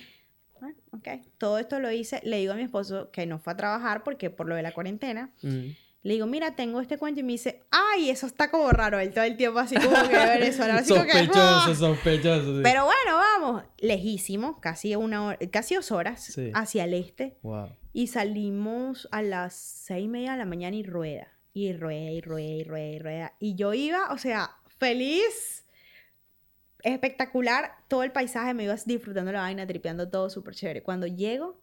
Bueno, 0.59 0.75
ok. 0.91 1.07
Todo 1.37 1.59
esto 1.59 1.79
lo 1.79 1.89
hice. 1.91 2.19
Le 2.23 2.37
digo 2.37 2.51
a 2.53 2.55
mi 2.55 2.63
esposo 2.63 3.09
que 3.11 3.25
no 3.25 3.39
fue 3.39 3.53
a 3.53 3.55
trabajar 3.57 4.03
porque 4.03 4.29
por 4.29 4.47
lo 4.49 4.55
de 4.55 4.61
la 4.63 4.71
cuarentena. 4.73 5.31
Mm. 5.41 5.67
Le 6.03 6.13
digo, 6.15 6.25
mira, 6.27 6.55
tengo 6.57 6.81
este 6.81 6.97
cuento 6.97 7.21
y 7.21 7.23
me 7.23 7.31
dice, 7.31 7.63
ay, 7.71 8.09
eso 8.09 8.27
está 8.27 8.51
como 8.51 8.69
raro. 8.71 8.99
Él 8.99 9.13
todo 9.13 9.23
el 9.23 9.37
tiempo 9.37 9.59
así 9.59 9.75
como 9.75 9.95
que 10.09 10.17
venezolano, 10.17 10.79
así 10.79 10.93
que, 10.93 10.99
Sospechoso, 10.99 11.39
"Ah". 11.39 11.73
sospechoso. 11.73 12.55
sí. 12.57 12.61
Pero 12.61 12.83
bueno, 12.83 13.15
vamos, 13.15 13.63
lejísimo, 13.79 14.59
casi 14.59 14.95
una 14.97 15.23
hora, 15.25 15.39
casi 15.49 15.75
dos 15.75 15.91
horas 15.93 16.21
Sí. 16.21 16.51
hacia 16.53 16.83
el 16.83 16.93
este. 16.95 17.37
Wow. 17.43 17.69
Y 17.93 18.07
salimos 18.07 19.07
a 19.11 19.21
las 19.21 19.53
seis 19.55 20.03
y 20.05 20.07
media 20.09 20.33
de 20.33 20.39
la 20.39 20.45
mañana 20.45 20.75
y 20.75 20.83
rueda. 20.83 21.27
Y 21.53 21.71
rueda, 21.71 22.11
y 22.11 22.19
rueda, 22.19 22.49
y 22.51 22.63
rueda, 22.65 22.89
y 22.91 22.99
rueda. 22.99 23.33
Y 23.39 23.55
yo 23.55 23.73
iba, 23.73 24.11
o 24.11 24.17
sea, 24.17 24.49
feliz, 24.83 25.65
espectacular, 26.83 27.71
todo 27.87 28.03
el 28.03 28.11
paisaje, 28.11 28.53
me 28.53 28.63
iba 28.63 28.75
disfrutando 28.85 29.31
la 29.31 29.41
vaina, 29.41 29.65
tripeando 29.65 30.09
todo 30.09 30.29
súper 30.29 30.55
chévere. 30.55 30.83
Cuando 30.83 31.07
llego, 31.07 31.61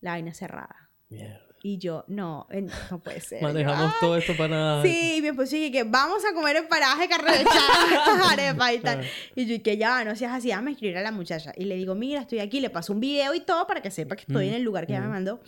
la 0.00 0.12
vaina 0.12 0.34
cerrada. 0.34 0.90
Mierda. 1.08 1.48
Y 1.62 1.78
yo, 1.78 2.04
no, 2.08 2.46
no 2.90 2.98
puede 3.00 3.20
ser. 3.20 3.42
Manejamos 3.42 3.94
todo 4.00 4.16
esto 4.16 4.36
para 4.36 4.48
nada. 4.50 4.82
Sí, 4.82 5.16
y 5.16 5.22
mi 5.22 5.28
esposo 5.28 5.56
y 5.56 5.72
que 5.72 5.82
vamos 5.84 6.22
a 6.24 6.34
comer 6.34 6.56
en 6.56 6.68
paraje 6.68 7.08
chara, 7.08 8.30
arepa 8.30 8.72
y 8.72 8.78
tal. 8.80 9.04
Y 9.34 9.46
yo 9.46 9.62
que 9.62 9.76
ya, 9.76 10.04
no 10.04 10.14
seas 10.14 10.34
así, 10.34 10.48
déjame 10.48 10.72
escribir 10.72 10.98
a 10.98 11.02
la 11.02 11.10
muchacha. 11.10 11.52
Y 11.56 11.64
le 11.64 11.74
digo, 11.76 11.94
mira, 11.94 12.20
estoy 12.20 12.40
aquí, 12.40 12.60
le 12.60 12.70
paso 12.70 12.92
un 12.92 13.00
video 13.00 13.34
y 13.34 13.40
todo 13.40 13.66
para 13.66 13.80
que 13.80 13.90
sepa 13.90 14.14
que 14.14 14.22
estoy 14.22 14.46
Mm, 14.46 14.48
en 14.50 14.54
el 14.54 14.62
lugar 14.62 14.86
que 14.86 14.92
ella 14.92 15.02
me 15.02 15.08
mm. 15.08 15.10
mandó. 15.10 15.40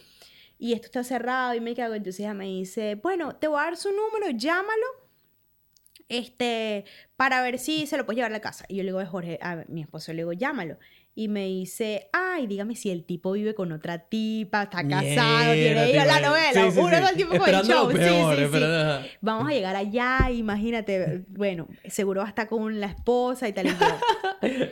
Y 0.59 0.73
esto 0.73 0.87
está 0.87 1.05
cerrado 1.05 1.55
y 1.55 1.61
me 1.61 1.75
cago. 1.75 1.95
Entonces 1.95 2.21
ella 2.21 2.35
me 2.35 2.47
dice, 2.47 2.97
bueno, 2.97 3.37
te 3.37 3.47
voy 3.47 3.61
a 3.61 3.64
dar 3.64 3.77
su 3.77 3.91
número, 3.91 4.31
llámalo. 4.37 5.00
Este, 6.11 6.85
para 7.17 7.41
ver 7.41 7.59
si 7.59 7.87
se 7.87 7.97
lo 7.97 8.05
puedes 8.05 8.17
llevar 8.17 8.33
a 8.33 8.35
la 8.35 8.41
casa. 8.41 8.65
Y 8.69 8.77
yo 8.77 8.83
le 8.83 8.89
digo 8.89 8.99
a 9.01 9.07
Jorge, 9.07 9.39
a 9.41 9.65
mi 9.69 9.81
esposo, 9.81 10.13
le 10.13 10.19
digo, 10.19 10.33
llámalo. 10.33 10.77
Y 11.15 11.29
me 11.29 11.47
dice, 11.47 12.09
ay, 12.13 12.47
dígame 12.47 12.77
si 12.77 12.91
el 12.91 13.05
tipo 13.05 13.33
vive 13.33 13.55
con 13.55 13.73
otra 13.73 13.99
tipa, 13.99 14.63
está 14.65 14.87
casado, 14.87 15.53
tiene 15.55 15.91
hijos, 15.93 16.07
la 16.07 16.21
novela. 16.21 16.53
Sí, 16.53 16.71
sí, 16.73 16.79
Uno 16.79 16.89
sí. 16.91 16.97
todo 17.01 17.09
el 17.11 17.17
tiempo 17.17 17.39
con 17.39 17.49
el 17.49 17.63
show. 17.65 17.89
Peor, 17.93 18.35
sí, 18.35 18.39
sí. 18.39 18.45
esperando-. 18.45 19.09
Vamos 19.21 19.49
a 19.49 19.53
llegar 19.53 19.77
allá, 19.77 20.31
imagínate, 20.33 21.25
bueno, 21.29 21.69
seguro 21.89 22.21
va 22.21 22.27
a 22.27 22.31
estar 22.31 22.49
con 22.49 22.79
la 22.81 22.87
esposa 22.87 23.49
y 23.49 23.53
tal. 23.53 23.67
Y 23.67 23.71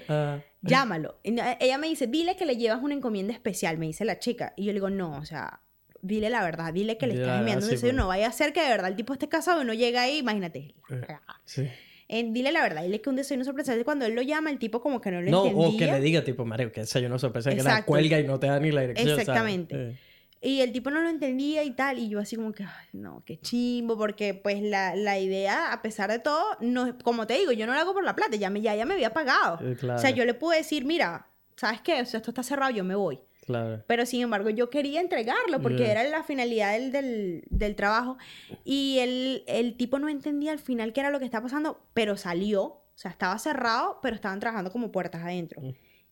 Ah. 0.09 0.41
llámalo. 0.63 1.21
Ella 1.25 1.79
me 1.79 1.89
dice, 1.89 2.07
dile 2.07 2.37
que 2.37 2.47
le 2.47 2.57
llevas 2.57 2.83
una 2.83 2.95
encomienda 2.95 3.33
especial, 3.33 3.79
me 3.79 3.87
dice 3.87 4.05
la 4.05 4.19
chica. 4.19 4.55
Y 4.57 4.63
yo 4.65 4.69
le 4.73 4.75
digo, 4.75 4.91
no, 4.91 5.17
o 5.19 5.25
sea, 5.25 5.61
dile 6.03 6.31
la 6.31 6.43
verdad, 6.43 6.73
dile 6.73 6.97
que 6.99 7.07
le 7.07 7.15
estás 7.15 7.39
enviando 7.41 7.65
un 7.67 7.71
desayuno. 7.71 7.93
pues. 7.97 8.03
No 8.05 8.09
vaya 8.09 8.29
a 8.29 8.33
ser 8.33 8.53
que 8.53 8.63
de 8.63 8.69
verdad 8.69 8.89
el 8.91 8.97
tipo 8.97 9.13
esté 9.13 9.29
casado 9.29 9.63
y 9.63 9.65
no 9.65 9.75
llega 9.75 10.03
ahí, 10.03 10.19
imagínate. 10.19 10.75
la 10.89 10.97
Eh. 10.97 11.19
Sí. 11.45 11.69
Dile 12.11 12.53
la 12.53 12.63
verdad, 12.63 12.83
dile 12.83 13.01
que 13.03 13.11
un 13.11 13.17
desayuno 13.17 13.45
sorpresa. 13.45 13.75
Cuando 13.85 14.07
él 14.07 14.15
lo 14.15 14.23
llama, 14.23 14.51
el 14.51 14.59
tipo 14.59 14.81
como 14.81 15.01
que 15.01 15.11
no 15.11 15.21
le 15.21 15.31
No, 15.31 15.45
entendía. 15.47 15.69
o 15.69 15.77
que 15.77 15.87
le 15.87 16.01
diga, 16.01 16.25
tipo, 16.25 16.45
Mario, 16.47 16.73
que 16.73 16.81
desayuno 16.81 17.19
sorpresa, 17.19 17.51
que 17.51 17.57
la 17.57 17.63
Exacto. 17.63 17.87
cuelga 17.87 18.19
y 18.19 18.25
no 18.27 18.39
te 18.41 18.47
da 18.47 18.59
ni 18.59 18.71
la 18.71 18.81
dirección. 18.83 19.09
¿sabes? 19.11 19.21
Exactamente. 19.29 19.77
Eh. 19.77 19.97
Y 20.41 20.61
el 20.61 20.71
tipo 20.73 20.91
no 20.91 21.01
lo 21.03 21.09
entendía 21.11 21.65
y 21.65 21.73
tal. 21.73 21.99
Y 21.99 22.09
yo 22.09 22.21
así 22.21 22.37
como 22.37 22.53
que, 22.53 22.63
ay, 22.63 22.87
no, 22.93 23.23
qué 23.27 23.39
chimbo. 23.41 23.99
Porque 23.99 24.33
pues 24.35 24.63
la, 24.63 24.95
la 24.95 25.19
idea, 25.19 25.73
a 25.73 25.83
pesar 25.83 26.11
de 26.11 26.21
todo, 26.21 26.45
no, 26.61 26.87
es- 26.87 26.95
como 27.03 27.27
te 27.27 27.35
digo, 27.35 27.51
yo 27.53 27.67
no 27.67 27.75
lo 27.75 27.79
hago 27.81 27.93
por 27.93 28.05
la 28.05 28.15
plata. 28.15 28.37
Ya 28.37 28.49
me, 28.49 28.61
ya, 28.63 28.75
ya 28.77 28.87
me 28.87 28.95
había 28.95 29.13
pagado. 29.13 29.59
Eh, 29.61 29.73
O 29.73 29.77
sea, 29.79 29.99
claro. 29.99 30.17
yo 30.17 30.25
le 30.25 30.35
pude 30.35 30.57
decir, 30.59 30.85
mira, 30.85 31.27
¿sabes 31.57 31.81
qué? 31.83 32.01
O 32.01 32.07
sea, 32.07 32.19
esto 32.19 32.31
está 32.31 32.43
cerrado, 32.45 32.71
yo 32.71 32.85
me 32.85 32.95
voy. 32.95 33.19
Claro. 33.49 33.83
Pero 33.89 34.07
sin 34.07 34.21
embargo, 34.23 34.51
yo 34.51 34.71
quería 34.71 35.01
entregarlo 35.01 35.61
porque 35.61 35.79
Ya. 35.85 35.91
era 35.93 36.05
la 36.05 36.23
finalidad 36.23 36.75
del, 36.75 36.93
del, 36.93 37.45
del 37.51 37.75
trabajo. 37.75 38.17
Y 38.65 38.99
el, 39.01 39.43
el 39.49 39.75
tipo 39.77 39.99
no 39.99 40.09
entendía 40.09 40.53
al 40.53 40.59
final 40.61 40.93
qué 40.93 41.01
era 41.01 41.11
lo 41.11 41.19
que 41.19 41.25
estaba 41.25 41.45
pasando, 41.45 41.81
pero 41.95 42.17
salió. 42.17 42.63
O 42.63 42.93
sea, 42.95 43.11
estaba 43.11 43.39
cerrado, 43.39 43.99
pero 44.03 44.15
estaban 44.15 44.39
trabajando 44.39 44.71
como 44.71 44.93
puertas 44.93 45.23
adentro. 45.23 45.61
Mm. 45.63 45.71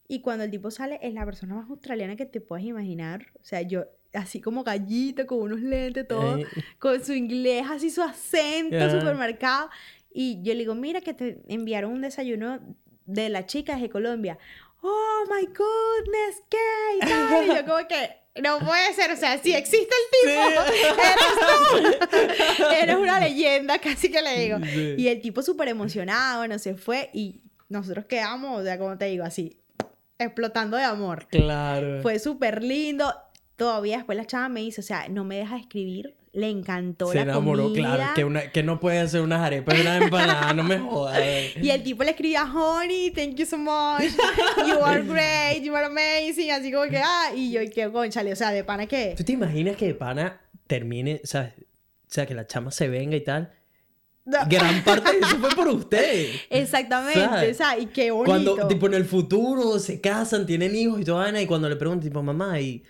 Y 0.09 0.21
cuando 0.23 0.45
el 0.45 0.51
tipo 0.51 0.71
sale, 0.71 0.99
es 1.03 1.13
la 1.15 1.25
persona 1.25 1.55
más 1.57 1.69
australiana 1.69 2.17
que 2.17 2.27
te 2.27 2.41
puedas 2.41 2.65
imaginar. 2.65 3.27
O 3.41 3.45
sea, 3.45 3.61
yo, 3.63 3.85
así 4.15 4.41
como 4.41 4.65
gallito, 4.65 5.27
con 5.27 5.41
unos 5.43 5.61
lentes, 5.61 6.09
todo, 6.09 6.39
Eh, 6.39 6.47
con 6.79 7.05
su 7.05 7.13
inglés, 7.13 7.67
así 7.71 7.91
su 7.91 8.03
acento, 8.03 8.77
Ajá. 8.77 8.99
supermercado. 8.99 9.69
Y 10.13 10.41
yo 10.43 10.55
le 10.55 10.61
digo, 10.61 10.75
mira 10.75 11.03
que 11.03 11.13
te 11.13 11.43
enviaron 11.49 11.93
un 11.93 12.01
desayuno 12.01 12.61
de 13.05 13.29
las 13.29 13.47
chicas 13.47 13.81
de 13.81 13.91
Colombia. 13.91 14.39
Oh 14.83 15.25
my 15.31 15.47
goodness, 15.47 16.43
¿qué? 16.49 16.59
Y, 17.03 17.47
yo 17.55 17.65
como 17.65 17.87
que, 17.89 18.43
no 18.43 18.59
puede 18.59 18.93
ser, 18.95 19.11
o 19.11 19.17
sea, 19.17 19.39
si 19.39 19.55
existe 19.55 19.95
el 19.95 20.31
tipo, 20.31 20.41
eres 22.11 22.57
tú. 22.59 22.65
eres 22.81 22.97
una 22.97 23.21
leyenda, 23.21 23.79
casi 23.79 24.11
que 24.11 24.23
le 24.23 24.39
digo. 24.39 24.59
Sí. 24.65 24.95
Y 24.99 25.09
el 25.09 25.21
tipo 25.21 25.43
súper 25.43 25.69
emocionado, 25.69 26.39
bueno, 26.39 26.59
se 26.59 26.75
fue 26.75 27.11
y 27.13 27.41
nosotros 27.69 28.05
quedamos, 28.07 28.61
o 28.61 28.65
sea, 28.65 28.79
como 28.79 28.97
te 28.99 29.07
digo, 29.07 29.25
así, 29.25 29.59
explotando 30.19 30.77
de 30.77 30.85
amor. 30.85 31.27
Claro. 31.29 32.03
Fue 32.03 32.19
súper 32.19 32.63
lindo. 32.63 33.13
Todavía 33.57 33.97
después 33.97 34.19
la 34.19 34.27
chava 34.27 34.49
me 34.49 34.61
dice, 34.61 34.81
o 34.81 34.85
sea, 34.85 35.09
no 35.09 35.25
me 35.25 35.37
deja 35.37 35.57
escribir. 35.57 36.16
Le 36.37 36.51
encantó 36.51 37.09
Se 37.11 37.15
la 37.17 37.23
enamoró, 37.23 37.63
comida. 37.63 37.97
claro. 37.97 38.13
Que, 38.15 38.25
una, 38.27 38.51
que 38.53 38.63
no 38.63 38.79
puede 38.79 38.99
hacer 38.99 39.23
unas 39.23 39.41
arepas 39.41 39.79
y 39.79 39.81
una 39.81 39.97
empanada, 39.97 40.53
no 40.53 40.65
me 40.65 40.79
jodas. 40.79 41.19
Y 41.63 41.71
el 41.71 41.83
tipo 41.83 42.05
le 42.05 42.11
escribía, 42.11 42.45
honey, 42.45 43.11
thank 43.11 43.37
you 43.37 43.47
so 43.47 43.57
much. 43.57 44.13
You 44.67 44.85
are 44.85 45.03
great, 45.03 45.63
you 45.63 45.75
are 45.75 45.87
amazing. 45.87 46.51
Así 46.51 46.71
como 46.71 46.91
que, 46.91 46.99
ah, 46.99 47.31
y 47.35 47.53
yo, 47.53 47.63
y 47.63 47.71
que 47.71 47.91
conchale, 47.91 48.33
o 48.33 48.37
sea, 48.37 48.51
de 48.51 48.65
pana 48.65 48.87
que. 48.87 49.15
¿Tú 49.17 49.25
te 49.25 49.33
imaginas 49.33 49.77
que 49.77 49.87
de 49.87 49.95
pana 49.95 50.39
termine, 50.67 51.23
o 51.25 51.27
sea, 51.27 51.55
o 51.59 51.65
sea, 52.07 52.27
que 52.27 52.35
la 52.35 52.47
chama 52.47 52.71
se 52.71 52.89
venga 52.89 53.17
y 53.17 53.25
tal? 53.25 53.53
No, 54.27 54.39
Gran 54.47 54.85
parte 54.85 55.13
de 55.13 55.19
eso 55.21 55.39
fue 55.39 55.51
por 55.51 55.69
usted. 55.69 56.29
Exactamente, 56.51 57.21
¿Sabes? 57.25 57.55
o 57.55 57.57
sea, 57.57 57.79
y 57.79 57.87
qué 57.87 58.11
bonito. 58.11 58.57
Cuando, 58.57 58.69
tipo, 58.69 58.87
en 58.89 58.95
el 58.95 59.07
futuro 59.07 59.79
se 59.79 60.03
casan, 60.03 60.45
tienen 60.45 60.77
hijos 60.77 61.01
y 61.01 61.05
toda 61.05 61.23
vaina, 61.23 61.41
y 61.41 61.47
cuando 61.47 61.69
le 61.69 61.77
preguntan, 61.77 62.03
tipo, 62.09 62.23
mamá, 62.23 62.61
¿y 62.61 62.83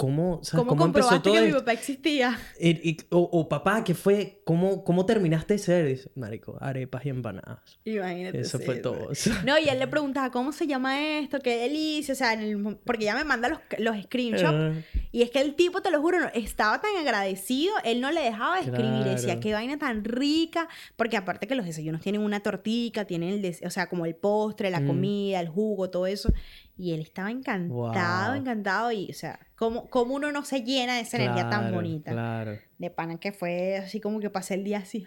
cómo, 0.00 0.40
sabes, 0.42 0.60
¿Cómo, 0.60 0.70
cómo, 0.70 0.86
empezó 0.86 1.20
todo 1.20 1.34
que 1.34 1.40
mi 1.42 1.46
esto? 1.48 1.58
papá 1.58 1.72
existía? 1.74 2.38
Y- 2.58 2.90
y- 2.90 2.96
o, 3.10 3.18
o, 3.20 3.48
papá, 3.50 3.84
¿qué 3.84 3.94
fue? 3.94 4.40
¿Cómo, 4.44 4.82
cómo 4.82 5.04
terminaste 5.04 5.54
de 5.54 5.58
ser? 5.58 5.86
Dice, 5.86 6.10
marico, 6.14 6.56
arepas 6.60 7.04
y 7.04 7.10
empanadas. 7.10 7.78
Imagínate. 7.84 8.40
Eso 8.40 8.56
sí, 8.58 8.64
fue 8.64 8.76
todo. 8.76 9.08
No, 9.44 9.58
y 9.58 9.68
él 9.68 9.78
le 9.78 9.86
preguntaba, 9.86 10.30
¿cómo 10.30 10.52
se 10.52 10.66
llama 10.66 11.18
esto? 11.18 11.38
Qué 11.40 11.56
delicia. 11.58 12.12
O 12.12 12.16
sea, 12.16 12.32
en 12.32 12.40
el 12.40 12.76
porque 12.84 13.04
ya 13.04 13.14
me 13.14 13.24
manda 13.24 13.48
los, 13.50 13.60
los 13.78 14.02
screenshots. 14.04 14.76
Eh, 14.78 14.84
Y 15.12 15.22
es 15.22 15.30
que 15.30 15.40
el 15.40 15.54
tipo, 15.54 15.82
te 15.82 15.90
lo 15.90 16.00
juro, 16.00 16.16
estaba 16.32 16.80
tan 16.80 16.96
agradecido, 16.96 17.74
él 17.84 18.00
no 18.00 18.10
le 18.10 18.22
dejaba 18.22 18.56
de 18.56 18.62
escribir, 18.70 19.04
decía, 19.04 19.24
Claro. 19.26 19.40
qué 19.40 19.52
vaina 19.52 19.78
tan 19.78 20.04
rica, 20.04 20.68
porque 20.96 21.16
aparte 21.18 21.46
que 21.46 21.54
los 21.54 21.66
desayunos 21.66 22.00
tienen 22.00 22.22
una 22.22 22.40
tortica, 22.40 23.04
tienen 23.04 23.30
el, 23.34 23.42
des- 23.42 23.62
o 23.66 23.70
sea, 23.70 23.88
como 23.88 24.06
el 24.06 24.14
postre, 24.14 24.70
la 24.70 24.80
Mm. 24.80 24.86
comida, 24.86 25.40
el 25.40 25.48
jugo, 25.48 25.90
todo 25.90 26.06
eso, 26.06 26.32
y 26.80 26.92
él 26.92 27.00
estaba 27.00 27.30
encantado, 27.30 28.32
Wow. 28.32 28.40
encantado, 28.40 28.92
y, 28.92 29.10
o 29.10 29.14
sea, 29.14 29.38
¿cómo, 29.56 29.88
cómo 29.90 30.14
uno 30.14 30.32
no 30.32 30.44
se 30.44 30.62
llena 30.62 30.94
de 30.94 31.00
esa 31.02 31.18
energía 31.18 31.48
tan 31.50 31.72
bonita? 31.72 32.12
Claro. 32.12 32.58
De 32.78 32.90
pana 32.90 33.18
que 33.20 33.32
fue 33.32 33.76
así 33.76 34.00
como 34.00 34.18
que 34.20 34.30
pasé 34.30 34.54
el 34.54 34.64
día 34.64 34.78
así, 34.78 35.06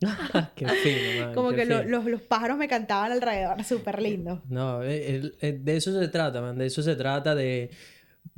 qué 0.56 0.66
fino, 0.68 1.12
man, 1.20 1.34
como 1.34 1.50
qué 1.50 1.56
que 1.56 1.64
lo- 1.66 1.84
los, 1.84 2.04
los 2.06 2.22
pájaros 2.22 2.56
me 2.56 2.68
cantaban 2.68 3.12
alrededor, 3.12 3.62
súper 3.64 4.00
lindo. 4.00 4.42
No, 4.48 4.82
eh, 4.82 5.16
el- 5.16 5.36
eh, 5.40 5.52
de 5.60 5.76
eso 5.76 5.98
se 5.98 6.08
trata, 6.08 6.40
man. 6.40 6.56
De 6.56 6.66
eso 6.66 6.82
se 6.82 6.96
trata 6.96 7.34
de, 7.34 7.70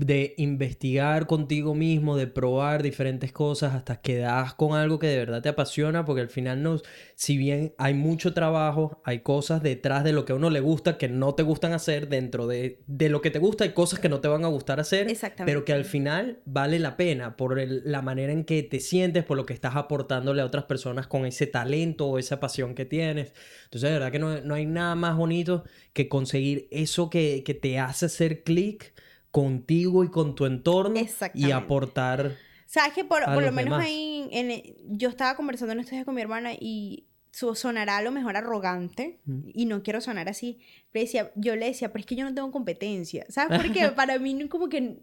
de 0.07 0.34
investigar 0.36 1.26
contigo 1.26 1.74
mismo, 1.74 2.16
de 2.16 2.26
probar 2.26 2.82
diferentes 2.82 3.32
cosas 3.32 3.74
hasta 3.74 4.00
que 4.00 4.18
das 4.18 4.55
con 4.55 4.74
algo 4.74 4.98
que 4.98 5.07
de 5.07 5.16
verdad 5.18 5.42
te 5.42 5.48
apasiona, 5.48 6.05
porque 6.05 6.22
al 6.22 6.28
final 6.28 6.62
no, 6.62 6.80
si 7.14 7.36
bien 7.36 7.74
hay 7.78 7.94
mucho 7.94 8.34
trabajo, 8.34 9.00
hay 9.05 9.20
cosas 9.20 9.62
detrás 9.62 10.05
de 10.05 10.12
lo 10.12 10.24
que 10.24 10.32
a 10.32 10.36
uno 10.36 10.50
le 10.50 10.61
gusta 10.61 10.98
que 10.98 11.09
no 11.09 11.34
te 11.34 11.42
gustan 11.42 11.72
hacer, 11.72 12.09
dentro 12.09 12.46
de, 12.46 12.80
de 12.86 13.09
lo 13.09 13.20
que 13.20 13.30
te 13.30 13.38
gusta 13.38 13.64
hay 13.64 13.70
cosas 13.70 14.00
que 14.00 14.09
no 14.09 14.20
te 14.20 14.28
van 14.28 14.44
a 14.44 14.48
gustar 14.48 14.80
hacer, 14.80 15.09
Exactamente. 15.09 15.50
pero 15.53 15.64
que 15.64 15.72
al 15.72 15.84
final 15.84 16.40
vale 16.44 16.78
la 16.78 16.96
pena 16.96 17.36
por 17.36 17.59
el- 17.59 17.82
la 17.84 18.03
manera 18.03 18.32
en 18.32 18.44
que 18.44 18.62
te 18.62 18.80
sientes, 18.80 19.24
por 19.24 19.36
lo 19.36 19.46
que 19.46 19.55
estás 19.55 19.76
aportándole 19.76 20.42
a 20.42 20.46
otras 20.46 20.64
personas 20.64 21.07
con 21.07 21.26
ese 21.26 21.46
talento 21.46 22.07
o 22.09 22.18
esa 22.18 22.40
pasión 22.40 22.74
que 22.74 22.84
tienes. 22.84 23.32
Entonces, 23.64 23.88
de 23.90 23.92
verdad 23.94 24.11
que 24.12 24.18
no, 24.18 24.40
no 24.40 24.55
hay 24.55 24.66
nada 24.66 24.94
más 24.94 25.16
bonito 25.16 25.64
que 25.92 26.09
conseguir 26.09 26.68
eso 26.70 27.11
que, 27.11 27.42
que 27.44 27.55
te 27.55 27.78
hace 27.78 28.07
hacer 28.07 28.42
clic 28.42 28.92
contigo 29.33 30.05
y 30.05 30.11
con 30.11 30.37
tu 30.37 30.47
entorno 30.47 30.95
y 31.35 31.51
aportar. 31.51 32.37
Sabes 32.66 32.93
que 32.95 33.05
por, 33.05 33.24
por 33.24 33.43
lo 33.43 33.51
menos 33.53 33.72
demás. 33.78 33.87
ahí, 33.87 34.28
en 34.30 34.62
yo 34.97 35.09
estaba 35.09 35.35
conversando 35.37 35.72
en 35.72 35.80
estos 35.80 35.91
días 35.93 36.05
con 36.05 36.14
mi 36.14 36.22
hermana 36.22 36.53
y 36.55 37.07
su, 37.30 37.55
sonará 37.55 37.97
a 37.97 38.03
lo 38.03 38.12
mejor 38.12 38.37
arrogante 38.37 39.18
Mm. 39.24 39.41
y 39.55 39.64
no 39.66 39.83
quiero 39.83 40.01
sonar 40.01 40.28
así. 40.28 40.59
Pero 40.93 41.05
decía, 41.05 41.33
yo 41.35 41.57
le 41.57 41.66
decía, 41.66 41.91
pero 41.93 42.01
es 42.01 42.07
que 42.07 42.14
yo 42.14 42.24
no 42.24 42.35
tengo 42.35 42.51
competencia. 42.53 43.26
¿Sabes 43.28 43.59
por 43.62 43.72
qué? 43.72 43.89
Para 43.89 44.18
mí 44.18 44.35
no- 44.35 44.49
como 44.49 44.68
que 44.68 44.99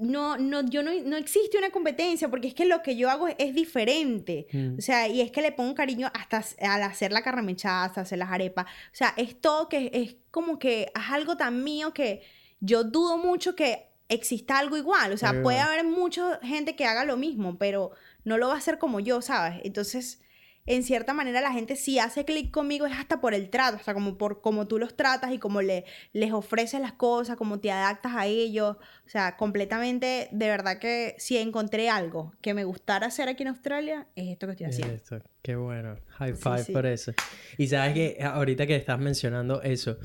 no, 0.00 0.36
no, 0.38 0.62
yo 0.68 0.82
no, 0.82 0.92
no 1.04 1.16
existe 1.16 1.58
una 1.58 1.70
competencia 1.70 2.28
porque 2.28 2.48
es 2.48 2.54
que 2.54 2.64
lo 2.64 2.80
que 2.82 2.96
yo 2.96 3.10
hago 3.10 3.26
es, 3.28 3.34
es 3.38 3.54
diferente. 3.54 4.46
Mm. 4.52 4.78
O 4.78 4.80
sea, 4.80 5.08
y 5.08 5.20
es 5.20 5.30
que 5.30 5.42
le 5.42 5.52
pongo 5.52 5.74
cariño 5.74 6.10
hasta 6.14 6.44
al 6.60 6.82
hacer 6.84 7.12
la 7.12 7.22
carne 7.22 7.42
mechada, 7.42 7.84
hasta 7.84 8.02
hacer 8.02 8.18
las 8.18 8.30
arepas. 8.30 8.66
O 8.66 8.94
sea, 8.96 9.12
es 9.16 9.40
todo 9.40 9.68
que 9.68 9.90
es 9.92 10.16
como 10.30 10.58
que 10.58 10.82
es 10.94 11.10
algo 11.10 11.36
tan 11.36 11.64
mío 11.64 11.92
que 11.92 12.22
yo 12.60 12.84
dudo 12.84 13.18
mucho 13.18 13.54
que 13.56 13.86
exista 14.08 14.58
algo 14.58 14.76
igual. 14.76 15.12
O 15.12 15.16
sea, 15.16 15.42
puede 15.42 15.58
haber 15.60 15.84
mucha 15.84 16.38
gente 16.42 16.76
que 16.76 16.84
haga 16.84 17.04
lo 17.04 17.16
mismo, 17.16 17.58
pero 17.58 17.92
no 18.24 18.38
lo 18.38 18.48
va 18.48 18.54
a 18.54 18.58
hacer 18.58 18.78
como 18.78 19.00
yo, 19.00 19.22
¿sabes? 19.22 19.60
Entonces, 19.64 20.20
en 20.66 20.82
cierta 20.82 21.14
manera, 21.14 21.40
la 21.40 21.52
gente 21.52 21.74
si 21.74 21.98
hace 21.98 22.24
clic 22.24 22.50
conmigo 22.50 22.86
es 22.86 22.92
hasta 22.92 23.20
por 23.20 23.34
el 23.34 23.48
trato, 23.50 23.78
o 23.80 23.82
sea, 23.82 23.94
como 23.94 24.18
por 24.18 24.40
cómo 24.42 24.66
tú 24.68 24.78
los 24.78 24.94
tratas 24.94 25.32
y 25.32 25.38
cómo 25.38 25.62
le, 25.62 25.84
les 26.12 26.32
ofreces 26.32 26.80
las 26.80 26.92
cosas, 26.92 27.36
cómo 27.36 27.60
te 27.60 27.70
adaptas 27.72 28.12
a 28.14 28.26
ellos. 28.26 28.76
O 29.06 29.08
sea, 29.08 29.36
completamente, 29.36 30.28
de 30.32 30.48
verdad 30.48 30.78
que 30.78 31.14
si 31.18 31.38
encontré 31.38 31.88
algo 31.88 32.34
que 32.42 32.52
me 32.52 32.64
gustara 32.64 33.06
hacer 33.06 33.28
aquí 33.28 33.42
en 33.42 33.48
Australia, 33.48 34.06
es 34.16 34.28
esto 34.28 34.46
que 34.46 34.52
estoy 34.52 34.66
haciendo. 34.66 35.24
Qué 35.42 35.56
bueno. 35.56 35.96
High 36.18 36.34
Sí, 36.34 36.42
five 36.42 36.64
sí. 36.64 36.72
por 36.72 36.86
eso. 36.86 37.12
Y 37.56 37.66
sabes 37.68 37.94
que 37.94 38.18
ahorita 38.22 38.66
que 38.66 38.76
estás 38.76 38.98
mencionando 38.98 39.62
eso, 39.62 39.96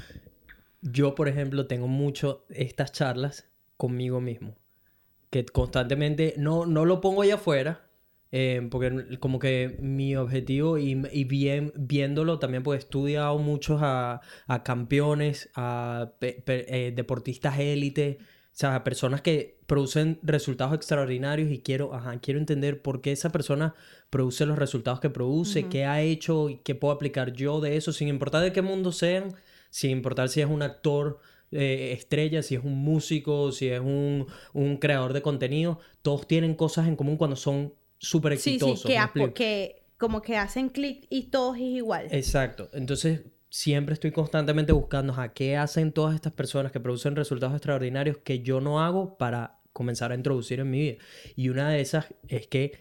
yo, 0.91 1.15
por 1.15 1.27
ejemplo, 1.27 1.67
tengo 1.67 1.88
mucho 1.88 2.45
estas 2.49 2.91
charlas 2.91 3.49
conmigo 3.77 4.21
mismo. 4.21 4.55
Que 5.29 5.45
constantemente 5.45 6.36
no, 6.38 6.65
no 6.65 6.86
lo 6.86 7.01
pongo 7.01 7.21
allá 7.23 7.36
afuera. 7.36 7.81
eh, 8.31 8.67
porque 8.69 9.17
como 9.19 9.39
que 9.39 9.77
mi 9.79 10.15
objetivo 10.17 10.77
y, 10.77 11.01
y 11.13 11.23
bien, 11.23 11.71
viéndolo 11.75 12.38
también 12.39 12.63
porque 12.63 12.77
he 12.77 12.79
estudiado 12.79 13.38
muchos 13.38 13.79
a, 13.81 14.19
a 14.47 14.63
campeones, 14.63 15.49
a 15.55 16.11
pe- 16.19 16.41
pe- 16.45 16.65
eh, 16.88 16.91
deportistas 16.91 17.59
élite, 17.59 18.17
o 18.21 18.25
sea, 18.51 18.75
a 18.75 18.83
personas 18.83 19.21
que 19.21 19.59
producen 19.67 20.19
resultados 20.23 20.73
extraordinarios 20.75 21.49
y 21.51 21.59
quiero, 21.61 21.93
ajá, 21.93 22.19
quiero 22.19 22.39
entender 22.39 22.81
por 22.81 22.99
qué 23.01 23.11
esa 23.13 23.29
persona 23.31 23.73
produce 24.09 24.45
los 24.45 24.57
resultados 24.59 24.99
que 24.99 25.09
produce, 25.09 25.61
Ujú. 25.61 25.69
qué 25.69 25.86
ha 25.86 26.01
hecho 26.01 26.49
y 26.49 26.57
qué 26.57 26.75
puedo 26.75 26.93
aplicar 26.93 27.31
yo 27.33 27.61
de 27.61 27.77
eso, 27.77 27.93
sin 27.93 28.07
importar 28.09 28.41
de 28.43 28.51
qué 28.53 28.61
mundo 28.61 28.91
sean, 28.91 29.33
sin 29.76 29.91
importar 29.91 30.30
si 30.30 30.39
es 30.39 30.47
un 30.47 30.61
actor 30.61 31.19
eh, 31.51 31.91
estrella, 31.91 32.41
si 32.41 32.55
es 32.55 32.63
un 32.63 32.78
músico, 32.78 33.51
si 33.51 33.67
es 33.67 33.82
un, 33.82 34.26
un 34.53 34.78
creador 34.78 35.11
de 35.11 35.21
contenido, 35.21 35.80
todos 36.01 36.28
tienen 36.28 36.55
cosas 36.55 36.88
en 36.88 36.95
común 36.95 37.17
cuando 37.17 37.36
son 37.36 37.73
súper 37.97 38.38
Sí, 38.38 38.51
exitosos. 38.51 38.82
sí, 38.84 38.88
que, 38.88 38.93
¿me 38.93 38.99
a- 38.99 39.03
explico? 39.03 39.34
que 39.34 39.84
como 39.97 40.21
que 40.21 40.38
hacen 40.38 40.69
clic 40.69 41.05
y 41.09 41.23
todos 41.23 41.57
es 41.57 41.63
igual. 41.63 42.07
Exacto. 42.11 42.69
Entonces, 42.71 43.23
siempre 43.49 43.93
estoy 43.95 44.11
constantemente 44.13 44.71
buscando 44.71 45.13
a 45.13 45.34
qué 45.34 45.57
hacen 45.57 45.91
todas 45.91 46.15
estas 46.15 46.32
personas 46.32 46.71
que 46.71 46.80
producen 46.80 47.17
resultados 47.17 47.53
extraordinarios 47.55 48.19
que 48.19 48.39
yo 48.39 48.61
no 48.61 48.82
hago 48.82 49.17
para 49.17 49.59
comenzar 49.73 50.13
a 50.13 50.15
introducir 50.15 50.61
en 50.61 50.69
mi 50.69 50.80
vida. 50.80 50.97
Y 51.36 51.49
una 51.49 51.69
de 51.69 51.82
esas 51.82 52.05
es 52.30 52.47
que 52.47 52.80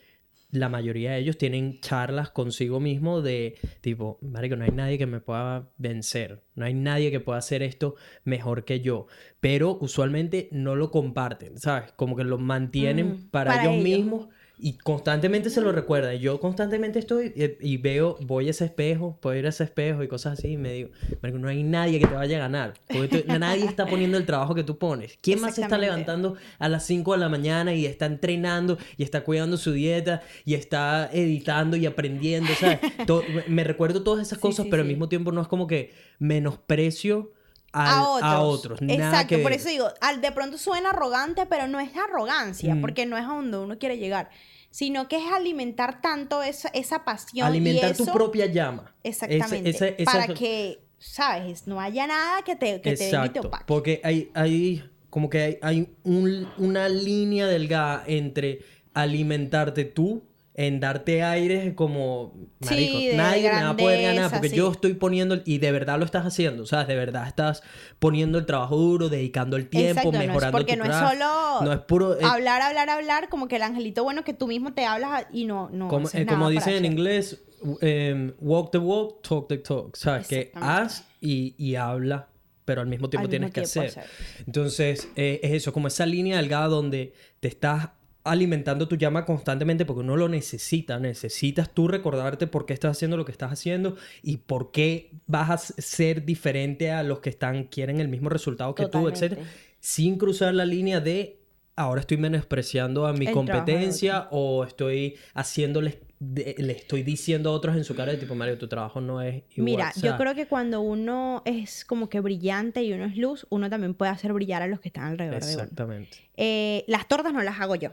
la 0.55 0.69
mayoría 0.69 1.13
de 1.13 1.19
ellos 1.19 1.37
tienen 1.37 1.81
charlas 1.81 2.31
consigo 2.31 2.81
mismo 2.81 3.23
de 3.23 3.57
tipo, 3.81 4.19
marico, 4.23 4.57
no 4.57 4.65
hay 4.65 4.71
nadie 4.71 4.99
que 4.99 5.07
me 5.07 5.21
pueda 5.21 5.69
vencer, 5.77 6.43
no 6.55 6.65
hay 6.65 6.75
nadie 6.75 7.11
que 7.11 7.21
pueda 7.21 7.39
hacer 7.39 7.63
esto 7.63 7.97
mejor 8.25 8.65
que 8.65 8.81
yo, 8.81 9.07
pero 9.41 9.77
usualmente 9.81 10.49
no 10.53 10.77
lo 10.77 10.91
comparten, 10.91 11.59
¿sabes? 11.59 11.93
Como 11.93 12.17
que 12.17 12.25
lo 12.25 12.39
mantienen 12.39 13.09
Mm, 13.09 13.31
para, 13.31 13.51
para 13.53 13.63
ellos, 13.65 13.75
ellos. 13.75 13.85
mismos 13.85 14.29
y 14.57 14.75
constantemente 14.75 15.51
se 15.51 15.61
lo 15.61 15.73
recuerdan. 15.73 16.15
Y 16.15 16.21
Yo 16.21 16.39
constantemente 16.41 16.99
estoy 17.01 17.33
y 17.61 17.77
veo, 17.79 18.17
voy 18.21 18.47
a 18.49 18.51
ese 18.51 18.65
espejo, 18.67 19.19
puedo 19.21 19.37
ir 19.37 19.47
a 19.47 19.49
ese 19.49 19.65
espejo 19.65 20.03
y 20.03 20.09
cosas 20.09 20.39
así 20.39 20.53
y 20.53 20.57
me 20.57 20.73
digo, 20.73 20.91
marico, 21.23 21.39
no 21.39 21.49
hay 21.49 21.63
nadie 21.65 21.99
que 21.99 22.07
te 22.07 22.15
vaya 22.15 22.37
a 22.37 22.41
ganar, 22.41 22.75
porque 22.89 23.09
tú- 23.23 23.39
nadie 23.39 23.65
está 23.65 23.87
poniendo 23.87 24.17
el 24.17 24.25
trabajo 24.27 24.55
que 24.55 24.63
tú 24.63 24.79
pones. 24.79 25.19
¿Quién 25.21 25.41
más 25.41 25.57
se 25.57 25.63
está 25.63 25.77
levantando 25.79 26.37
a 26.59 26.69
las 26.69 26.87
5 26.87 27.13
de 27.13 27.19
la 27.19 27.29
mañana 27.29 27.75
y 27.75 27.85
está 27.87 28.07
entrenando 28.07 28.79
y 28.97 29.03
está 29.03 29.23
cuidando 29.25 29.57
su 29.57 29.73
dieta 29.73 30.23
y 30.45 30.55
está 30.55 31.11
editando 31.13 31.77
y 31.77 31.87
aprendiendo? 31.87 32.53
¿sabes? 32.55 32.79
To- 33.07 33.25
me 33.49 33.65
recuerdo 33.65 34.03
todas 34.03 34.27
esas 34.27 34.39
cosas, 34.39 34.65
sí, 34.67 34.71
pero 34.71 34.83
al 34.83 34.89
mismo 34.89 35.09
tiempo 35.09 35.33
no 35.33 35.43
es 35.43 35.49
como 35.49 35.67
que 35.67 35.93
menosprecio 36.19 37.33
al- 37.75 37.89
a 37.89 38.03
otros. 38.09 38.23
a 38.31 38.41
otros. 38.41 38.79
Exacto, 38.83 39.43
por 39.43 39.53
eso 39.53 39.69
digo, 39.69 39.89
al, 40.01 40.21
de 40.21 40.33
pronto 40.33 40.57
suena 40.59 40.91
arrogante, 40.91 41.47
pero 41.47 41.67
no 41.69 41.81
es 41.81 41.91
arrogancia, 41.97 42.75
Mm. 42.75 42.81
porque 42.81 43.07
no 43.07 43.17
es 43.19 43.25
a 43.25 43.29
donde 43.29 43.59
uno 43.59 43.79
quiere 43.79 43.99
llegar, 43.99 44.31
sino 44.71 45.07
que 45.09 45.17
es 45.17 45.33
alimentar 45.33 46.01
tanto 46.01 46.43
esa, 46.43 46.69
esa 46.69 47.05
pasión. 47.05 47.47
alimentar 47.47 47.91
y 47.91 47.93
eso, 47.93 48.05
tu 48.07 48.13
propia 48.13 48.47
llama. 48.47 48.95
Exactamente. 49.03 49.71
Esa 49.71 49.87
para 50.05 50.27
que, 50.35 50.81
¿sabes? 50.99 51.67
No 51.67 51.81
haya 51.81 52.07
nada 52.07 52.43
que 52.43 52.57
te, 52.57 52.81
que 52.81 52.91
te 52.91 52.97
te 52.97 53.05
Exacto, 53.07 53.41
opaque. 53.41 53.65
porque 53.67 54.01
hay, 54.03 54.31
hay 54.35 54.83
como 55.11 55.31
que 55.31 55.39
hay, 55.43 55.59
hay 55.63 55.95
un- 56.03 56.49
una 56.59 56.89
línea 56.89 57.47
delgada 57.47 58.03
entre 58.07 58.61
alimentarte 58.95 59.85
tú 59.85 60.25
en 60.57 60.79
darte 60.79 61.23
aires 61.25 61.75
como 61.75 62.33
Sí, 62.61 62.67
marico, 62.71 62.99
de 62.99 63.15
nadie 63.17 63.43
me 63.53 63.63
va 63.65 63.71
a 63.71 63.77
poder 63.77 63.97
ganar 64.03 64.15
grandeza, 64.15 64.37
porque 64.37 64.49
sí. 64.51 64.57
yo 64.57 64.71
estoy 64.71 64.95
poniendo 64.95 65.43
y 65.45 65.59
de 65.59 65.73
verdad 65.73 65.99
lo 65.99 66.05
estás 66.05 66.25
haciendo, 66.27 66.65
¿sabes? 66.65 66.87
De 66.87 66.95
verdad 66.95 67.27
estás 67.27 67.63
poniendo 67.99 68.39
el 68.39 68.47
trabajo 68.47 68.77
duro, 68.77 69.09
dedicando 69.09 69.57
el 69.57 69.69
tiempo, 69.69 69.89
Exacto, 69.91 70.13
no 70.13 70.21
es 70.21 70.27
mejorando 70.29 70.59
porque 70.59 70.73
tu 70.75 70.79
no 70.79 70.85
es 70.85 70.91
craft. 70.91 71.13
solo 71.13 71.63
no 71.65 71.73
es 71.73 71.81
puro 71.81 72.15
eh, 72.19 72.25
hablar, 72.25 72.63
hablar, 72.63 72.89
hablar, 72.89 73.29
como 73.29 73.49
que 73.49 73.57
el 73.57 73.63
angelito 73.63 74.05
bueno 74.05 74.23
que 74.23 74.33
tú 74.33 74.47
mismo 74.47 74.73
te 74.75 74.85
hablas 74.87 75.27
y 75.33 75.45
no, 75.45 75.71
no 75.73 75.89
como, 75.89 76.07
haces 76.07 76.21
eh, 76.21 76.27
como 76.27 76.49
dicen 76.51 76.75
en 76.75 76.85
inglés, 76.85 77.43
em, 77.81 78.33
walk 78.41 78.71
the 78.71 78.79
walk, 78.79 79.23
talk 79.23 79.49
the 79.49 79.59
talk, 79.59 79.97
¿sabes? 79.97 80.29
Que 80.29 80.53
haz 80.55 81.05
y, 81.21 81.57
y 81.59 81.75
habla, 81.75 82.29
pero 82.65 82.81
al 82.81 82.87
mismo 82.87 83.11
tiempo 83.11 83.25
Al 83.25 83.31
tienes 83.31 83.49
mismo 83.51 83.55
que 83.65 83.69
tiempo 83.69 83.89
hacer. 83.91 84.05
hacer. 84.05 84.45
Entonces, 84.47 85.09
eh, 85.17 85.41
es 85.43 85.51
eso, 85.53 85.73
como 85.73 85.89
esa 85.89 86.07
línea 86.07 86.37
delgada 86.37 86.69
donde 86.69 87.13
te 87.41 87.49
estás 87.49 87.89
alimentando 88.25 88.89
tu 88.89 88.97
llama 88.97 89.25
constantemente 89.25 89.85
porque 89.85 90.01
uno 90.01 90.17
lo 90.17 90.29
necesita. 90.29 90.99
Necesitas 90.99 91.71
tú 91.73 91.89
recordarte 91.89 92.47
por 92.47 92.67
qué 92.67 92.73
estás 92.73 92.93
haciendo 92.97 93.17
lo 93.17 93.25
que 93.25 93.33
estás 93.33 93.53
haciendo 93.53 93.97
y 94.23 94.39
por 94.39 94.73
qué 94.73 95.11
vas 95.27 95.51
a 95.51 95.59
ser 95.59 96.25
diferente 96.25 96.91
a 96.91 97.03
los 97.03 97.21
que 97.21 97.31
están, 97.31 97.65
quieren 97.65 98.01
el 98.01 98.09
mismo 98.09 98.29
resultado 98.31 98.75
que 98.75 98.85
tú, 98.85 99.03
Totalmente. 99.05 99.27
etc. 99.27 99.39
Sin 99.79 100.17
cruzar 100.19 100.55
la 100.55 100.65
línea 100.65 101.01
de 101.01 101.39
ahora 101.77 102.01
estoy 102.01 102.17
menospreciando 102.17 103.07
a 103.07 103.13
mi 103.13 103.27
El 103.27 103.33
competencia 103.35 104.29
o 104.31 104.65
estoy 104.65 105.17
haciéndoles, 105.35 105.99
de- 106.21 106.55
le 106.59 106.73
estoy 106.73 107.03
diciendo 107.03 107.51
a 107.51 107.53
otros 107.53 107.77
en 107.77 107.85
su 107.85 107.95
cara 107.95 108.13
de 108.13 108.19
tipo, 108.19 108.35
Mario, 108.35 108.57
tu 108.57 108.69
trabajo 108.69 109.01
no 109.01 109.21
es 109.21 109.43
igual. 109.51 109.65
Mira, 109.65 109.93
O 109.95 110.01
sea, 110.01 110.13
yo 110.13 110.17
creo 110.17 110.35
que 110.35 110.47
cuando 110.47 110.81
uno 110.81 111.43
es 111.45 111.85
como 111.85 112.09
que 112.09 112.21
brillante 112.21 112.83
y 112.85 112.93
uno 112.93 113.05
es 113.05 113.17
luz, 113.17 113.47
uno 113.51 113.69
también 113.69 113.93
puede 113.95 114.13
hacer 114.13 114.33
brillar 114.33 114.63
a 114.63 114.67
los 114.69 114.81
que 114.81 114.89
están 114.89 115.05
alrededor 115.05 115.41
de 115.43 115.53
uno. 115.53 115.63
Exactamente. 115.63 116.17
Eh, 116.37 116.85
las 116.87 117.07
tortas 117.09 117.33
no 117.35 117.43
las 117.43 117.61
hago 117.61 117.75
yo. 117.75 117.91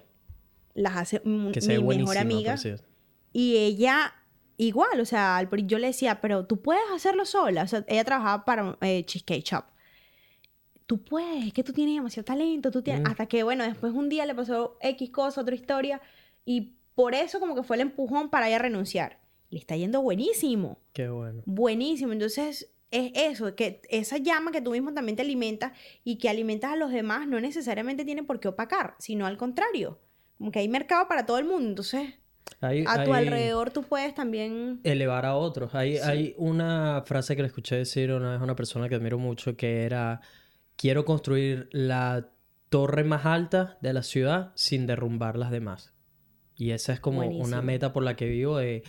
Las 0.73 0.95
hace 0.98 1.22
Que 1.22 1.30
mi 1.30 1.98
mejor 1.98 2.18
amiga. 2.18 2.56
Y 3.34 3.57
ella, 3.57 4.14
igual, 4.57 4.99
o 4.99 5.06
sea, 5.06 5.48
yo 5.65 5.80
le 5.80 5.88
decía, 5.88 6.22
pero 6.22 6.45
tú 6.45 6.61
puedes 6.61 6.84
hacerlo 6.93 7.26
sola. 7.26 7.64
O 7.64 7.68
sea, 7.68 7.85
ella 7.88 8.03
trabajaba 8.03 8.45
para 8.45 8.77
eh, 8.81 9.03
Cheesecake 9.06 9.43
Shop. 9.43 9.65
Tú 10.85 11.03
puedes, 11.03 11.48
es 11.48 11.53
que 11.53 11.64
tú 11.64 11.72
tienes 11.72 11.95
demasiado 11.95 12.26
talento. 12.26 12.72
Tú 12.72 12.81
tienes... 12.81 13.03
Mm. 13.03 13.07
Hasta 13.07 13.26
que, 13.26 13.43
bueno, 13.43 13.64
después 13.64 13.93
un 13.93 14.10
día 14.10 14.26
le 14.26 14.35
pasó 14.35 14.77
X 14.81 15.10
cosa, 15.10 15.41
otra 15.41 15.56
historia. 15.56 16.02
Y 16.45 16.76
por 16.95 17.15
eso 17.15 17.39
como 17.39 17.56
que 17.56 17.64
fue 17.64 17.77
el 17.77 17.81
empujón 17.81 18.30
para 18.30 18.48
ella 18.48 18.60
renunciar. 18.60 19.19
Le 19.49 19.60
está 19.60 19.76
yendo 19.76 20.02
buenísimo. 20.02 20.80
Qué 20.93 21.10
bueno. 21.10 21.43
Buenísimo. 21.45 22.11
Entonces, 22.11 22.73
es 22.91 23.11
eso, 23.15 23.56
que 23.56 23.81
esa 23.89 24.18
llama 24.18 24.52
que 24.52 24.61
tú 24.61 24.72
mismo 24.72 24.93
también 24.93 25.15
te 25.15 25.22
alimentas 25.22 25.72
y 26.03 26.18
que 26.18 26.30
alimentas 26.30 26.73
a 26.73 26.76
los 26.76 26.91
demás 26.91 27.27
no 27.27 27.39
necesariamente 27.39 28.03
tiene 28.03 28.23
por 28.23 28.39
qué 28.39 28.49
opacar, 28.49 28.95
sino 28.99 29.26
al 29.26 29.38
contrario. 29.38 29.99
Como 30.41 30.51
que 30.51 30.57
hay 30.57 30.68
mercado 30.68 31.07
para 31.07 31.23
todo 31.27 31.38
el 31.38 31.45
mundo. 31.45 31.69
Entonces, 31.69 32.15
Hay- 32.61 32.84
a 32.88 33.03
tu 33.03 33.13
hay- 33.13 33.27
alrededor 33.27 33.69
tú 33.69 33.84
puedes 33.84 34.15
también... 34.15 34.80
elevar 34.84 35.23
a 35.27 35.35
otros. 35.35 35.76
Hay, 35.76 35.97
Sí. 35.97 36.01
hay 36.03 36.34
una 36.39 37.03
frase 37.05 37.35
que 37.35 37.43
le 37.43 37.47
escuché 37.49 37.76
decir 37.76 38.11
una 38.11 38.31
vez 38.31 38.41
a 38.41 38.43
una 38.43 38.55
persona 38.55 38.89
que 38.89 38.95
admiro 38.95 39.19
mucho 39.19 39.55
que 39.55 39.84
era, 39.84 40.19
quiero 40.76 41.05
construir 41.05 41.69
la 41.72 42.30
torre 42.69 43.03
más 43.03 43.27
alta 43.27 43.77
de 43.81 43.93
la 43.93 44.01
ciudad 44.01 44.51
sin 44.55 44.88
derrumbar 44.88 45.38
las 45.38 45.51
demás. 45.51 45.93
Y 46.55 46.72
esa 46.72 46.91
es 46.93 46.99
como 46.99 47.22
una 47.22 47.61
meta 47.61 47.93
por 47.93 48.01
la 48.01 48.15
que 48.15 48.26
vivo, 48.27 48.57
de, 48.57 48.81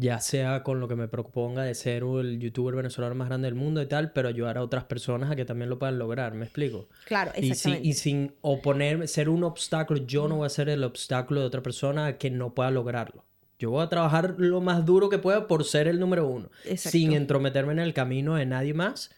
ya 0.00 0.20
sea 0.20 0.62
con 0.62 0.78
lo 0.78 0.86
que 0.86 0.94
me 0.94 1.08
proponga 1.08 1.64
de 1.64 1.74
ser 1.74 2.04
el 2.04 2.38
youtuber 2.38 2.76
venezolano 2.76 3.16
más 3.16 3.26
grande 3.28 3.46
del 3.46 3.56
mundo 3.56 3.82
y 3.82 3.86
tal, 3.86 4.12
pero 4.12 4.28
ayudar 4.28 4.56
a 4.56 4.62
otras 4.62 4.84
personas 4.84 5.28
a 5.30 5.34
que 5.34 5.44
también 5.44 5.68
lo 5.70 5.78
puedan 5.80 5.98
lograr, 5.98 6.34
¿me 6.34 6.44
explico? 6.44 6.88
Claro, 7.04 7.32
Y, 7.36 7.40
si- 7.42 7.50
exactamente. 7.50 7.88
y 7.88 7.92
sin 7.94 8.34
oponerme, 8.40 9.08
ser 9.08 9.28
un 9.28 9.42
obstáculo, 9.42 10.06
yo 10.06 10.28
no 10.28 10.36
voy 10.36 10.46
a 10.46 10.50
ser 10.50 10.68
el 10.68 10.84
obstáculo 10.84 11.40
de 11.40 11.46
otra 11.46 11.64
persona 11.64 12.16
que 12.16 12.30
no 12.30 12.54
pueda 12.54 12.70
lograrlo. 12.70 13.24
Yo 13.58 13.70
voy 13.70 13.82
a 13.82 13.88
trabajar 13.88 14.36
lo 14.38 14.60
más 14.60 14.86
duro 14.86 15.08
que 15.08 15.18
pueda 15.18 15.48
por 15.48 15.64
ser 15.64 15.88
el 15.88 15.98
número 15.98 16.28
uno, 16.28 16.48
Exacto. 16.64 16.90
sin 16.96 17.12
entrometerme 17.12 17.72
en 17.72 17.80
el 17.80 17.92
camino 17.92 18.36
de 18.36 18.46
nadie 18.46 18.74
más 18.74 19.10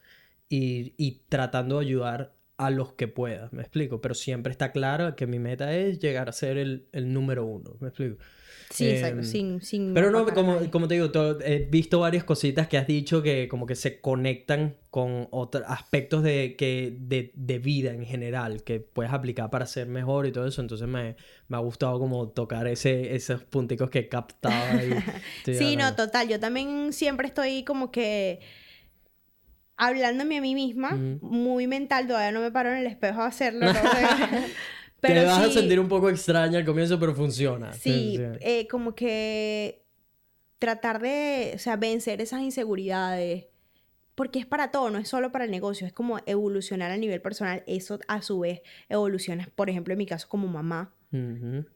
y, 0.49 0.95
y 0.97 1.21
tratando 1.29 1.79
de 1.79 1.85
ayudar 1.85 2.33
a 2.57 2.71
los 2.71 2.95
que 2.95 3.07
pueda, 3.07 3.51
me 3.53 3.61
explico. 3.61 4.01
Pero 4.01 4.15
siempre 4.15 4.51
está 4.51 4.73
claro 4.73 5.15
que 5.15 5.27
mi 5.27 5.39
meta 5.39 5.75
es 5.77 5.99
llegar 5.99 6.31
a 6.31 6.33
ser 6.33 6.57
el, 6.57 6.87
el 6.93 7.13
número 7.13 7.45
uno, 7.45 7.77
me 7.81 7.89
explico. 7.89 8.17
Sí, 8.71 8.89
exacto. 8.89 9.19
Em, 9.19 9.25
Sin, 9.25 9.61
sin 9.63 9.95
Pero 9.95 10.13
no, 10.13 10.25
como, 10.27 10.71
como 10.71 10.87
te 10.87 10.95
digo, 10.95 11.11
he 11.45 11.67
visto 11.69 11.99
varias 11.99 12.23
cositas 12.23 12.69
que 12.69 12.79
has 12.79 12.87
dicho 12.87 13.21
que 13.21 13.49
como 13.49 13.67
que 13.67 13.75
se 13.75 14.01
conectan 14.01 14.77
con 14.91 15.27
otros 15.33 15.65
aspectos 15.67 16.23
de, 16.23 16.55
que, 16.57 16.97
de, 17.01 17.33
de 17.35 17.59
vida 17.59 17.93
en 17.93 18.05
general 18.05 18.63
que 18.63 18.79
puedes 18.79 19.13
aplicar 19.13 19.51
para 19.51 19.67
ser 19.67 19.89
mejor 19.89 20.27
y 20.27 20.33
todo 20.33 20.47
eso. 20.47 20.61
Entonces 20.61 20.87
me, 20.87 21.17
me 21.49 21.57
ha 21.57 21.61
gustado 21.61 21.99
como 21.99 22.29
tocar 22.29 22.69
ese, 22.69 23.15
esos 23.17 23.43
punticos 23.43 23.91
que 23.91 24.01
he 24.01 24.09
captado 24.09 24.79
ahí. 24.79 24.91
Estoy 25.39 25.55
Sí, 25.57 25.77
no, 25.77 25.97
total. 25.97 26.29
Yo 26.29 26.39
también 26.39 26.93
siempre 26.93 27.27
estoy 27.27 27.65
como 27.65 27.91
que 27.91 28.39
hablándome 29.77 30.39
a 30.39 30.41
mí 30.43 30.55
misma, 30.55 30.91
muy 31.23 31.67
mental. 31.67 32.07
Todavía 32.07 32.31
no 32.31 32.41
me 32.41 32.53
paro 32.53 32.71
en 32.71 32.77
el 32.77 32.87
espejo 32.87 33.23
a 33.23 33.27
hacerlo. 33.27 33.67
Te 35.01 35.25
vas 35.25 35.45
a 35.45 35.51
sentir 35.51 35.81
un 35.81 35.89
poco 35.89 36.11
extraña 36.11 36.59
al 36.59 36.65
comienzo, 36.65 36.99
pero 36.99 37.15
funciona. 37.15 37.73
Sí, 37.73 38.17
sí. 38.17 38.23
eh, 38.41 38.69
como 38.69 38.95
que 38.95 39.85
tratar 40.59 41.01
de, 41.01 41.53
o 41.55 41.59
sea, 41.59 41.77
vencer 41.77 42.21
esas 42.21 42.43
inseguridades, 42.43 43.47
porque 44.15 44.39
es 44.39 44.47
para 44.47 44.71
todo, 44.71 44.91
no 44.91 44.99
es 44.99 45.09
solo 45.09 45.33
para 45.33 45.47
el 45.47 45.51
negocio, 45.51 45.87
es 45.87 45.93
como 45.93 46.19
evolucionar 46.27 46.91
a 46.91 46.99
nivel 46.99 47.23
personal, 47.23 47.65
eso 47.67 47.99
a 48.07 48.21
su 48.21 48.41
vez 48.41 48.61
evoluciona, 48.91 49.49
por 49.57 49.71
ejemplo, 49.71 49.93
en 49.93 49.99
mi 49.99 50.07
caso 50.07 50.29
como 50.29 50.47
mamá, 50.47 50.93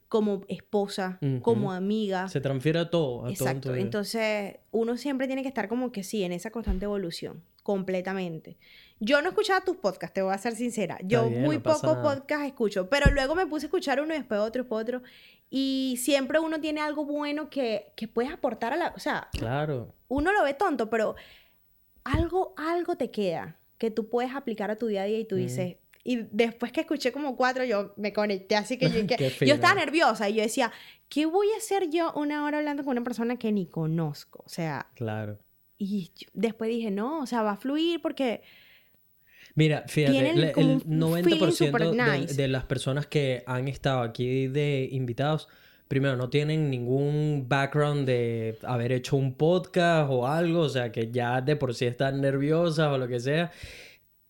como 0.07 0.43
esposa, 0.47 1.19
como 1.41 1.73
amiga. 1.73 2.29
Se 2.29 2.39
transfiere 2.39 2.79
a 2.79 2.89
todo. 2.89 3.21
A 3.21 3.21
todo 3.21 3.29
en 3.29 3.35
tu 3.35 3.43
Exacto, 3.43 3.75
entonces 3.75 4.57
uno 4.71 4.95
siempre 4.97 5.27
tiene 5.27 5.41
que 5.41 5.49
estar 5.49 5.67
como 5.67 5.91
que 5.91 6.03
sí, 6.03 6.23
en 6.23 6.31
esa 6.31 6.51
constante 6.51 6.85
evolución, 6.85 7.41
completamente. 7.65 8.57
Yo 8.99 9.21
no 9.23 9.29
escuchaba 9.29 9.61
tus 9.65 9.77
podcasts, 9.77 10.13
te 10.13 10.21
voy 10.21 10.33
a 10.33 10.37
ser 10.37 10.55
sincera. 10.55 10.99
Yo 11.03 11.27
bien, 11.27 11.41
muy 11.41 11.57
no 11.57 11.63
poco 11.63 11.99
podcast 12.03 12.45
escucho, 12.45 12.87
pero 12.89 13.11
luego 13.11 13.33
me 13.33 13.47
puse 13.47 13.65
a 13.65 13.67
escuchar 13.67 13.99
uno 13.99 14.13
y 14.13 14.17
después 14.19 14.39
otro, 14.39 14.61
después 14.63 14.83
otro. 14.83 15.01
Y 15.49 15.95
siempre 15.99 16.37
uno 16.39 16.59
tiene 16.61 16.79
algo 16.81 17.05
bueno 17.05 17.49
que, 17.49 17.91
que 17.95 18.07
puedes 18.07 18.31
aportar 18.31 18.71
a 18.73 18.77
la... 18.77 18.93
O 18.95 18.99
sea, 18.99 19.29
Claro. 19.31 19.95
uno 20.07 20.31
lo 20.31 20.43
ve 20.43 20.53
tonto, 20.53 20.89
pero 20.91 21.15
algo, 22.03 22.53
algo 22.57 22.95
te 22.97 23.09
queda 23.11 23.57
que 23.79 23.89
tú 23.91 24.09
puedes 24.09 24.33
aplicar 24.35 24.69
a 24.71 24.75
tu 24.77 24.85
día 24.87 25.01
a 25.01 25.05
día 25.05 25.19
y 25.19 25.25
tú 25.25 25.35
Mm. 25.35 25.39
dices... 25.39 25.77
Y 26.07 26.17
después 26.31 26.71
que 26.71 26.81
escuché 26.81 27.11
como 27.11 27.35
cuatro, 27.35 27.63
yo 27.63 27.93
me 27.97 28.13
conecté, 28.13 28.55
así 28.55 28.77
que 28.77 28.91
yo, 28.91 29.07
que- 29.07 29.17
yo 29.43 29.55
estaba 29.55 29.73
nerviosa 29.73 30.29
y 30.29 30.35
yo 30.35 30.43
decía, 30.43 30.71
¿qué 31.09 31.25
voy 31.25 31.47
a 31.55 31.57
hacer 31.57 31.89
yo 31.89 32.13
una 32.13 32.45
hora 32.45 32.59
hablando 32.59 32.83
con 32.83 32.91
una 32.91 33.03
persona 33.03 33.37
que 33.37 33.51
ni 33.51 33.65
conozco? 33.65 34.43
O 34.45 34.49
sea, 34.49 34.85
Claro. 34.93 35.39
Y 35.77 36.11
después 36.33 36.69
dije, 36.69 36.91
no, 36.91 37.19
o 37.19 37.25
sea, 37.25 37.41
va 37.41 37.51
a 37.51 37.57
fluir 37.57 38.01
porque... 38.01 38.41
Mira, 39.55 39.85
fíjate, 39.87 40.29
el 40.29 40.53
un 40.57 40.81
90% 40.81 41.23
feeling 41.23 41.51
super 41.51 41.83
de, 42.27 42.47
las 42.49 42.65
personas 42.65 43.07
que 43.07 43.43
han 43.47 43.69
estado 43.69 44.01
aquí 44.01 44.47
de 44.47 44.89
invitados, 44.91 45.47
primero, 45.87 46.17
no 46.17 46.29
tienen 46.29 46.69
ningún 46.69 47.45
background 47.47 48.05
de 48.05 48.57
haber 48.63 48.91
hecho 48.91 49.15
un 49.15 49.35
podcast 49.35 50.09
o 50.11 50.27
algo, 50.27 50.61
o 50.61 50.69
sea, 50.69 50.91
que 50.91 51.09
ya 51.09 51.39
de 51.39 51.55
por 51.55 51.73
sí 51.73 51.85
están 51.85 52.19
nerviosas 52.19 52.91
o 52.91 52.97
lo 52.97 53.07
que 53.07 53.21
sea. 53.21 53.51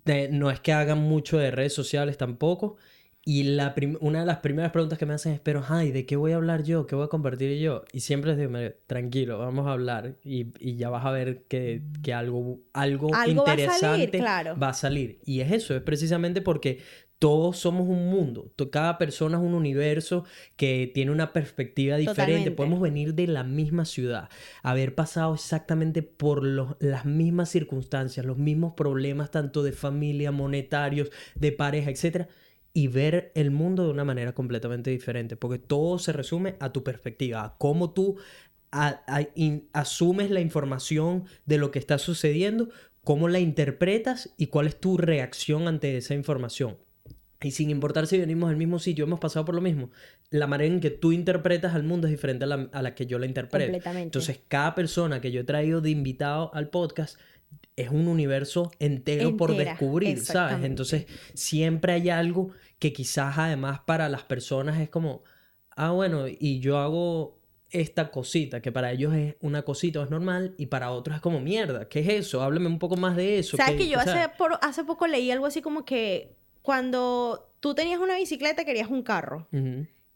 De- 0.04 0.30
no 0.30 0.52
es 0.52 0.60
que 0.60 0.74
hagan 0.74 1.00
mucho 1.00 1.40
de 1.40 1.50
redes 1.50 1.74
sociales 1.74 2.18
tampoco. 2.18 2.78
Y 3.28 3.42
la 3.42 3.74
una 4.02 4.20
de 4.20 4.26
las 4.28 4.38
primeras 4.38 4.72
preguntas 4.72 5.00
que 5.00 5.08
me 5.08 5.16
hacen 5.16 5.34
es, 5.34 5.40
pero, 5.40 5.64
ay, 5.68 5.92
¿de 5.92 6.06
qué 6.06 6.16
voy 6.16 6.34
a 6.34 6.36
hablar 6.36 6.62
yo? 6.62 6.86
¿Qué 6.86 6.94
voy 6.96 7.06
a 7.06 7.08
compartir 7.08 7.58
yo? 7.60 7.84
Y 7.92 8.02
siempre 8.02 8.30
les 8.30 8.38
digo, 8.40 8.52
"Mario, 8.52 8.76
tranquilo, 8.86 9.40
vamos 9.40 9.66
a 9.66 9.72
hablar 9.72 10.16
y, 10.24 10.54
y 10.60 10.76
ya 10.76 10.92
vas 10.92 11.04
a 11.06 11.12
ver 11.12 11.44
que, 11.48 11.82
que 12.04 12.14
algo, 12.14 12.60
algo, 12.72 13.10
Algo 13.16 13.44
va 13.44 13.54
a 13.54 13.58
salir, 13.58 13.70
interesante 13.70 14.18
claro. 14.20 14.60
va 14.60 14.70
a 14.70 14.74
salir. 14.74 15.18
Y 15.26 15.40
es 15.42 15.52
eso, 15.52 15.76
es 15.76 15.82
precisamente 15.82 16.42
porque 16.44 16.82
todos 17.18 17.58
somos 17.58 17.88
un 17.88 18.10
mundo. 18.10 18.54
Cada 18.72 19.00
persona 19.00 19.38
es 19.38 19.44
un 19.44 19.56
universo 19.56 20.26
que 20.56 20.92
tiene 20.94 21.12
una 21.12 21.34
perspectiva 21.34 21.98
diferente. 21.98 22.24
Totalmente. 22.34 22.52
Podemos 22.52 22.80
venir 22.82 23.16
de 23.16 23.26
la 23.26 23.44
misma 23.44 23.86
ciudad, 23.86 24.30
haber 24.62 24.94
pasado 24.94 25.34
exactamente 25.34 26.04
por 26.04 26.44
los- 26.44 26.76
las 26.80 27.06
mismas 27.06 27.50
circunstancias, 27.50 28.24
los 28.24 28.38
mismos 28.38 28.74
problemas, 28.76 29.32
tanto 29.32 29.64
de 29.64 29.72
familia, 29.72 30.32
monetarios, 30.32 31.10
de 31.34 31.52
pareja, 31.54 31.90
etcétera, 31.90 32.28
y 32.76 32.90
ver 32.90 33.32
el 33.34 33.50
mundo 33.50 33.86
de 33.86 33.90
una 33.92 34.04
manera 34.04 34.34
completamente 34.34 34.92
diferente. 34.92 35.36
Porque 35.38 35.58
todo 35.58 35.98
se 35.98 36.12
resume 36.12 36.56
a 36.60 36.72
tu 36.74 36.84
perspectiva, 36.84 37.44
a 37.44 37.58
cómo 37.58 37.92
tú 37.92 38.18
a- 38.72 39.02
a- 39.08 39.26
in- 39.36 39.70
asumes 39.72 40.30
la 40.30 40.42
información 40.42 41.24
de 41.46 41.58
lo 41.58 41.72
que 41.72 41.80
está 41.80 41.98
sucediendo 41.98 42.70
cómo 43.06 43.28
la 43.30 43.40
interpretas 43.40 44.34
y 44.36 44.48
cuál 44.48 44.66
es 44.68 44.80
tu 44.80 44.98
reacción 44.98 45.68
ante 45.68 45.96
esa 45.96 46.14
información. 46.16 46.78
Y 47.44 47.52
sin 47.52 47.70
importar 47.70 48.08
si 48.08 48.18
venimos 48.18 48.50
del 48.50 48.58
mismo 48.58 48.80
sitio, 48.80 49.06
hemos 49.06 49.20
pasado 49.20 49.46
por 49.46 49.54
lo 49.56 49.62
mismo, 49.62 49.92
la 50.32 50.48
manera 50.48 50.74
en 50.74 50.80
que 50.80 50.90
tú 50.90 51.12
interpretas 51.12 51.76
al 51.76 51.84
mundo 51.84 52.08
es 52.08 52.12
diferente 52.12 52.46
a 52.46 52.48
la, 52.48 52.68
a 52.74 52.82
la 52.82 52.96
que 52.96 53.06
yo 53.06 53.20
la 53.20 53.28
interpreto. 53.28 53.64
Completamente. 53.66 54.04
Entonces, 54.08 54.40
cada 54.48 54.74
persona 54.74 55.22
que 55.22 55.32
yo 55.32 55.42
he 55.42 55.44
traído 55.44 55.80
de 55.82 55.92
invitado 55.92 56.52
al 56.56 56.70
podcast 56.70 57.20
es 57.76 57.90
un 57.90 58.08
universo 58.08 58.72
entero 58.80 59.36
por 59.38 59.50
descubrir, 59.66 60.20
¿sabes? 60.34 60.54
Entonces, 60.66 61.06
siempre 61.34 61.94
hay 61.94 62.10
algo 62.10 62.52
que 62.80 62.94
quizás 62.94 63.38
además 63.38 63.82
para 63.86 64.08
las 64.10 64.24
personas 64.24 64.80
es 64.80 64.90
como, 64.90 65.24
ah, 65.72 65.92
bueno, 65.92 66.26
y 66.28 66.60
yo 66.60 66.78
hago 66.78 67.38
esta 67.72 68.12
cosita, 68.12 68.62
que 68.62 68.72
para 68.72 68.92
ellos 68.92 69.14
es 69.14 69.36
una 69.42 69.64
cosita, 69.64 70.02
es 70.04 70.10
normal, 70.10 70.56
y 70.58 70.68
para 70.68 70.92
otros 70.92 71.18
es 71.18 71.22
como, 71.22 71.42
mierda, 71.42 71.90
¿qué 71.90 72.00
es 72.00 72.08
eso? 72.08 72.42
Háblame 72.42 72.68
un 72.68 72.80
poco 72.80 72.96
más 72.96 73.18
de 73.18 73.40
eso. 73.40 73.58
¿Sabes 73.58 73.74
¿qué- 73.74 73.80
que 73.80 73.90
yo 73.90 74.00
hace, 74.00 74.30
por- 74.38 74.58
hace 74.62 74.84
poco 74.86 75.08
leí 75.08 75.30
algo 75.32 75.46
así 75.46 75.62
como 75.62 75.84
que 75.84 76.36
cuando 76.62 77.52
tú 77.60 77.76
tenías 77.76 78.00
una 78.00 78.16
bicicleta 78.16 78.64
querías 78.66 78.90
un 78.90 79.04
carro. 79.04 79.48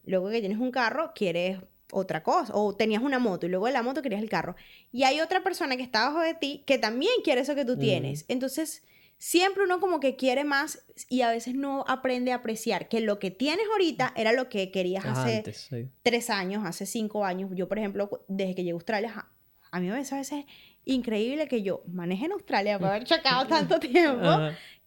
Luego 0.05 0.29
que 0.29 0.39
tienes 0.39 0.57
un 0.59 0.71
carro 0.71 1.11
quieres 1.13 1.59
otra 1.91 2.23
cosa. 2.23 2.53
O 2.55 2.75
tenías 2.75 3.01
una 3.01 3.19
moto 3.19 3.45
y 3.45 3.49
luego 3.49 3.67
de 3.67 3.73
la 3.73 3.83
moto 3.83 4.01
querías 4.01 4.21
el 4.21 4.29
carro. 4.29 4.55
Y 4.91 5.03
hay 5.03 5.21
otra 5.21 5.43
persona 5.43 5.77
que 5.77 5.83
está 5.83 6.03
abajo 6.03 6.21
de 6.21 6.33
ti 6.33 6.63
que 6.65 6.77
también 6.77 7.13
quiere 7.23 7.41
eso 7.41 7.55
que 7.55 7.65
tú 7.65 7.77
tienes. 7.77 8.25
Entonces, 8.27 8.83
siempre 9.17 9.63
uno 9.63 9.79
como 9.79 9.99
que 9.99 10.15
quiere 10.15 10.43
más 10.45 10.83
y 11.09 11.21
a 11.21 11.29
veces 11.29 11.53
no 11.53 11.83
aprende 11.87 12.31
a 12.31 12.35
apreciar 12.35 12.87
que 12.87 13.01
lo 13.01 13.19
que 13.19 13.31
tienes 13.31 13.65
ahorita 13.71 14.13
era 14.15 14.31
lo 14.31 14.49
que 14.49 14.71
querías 14.71 15.05
ajá, 15.05 15.23
hace 15.23 15.37
antes, 15.37 15.67
sí. 15.69 15.89
tres 16.03 16.29
años, 16.29 16.65
hace 16.65 16.85
cinco 16.85 17.25
años. 17.25 17.51
Yo, 17.53 17.67
por 17.67 17.77
ejemplo, 17.77 18.09
desde 18.27 18.55
que 18.55 18.63
llegué 18.63 18.71
a 18.71 18.75
Australia, 18.75 19.27
a 19.71 19.79
mí 19.79 19.87
me 19.87 19.91
parece 19.91 20.15
a 20.15 20.19
veces 20.19 20.45
increíble 20.85 21.47
que 21.47 21.61
yo 21.61 21.83
maneje 21.87 22.25
en 22.25 22.31
Australia 22.31 22.79
por 22.79 22.87
haber 22.87 23.03
chocado 23.03 23.45
tanto 23.47 23.79
tiempo, 23.79 24.27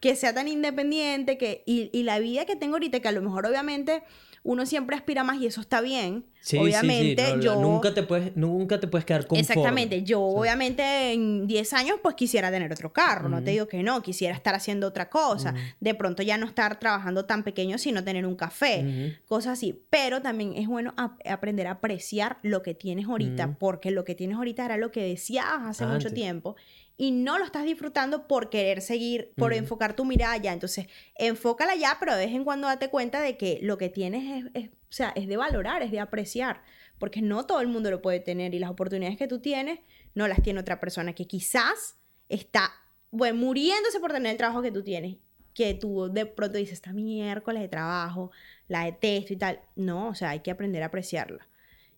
que 0.00 0.16
sea 0.16 0.34
tan 0.34 0.48
independiente, 0.48 1.38
que, 1.38 1.62
y, 1.66 1.90
y 1.92 2.02
la 2.02 2.18
vida 2.18 2.44
que 2.46 2.56
tengo 2.56 2.74
ahorita, 2.74 3.00
que 3.00 3.08
a 3.08 3.12
lo 3.12 3.22
mejor 3.22 3.46
obviamente 3.46 4.02
uno 4.44 4.66
siempre 4.66 4.96
aspira 4.96 5.22
más 5.22 5.40
y 5.40 5.46
eso 5.46 5.60
está 5.60 5.80
bien. 5.80 6.24
Sí, 6.40 6.58
obviamente 6.58 7.24
sí, 7.24 7.30
sí. 7.30 7.36
no, 7.36 7.42
yo... 7.42 7.60
Nunca 7.60 7.94
te 7.94 8.02
puedes, 8.02 8.36
nunca 8.36 8.80
te 8.80 8.88
puedes 8.88 9.04
quedar 9.04 9.20
conforme. 9.28 9.40
Exactamente, 9.40 10.02
yo 10.02 10.20
obviamente 10.20 11.12
en 11.12 11.46
10 11.46 11.72
años 11.72 11.98
pues 12.02 12.16
quisiera 12.16 12.50
tener 12.50 12.72
otro 12.72 12.92
carro, 12.92 13.28
no 13.28 13.44
te 13.44 13.52
digo 13.52 13.68
que 13.68 13.80
no, 13.84 14.02
quisiera 14.02 14.34
estar 14.34 14.52
haciendo 14.56 14.88
otra 14.88 15.08
cosa, 15.08 15.54
de 15.78 15.94
pronto 15.94 16.24
ya 16.24 16.36
no 16.38 16.46
estar 16.46 16.80
trabajando 16.80 17.24
tan 17.26 17.44
pequeño 17.44 17.78
sino 17.78 18.02
tener 18.02 18.26
un 18.26 18.34
café, 18.34 19.18
cosas 19.26 19.52
así, 19.52 19.80
pero 19.88 20.20
también 20.20 20.54
es 20.56 20.66
bueno 20.66 20.94
ap- 20.96 21.20
aprender 21.28 21.68
a 21.68 21.72
apreciar 21.72 22.38
lo 22.42 22.62
que 22.62 22.74
tienes 22.74 23.06
ahorita, 23.06 23.56
porque 23.60 23.92
lo 23.92 24.04
que 24.04 24.16
tienes 24.16 24.36
ahorita 24.36 24.64
era 24.64 24.76
lo 24.76 24.90
que 24.90 25.02
deseabas 25.04 25.68
hace 25.68 25.86
mucho 25.86 26.08
tiempo 26.12 26.56
y 26.96 27.10
no 27.10 27.38
lo 27.38 27.44
estás 27.44 27.64
disfrutando 27.64 28.26
por 28.28 28.50
querer 28.50 28.80
seguir, 28.82 29.32
por 29.36 29.52
enfocar 29.58 29.96
tu 29.96 30.04
mirada 30.04 30.34
allá, 30.34 30.52
entonces 30.52 30.86
enfócala 31.16 31.74
ya, 31.74 31.96
pero 31.98 32.14
de 32.16 32.26
vez 32.26 32.34
en 32.34 32.44
cuando 32.44 32.68
date 32.68 32.88
cuenta 32.90 33.20
de 33.20 33.36
que 33.36 33.58
lo 33.62 33.78
que 33.78 33.88
tienes 33.88 34.44
es, 34.54 34.64
es- 34.64 34.70
o 34.70 34.94
sea, 34.94 35.12
es 35.16 35.26
de 35.26 35.36
valorar, 35.36 35.82
es 35.82 35.90
de 35.90 36.00
apreciar, 36.00 36.62
porque 36.98 37.22
no 37.22 37.46
todo 37.46 37.60
el 37.60 37.68
mundo 37.68 37.90
lo 37.90 38.02
puede 38.02 38.20
tener 38.20 38.54
y 38.54 38.58
las 38.58 38.70
oportunidades 38.70 39.16
que 39.18 39.26
tú 39.26 39.40
tienes 39.40 39.80
no 40.14 40.28
las 40.28 40.42
tiene 40.42 40.60
otra 40.60 40.80
persona 40.80 41.14
que 41.14 41.26
quizás 41.26 41.96
está, 42.28 42.70
bueno, 43.10 43.38
muriéndose 43.38 43.98
por 44.00 44.12
tener 44.12 44.32
el 44.32 44.38
trabajo 44.38 44.60
que 44.62 44.70
tú 44.70 44.82
tienes, 44.82 45.16
que 45.54 45.74
tú 45.74 46.10
de 46.12 46.26
pronto 46.26 46.58
dices, 46.58 46.74
esta 46.74 46.92
miércoles 46.92 47.62
de 47.62 47.68
trabajo, 47.68 48.30
la 48.68 48.84
detesto 48.84 49.32
y 49.32 49.36
tal. 49.36 49.60
No, 49.76 50.08
o 50.08 50.14
sea, 50.14 50.30
hay 50.30 50.40
que 50.40 50.50
aprender 50.50 50.82
a 50.82 50.86
apreciarla. 50.86 51.46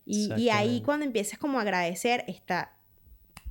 Y, 0.06 0.28
y 0.38 0.48
ahí 0.50 0.82
cuando 0.84 1.06
empieces 1.06 1.38
como 1.38 1.58
a 1.58 1.62
agradecer 1.62 2.24
está 2.28 2.73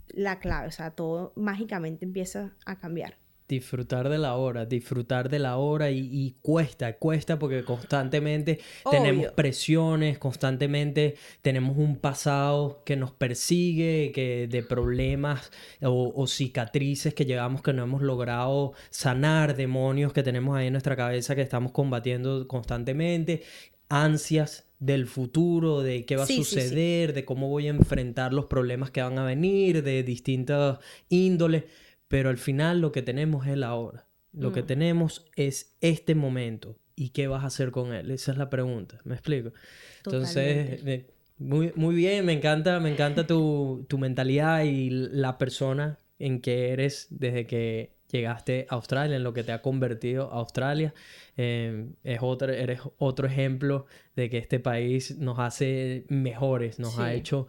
la 0.09 0.39
clave, 0.39 0.67
o 0.67 0.71
sea, 0.71 0.91
todo 0.91 1.33
mágicamente 1.35 2.05
empieza 2.05 2.53
a 2.65 2.77
cambiar. 2.77 3.17
Disfrutar 3.45 4.07
de 4.07 4.17
la 4.17 4.35
hora, 4.35 4.65
disfrutar 4.65 5.29
de 5.29 5.37
la 5.37 5.57
hora 5.57 5.91
y, 5.91 6.09
y 6.11 6.37
cuesta, 6.41 6.93
cuesta 6.93 7.37
porque 7.37 7.65
constantemente 7.65 8.61
tenemos 8.89 9.27
presiones, 9.33 10.17
constantemente 10.17 11.15
tenemos 11.41 11.77
un 11.77 11.97
pasado 11.97 12.81
que 12.85 12.95
nos 12.95 13.11
persigue, 13.11 14.11
que 14.15 14.47
de 14.47 14.63
problemas 14.63 15.51
o, 15.81 16.13
o 16.15 16.25
cicatrices 16.25 17.13
que 17.13 17.25
llevamos 17.25 17.61
que 17.61 17.73
no 17.73 17.83
hemos 17.83 18.01
logrado 18.01 18.71
sanar, 18.89 19.57
demonios 19.57 20.13
que 20.13 20.23
tenemos 20.23 20.55
ahí 20.55 20.67
en 20.67 20.73
nuestra 20.73 20.95
cabeza 20.95 21.35
que 21.35 21.41
estamos 21.41 21.73
combatiendo 21.73 22.47
constantemente, 22.47 23.43
ansias 23.89 24.65
del 24.85 25.07
futuro, 25.07 25.81
de 25.81 26.05
qué 26.05 26.15
va 26.17 26.25
Sí, 26.25 26.33
a 26.33 26.37
sí, 26.37 26.43
sí. 26.43 26.61
suceder, 26.61 27.13
de 27.13 27.23
cómo 27.25 27.49
voy 27.49 27.67
a 27.67 27.69
enfrentar 27.71 28.33
los 28.33 28.45
problemas 28.45 28.91
que 28.91 29.01
van 29.01 29.17
a 29.17 29.25
venir, 29.25 29.83
de 29.83 30.03
distintas 30.03 30.79
índoles. 31.09 31.63
Pero 32.07 32.29
al 32.29 32.37
final 32.37 32.81
lo 32.81 32.91
que 32.91 33.01
tenemos 33.01 33.47
es 33.47 33.57
la 33.57 33.75
hora. 33.75 34.07
Lo 34.33 34.51
que 34.51 34.63
Mm. 34.63 34.67
tenemos 34.67 35.25
es 35.35 35.75
este 35.81 36.15
momento. 36.15 36.77
¿Y 36.95 37.09
qué 37.09 37.27
vas 37.27 37.43
a 37.43 37.47
hacer 37.47 37.71
con 37.71 37.93
él? 37.93 38.11
Esa 38.11 38.31
es 38.33 38.37
la 38.37 38.49
pregunta. 38.49 38.99
¿Me 39.03 39.13
explico? 39.15 39.51
Entonces, 39.97 40.65
Totalmente. 40.81 40.93
eh, 40.93 41.07
muy, 41.39 41.71
muy 41.75 41.95
bien. 41.95 42.25
Me 42.25 42.33
encanta, 42.33 42.79
me 42.79 42.91
encanta 42.91 43.25
tu, 43.25 43.85
tu 43.87 43.97
mentalidad 43.97 44.63
y 44.63 44.89
la 44.89 45.37
persona 45.37 45.97
en 46.19 46.39
que 46.41 46.69
eres 46.71 47.07
desde 47.09 47.47
que 47.47 47.93
llegaste 48.11 48.67
a 48.69 48.75
Australia, 48.75 49.15
en 49.15 49.23
lo 49.23 49.33
que 49.33 49.43
te 49.43 49.51
ha 49.51 49.61
convertido 49.61 50.31
a 50.31 50.35
Australia. 50.37 50.93
Eh, 51.37 51.87
es 52.03 52.19
otro, 52.21 52.51
eres 52.51 52.79
otro 52.97 53.27
ejemplo 53.27 53.85
de 54.15 54.29
que 54.29 54.37
este 54.37 54.59
país 54.59 55.17
nos 55.17 55.39
hace 55.39 56.05
mejores, 56.09 56.79
nos 56.79 56.99
ha 56.99 57.09
Sí. 57.11 57.15
hecho 57.17 57.47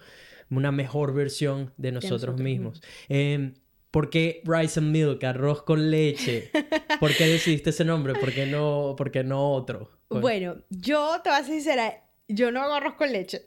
una 0.50 0.72
mejor 0.72 1.12
versión 1.14 1.72
de 1.76 1.92
nosotros, 1.92 2.22
nosotros 2.22 2.40
mismos. 2.40 2.82
Eh, 3.08 3.52
¿Por 3.90 4.10
qué 4.10 4.42
Rice 4.44 4.80
and 4.80 4.90
Milk, 4.90 5.22
arroz 5.24 5.62
con 5.62 5.90
leche? 5.90 6.50
¿Por 6.98 7.14
qué 7.14 7.26
decidiste 7.26 7.70
ese 7.70 7.84
nombre? 7.84 8.14
¿Por 8.14 8.32
qué 8.32 8.44
no, 8.46 8.94
por 8.96 9.10
qué 9.12 9.22
no 9.22 9.52
otro? 9.52 9.90
Pues- 10.08 10.20
Bueno, 10.20 10.56
yo 10.70 11.20
te 11.22 11.30
voy 11.30 11.38
a 11.38 11.42
ser 11.44 11.54
sincera, 11.54 12.02
yo 12.26 12.50
no 12.50 12.60
hago 12.62 12.74
arroz 12.74 12.94
con 12.94 13.12
leche. 13.12 13.42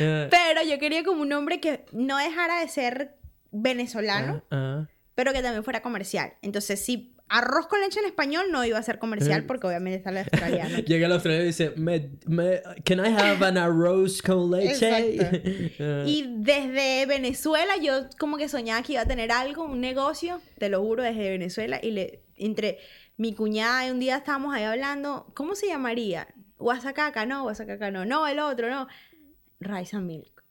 Eh, 0.00 0.28
Pero 0.30 0.62
yo 0.68 0.78
quería 0.78 1.04
como 1.04 1.22
un 1.22 1.28
nombre 1.28 1.60
que 1.60 1.84
no 1.92 2.16
dejara 2.18 2.60
de 2.60 2.68
ser 2.68 3.16
venezolano, 3.50 4.42
ah, 4.50 4.84
ah. 4.84 4.88
pero 5.14 5.32
que 5.32 5.42
también 5.42 5.64
fuera 5.64 5.82
comercial. 5.82 6.34
Entonces, 6.42 6.84
si 6.84 7.14
arroz 7.30 7.68
con 7.68 7.80
leche 7.80 8.00
en 8.00 8.06
español 8.06 8.46
no 8.50 8.64
iba 8.64 8.76
a 8.76 8.82
ser 8.82 8.98
comercial 8.98 9.40
Eh. 9.42 9.44
porque 9.46 9.66
obviamente 9.66 9.96
está 9.98 10.10
el 10.10 10.18
australiano. 10.18 10.78
Llega 10.86 11.06
el 11.06 11.12
australiano 11.12 11.44
y 11.44 11.46
dice, 11.46 11.70
me, 11.76 12.10
me, 12.26 12.60
¿Can 12.84 12.98
I 12.98 13.08
have 13.16 13.44
an 13.46 13.56
arroz 13.56 14.20
con 14.20 14.50
leche? 14.50 15.16
Exacto. 15.16 15.38
Ah, 15.80 16.02
Y 16.06 16.26
desde 16.38 17.06
Venezuela 17.06 17.76
yo 17.80 18.08
como 18.18 18.36
que 18.36 18.48
soñaba 18.48 18.82
que 18.82 18.92
iba 18.94 19.02
a 19.02 19.06
tener 19.06 19.30
algo, 19.32 19.64
un 19.64 19.80
negocio, 19.80 20.40
te 20.58 20.68
lo 20.68 20.80
juro, 20.82 21.02
desde 21.02 21.30
Venezuela. 21.30 21.78
Y 21.82 21.92
le, 21.92 22.22
entre 22.36 22.78
mi 23.16 23.34
cuñada 23.34 23.86
y 23.86 23.90
un 23.90 24.00
día 24.00 24.16
estábamos 24.16 24.54
ahí 24.54 24.64
hablando, 24.64 25.30
¿cómo 25.34 25.54
se 25.54 25.68
llamaría? 25.68 26.26
Guasacaca, 26.58 27.24
no, 27.26 27.42
Guasacaca 27.44 27.90
no, 27.90 28.04
no, 28.04 28.26
el 28.26 28.38
otro, 28.40 28.68
no. 28.70 28.88
Rice 29.60 29.96
and 29.96 30.06
Milk. 30.06 30.42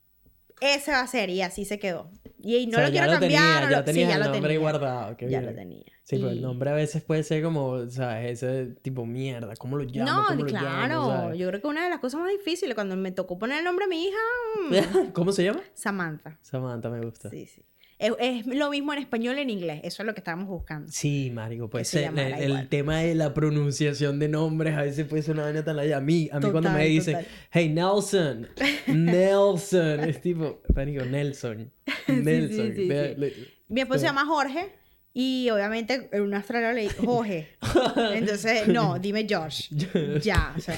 Ese 0.61 0.91
va 0.91 1.01
a 1.01 1.07
ser 1.07 1.29
y 1.29 1.41
así 1.41 1.65
se 1.65 1.77
quedó. 1.79 2.11
Y 2.41 2.67
no 2.67 2.71
o 2.71 2.75
sea, 2.75 2.85
lo 2.85 2.91
quiero 2.91 3.05
ya 3.07 3.13
lo 3.13 3.19
cambiar. 3.19 3.19
tenía, 3.19 3.69
ya 3.69 3.77
lo- 3.79 3.83
tenía 3.83 4.05
sí, 4.05 4.09
ya 4.09 4.15
el 4.15 4.19
lo 4.21 4.25
nombre 4.31 4.41
tenía. 4.53 4.59
guardado. 4.59 5.17
qué 5.17 5.29
Ya 5.29 5.39
bien. 5.39 5.51
lo 5.51 5.55
tenía. 5.59 5.83
Sí, 6.03 6.15
pero 6.15 6.29
el 6.29 6.37
Y- 6.37 6.41
nombre 6.41 6.69
a 6.69 6.73
veces 6.73 7.03
puede 7.03 7.23
ser 7.23 7.43
como, 7.43 7.65
o 7.67 7.89
sea, 7.89 8.25
ese 8.27 8.67
tipo 8.81 9.05
mierda, 9.05 9.53
¿cómo 9.57 9.77
lo 9.77 9.83
llamo? 9.83 10.09
No, 10.09 10.25
¿Cómo 10.27 10.39
lo 10.41 10.45
claro. 10.47 10.65
llamo? 10.87 11.07
¿sabes? 11.11 11.37
yo 11.37 11.47
creo 11.49 11.61
que 11.61 11.67
una 11.67 11.83
de 11.83 11.89
las 11.89 11.99
cosas 11.99 12.21
más 12.21 12.31
difíciles 12.31 12.73
cuando 12.75 12.95
me 12.95 13.11
tocó 13.11 13.37
poner 13.37 13.59
el 13.59 13.65
nombre 13.65 13.85
a 13.85 13.87
mi 13.87 14.05
hija, 14.07 14.17
mm, 15.07 15.11
¿Cómo 15.13 15.31
se 15.31 15.43
llama? 15.43 15.61
Samantha. 15.73 16.37
Samantha, 16.41 16.89
me 16.89 17.01
gusta. 17.01 17.29
Sí, 17.29 17.45
sí. 17.45 17.61
Es, 17.99 18.13
es 18.19 18.45
lo 18.47 18.69
mismo 18.69 18.93
en 18.93 18.99
español 18.99 19.37
y 19.37 19.41
en 19.41 19.49
inglés. 19.49 19.81
Eso 19.83 20.01
es 20.03 20.07
lo 20.07 20.13
que 20.13 20.21
estábamos 20.21 20.47
buscando. 20.47 20.89
Sí, 20.91 21.29
marico, 21.33 21.69
pues 21.69 21.89
se 21.89 22.05
el, 22.05 22.67
tema 22.69 22.99
de 23.01 23.13
la 23.13 23.33
pronunciación 23.33 24.19
de 24.19 24.29
nombres 24.29 24.73
a 24.75 24.83
veces 24.83 25.05
puede 25.05 25.21
ser 25.21 25.35
una 25.35 25.43
vaina 25.43 25.63
tan 25.65 25.75
la 25.75 25.97
A 25.97 25.99
mí, 25.99 26.29
a 26.31 26.39
mí 26.39 26.49
cuando 26.49 26.69
me 26.71 26.85
dicen, 26.85 27.15
total. 27.15 27.27
hey 27.51 27.69
Nelson, 27.69 28.47
Nelson, 28.87 29.99
es 30.01 30.21
tipo, 30.21 30.61
marico, 30.73 31.03
Nelson, 31.05 31.71
Nelson. 32.07 32.73
sí, 32.75 32.87
Ve- 32.87 33.13
sí. 33.15 33.19
le- 33.19 33.33
Mi 33.67 33.81
esposo 33.81 33.99
se 33.99 34.05
llama 34.05 34.25
Jorge 34.25 34.69
y 35.13 35.49
obviamente 35.49 36.07
en 36.11 36.21
un 36.21 36.33
australiano 36.33 36.75
le 36.75 36.83
dice 36.83 36.95
Jorge. 37.05 37.57
Entonces, 38.13 38.67
no, 38.67 38.97
dime 38.99 39.27
Josh. 39.29 39.69
ya, 40.21 40.53
o 40.57 40.61
sea. 40.61 40.75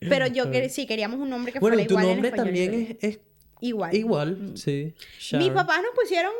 Pero 0.00 0.26
yo 0.26 0.50
quer- 0.50 0.68
sí 0.68 0.86
queríamos 0.86 1.20
un 1.20 1.30
nombre 1.30 1.52
que 1.52 1.58
Bueno, 1.60 1.76
fuera 1.76 1.88
tu 1.88 1.94
igual 1.94 2.04
en 2.06 2.10
nombre 2.12 2.28
español 2.28 2.54
y 2.54 2.66
también 2.66 2.96
es, 3.00 3.14
es 3.16 3.20
igual. 3.60 3.94
igual, 3.94 4.52
sí. 4.56 4.94
Mis 5.38 5.50
papás 5.50 5.80
nos 5.82 5.92
pusieron, 5.94 6.32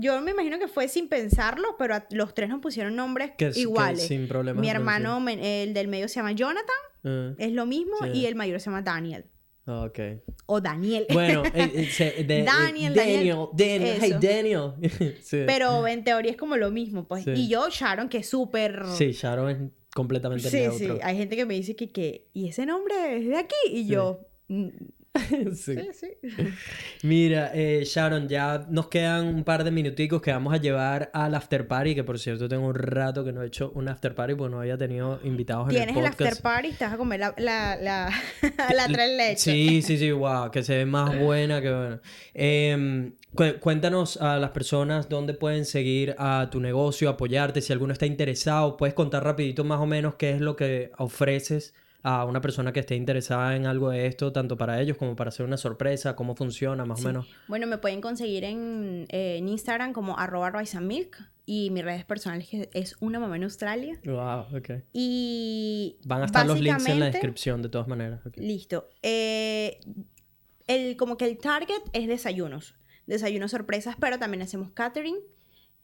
yo 0.00 0.20
me 0.22 0.30
imagino 0.32 0.58
que 0.58 0.68
fue 0.68 0.88
sin 0.88 1.08
pensarlo, 1.08 1.76
pero 1.78 1.94
a- 1.94 2.06
los 2.10 2.34
tres 2.34 2.48
nos 2.48 2.60
pusieron 2.60 2.96
nombres 2.96 3.32
Que- 3.36 3.50
que 3.50 3.60
iguales. 3.60 4.06
sin 4.06 4.28
problemas 4.28 4.60
Mi 4.60 4.68
hermano, 4.70 5.24
el 5.28 5.74
del 5.74 5.88
medio 5.88 6.08
se 6.08 6.16
llama 6.16 6.32
Jonathan, 6.32 6.76
Ah, 7.04 7.34
es 7.38 7.52
lo 7.52 7.66
mismo, 7.66 7.94
Sí. 8.02 8.08
y 8.20 8.26
el 8.26 8.34
mayor 8.34 8.58
se 8.60 8.66
llama 8.66 8.82
Daniel. 8.82 9.26
ah, 9.66 9.84
ok. 9.84 9.98
O 10.46 10.60
Daniel. 10.60 11.06
Bueno, 11.12 11.42
eh, 11.44 11.52
eh, 11.54 12.24
de- 12.26 12.40
eh, 12.40 12.44
Daniel, 12.44 12.94
Daniel, 12.94 13.36
Daniel, 13.52 13.98
hey 14.00 14.10
Eso. 14.10 14.18
Daniel. 14.20 14.72
sí. 15.22 15.38
pero 15.46 15.86
en 15.86 16.02
teoría 16.04 16.30
es 16.32 16.36
como 16.36 16.56
lo 16.56 16.70
mismo, 16.70 17.06
pues. 17.06 17.24
Sí. 17.24 17.30
Y 17.34 17.48
yo, 17.48 17.68
Sharon, 17.70 18.08
que 18.08 18.18
es 18.18 18.28
súper... 18.28 18.82
Sí, 18.96 19.12
Sharon 19.12 19.50
es 19.50 19.58
completamente 19.94 20.48
Sí, 20.50 20.56
neutro. 20.58 20.96
sí. 20.96 21.00
Hay 21.02 21.16
gente 21.16 21.36
que 21.36 21.46
me 21.46 21.54
dice 21.54 21.74
que, 21.76 21.90
que, 21.90 22.28
¿y 22.32 22.48
ese 22.48 22.66
nombre 22.66 23.18
es 23.18 23.26
de 23.28 23.36
aquí? 23.36 23.54
Y 23.70 23.86
yo, 23.86 24.20
"Mm, 24.48 24.68
Sí. 25.54 25.74
Sí, 25.92 26.08
sí. 26.22 26.32
Mira, 27.02 27.50
eh, 27.54 27.82
Sharon, 27.84 28.28
ya 28.28 28.66
nos 28.68 28.88
quedan 28.88 29.26
un 29.26 29.44
par 29.44 29.64
de 29.64 29.70
minuticos 29.70 30.20
que 30.22 30.32
vamos 30.32 30.52
a 30.54 30.56
llevar 30.58 31.10
al 31.12 31.34
after 31.34 31.66
party, 31.66 31.94
que 31.94 32.04
por 32.04 32.18
cierto 32.18 32.48
tengo 32.48 32.66
un 32.66 32.74
rato 32.74 33.24
que 33.24 33.32
no 33.32 33.42
he 33.42 33.46
hecho 33.46 33.70
un 33.74 33.88
after 33.88 34.14
party 34.14 34.34
porque 34.34 34.50
no 34.54 34.60
había 34.60 34.76
tenido 34.76 35.20
invitados 35.24 35.70
en 35.70 35.76
el 35.76 35.84
Tienes 35.86 35.96
el 35.96 36.02
podcast. 36.10 36.20
after 36.32 36.42
party 36.42 36.68
y 36.68 36.72
te 36.72 36.84
vas 36.84 36.94
a 36.94 36.96
comer 36.96 37.20
la, 37.20 37.34
la, 37.38 37.76
la, 37.76 38.10
la 38.74 38.86
tres 38.88 39.16
leches. 39.16 39.42
Sí, 39.42 39.82
sí, 39.82 39.98
sí, 39.98 40.10
wow, 40.12 40.50
que 40.50 40.62
se 40.62 40.76
ve 40.76 40.86
más 40.86 41.18
buena 41.18 41.60
que 41.60 41.70
bueno. 41.72 42.00
Em, 42.34 43.12
cu- 43.34 43.58
cuéntanos 43.60 44.16
a 44.18 44.38
las 44.38 44.50
personas 44.50 45.08
dónde 45.08 45.34
pueden 45.34 45.64
seguir 45.64 46.14
a 46.18 46.48
tu 46.50 46.60
negocio, 46.60 47.08
apoyarte, 47.08 47.60
si 47.60 47.72
alguno 47.72 47.92
está 47.92 48.06
interesado, 48.06 48.76
puedes 48.76 48.94
contar 48.94 49.24
rapidito 49.24 49.64
más 49.64 49.80
o 49.80 49.86
menos 49.86 50.14
qué 50.16 50.30
es 50.32 50.40
lo 50.40 50.56
que 50.56 50.90
ofreces 50.98 51.74
a 52.02 52.24
una 52.24 52.40
persona 52.40 52.72
que 52.72 52.80
esté 52.80 52.94
interesada 52.94 53.56
en 53.56 53.66
algo 53.66 53.90
de 53.90 54.06
esto, 54.06 54.32
tanto 54.32 54.56
para 54.56 54.80
ellos 54.80 54.96
como 54.96 55.16
para 55.16 55.28
hacer 55.28 55.44
una 55.44 55.56
sorpresa, 55.56 56.14
cómo 56.16 56.36
funciona 56.36 56.84
más 56.84 57.00
o 57.04 57.08
menos. 57.08 57.26
Bueno, 57.48 57.66
me 57.66 57.78
pueden 57.78 58.00
conseguir 58.00 58.44
en, 58.44 59.06
eh, 59.08 59.36
en 59.38 59.48
Instagram 59.48 59.92
como 59.92 60.18
arroba 60.18 60.50
rice 60.50 60.76
and 60.76 60.86
milk 60.86 61.18
y 61.46 61.70
mis 61.70 61.84
redes 61.84 62.04
personales 62.04 62.48
que 62.48 62.68
es 62.72 62.96
una 63.00 63.20
mamá 63.20 63.36
en 63.36 63.44
Australia. 63.44 63.98
Wow, 64.04 64.56
ok. 64.58 64.82
Y 64.92 65.96
Van 66.04 66.22
a 66.22 66.26
estar 66.26 66.46
los 66.46 66.60
links 66.60 66.86
en 66.88 67.00
la 67.00 67.06
descripción 67.06 67.62
de 67.62 67.68
todas 67.68 67.88
maneras. 67.88 68.24
ok. 68.26 68.36
Listo. 68.38 68.88
Eh, 69.02 69.78
el, 70.66 70.96
como 70.96 71.16
que 71.16 71.24
el 71.26 71.38
target 71.38 71.82
es 71.92 72.08
desayunos. 72.08 72.74
Desayunos 73.06 73.52
sorpresas, 73.52 73.96
pero 74.00 74.18
también 74.18 74.42
hacemos 74.42 74.70
catering 74.72 75.16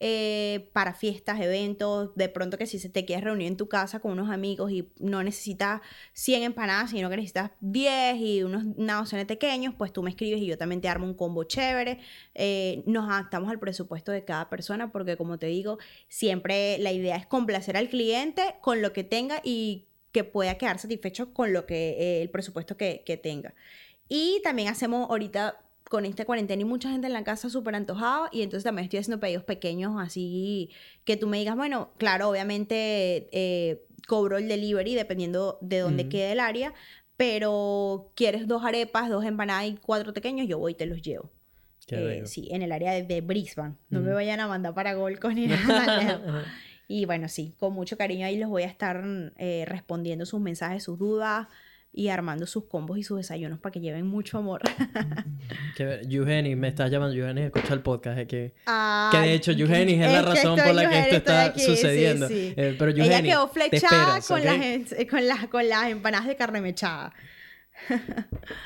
eh, 0.05 0.69
para 0.73 0.93
fiestas, 0.93 1.39
eventos. 1.39 2.13
De 2.15 2.27
pronto 2.27 2.57
que 2.57 2.67
si 2.67 2.77
se 2.77 2.89
te 2.89 3.05
quieres 3.05 3.23
reunir 3.23 3.47
en 3.47 3.55
tu 3.55 3.69
casa 3.69 4.01
con 4.01 4.11
unos 4.11 4.29
amigos 4.29 4.69
y 4.69 4.91
no 4.99 5.23
necesitas 5.23 5.79
100 6.11 6.43
empanadas, 6.43 6.89
sino 6.89 7.09
que 7.09 7.15
necesitas 7.15 7.51
10 7.61 8.17
y 8.19 8.43
unos 8.43 8.63
de 8.75 9.25
pequeños, 9.25 9.75
pues 9.77 9.93
tú 9.93 10.03
me 10.03 10.09
escribes 10.09 10.41
y 10.41 10.45
yo 10.47 10.57
también 10.57 10.81
te 10.81 10.89
armo 10.89 11.05
un 11.05 11.13
combo 11.13 11.45
chévere. 11.45 11.99
Eh, 12.35 12.83
nos 12.85 13.09
adaptamos 13.09 13.49
al 13.49 13.59
presupuesto 13.59 14.11
de 14.11 14.25
cada 14.25 14.49
persona 14.49 14.91
porque 14.91 15.15
como 15.15 15.39
te 15.39 15.47
digo, 15.47 15.77
siempre 16.09 16.77
la 16.79 16.91
idea 16.91 17.15
es 17.15 17.25
complacer 17.25 17.77
al 17.77 17.87
cliente 17.87 18.55
con 18.59 18.81
lo 18.81 18.91
que 18.91 19.05
tenga 19.05 19.39
y 19.41 19.87
que 20.11 20.25
pueda 20.25 20.57
quedar 20.57 20.79
satisfecho 20.79 21.33
con 21.33 21.53
lo 21.53 21.65
que 21.65 21.91
eh, 21.91 22.21
el 22.21 22.29
presupuesto 22.29 22.75
que, 22.75 23.03
que 23.05 23.15
tenga. 23.15 23.53
Y 24.09 24.41
también 24.43 24.67
hacemos 24.67 25.09
ahorita 25.09 25.62
con 25.93 26.05
esta 26.05 26.25
cuarentena 26.25 26.59
y 26.59 26.65
mucha 26.65 26.89
gente 26.89 27.05
en 27.05 27.13
la 27.13 27.23
casa 27.23 27.51
súper 27.51 27.75
antojada 27.75 28.27
y 28.31 28.41
entonces 28.41 28.63
también 28.63 28.85
estoy 28.85 28.97
haciendo 28.97 29.19
pedidos 29.19 29.43
pequeños 29.43 29.93
así 29.99 30.71
que 31.03 31.17
tú 31.17 31.27
me 31.27 31.37
digas, 31.37 31.55
bueno, 31.55 31.91
claro, 31.99 32.29
obviamente 32.29 33.29
eh, 33.31 33.85
cobro 34.07 34.39
el 34.39 34.47
delivery 34.47 34.95
dependiendo 34.95 35.59
de 35.61 35.81
dónde 35.81 36.01
Ujú. 36.01 36.09
quede 36.09 36.31
el 36.31 36.39
área, 36.39 36.73
pero 37.15 38.11
quieres 38.15 38.47
dos 38.47 38.65
arepas, 38.65 39.07
dos 39.07 39.23
empanadas 39.23 39.67
y 39.67 39.75
cuatro 39.75 40.15
pequeños, 40.15 40.47
yo 40.47 40.57
voy 40.57 40.71
y 40.71 40.75
te 40.75 40.87
los 40.87 40.99
llevo. 41.03 41.29
Eh, 41.89 42.23
sí, 42.25 42.47
en 42.49 42.63
el 42.63 42.71
área 42.71 42.91
de, 42.91 43.03
de 43.03 43.21
Brisbane. 43.21 43.75
No 43.91 43.99
me 43.99 44.07
Ujú. 44.07 44.15
vayan 44.15 44.39
a 44.39 44.47
mandar 44.47 44.73
para 44.73 44.95
Gold 44.95 45.19
Coast 45.19 45.35
ni 45.35 45.45
nada. 45.45 46.21
Y 46.87 47.05
bueno, 47.05 47.29
sí, 47.29 47.53
con 47.59 47.71
mucho 47.73 47.97
cariño 47.97 48.25
ahí 48.25 48.39
los 48.39 48.49
voy 48.49 48.63
a 48.63 48.67
estar 48.67 49.03
eh, 49.37 49.65
respondiendo 49.67 50.25
sus 50.25 50.41
mensajes, 50.41 50.81
sus 50.81 50.97
dudas 50.97 51.49
y 51.95 52.07
armando 52.09 52.47
sus 52.47 52.65
combos 52.65 52.97
y 52.97 53.03
sus 53.03 53.17
desayunos 53.17 53.59
para 53.59 53.71
que 53.71 53.79
lleven 53.79 54.07
mucho 54.07 54.39
amor. 54.39 54.61
Eugenie, 56.09 56.55
me 56.55 56.67
estás 56.69 56.89
llamando. 56.91 57.15
Eugenie, 57.15 57.45
escucha 57.45 57.73
el 57.73 57.81
podcast. 57.81 58.17
Que, 58.27 58.53
que 59.11 59.17
de 59.17 59.33
hecho, 59.33 59.51
Eugenie 59.51 59.95
es 60.03 60.11
la 60.11 60.19
es 60.19 60.25
razón 60.25 60.57
estoy- 60.59 60.65
por 60.65 60.75
la 60.75 60.89
que 60.89 60.99
esto 60.99 61.15
está 61.17 61.45
aquí, 61.45 61.61
sucediendo. 61.61 62.27
sí. 62.27 62.53
Eh, 62.57 62.75
pero 62.77 62.91
Ella 62.91 63.03
Eugenie, 63.05 63.31
quedó 63.31 63.47
te 63.49 63.53
flechada 63.69 64.17
esperas, 64.17 64.27
con, 64.27 64.43
las, 64.43 64.55
en- 64.65 65.07
con, 65.07 65.27
las, 65.27 65.47
con 65.47 65.69
las 65.69 65.87
empanadas 65.89 66.27
de 66.27 66.35
carne 66.35 66.61
mechada. 66.61 67.13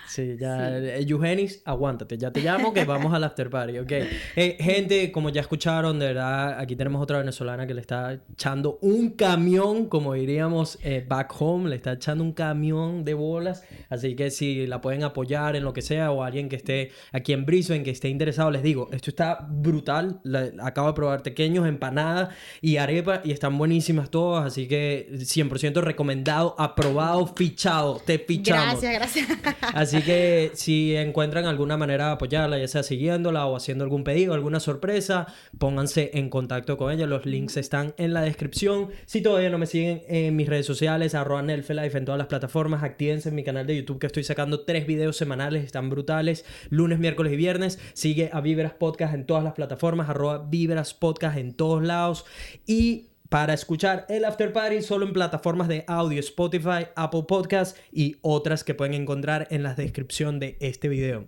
Sí, 0.08 0.36
ya. 0.40 0.78
eh, 0.78 1.06
Eugenis, 1.08 1.62
aguántate. 1.66 2.18
Ya 2.18 2.32
te 2.32 2.42
llamo 2.42 2.74
que 2.74 2.86
vamos 2.86 3.14
al 3.14 3.24
after 3.24 3.50
party, 3.50 3.80
¿ok? 3.80 3.92
Eh, 4.36 4.58
gente, 4.60 5.12
como 5.12 5.30
ya 5.30 5.42
escucharon, 5.42 6.00
de 6.00 6.08
verdad, 6.08 6.60
aquí 6.60 6.76
tenemos 6.76 7.02
otra 7.02 7.20
venezolana 7.20 7.68
que 7.68 7.74
le 7.74 7.82
está 7.82 8.14
echando 8.34 8.80
un 8.82 9.12
camión, 9.12 9.88
como 9.88 10.14
diríamos 10.14 10.80
eh, 10.84 11.06
back 11.08 11.34
home, 11.40 11.70
le 11.70 11.76
está 11.76 11.94
echando 11.94 12.24
un 12.24 12.32
camión 12.34 13.04
de 13.04 13.14
bolas. 13.14 13.64
Así 13.90 14.16
que 14.16 14.32
si 14.32 14.66
la 14.68 14.82
pueden 14.82 15.04
apoyar 15.04 15.56
en 15.56 15.64
lo 15.64 15.74
que 15.74 15.82
sea 15.82 16.12
o 16.12 16.24
alguien 16.24 16.50
que 16.50 16.56
esté 16.56 16.92
aquí 17.12 17.34
en 17.34 17.46
Brisbane, 17.46 17.84
que 17.84 17.92
esté 17.92 18.10
interesado, 18.10 18.50
les 18.52 18.64
digo, 18.64 18.90
esto 18.92 19.10
está 19.10 19.46
brutal. 19.50 20.20
La- 20.24 20.52
acabo 20.64 20.88
de 20.88 20.94
probar 20.94 21.24
pequeños, 21.24 21.68
empanadas 21.68 22.30
y 22.62 22.78
arepa 22.78 23.22
y 23.24 23.32
están 23.32 23.58
buenísimas 23.58 24.10
todas. 24.10 24.46
Así 24.46 24.68
que 24.68 25.10
100% 25.14 25.82
recomendado, 25.82 26.56
aprobado, 26.58 27.28
fichado. 27.28 28.02
Te 28.06 28.18
fichamos. 28.20 28.64
Gracias, 28.82 28.94
gracias. 28.94 29.07
Así 29.74 30.02
que 30.02 30.52
si 30.54 30.96
encuentran 30.96 31.46
alguna 31.46 31.78
manera 31.78 32.08
de 32.08 32.12
apoyarla, 32.14 32.58
ya 32.58 32.68
sea 32.68 32.84
siguiéndola 32.84 33.46
o 33.46 33.56
haciendo 33.56 33.84
algún 33.84 34.04
pedido, 34.04 34.34
alguna 34.34 34.60
sorpresa, 34.60 35.28
pónganse 35.58 36.12
en 36.14 36.30
contacto 36.30 36.78
con 36.78 36.92
ella. 36.92 37.06
Los 37.06 37.26
links 37.26 37.58
están 37.58 37.94
en 37.98 38.14
la 38.14 38.22
descripción. 38.22 38.90
Si 39.06 39.22
todavía 39.22 39.50
no 39.50 39.58
me 39.58 39.66
siguen 39.66 40.04
en 40.08 40.36
mis 40.36 40.48
redes 40.48 40.66
sociales, 40.66 41.16
arroba 41.16 41.42
Nelfelife 41.42 41.98
en 41.98 42.06
todas 42.06 42.20
las 42.20 42.28
plataformas, 42.28 42.84
actívense 42.84 43.30
en 43.30 43.36
mi 43.36 43.44
canal 43.44 43.68
de 43.68 43.78
YouTube 43.78 44.00
que 44.00 44.08
estoy 44.08 44.24
sacando 44.24 44.62
tres 44.62 44.88
videos 44.88 45.18
semanales, 45.18 45.64
están 45.64 45.90
brutales, 45.90 46.46
lunes, 46.70 47.00
miércoles 47.00 47.34
y 47.34 47.38
viernes. 47.38 47.80
Sigue 47.94 48.30
a 48.34 48.42
Vibras 48.42 48.74
Podcast 48.74 49.14
en 49.14 49.26
todas 49.26 49.44
las 49.44 49.54
plataformas, 49.54 50.10
arroba 50.10 50.46
Vibras 50.50 50.94
Podcast 50.94 51.38
en 51.38 51.54
todos 51.54 51.84
lados. 51.84 52.26
Y 52.66 53.08
para 53.30 53.54
escuchar 53.54 54.06
el 54.10 54.26
After 54.26 54.54
Party 54.54 54.82
solo 54.82 55.06
en 55.06 55.14
plataformas 55.14 55.68
de 55.68 55.84
audio, 55.88 56.20
Spotify, 56.20 56.88
Apple 56.96 57.26
Podcast 57.28 57.78
y 57.92 58.18
otras 58.22 58.64
que 58.64 58.74
pueden 58.74 58.94
encontrar 58.94 59.48
en 59.52 59.64
la 59.64 59.74
descripción 59.74 60.40
de 60.40 60.58
este 60.60 60.88
video. 60.88 61.28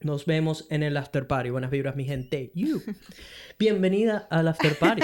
Nos 0.00 0.26
vemos 0.26 0.66
en 0.70 0.82
el 0.82 0.96
After 0.96 1.28
Party. 1.28 1.50
Buenas 1.50 1.70
vibras, 1.70 1.94
mi 1.94 2.04
gente. 2.04 2.50
You. 2.54 2.82
Bienvenida 3.58 4.26
al 4.30 4.48
After 4.48 4.76
Party. 4.76 5.02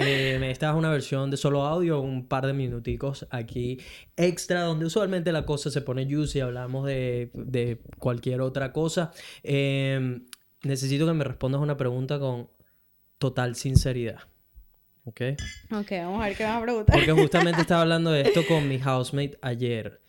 Eh, 0.00 0.38
esta 0.48 0.70
es 0.70 0.76
una 0.76 0.90
versión 0.90 1.28
de 1.28 1.36
solo 1.36 1.64
audio, 1.64 2.00
un 2.00 2.28
par 2.28 2.46
de 2.46 2.52
minuticos 2.52 3.26
aquí 3.30 3.80
extra, 4.16 4.62
donde 4.62 4.86
usualmente 4.86 5.32
la 5.32 5.44
cosa 5.44 5.72
se 5.72 5.80
pone 5.80 6.06
juicy, 6.08 6.38
hablamos 6.38 6.86
de, 6.86 7.32
de 7.34 7.80
cualquier 7.98 8.40
otra 8.40 8.72
cosa. 8.72 9.10
Eh, 9.42 10.20
necesito 10.62 11.04
que 11.04 11.14
me 11.14 11.24
respondas 11.24 11.60
una 11.60 11.76
pregunta 11.76 12.20
con 12.20 12.48
total 13.18 13.56
sinceridad. 13.56 14.20
¿Ok? 15.08 15.22
ok, 15.72 15.90
vamos 15.90 16.22
a 16.22 16.26
ver 16.28 16.36
qué 16.36 16.44
vas 16.44 16.58
a 16.58 16.62
preguntar. 16.62 16.94
Porque 16.96 17.12
justamente 17.12 17.62
estaba 17.62 17.80
hablando 17.82 18.10
de 18.10 18.20
esto 18.20 18.46
con 18.46 18.68
mi 18.68 18.78
housemate 18.78 19.38
ayer. 19.40 20.02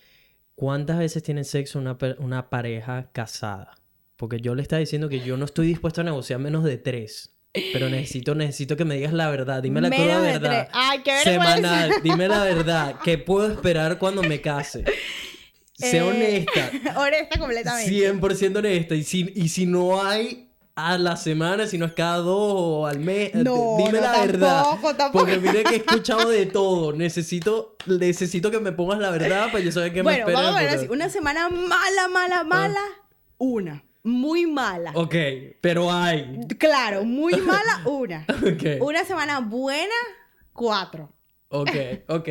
¿Cuántas 0.56 1.00
veces 1.00 1.24
tiene 1.24 1.46
sexo 1.46 1.80
una, 1.80 1.98
una 2.18 2.50
pareja 2.50 3.10
casada? 3.14 3.76
Porque 4.18 4.42
yo 4.42 4.56
le 4.56 4.62
estaba 4.62 4.82
diciendo 4.82 5.08
que 5.08 5.22
yo 5.22 5.38
no 5.38 5.46
estoy 5.46 5.68
dispuesto 5.68 6.02
a 6.02 6.04
negociar 6.04 6.40
menos 6.40 6.66
de 6.66 6.78
tres. 6.78 7.34
Pero 7.54 7.90
necesito, 7.90 8.36
necesito 8.36 8.76
que 8.76 8.84
me 8.84 8.96
digas 8.96 9.14
la 9.14 9.30
verdad. 9.30 9.64
Dime 9.64 9.80
la 9.80 9.90
de 9.90 9.98
verdad. 9.98 10.70
Ay, 10.74 11.00
qué. 11.04 11.18
Semanal. 11.24 11.94
Dime 12.04 12.28
la 12.28 12.44
verdad. 12.44 12.96
¿Qué 13.04 13.18
puedo 13.18 13.50
esperar 13.52 13.98
cuando 13.98 14.22
me 14.22 14.42
case? 14.42 14.84
Sé 15.74 15.98
Eh, 15.98 16.02
honesta. 16.02 16.72
honesta 16.98 17.40
completamente. 17.40 17.92
100% 17.92 18.58
honesta. 18.58 18.96
Y 18.96 19.04
si, 19.04 19.32
y 19.34 19.48
si 19.48 19.66
no 19.66 20.06
hay 20.06 20.49
a 20.76 20.98
la 20.98 21.18
semana, 21.18 21.68
si 21.68 21.78
no 21.78 21.86
es 21.86 21.94
cada 21.94 22.18
dos 22.18 22.54
o 22.56 22.88
al 22.88 23.00
mes, 23.00 23.32
eh, 23.36 23.44
No, 23.44 23.76
dime 23.78 23.94
no, 24.00 24.02
la 24.02 24.26
verdad. 24.26 24.64
tampoco, 24.64 24.96
tampoco. 24.96 25.26
Porque 25.26 25.38
mire 25.40 25.64
que 25.64 25.76
he 25.76 25.78
escuchado 25.78 26.30
de 26.30 26.46
todo. 26.46 26.94
Necesito, 26.94 27.76
necesito 27.86 28.50
que 28.50 28.60
me 28.60 28.72
pongas 28.72 29.00
la 29.00 29.12
verdad 29.12 29.48
para 29.52 29.60
yo 29.64 29.72
saber 29.72 29.92
qué 29.94 30.02
Bueno, 30.02 30.26
me 30.26 30.32
espera. 30.32 30.40
vamos 30.48 30.56
a 30.60 30.64
ver 30.64 30.70
así. 30.78 30.88
Una 30.90 31.10
semana 31.10 31.50
mala, 31.50 32.08
mala, 32.08 32.44
mala. 32.46 32.82
Una. 33.38 33.84
Muy 34.04 34.46
mala. 34.48 34.92
Ok, 34.96 35.16
pero 35.60 35.92
hay. 35.92 36.40
Claro, 36.58 37.04
muy 37.04 37.34
mala, 37.42 37.82
una. 37.86 38.26
Ok. 38.30 38.82
Una 38.82 39.04
semana 39.04 39.42
buena, 39.42 39.94
cuatro. 40.54 41.14
Ok, 41.50 41.72
ok. 42.08 42.30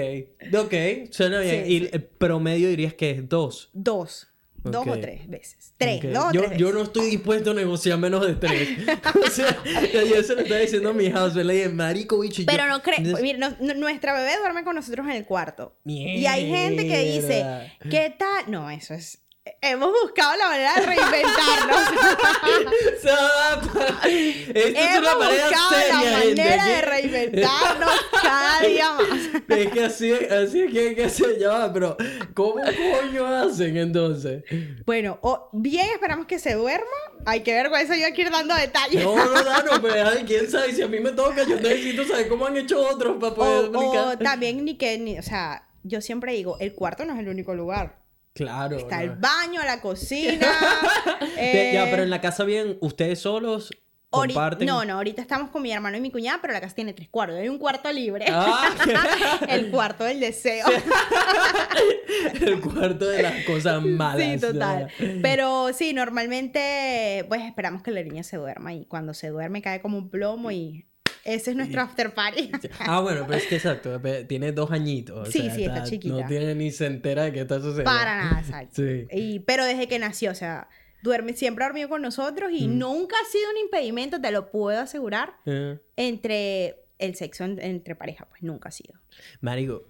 Ok, 0.58 0.74
suena 1.10 1.40
bien. 1.40 1.66
Sí, 1.66 1.72
y 1.74 1.78
sí. 1.80 1.90
el 1.92 2.02
promedio 2.04 2.68
dirías 2.70 2.94
que 2.94 3.10
es 3.10 3.28
dos. 3.28 3.68
Dos. 3.74 4.28
Dos 4.70 4.86
o 4.86 4.98
tres 5.00 5.28
veces. 5.28 5.74
Tres, 5.76 5.98
Ok. 5.98 6.10
dos 6.12 6.24
o 6.24 6.32
yo, 6.32 6.42
tres 6.46 6.58
yo 6.58 6.72
no 6.72 6.82
estoy 6.82 7.10
dispuesto 7.10 7.50
a 7.50 7.54
negociar 7.54 7.98
menos 7.98 8.26
de 8.26 8.34
tres. 8.34 8.68
o 9.26 9.30
sea, 9.30 9.56
yo 10.04 10.22
se 10.22 10.34
lo 10.34 10.40
estaba 10.42 10.60
diciendo 10.60 10.90
a 10.90 10.92
mi 10.92 11.10
house. 11.10 11.34
Le 11.34 11.52
dije, 11.54 11.68
marico, 11.68 12.18
bicho. 12.20 12.42
Pero 12.46 12.64
yo- 12.64 12.68
no. 12.68 12.76
Entonces- 12.76 13.22
Mira, 13.22 13.54
no- 13.60 13.74
nuestra 13.74 14.12
bebé 14.14 14.36
duerme 14.38 14.64
con 14.64 14.74
nosotros 14.74 15.06
en 15.06 15.12
el 15.12 15.24
cuarto. 15.26 15.76
Y 15.84 16.26
hay 16.26 16.48
gente 16.48 16.86
que 16.86 16.98
dice. 17.12 17.44
¿qué 17.90 18.14
tal? 18.18 18.50
No, 18.50 18.68
eso 18.70 18.94
es. 18.94 19.20
Hemos 19.60 19.90
buscado 20.02 20.36
la 20.36 20.48
manera 20.50 20.74
de 20.76 20.86
reinventarnos. 20.86 21.80
Zapa. 23.02 24.06
Esta 24.06 24.58
es 24.58 24.96
Hemos 24.96 25.16
una 25.16 25.28
buscado 25.28 25.70
seria, 25.70 26.10
la 26.10 26.18
gente. 26.18 26.42
manera 26.44 26.64
de 26.66 26.80
reinventarnos 26.82 27.90
cada 28.22 28.60
día 28.60 28.92
más. 28.92 29.08
Es 29.58 29.70
que 29.72 29.84
así, 29.84 30.12
así 30.12 30.62
es 30.62 30.72
que 30.72 30.80
hay 30.80 30.94
que. 30.94 31.38
Ya 31.40 31.48
va, 31.48 31.72
pero 31.72 31.96
¿cómo 32.34 32.54
coño 32.54 33.26
hacen 33.26 33.76
entonces? 33.76 34.44
Bueno, 34.86 35.18
o 35.22 35.48
bien 35.52 35.86
esperamos 35.92 36.26
que 36.26 36.38
se 36.38 36.54
duerma. 36.54 36.86
Ay, 37.26 37.40
qué 37.42 37.54
vergüenza 37.54 37.96
yo 37.96 38.06
aquí 38.06 38.22
ir 38.22 38.30
dando 38.30 38.54
detalles. 38.54 39.02
No, 39.02 39.16
no, 39.16 39.42
no, 39.42 39.62
no, 39.62 39.82
pero 39.82 40.08
ay, 40.10 40.22
quién 40.26 40.48
sabe. 40.48 40.72
Si 40.72 40.82
a 40.82 40.86
mí 40.88 41.00
me 41.00 41.10
toca, 41.10 41.42
yo 41.42 41.56
necesito 41.56 42.04
saber 42.04 42.28
cómo 42.28 42.46
han 42.46 42.56
hecho 42.56 42.78
otros 42.88 43.16
para 43.20 43.34
poder 43.34 43.74
o, 43.74 44.10
o 44.10 44.18
también 44.18 44.64
ni 44.64 44.76
que, 44.76 44.96
ni, 44.98 45.18
o 45.18 45.22
sea, 45.22 45.66
yo 45.82 46.00
siempre 46.00 46.32
digo, 46.34 46.56
el 46.60 46.74
cuarto 46.74 47.04
no 47.04 47.14
es 47.14 47.18
el 47.18 47.28
único 47.28 47.54
lugar. 47.54 47.97
Claro. 48.38 48.76
Está 48.78 49.02
el 49.02 49.16
baño, 49.16 49.62
la 49.64 49.80
cocina. 49.80 50.46
De- 51.36 51.70
ya, 51.74 51.86
eh, 51.86 51.88
pero 51.90 52.04
en 52.04 52.10
la 52.10 52.20
casa 52.20 52.44
bien, 52.44 52.78
ustedes 52.80 53.20
solos 53.20 53.70
comparten. 54.10 54.66
No, 54.66 54.84
no, 54.84 54.94
ahorita 54.94 55.20
estamos 55.20 55.50
con 55.50 55.62
mi 55.62 55.70
hermano 55.72 55.96
y 55.96 56.00
mi 56.00 56.10
cuñada, 56.10 56.38
pero 56.40 56.52
la 56.52 56.60
casa 56.60 56.74
tiene 56.74 56.92
tres 56.92 57.08
cuartos. 57.08 57.38
Hay 57.38 57.48
un 57.48 57.58
cuarto 57.58 57.92
libre. 57.92 58.26
Ah, 58.28 58.70
el 59.48 59.70
cuarto 59.70 60.04
del 60.04 60.20
deseo. 60.20 60.66
el 62.40 62.60
cuarto 62.60 63.06
de 63.06 63.22
las 63.22 63.44
cosas 63.44 63.82
malas. 63.82 64.40
Sí, 64.40 64.46
total. 64.46 64.90
¿no? 64.98 65.06
Pero 65.22 65.72
sí, 65.72 65.92
normalmente, 65.92 67.24
pues 67.28 67.42
esperamos 67.42 67.82
que 67.82 67.90
la 67.90 68.02
niña 68.02 68.22
se 68.22 68.36
duerma 68.36 68.72
y 68.72 68.86
cuando 68.86 69.14
se 69.14 69.28
duerme 69.28 69.62
cae 69.62 69.80
como 69.82 69.98
un 69.98 70.10
plomo 70.10 70.50
y 70.50 70.87
ese 71.24 71.50
es 71.50 71.56
nuestro 71.56 71.80
after 71.82 72.14
party. 72.14 72.50
Ah, 72.80 73.00
bueno, 73.00 73.24
pero 73.26 73.38
es 73.38 73.46
que 73.46 73.56
exacto, 73.56 74.00
tiene 74.26 74.52
dos 74.52 74.70
añitos. 74.70 75.28
o 75.28 75.30
Sí, 75.30 75.40
sea, 75.42 75.54
sí, 75.54 75.64
está 75.64 75.84
chiquita. 75.84 76.14
No 76.20 76.26
tiene 76.26 76.54
ni 76.54 76.70
se 76.70 76.86
entera 76.86 77.24
de 77.24 77.32
qué 77.32 77.40
está 77.40 77.56
sucediendo. 77.56 77.84
Para 77.84 78.16
nada, 78.24 78.40
exacto. 78.46 78.82
Sí. 78.82 79.06
Y, 79.12 79.38
pero 79.40 79.64
desde 79.64 79.88
que 79.88 79.98
nació, 79.98 80.30
o 80.30 80.34
sea, 80.34 80.68
duerme, 81.02 81.32
siempre 81.34 81.64
ha 81.64 81.68
dormido 81.68 81.88
con 81.88 82.02
nosotros 82.02 82.50
y 82.52 82.66
Mm. 82.68 82.78
nunca 82.78 83.16
ha 83.20 83.30
sido 83.30 83.50
un 83.50 83.58
impedimento, 83.58 84.20
te 84.20 84.30
lo 84.32 84.50
puedo 84.50 84.80
asegurar, 84.80 85.34
Eh, 85.46 85.78
entre 85.96 86.84
el 86.98 87.14
sexo 87.14 87.44
en- 87.44 87.60
entre 87.60 87.94
pareja, 87.94 88.26
pues 88.28 88.42
nunca 88.42 88.68
ha 88.70 88.72
sido. 88.72 88.94
Marico, 89.40 89.84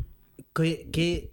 ¿qué, 0.55 0.89
qué- 0.93 1.33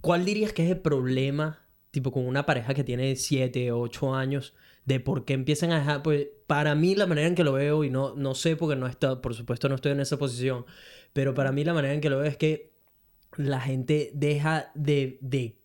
cuál 0.00 0.24
dirías 0.24 0.52
que 0.52 0.64
es 0.64 0.70
el 0.70 0.80
problema, 0.80 1.66
tipo, 1.90 2.10
con 2.12 2.26
una 2.26 2.46
pareja 2.46 2.72
que 2.74 2.84
tiene 2.84 3.16
7, 3.16 3.72
8 3.72 4.14
años, 4.14 4.54
de 4.86 4.98
por 5.00 5.24
qué 5.24 5.34
empiezan 5.34 5.72
a 5.72 5.78
dejar? 5.78 6.02
Pues, 6.02 6.28
para 6.52 6.74
mí, 6.74 6.94
la 6.94 7.06
manera 7.06 7.28
en 7.28 7.34
que 7.34 7.44
lo 7.44 7.54
veo, 7.54 7.82
y 7.82 7.88
no, 7.88 8.14
no 8.14 8.34
sé 8.34 8.56
porque 8.56 8.76
no 8.76 8.86
está, 8.86 9.22
por 9.22 9.34
supuesto, 9.34 9.70
no 9.70 9.74
estoy 9.74 9.92
en 9.92 10.00
esa 10.00 10.18
posición, 10.18 10.66
pero 11.14 11.32
para 11.32 11.50
mí 11.50 11.64
la 11.64 11.72
manera 11.72 11.94
en 11.94 12.02
que 12.02 12.10
lo 12.10 12.18
veo 12.18 12.26
es 12.28 12.36
que 12.36 12.74
la 13.38 13.58
gente 13.58 14.10
deja 14.12 14.70
de... 14.74 15.16
de 15.22 15.56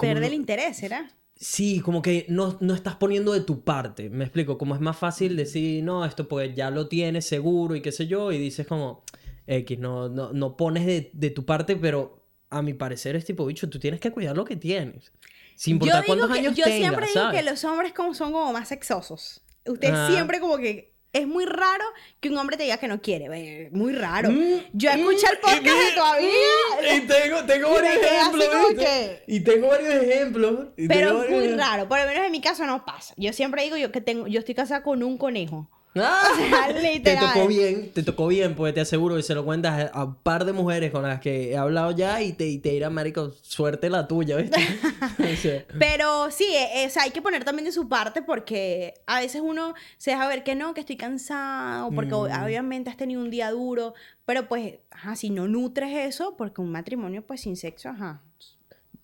no- 0.00 0.26
el 0.26 0.32
interés, 0.32 0.78
¿será? 0.78 1.14
Sí, 1.36 1.80
como 1.80 2.00
que 2.00 2.24
no, 2.30 2.56
no 2.62 2.72
estás 2.72 2.96
poniendo 2.96 3.34
de 3.34 3.42
tu 3.42 3.62
parte. 3.62 4.08
Me 4.08 4.24
explico, 4.24 4.56
como 4.56 4.74
es 4.74 4.80
más 4.80 4.96
fácil 4.96 5.36
decir, 5.36 5.84
no, 5.84 6.02
esto 6.06 6.26
pues 6.28 6.54
ya 6.54 6.70
lo 6.70 6.88
tienes 6.88 7.26
seguro 7.26 7.76
y 7.76 7.82
qué 7.82 7.92
sé 7.92 8.06
yo, 8.06 8.32
y 8.32 8.38
dices 8.38 8.66
como, 8.66 9.04
X, 9.46 9.78
no, 9.78 10.08
no, 10.08 10.32
no 10.32 10.56
pones 10.56 10.86
de, 10.86 11.10
de 11.12 11.28
tu 11.28 11.44
parte, 11.44 11.76
pero 11.76 12.24
a 12.48 12.62
mi 12.62 12.72
parecer 12.72 13.16
es 13.16 13.26
tipo, 13.26 13.44
bicho, 13.44 13.68
tú 13.68 13.78
tienes 13.78 14.00
que 14.00 14.12
cuidar 14.12 14.34
lo 14.34 14.46
que 14.46 14.56
tienes. 14.56 15.12
Sin 15.56 15.74
importar 15.74 16.06
yo 16.06 16.14
digo 16.14 16.26
cuántos 16.26 16.30
que, 16.30 16.38
años 16.38 16.56
yo 16.56 16.64
tengas, 16.64 16.78
siempre 16.78 17.06
digo 17.08 17.20
¿sabes? 17.20 17.38
que 17.38 17.50
los 17.50 17.64
hombres 17.64 17.92
como 17.92 18.14
son 18.14 18.32
como 18.32 18.50
más 18.54 18.68
sexosos. 18.68 19.42
Ustedes 19.68 19.94
Ah. 19.96 20.08
siempre 20.10 20.40
como 20.40 20.56
que 20.58 20.92
es 21.12 21.26
muy 21.26 21.46
raro 21.46 21.84
que 22.20 22.28
un 22.28 22.36
hombre 22.36 22.56
te 22.56 22.64
diga 22.64 22.76
que 22.76 22.86
no 22.86 23.00
quiere. 23.00 23.70
Muy 23.72 23.92
raro. 23.94 24.30
Mm, 24.30 24.60
yo 24.74 24.90
escuché 24.90 25.26
el 25.26 25.38
mm, 25.38 25.40
podcast 25.40 25.62
y 25.62 25.64
de 25.64 25.92
todavía. 25.94 26.96
Y 26.96 27.00
tengo, 27.00 27.44
tengo 27.44 27.68
Y 27.68 27.72
me 27.72 27.80
varios 27.80 28.04
ejemplos, 28.04 28.48
que- 28.78 29.22
Y 29.26 29.40
tengo 29.40 29.68
varios 29.68 29.94
ejemplos. 29.94 30.66
y 30.76 30.86
tengo 30.88 30.94
Pero 30.94 31.22
es 31.24 31.30
muy 31.30 31.38
ejemplos. 31.44 31.66
raro. 31.66 31.88
Por 31.88 31.98
lo 32.00 32.06
menos 32.06 32.24
en 32.26 32.32
mi 32.32 32.40
caso 32.40 32.66
no 32.66 32.84
pasa. 32.84 33.14
Yo 33.16 33.32
siempre 33.32 33.62
digo 33.64 33.76
yo 33.76 33.90
que 33.90 34.00
tengo, 34.00 34.26
yo 34.26 34.38
estoy 34.40 34.54
casada 34.54 34.82
con 34.82 35.02
un 35.02 35.16
conejo. 35.18 35.68
Ah, 36.00 36.28
sea, 36.36 36.74
te 37.02 37.16
tocó 37.16 37.48
bien, 37.48 37.90
te 37.92 38.02
tocó 38.04 38.28
bien, 38.28 38.54
porque 38.54 38.72
te 38.72 38.80
aseguro 38.82 39.16
que 39.16 39.22
se 39.22 39.34
lo 39.34 39.44
cuentas 39.44 39.90
a, 39.92 40.04
un 40.04 40.14
par 40.16 40.44
de 40.44 40.52
mujeres 40.52 40.92
con 40.92 41.02
las 41.02 41.18
que 41.20 41.50
he 41.52 41.56
hablado 41.56 41.90
ya 41.90 42.22
y 42.22 42.32
te, 42.34 42.46
y 42.46 42.58
te 42.58 42.68
dirán, 42.70 42.94
marico, 42.94 43.32
suerte 43.42 43.90
la 43.90 44.06
tuya, 44.06 44.36
¿viste? 44.36 44.58
O 45.32 45.36
sea, 45.36 45.64
Pero 45.78 46.30
sí, 46.30 46.46
o 46.86 46.90
sea, 46.90 47.02
hay 47.04 47.10
que 47.10 47.20
poner 47.22 47.42
también 47.44 47.64
de 47.64 47.72
su 47.72 47.88
parte 47.88 48.22
porque 48.22 48.94
a 49.06 49.20
veces 49.20 49.40
uno 49.44 49.74
se 49.96 50.12
deja 50.12 50.28
ver 50.28 50.44
que 50.44 50.54
no, 50.54 50.72
que 50.74 50.80
estoy 50.80 50.96
cansado, 50.96 51.90
porque 51.90 52.14
o- 52.14 52.28
Mm. 52.28 52.44
obviamente 52.44 52.90
has 52.90 52.96
tenido 52.96 53.20
un 53.20 53.30
día 53.30 53.50
duro, 53.50 53.94
pero 54.24 54.46
pues, 54.46 54.74
ajá, 54.90 55.16
si 55.16 55.30
no 55.30 55.48
nutres 55.48 55.90
eso, 55.96 56.36
porque 56.36 56.60
un 56.60 56.70
matrimonio 56.70 57.22
pues 57.26 57.40
sin 57.40 57.56
sexo, 57.56 57.88
ajá. 57.88 58.22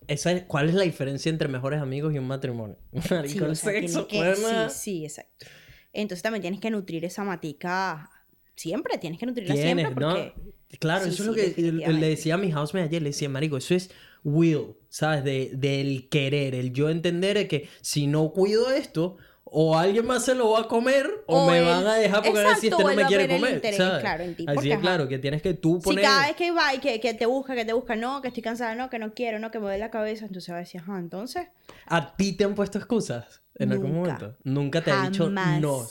esa 0.06 0.30
es- 0.32 0.44
¿Cuál 0.44 0.68
es 0.68 0.74
la 0.74 0.84
diferencia 0.84 1.30
entre 1.30 1.48
mejores 1.48 1.80
amigos 1.80 2.14
y 2.14 2.18
un 2.18 2.26
matrimonio? 2.28 2.76
Marico, 3.10 3.26
Sí, 3.28 3.38
el 3.38 3.44
o 3.50 3.54
sea, 3.54 3.72
tiene 3.72 3.88
sexo, 3.88 4.06
que- 4.06 4.16
buena. 4.18 4.68
sí, 4.68 4.76
sí, 4.78 5.04
exacto. 5.04 5.46
Entonces 5.94 6.22
también 6.22 6.42
tienes 6.42 6.60
que 6.60 6.70
nutrir 6.70 7.04
esa 7.04 7.24
matica 7.24 8.10
siempre, 8.56 8.98
tienes 8.98 9.18
que 9.18 9.26
nutrirla 9.26 9.54
Tienes, 9.54 9.74
siempre 9.74 10.04
¿no? 10.04 10.12
porque... 10.12 10.34
Claro, 10.80 11.04
Sí, 11.04 11.10
eso 11.10 11.22
sí, 11.22 11.40
es 11.40 11.72
lo 11.72 11.84
que 11.84 11.92
le 11.92 12.08
decía 12.08 12.34
a 12.34 12.36
mi 12.36 12.50
housemate 12.50 12.88
ayer, 12.88 13.00
le 13.00 13.10
decía, 13.10 13.28
marico, 13.28 13.56
eso 13.56 13.76
es 13.76 13.90
will, 14.24 14.74
¿sabes? 14.88 15.22
De, 15.22 15.52
del 15.54 16.08
querer, 16.08 16.56
el 16.56 16.72
yo 16.72 16.90
entender 16.90 17.38
de 17.38 17.46
que 17.46 17.68
si 17.80 18.08
no 18.08 18.32
cuido 18.32 18.70
esto, 18.70 19.16
o 19.44 19.78
alguien 19.78 20.04
más 20.04 20.24
se 20.24 20.34
lo 20.34 20.50
va 20.50 20.62
a 20.62 20.68
comer, 20.68 21.08
o, 21.26 21.44
O 21.44 21.50
me 21.50 21.60
van 21.60 21.86
a 21.86 21.94
dejar 21.94 22.24
porque 22.24 22.40
sí 22.58 22.66
Exacto, 22.66 22.66
este 22.66 22.82
no 22.82 22.94
me 22.94 23.06
quiere 23.06 23.28
comer, 23.28 23.54
interés, 23.54 23.76
¿sabes? 23.76 24.00
claro, 24.00 24.24
en 24.24 24.34
ti, 24.34 24.44
Así 24.48 24.68
es 24.68 24.72
ajá. 24.74 24.82
claro, 24.82 25.08
que 25.08 25.18
tienes 25.18 25.42
que 25.42 25.54
tú 25.54 25.76
Si 25.76 25.84
poner... 25.84 26.04
cada 26.04 26.26
vez 26.26 26.34
que 26.34 26.50
va 26.50 26.74
y 26.74 26.78
que, 26.78 26.98
que 26.98 27.14
te 27.14 27.26
busca, 27.26 27.54
que 27.54 27.64
te 27.64 27.72
busca, 27.72 27.94
no, 27.94 28.20
que 28.20 28.28
estoy 28.28 28.42
cansada, 28.42 28.74
no, 28.74 28.90
que 28.90 28.98
no 28.98 29.14
quiero, 29.14 29.38
no, 29.38 29.52
que 29.52 29.60
me 29.60 29.66
duele 29.66 29.78
la 29.78 29.92
cabeza, 29.92 30.26
entonces 30.26 30.52
va 30.52 30.56
a 30.56 30.60
decir, 30.60 30.80
ajá, 30.80 30.98
entonces... 30.98 31.46
¿A 31.86 32.16
ti 32.16 32.32
te 32.32 32.42
han 32.42 32.56
puesto 32.56 32.78
excusas 32.78 33.43
en 33.56 33.72
algún 33.72 33.92
Nunca. 33.92 34.12
momento? 34.12 34.36
Nunca 34.44 34.82
te 34.82 34.90
ha 34.92 35.08
dicho 35.08 35.24
Jamás. 35.24 35.60
no. 35.60 35.86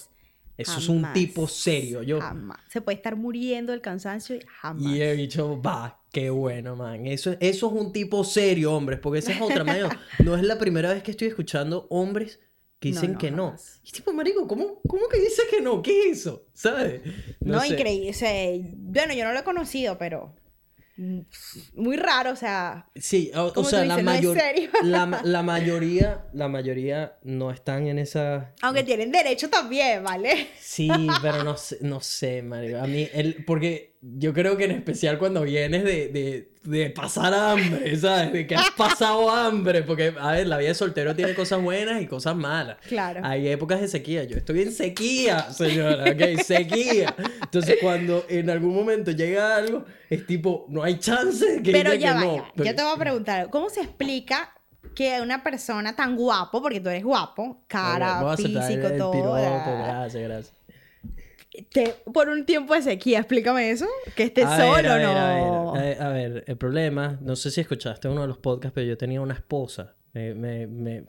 Eso 0.55 0.77
es 0.77 0.87
un 0.87 0.97
Jamás. 1.01 1.13
tipo 1.15 1.47
serio. 1.47 2.03
Yo, 2.03 2.21
Jamás. 2.21 2.59
Se 2.69 2.79
puede 2.79 2.97
estar 2.97 3.15
muriendo 3.15 3.71
del 3.71 3.81
cansancio 3.81 4.35
y 4.35 4.41
jamás. 4.61 4.83
y 4.85 5.01
he 5.01 5.13
dicho, 5.15 5.59
va, 5.59 6.03
qué 6.11 6.29
bueno, 6.29 6.75
man. 6.75 7.07
Eso, 7.07 7.31
eso 7.39 7.67
es 7.67 7.73
un 7.73 7.91
tipo 7.91 8.23
serio, 8.23 8.71
hombres, 8.73 8.99
porque 8.99 9.19
esa 9.19 9.31
es 9.33 9.41
otra 9.41 9.63
manera. 9.63 9.89
No 10.23 10.35
es 10.37 10.43
la 10.43 10.59
primera 10.59 10.93
vez 10.93 11.01
que 11.01 11.09
estoy 11.11 11.27
escuchando 11.29 11.87
hombres 11.89 12.39
que 12.79 12.89
No, 12.91 12.95
dicen 12.95 13.13
no, 13.13 13.17
que 13.19 13.31
no. 13.31 13.45
jamás. 13.47 13.81
Y 13.83 13.91
tipo, 13.93 14.13
marico, 14.13 14.47
¿cómo, 14.47 14.79
¿cómo 14.87 15.07
que 15.09 15.19
dice 15.19 15.41
que 15.49 15.59
no? 15.59 15.81
¿Qué 15.81 16.11
es 16.11 16.19
eso? 16.19 16.45
¿Sabes? 16.53 17.01
No, 17.39 17.59
sé. 17.61 17.69
increíble. 17.69 18.11
O 18.11 18.13
sea, 18.13 18.59
bueno, 18.75 19.13
yo 19.15 19.25
no 19.25 19.33
lo 19.33 19.39
he 19.39 19.43
conocido, 19.43 19.97
pero 19.97 20.35
muy 20.95 21.97
raro, 21.97 22.31
o 22.31 22.35
sea, 22.35 22.87
Sí, 22.95 23.31
o, 23.35 23.63
sea, 23.63 23.83
la, 23.83 23.97
no 23.97 24.03
mayor, 24.03 24.37
la, 24.83 25.21
la 25.23 25.41
mayoría, 25.41 26.25
la 26.33 26.47
mayoría 26.47 27.17
no 27.23 27.49
están 27.49 27.87
en 27.87 27.97
esa 27.97 28.53
aunque 28.61 28.83
tienen 28.83 29.11
derecho 29.11 29.49
también, 29.49 30.03
¿vale? 30.03 30.49
Sí, 30.59 30.89
pero 31.21 31.43
no 31.43 31.57
sé, 31.57 31.77
no 31.81 31.99
sé, 31.99 32.43
Mario. 32.43 32.81
A 32.81 32.87
mí, 32.87 33.07
el, 33.13 33.43
porque 33.45 33.92
yo 34.05 34.33
creo 34.33 34.57
que 34.57 34.65
en 34.65 34.71
especial 34.71 35.17
cuando 35.17 35.43
vienes 35.43 35.85
de, 35.85 36.09
de, 36.09 36.51
de 36.63 36.89
pasar 36.89 37.33
hambre, 37.33 37.95
¿sabes? 37.97 38.33
De 38.33 38.45
que 38.45 38.53
has 38.55 38.71
pasado 38.71 39.29
hambre. 39.29 39.81
Porque, 39.83 40.13
a 40.19 40.33
ver, 40.33 40.47
la 40.47 40.57
vida 40.57 40.69
de 40.69 40.75
soltero 40.75 41.15
tiene 41.15 41.33
cosas 41.33 41.61
buenas 41.61 42.01
y 42.01 42.07
cosas 42.07 42.35
malas. 42.35 42.77
Claro. 42.87 43.21
Hay 43.23 43.47
épocas 43.47 43.79
de 43.79 43.87
sequía. 43.87 44.25
Yo 44.25 44.35
estoy 44.35 44.63
en 44.63 44.73
sequía, 44.73 45.51
señora, 45.53 46.11
¿ok? 46.11 46.41
Sequía. 46.41 47.15
Entonces, 47.43 47.77
cuando 47.81 48.25
en 48.27 48.49
algún 48.49 48.75
momento 48.75 49.11
llega 49.11 49.55
algo, 49.55 49.85
es 50.09 50.27
tipo, 50.27 50.65
no 50.67 50.83
hay 50.83 50.99
chance 50.99 51.45
de 51.45 51.63
que 51.63 51.71
Pero 51.71 51.93
ya 51.93 52.19
que 52.19 52.25
no. 52.25 52.45
Pero- 52.55 52.69
Yo 52.69 52.75
te 52.75 52.83
voy 52.83 52.93
a 52.93 52.97
preguntar, 52.99 53.49
¿cómo 53.49 53.69
se 53.69 53.79
explica 53.81 54.51
que 54.95 55.21
una 55.21 55.43
persona 55.43 55.95
tan 55.95 56.15
guapo, 56.15 56.61
porque 56.61 56.79
tú 56.79 56.89
eres 56.89 57.03
guapo, 57.03 57.63
cara, 57.67 58.35
físico, 58.35 58.87
el 58.87 58.97
todo, 58.97 59.11
piropo, 59.13 59.33
gracias, 59.77 60.23
gracias. 60.23 60.53
Te- 61.61 61.95
por 62.11 62.29
un 62.29 62.45
tiempo 62.45 62.73
de 62.73 62.81
sequía, 62.81 63.19
explícame 63.19 63.69
eso, 63.71 63.85
que 64.15 64.23
A 64.23 64.57
ver, 64.57 64.75
solo, 64.75 64.93
ver, 64.95 65.01
no. 65.03 65.75
A 65.75 65.81
ver, 65.81 66.01
a, 66.01 66.09
ver, 66.09 66.43
el 66.47 66.57
problema, 66.57 67.19
no 67.21 67.35
sé 67.35 67.51
si 67.51 67.61
escuchaste 67.61 68.07
uno 68.07 68.21
de 68.21 68.27
los 68.27 68.37
podcasts, 68.39 68.73
pero 68.73 68.87
yo 68.87 68.97
tenía 68.97 69.21
una 69.21 69.35
esposa. 69.35 69.95
Me, 70.13 70.33
me, 70.35 70.67
me- 70.67 71.05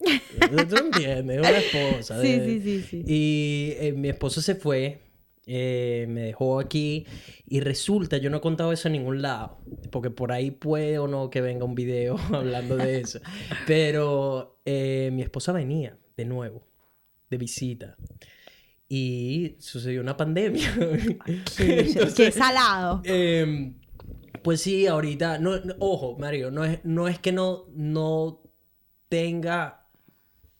¿Tú 0.68 0.76
entiendes? 0.76 1.40
Una 1.40 1.58
esposa. 1.58 2.20
Sí, 2.20 2.38
de- 2.38 2.44
sí, 2.46 2.60
sí, 2.60 2.82
sí. 2.82 3.04
Y 3.06 3.72
eh, 3.78 3.92
mi 3.92 4.08
esposa 4.08 4.42
se 4.42 4.54
fue, 4.54 5.00
eh, 5.46 6.06
me 6.08 6.22
dejó 6.22 6.58
aquí 6.60 7.06
y 7.46 7.60
resulta, 7.60 8.16
yo 8.16 8.30
no 8.30 8.38
he 8.38 8.40
contado 8.40 8.72
eso 8.72 8.88
en 8.88 8.92
ningún 8.92 9.22
lado, 9.22 9.58
porque 9.90 10.10
por 10.10 10.32
ahí 10.32 10.50
puede 10.50 10.98
o 10.98 11.06
no 11.08 11.30
que 11.30 11.40
venga 11.40 11.64
un 11.64 11.74
video 11.74 12.16
hablando 12.32 12.76
de 12.76 13.00
eso, 13.00 13.20
pero 13.66 14.58
eh, 14.64 15.10
mi 15.12 15.22
esposa 15.22 15.52
venía 15.52 15.96
de 16.16 16.24
nuevo, 16.24 16.66
de 17.30 17.38
visita. 17.38 17.96
Y 18.88 19.56
sucedió 19.60 20.00
una 20.00 20.16
pandemia. 20.16 20.68
Qué 21.56 22.32
salado. 22.32 23.00
Em, 23.04 23.74
pues 24.42 24.60
sí, 24.60 24.86
ahorita, 24.86 25.38
no, 25.38 25.58
no- 25.60 25.74
ojo, 25.78 26.16
Mario, 26.18 26.50
no 26.50 26.64
es, 26.64 26.80
no 26.84 27.08
es 27.08 27.18
que 27.18 27.32
no, 27.32 27.64
no 27.74 28.42
tenga, 29.08 29.86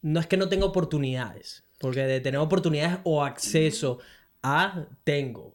no 0.03 0.21
es 0.21 0.27
que 0.27 0.37
no 0.39 0.49
tenga 0.49 0.65
oportunidades, 0.67 1.65
porque 1.79 2.01
de 2.05 2.21
tener 2.21 2.41
oportunidades 2.41 2.99
o 3.05 3.23
acceso 3.23 3.99
a, 4.43 4.87
tengo. 5.05 5.55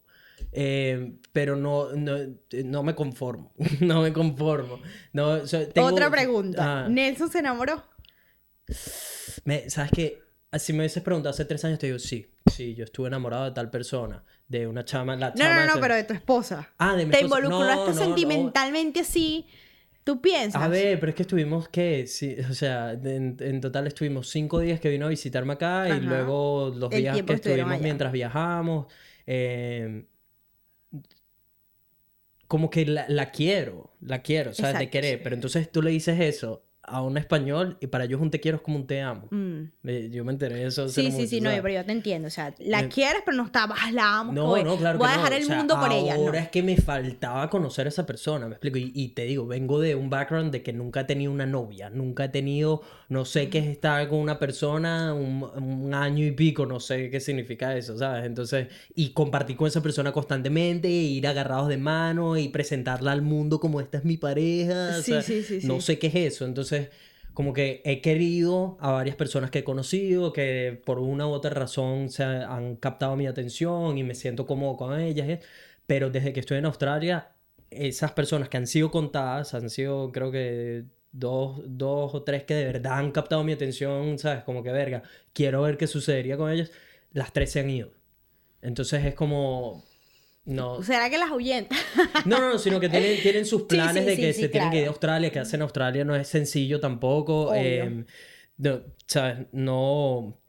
Em, 0.52 1.20
pero 1.34 1.56
no, 1.56 1.92
no, 1.94 2.18
no 2.66 2.84
me 2.84 2.96
conformo, 2.96 3.52
no 3.82 4.02
me 4.04 4.14
conformo. 4.14 4.80
No, 5.12 5.30
o 5.32 5.48
sea, 5.48 5.68
tengo- 5.68 5.88
Otra 5.90 6.10
pregunta. 6.12 6.86
Ah, 6.86 6.90
¿Nelson 6.90 7.30
se 7.32 7.40
enamoró? 7.40 7.84
me- 9.46 9.70
¿Sabes 9.70 9.92
qué? 9.92 10.22
Si 10.58 10.74
me 10.74 10.80
hubieses 10.80 11.04
preguntado 11.04 11.32
hace 11.32 11.46
tres 11.46 11.64
años, 11.66 11.78
te 11.80 11.86
digo, 11.88 12.00
sí, 12.00 12.28
sí, 12.52 12.74
yo 12.74 12.84
estuve 12.84 13.08
enamorado 13.08 13.46
de 13.46 13.52
tal 13.52 13.70
persona, 13.70 14.24
de 14.48 14.66
una 14.68 14.84
chama, 14.84 15.16
la 15.16 15.34
No, 15.34 15.44
chama 15.44 15.66
no, 15.66 15.76
no, 15.76 15.82
pero 15.82 15.96
de 15.96 16.04
tu 16.06 16.14
esposa. 16.14 16.70
Ah, 16.80 16.96
de 16.96 17.06
mi 17.06 17.12
¿Te 17.12 17.20
esposa. 17.22 17.40
involucraste 17.42 17.94
No, 17.94 17.94
no, 17.94 17.94
no. 17.94 18.06
sentimentalmente 18.06 19.00
así? 19.02 19.46
¿Tú 20.04 20.22
piensas? 20.22 20.60
A 20.62 20.68
ver, 20.68 21.00
pero 21.00 21.12
es 21.12 21.16
que 21.16 21.22
estuvimos, 21.24 21.70
¿qué? 21.70 22.08
Sí, 22.08 22.36
o 22.50 22.54
sea, 22.54 22.94
en, 22.94 23.38
en 23.40 23.62
total 23.62 23.86
estuvimos 23.86 24.30
cinco 24.30 24.60
días 24.60 24.80
que 24.80 24.90
vino 24.90 25.06
a 25.06 25.10
visitarme 25.10 25.54
acá 25.54 25.88
y 25.90 26.00
luego 26.00 26.74
los 26.76 26.92
El 26.92 27.02
días 27.02 27.22
que 27.22 27.34
estuvimos 27.34 27.74
allá. 27.74 27.84
mientras 27.84 28.12
viajamos. 28.12 28.88
eh, 29.28 30.06
como 32.48 32.70
que 32.70 32.86
la, 32.86 33.06
la 33.10 33.32
quiero, 33.32 33.96
la 34.02 34.22
quiero, 34.22 34.54
¿sabes? 34.54 34.78
De 34.78 34.86
Exacto, 34.86 34.92
querer. 34.92 35.22
Pero 35.24 35.36
entonces 35.36 35.72
tú 35.72 35.82
le 35.82 35.92
dices 35.92 36.20
eso 36.20 36.66
a 36.90 37.02
un 37.02 37.18
español 37.18 37.78
y 37.82 37.88
para 37.88 38.06
ellos 38.06 38.20
un 38.22 38.30
te 38.32 38.40
quiero 38.40 38.58
es 38.58 38.64
como 38.64 38.78
un 38.78 38.88
te 38.88 39.02
amo. 39.02 39.28
Mm. 39.32 39.62
Eh, 39.86 40.10
Yo 40.12 40.24
me 40.26 40.32
enteré 40.32 40.56
de 40.56 40.66
eso. 40.68 40.90
Sí, 40.90 41.04
no 41.04 41.10
sí, 41.12 41.16
mucho, 41.18 41.28
sí, 41.30 41.42
no, 41.42 41.50
pero 41.62 41.70
yo 41.76 41.86
te 41.86 41.92
entiendo. 41.92 42.28
O 42.28 42.32
sea, 42.32 42.54
la 42.60 42.82
Eh, 42.82 42.90
quieres, 42.90 43.22
pero 43.26 43.38
no 43.38 43.46
está, 43.46 43.68
"Ah, 43.70 43.92
la 43.92 44.20
amo. 44.20 44.34
No, 44.34 44.46
voy, 44.48 44.64
no, 44.64 44.76
claro 44.78 44.98
voy 44.98 45.08
que 45.08 45.14
a 45.14 45.18
no. 45.18 45.24
dejar 45.24 45.38
el 45.38 45.44
O 45.44 45.48
sea, 45.48 45.58
mundo 45.58 45.80
por 45.80 45.92
ella. 45.92 46.16
Ahora 46.16 46.40
no. 46.40 46.46
es 46.46 46.50
que 46.50 46.64
me 46.64 46.78
faltaba 46.78 47.50
conocer 47.50 47.86
a 47.86 47.90
esa 47.90 48.06
persona, 48.06 48.48
me 48.48 48.54
explico. 48.54 48.78
Y, 48.78 48.92
y 48.96 49.10
te 49.10 49.24
digo, 49.24 49.46
vengo 49.48 49.80
de 49.80 49.96
un 49.96 50.10
background 50.10 50.52
de 50.52 50.64
que 50.64 50.74
nunca 50.74 51.02
he 51.02 51.04
tenido 51.06 51.32
una 51.32 51.46
novia, 51.46 51.90
nunca 51.90 52.26
he 52.26 52.30
tenido, 52.30 52.82
no 53.10 53.26
sé 53.26 53.50
qué 53.50 53.60
es 53.60 53.68
estar 53.68 54.08
con 54.10 54.20
una 54.20 54.40
persona 54.40 55.14
un, 55.14 55.44
un 55.44 55.94
año 55.94 56.26
y 56.26 56.32
pico, 56.32 56.66
no 56.66 56.80
sé 56.80 57.10
qué 57.10 57.20
significa 57.20 57.76
eso, 57.78 57.98
¿sabes? 57.98 58.26
Entonces, 58.26 58.68
y 58.96 59.10
compartir 59.12 59.56
con 59.56 59.68
esa 59.68 59.82
persona 59.82 60.12
constantemente, 60.12 60.88
ir 60.90 61.28
agarrados 61.28 61.68
de 61.70 61.78
mano 61.78 62.38
y 62.38 62.50
presentarla 62.50 63.12
al 63.12 63.22
mundo 63.22 63.60
como 63.60 63.82
esta 63.82 63.98
es 63.98 64.06
mi 64.06 64.18
pareja. 64.18 64.98
o 65.00 65.02
Sí, 65.02 65.12
sea, 65.12 65.22
sí, 65.22 65.44
sí, 65.44 65.60
No 65.64 65.76
sí. 65.76 65.82
sé 65.82 66.00
qué 66.00 66.08
es 66.08 66.16
eso. 66.16 66.46
Entonces, 66.80 67.10
como 67.34 67.54
que 67.54 67.82
he 67.86 68.02
querido 68.02 68.78
a 68.82 68.92
varias 68.92 69.16
personas 69.16 69.50
que 69.50 69.60
he 69.60 69.64
conocido 69.64 70.34
que 70.34 70.82
por 70.86 71.00
una 71.00 71.28
u 71.28 71.32
otra 71.32 71.52
razón 71.52 72.10
se 72.10 72.24
han 72.24 72.76
captado 72.76 73.16
mi 73.16 73.28
atención 73.28 73.98
y 73.98 74.04
me 74.04 74.16
siento 74.16 74.46
cómodo 74.46 74.76
con 74.78 75.00
ellas, 75.00 75.30
¿eh? 75.30 75.40
pero 75.88 76.10
desde 76.10 76.34
que 76.34 76.42
estoy 76.42 76.58
en 76.58 76.66
Australia, 76.66 77.32
esas 77.70 78.12
personas 78.12 78.50
que 78.50 78.58
han 78.58 78.68
sido 78.68 78.92
contadas, 78.92 79.54
han 79.54 79.70
sido 79.70 80.12
creo 80.12 80.32
que 80.32 80.86
dos, 81.12 81.62
dos 81.66 82.14
o 82.14 82.24
tres 82.24 82.44
que 82.44 82.56
de 82.56 82.66
verdad 82.66 83.00
han 83.00 83.12
captado 83.12 83.44
mi 83.44 83.54
atención, 83.54 84.20
¿sabes? 84.20 84.44
Como 84.44 84.62
que 84.64 84.72
verga, 84.72 85.04
quiero 85.34 85.62
ver 85.62 85.78
qué 85.78 85.88
sucedería 85.88 86.38
con 86.38 86.52
ellas, 86.52 86.72
las 87.14 87.34
tres 87.34 87.52
se 87.52 87.62
han 87.62 87.70
ido. 87.70 87.92
Entonces 88.62 89.06
es 89.06 89.16
como... 89.16 89.84
No, 90.46 90.82
¿Será 90.82 91.10
que 91.10 91.18
las 91.18 91.30
ahuyenta? 91.30 91.76
no, 92.26 92.40
no, 92.40 92.50
no, 92.52 92.58
sino 92.58 92.80
que 92.80 92.90
tienen, 92.90 93.22
tienen 93.22 93.46
sus 93.46 93.64
planes 93.64 94.04
sí, 94.04 94.10
de 94.10 94.16
que 94.18 94.34
sí, 94.34 94.42
se 94.42 94.50
tienen 94.50 94.72
que 94.72 94.82
ir 94.82 94.86
a. 94.86 94.90
Australia, 94.90 95.32
que 95.32 95.40
hacen 95.40 95.62
Australia 95.62 96.04
no 96.04 96.16
es 96.16 96.28
sencillo 96.28 96.80
tampoco. 96.80 97.54
Eh, 97.54 98.06
no, 98.58 98.82
¿sabes? 99.06 99.48
No, 99.52 100.40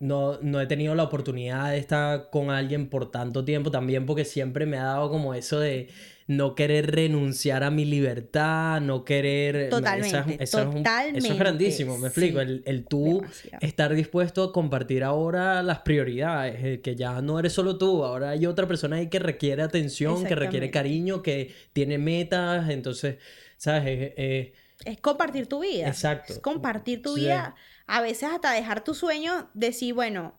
no, 0.00 0.38
no 0.40 0.60
he 0.60 0.66
tenido 0.66 0.94
la 0.94 1.04
oportunidad 1.04 1.70
de 1.70 1.78
estar 1.78 2.30
con 2.30 2.50
alguien 2.50 2.88
por 2.88 3.10
tanto 3.10 3.44
tiempo, 3.44 3.70
también 3.70 4.06
porque 4.06 4.24
siempre 4.24 4.66
me 4.66 4.78
ha 4.78 4.84
dado 4.84 5.10
como 5.10 5.34
eso 5.34 5.60
de 5.60 5.88
no 6.26 6.54
querer 6.54 6.90
renunciar 6.94 7.62
a 7.64 7.70
mi 7.70 7.84
libertad, 7.84 8.80
no 8.80 9.04
querer... 9.04 9.68
Totalmente, 9.68 10.08
esa 10.08 10.20
es- 10.30 10.40
esa 10.40 10.60
es 10.62 10.66
un- 10.66 10.72
eso 10.72 10.78
es 10.78 10.82
totalmente, 10.84 11.34
grandísimo, 11.38 11.98
me 11.98 12.08
explico. 12.08 12.38
sí. 12.40 12.44
El, 12.46 12.62
el 12.66 12.86
tú 12.86 13.20
Demasiado. 13.20 13.58
estar 13.66 13.94
dispuesto 13.94 14.42
a 14.42 14.52
compartir 14.52 15.04
ahora 15.04 15.62
las 15.62 15.80
prioridades, 15.80 16.56
eh, 16.64 16.80
que 16.80 16.96
ya 16.96 17.20
no 17.20 17.38
eres 17.38 17.52
solo 17.52 17.76
tú, 17.76 18.04
ahora 18.04 18.30
hay 18.30 18.46
otra 18.46 18.66
persona 18.66 18.96
ahí 18.96 19.08
que 19.08 19.18
requiere 19.18 19.62
atención, 19.62 20.24
que 20.24 20.34
requiere 20.34 20.70
cariño, 20.70 21.22
que 21.22 21.54
tiene 21.72 21.98
metas, 21.98 22.70
entonces, 22.70 23.16
¿sabes? 23.56 23.82
Eh, 23.86 24.14
eh, 24.16 24.52
Es 24.84 25.00
compartir 25.00 25.46
tu 25.46 25.60
vida. 25.60 25.86
Exacto. 25.88 26.32
Es 26.32 26.38
compartir 26.38 27.02
tu 27.02 27.14
Sí. 27.14 27.20
vida. 27.22 27.54
A 27.86 28.00
veces 28.00 28.30
hasta 28.32 28.52
dejar 28.52 28.82
tu 28.82 28.94
sueño, 28.94 29.50
decir, 29.54 29.92
bueno, 29.94 30.38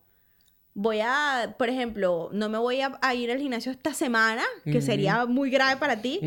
voy 0.78 1.00
a, 1.02 1.56
por 1.58 1.70
ejemplo, 1.70 2.30
no 2.34 2.50
me 2.50 2.58
voy 2.58 2.82
a, 2.82 3.00
a 3.02 3.16
ir 3.16 3.32
al 3.32 3.40
gimnasio 3.40 3.72
esta 3.72 3.94
semana, 3.94 4.44
que 4.66 4.82
sería 4.82 5.26
muy 5.26 5.50
grave 5.50 5.78
para 5.80 6.02
ti, 6.02 6.20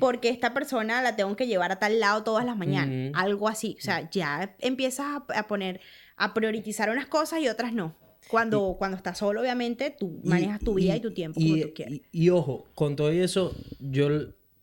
porque 0.00 0.30
esta 0.30 0.52
persona 0.54 1.02
la 1.02 1.14
tengo 1.16 1.36
que 1.36 1.46
llevar 1.46 1.70
a 1.70 1.78
tal 1.78 2.00
lado 2.00 2.24
todas 2.24 2.44
las 2.44 2.56
mañanas. 2.56 3.12
Algo 3.14 3.46
así. 3.46 3.76
O 3.78 3.82
sea, 3.82 4.10
ya 4.10 4.56
empiezas 4.58 5.06
a, 5.06 5.38
a 5.38 5.46
poner, 5.46 5.80
a 6.16 6.32
priorizar 6.34 6.90
unas 6.90 7.06
cosas 7.06 7.40
y 7.40 7.48
otras 7.48 7.72
no. 7.74 7.94
Cuando, 8.28 8.76
cuando 8.78 8.96
estás 8.96 9.18
solo, 9.18 9.40
obviamente, 9.42 9.90
tú 9.96 10.20
manejas 10.24 10.60
tu 10.60 10.74
vida 10.74 10.96
y, 10.96 11.00
tu 11.00 11.12
tiempo 11.12 11.38
como 11.40 11.56
y- 11.56 11.62
tú 11.62 11.72
quieres. 11.74 12.00
y- 12.10 12.30
ojo, 12.30 12.66
con 12.74 12.96
todo 12.96 13.10
eso, 13.10 13.54
yo 13.80 14.08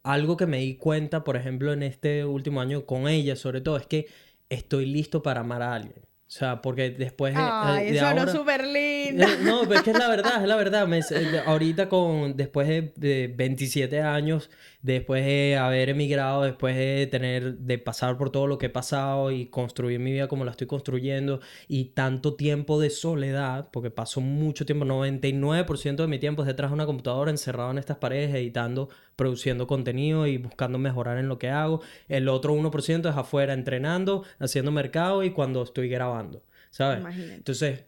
algo 0.03 0.35
que 0.37 0.45
me 0.47 0.57
di 0.59 0.75
cuenta, 0.77 1.23
por 1.23 1.35
ejemplo, 1.35 1.73
en 1.73 1.83
este 1.83 2.23
último 2.25 2.61
año 2.61 2.85
con 2.85 3.07
ella, 3.07 3.35
sobre 3.35 3.61
todo, 3.61 3.77
es 3.77 3.85
que 3.85 4.07
estoy 4.49 4.85
listo 4.85 5.21
para 5.21 5.41
amar 5.41 5.61
a 5.61 5.73
alguien. 5.75 6.06
O 6.27 6.29
sea, 6.29 6.61
porque 6.61 6.89
después 6.89 7.33
de, 7.33 7.41
Ay, 7.41 7.85
de 7.91 7.95
eso 7.97 8.01
no 8.03 8.09
ahora- 8.19 8.23
es 8.31 8.31
súper 8.37 8.61
Eh, 8.61 9.11
lindo. 9.11 9.25
No, 9.43 9.61
pero 9.61 9.75
es 9.75 9.81
que 9.83 9.91
es 9.91 9.97
la 9.97 10.09
verdad, 10.09 10.41
es 10.41 10.47
la 10.47 10.55
verdad. 10.57 10.85
Me- 10.85 10.99
eh, 10.99 11.41
ahorita 11.45 11.87
con, 11.87 12.35
después 12.35 12.67
de, 12.67 12.91
de 12.97 13.33
27 13.33 14.01
años, 14.01 14.49
después 14.93 15.25
de 15.25 15.57
haber 15.57 15.89
emigrado, 15.89 16.43
después 16.43 16.75
de 16.75 17.07
tener, 17.07 17.57
de 17.57 17.77
pasar 17.77 18.17
por 18.17 18.31
todo 18.31 18.47
lo 18.47 18.57
que 18.57 18.67
he 18.67 18.69
pasado 18.69 19.31
y 19.31 19.47
construir 19.47 19.99
mi 19.99 20.13
vida 20.13 20.27
como 20.27 20.45
la 20.45 20.51
estoy 20.51 20.67
construyendo 20.67 21.41
y 21.67 21.85
tanto 21.89 22.35
tiempo 22.35 22.79
de 22.79 22.89
soledad, 22.89 23.69
porque 23.71 23.91
paso 23.91 24.21
mucho 24.21 24.65
tiempo, 24.65 24.85
99% 24.85 25.95
de 25.97 26.07
mi 26.07 26.19
tiempo 26.19 26.41
es 26.41 26.47
detrás 26.47 26.71
de 26.71 26.75
una 26.75 26.85
computadora 26.85 27.29
encerrado 27.31 27.71
en 27.71 27.77
estas 27.77 27.97
paredes, 27.97 28.33
editando, 28.33 28.89
produciendo 29.15 29.67
contenido 29.67 30.25
y 30.25 30.37
buscando 30.37 30.79
mejorar 30.79 31.17
en 31.17 31.27
lo 31.27 31.37
que 31.37 31.49
hago. 31.49 31.81
El 32.07 32.29
otro 32.29 32.53
1% 32.53 33.09
es 33.09 33.15
afuera 33.17 33.53
entrenando, 33.53 34.23
haciendo 34.39 34.71
mercado 34.71 35.23
y 35.23 35.31
cuando 35.31 35.63
estoy 35.63 35.89
grabando, 35.89 36.43
¿sabes? 36.69 37.01
Imagínate. 37.01 37.33
Entonces, 37.35 37.83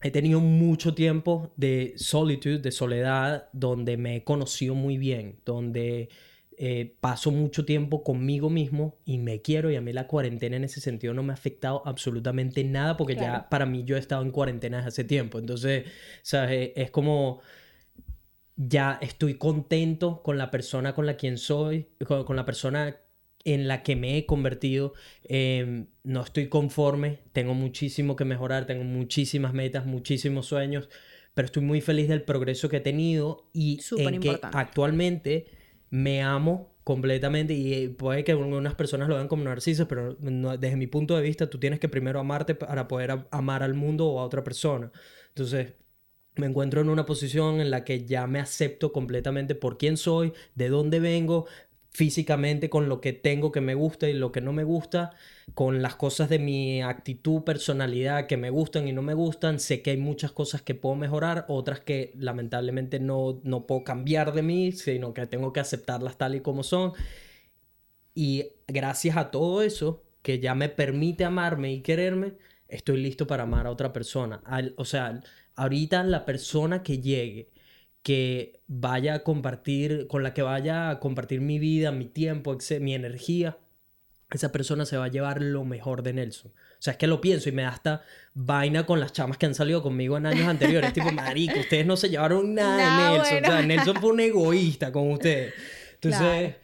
he 0.00 0.10
tenido 0.12 0.40
mucho 0.40 0.94
tiempo 0.94 1.52
de 1.56 1.94
solitude, 1.96 2.58
de 2.58 2.70
soledad, 2.70 3.48
donde 3.52 3.96
me 3.96 4.16
he 4.16 4.24
conocido 4.24 4.76
muy 4.76 4.96
bien, 4.96 5.40
donde 5.44 6.08
eh, 6.58 6.96
paso 7.00 7.30
mucho 7.30 7.64
tiempo 7.64 8.02
conmigo 8.02 8.48
mismo 8.48 8.96
y 9.04 9.18
me 9.18 9.42
quiero 9.42 9.70
y 9.70 9.76
a 9.76 9.80
mí 9.82 9.92
la 9.92 10.06
cuarentena 10.06 10.56
en 10.56 10.64
ese 10.64 10.80
sentido 10.80 11.12
no 11.12 11.22
me 11.22 11.32
ha 11.32 11.34
afectado 11.34 11.82
absolutamente 11.84 12.64
nada 12.64 12.96
porque 12.96 13.14
ya 13.14 13.48
para 13.50 13.66
mí 13.66 13.84
yo 13.84 13.96
he 13.96 13.98
estado 13.98 14.22
en 14.22 14.30
cuarentena 14.30 14.78
desde 14.78 14.88
hace 14.88 15.04
tiempo. 15.04 15.38
Entonces, 15.38 15.84
¿sabes? 16.22 16.72
Es 16.74 16.90
como 16.90 17.40
ya 18.56 18.98
estoy 19.02 19.34
contento 19.34 20.22
con 20.22 20.38
la 20.38 20.50
persona 20.50 20.94
con 20.94 21.04
la 21.04 21.16
quien 21.16 21.36
soy, 21.36 21.88
con, 22.06 22.24
con 22.24 22.36
la 22.36 22.46
persona 22.46 22.96
en 23.44 23.68
la 23.68 23.82
que 23.82 23.94
me 23.94 24.16
he 24.16 24.26
convertido. 24.26 24.94
Eh, 25.24 25.84
no 26.02 26.22
estoy 26.22 26.48
conforme, 26.48 27.20
tengo 27.32 27.54
muchísimo 27.54 28.16
que 28.16 28.24
mejorar, 28.24 28.66
tengo 28.66 28.82
muchísimas 28.82 29.54
metas, 29.54 29.86
muchísimos 29.86 30.46
sueños, 30.46 30.88
pero 31.34 31.46
estoy 31.46 31.62
muy 31.62 31.80
feliz 31.80 32.08
del 32.08 32.22
progreso 32.22 32.68
que 32.68 32.78
he 32.78 32.80
tenido 32.80 33.48
y 33.52 33.78
Súper 33.80 34.14
en 34.14 34.20
que 34.20 34.38
actualmente 34.42 35.46
me 35.90 36.22
amo 36.22 36.74
completamente 36.84 37.54
y 37.54 37.74
eh, 37.74 37.88
puede 37.90 38.24
que 38.24 38.32
algunas 38.32 38.74
personas 38.74 39.08
lo 39.08 39.16
vean 39.16 39.28
como 39.28 39.44
narcisas, 39.44 39.86
pero 39.88 40.14
desde 40.14 40.76
mi 40.76 40.86
punto 40.86 41.16
de 41.16 41.22
vista 41.22 41.50
tú 41.50 41.58
tienes 41.58 41.80
que 41.80 41.88
primero 41.88 42.20
amarte 42.20 42.54
para 42.54 42.86
poder 42.88 43.26
amar 43.30 43.62
al 43.62 43.74
mundo 43.74 44.06
o 44.06 44.20
a 44.20 44.24
otra 44.24 44.44
persona. 44.44 44.92
Entonces, 45.28 45.74
me 46.36 46.46
encuentro 46.46 46.80
en 46.80 46.88
una 46.90 47.06
posición 47.06 47.60
en 47.60 47.70
la 47.70 47.84
que 47.84 48.04
ya 48.04 48.26
me 48.26 48.40
acepto 48.40 48.92
completamente 48.92 49.54
por 49.54 49.78
quién 49.78 49.96
soy, 49.96 50.32
de 50.54 50.68
dónde 50.68 51.00
vengo, 51.00 51.46
físicamente 51.96 52.68
con 52.70 52.88
lo 52.88 53.00
que 53.00 53.12
tengo 53.12 53.52
que 53.52 53.60
me 53.60 53.74
gusta 53.74 54.08
y 54.08 54.12
lo 54.14 54.32
que 54.32 54.40
no 54.40 54.52
me 54.52 54.64
gusta, 54.64 55.12
con 55.54 55.80
las 55.82 55.96
cosas 55.96 56.28
de 56.28 56.38
mi 56.38 56.82
actitud, 56.82 57.42
personalidad 57.42 58.26
que 58.26 58.36
me 58.36 58.50
gustan 58.50 58.86
y 58.88 58.92
no 58.92 59.02
me 59.02 59.14
gustan. 59.14 59.58
Sé 59.60 59.82
que 59.82 59.90
hay 59.92 59.96
muchas 59.96 60.32
cosas 60.32 60.62
que 60.62 60.74
puedo 60.74 60.94
mejorar, 60.96 61.46
otras 61.48 61.80
que 61.80 62.12
lamentablemente 62.16 63.00
no, 63.00 63.40
no 63.44 63.66
puedo 63.66 63.84
cambiar 63.84 64.32
de 64.34 64.42
mí, 64.42 64.72
sino 64.72 65.14
que 65.14 65.26
tengo 65.26 65.52
que 65.52 65.60
aceptarlas 65.60 66.18
tal 66.18 66.34
y 66.34 66.40
como 66.40 66.62
son. 66.62 66.92
Y 68.14 68.44
gracias 68.66 69.16
a 69.16 69.30
todo 69.30 69.62
eso, 69.62 70.02
que 70.22 70.40
ya 70.40 70.54
me 70.54 70.68
permite 70.68 71.24
amarme 71.24 71.72
y 71.72 71.82
quererme, 71.82 72.34
estoy 72.68 72.98
listo 73.02 73.26
para 73.26 73.44
amar 73.44 73.66
a 73.66 73.70
otra 73.70 73.92
persona. 73.92 74.42
Al- 74.44 74.74
o 74.78 74.84
sea, 74.84 75.20
ahorita 75.54 76.02
la 76.04 76.24
persona 76.24 76.82
que 76.82 76.98
llegue, 77.00 77.50
que 78.06 78.60
vaya 78.68 79.14
a 79.14 79.18
compartir, 79.24 80.06
con 80.06 80.22
la 80.22 80.32
que 80.32 80.40
vaya 80.40 80.90
a 80.90 81.00
compartir 81.00 81.40
mi 81.40 81.58
vida, 81.58 81.90
mi 81.90 82.04
tiempo, 82.04 82.56
mi 82.80 82.94
energía, 82.94 83.58
esa 84.30 84.52
persona 84.52 84.86
se 84.86 84.96
va 84.96 85.06
a 85.06 85.08
llevar 85.08 85.42
lo 85.42 85.64
mejor 85.64 86.04
de 86.04 86.12
Nelson. 86.12 86.52
O 86.52 86.78
sea, 86.78 86.92
es 86.92 86.98
que 86.98 87.08
lo 87.08 87.20
pienso 87.20 87.48
y 87.48 87.52
me 87.52 87.62
da 87.62 87.70
hasta 87.70 88.02
vaina 88.32 88.86
con 88.86 89.00
las 89.00 89.12
chamas 89.12 89.38
que 89.38 89.46
han 89.46 89.56
salido 89.56 89.82
conmigo 89.82 90.16
en 90.16 90.26
años 90.26 90.46
anteriores. 90.46 90.92
tipo, 90.92 91.10
marico, 91.10 91.58
ustedes 91.58 91.84
no 91.84 91.96
se 91.96 92.08
llevaron 92.08 92.54
nada 92.54 92.76
Nah, 92.78 93.10
de 93.10 93.18
Nelson. 93.18 93.38
O 93.38 93.40
sea, 93.40 93.54
bueno. 93.56 93.66
Nelson 93.74 93.96
fue 93.96 94.10
un 94.10 94.20
egoísta 94.20 94.92
con 94.92 95.10
ustedes. 95.10 95.52
Entonces, 95.94 96.20
Claro. 96.20 96.54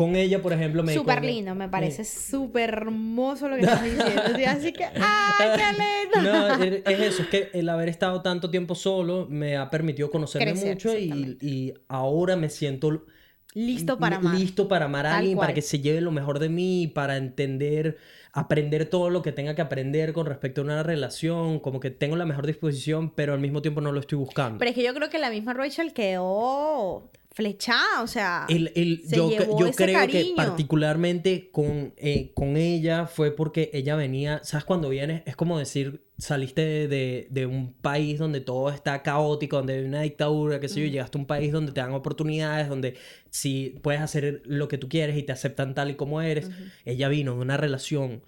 Con 0.00 0.16
ella, 0.16 0.40
por 0.40 0.54
ejemplo, 0.54 0.82
me... 0.82 0.94
Súper 0.94 1.22
lindo, 1.22 1.54
me 1.54 1.68
parece 1.68 2.06
súper 2.06 2.70
hermoso 2.70 3.50
lo 3.50 3.56
que 3.56 3.60
estás 3.64 3.84
diciendo. 3.84 4.22
Sí, 4.34 4.44
Así 4.44 4.72
que, 4.72 4.84
¡ay, 4.94 5.48
qué 5.56 5.72
lindo! 5.72 6.32
No, 6.32 6.64
es 6.64 6.82
es 6.86 7.00
eso, 7.00 7.22
es 7.24 7.28
que 7.28 7.50
el 7.52 7.68
haber 7.68 7.90
estado 7.90 8.22
tanto 8.22 8.48
tiempo 8.48 8.74
solo 8.74 9.26
me 9.28 9.58
ha 9.58 9.68
permitido 9.68 10.10
conocerme 10.10 10.52
Crecer, 10.52 10.70
mucho 10.70 10.96
y, 10.96 11.36
y 11.42 11.74
ahora 11.86 12.34
me 12.34 12.48
siento 12.48 13.04
Listo 13.52 13.98
para 13.98 14.16
amar. 14.16 14.38
listo 14.38 14.68
para 14.68 14.86
amar 14.86 15.04
a 15.04 15.10
Tal 15.10 15.18
alguien, 15.18 15.36
para 15.36 15.52
que 15.52 15.60
se 15.60 15.80
lleve 15.80 16.00
lo 16.00 16.12
mejor 16.12 16.38
de 16.38 16.48
mí, 16.48 16.86
para 16.86 17.18
entender, 17.18 17.98
aprender 18.32 18.86
todo 18.86 19.10
lo 19.10 19.20
que 19.20 19.32
tenga 19.32 19.54
que 19.54 19.60
aprender 19.60 20.14
con 20.14 20.24
respecto 20.24 20.62
a 20.62 20.64
una 20.64 20.82
relación, 20.82 21.58
como 21.58 21.78
que 21.78 21.90
tengo 21.90 22.16
la 22.16 22.24
mejor 22.24 22.46
disposición, 22.46 23.10
pero 23.10 23.34
al 23.34 23.40
mismo 23.40 23.60
tiempo 23.60 23.82
no 23.82 23.92
lo 23.92 24.00
estoy 24.00 24.16
buscando. 24.16 24.58
Pero 24.60 24.70
es 24.70 24.74
que 24.74 24.82
yo 24.82 24.94
creo 24.94 25.10
que 25.10 25.18
la 25.18 25.28
misma 25.28 25.52
Rachel 25.52 25.92
quedó 25.92 27.10
flechada, 27.32 28.02
o 28.02 28.06
sea, 28.08 28.44
El- 28.48 28.72
el- 28.74 29.02
se 29.04 29.16
yo 29.16 29.30
llevó 29.30 29.58
yo 29.60 29.66
ese 29.68 29.84
creo 29.84 30.00
que 30.06 30.12
cariño. 30.12 30.34
particularmente 30.36 31.50
con, 31.52 31.94
eh, 31.96 32.32
con 32.34 32.56
ella 32.56 33.06
fue 33.06 33.30
porque 33.34 33.70
ella 33.72 33.94
venía, 33.94 34.40
¿sabes? 34.42 34.64
Cuando 34.64 34.88
vienes, 34.88 35.22
es 35.26 35.36
como 35.36 35.58
decir, 35.58 36.02
saliste 36.18 36.88
de, 36.88 37.28
de 37.30 37.46
un 37.46 37.72
país 37.72 38.18
donde 38.18 38.40
todo 38.40 38.68
está 38.70 39.02
caótico, 39.02 39.56
donde 39.58 39.74
hay 39.78 39.84
una 39.84 40.02
dictadura, 40.02 40.58
qué 40.60 40.68
sé 40.68 40.80
yo, 40.80 40.86
llegaste 40.88 41.18
a 41.18 41.20
un 41.20 41.26
país 41.26 41.52
donde 41.52 41.72
te 41.72 41.80
dan 41.80 41.92
oportunidades, 41.92 42.68
donde 42.68 42.96
si 43.30 43.76
puedes 43.82 44.00
hacer 44.00 44.42
lo 44.44 44.66
que 44.68 44.76
tú 44.76 44.88
quieres 44.88 45.16
y 45.16 45.22
te 45.22 45.32
aceptan 45.32 45.74
tal 45.74 45.90
y 45.90 45.94
como 45.94 46.20
eres. 46.20 46.50
Ella 46.84 47.08
vino 47.08 47.34
de 47.36 47.40
una 47.40 47.56
relación 47.56 48.22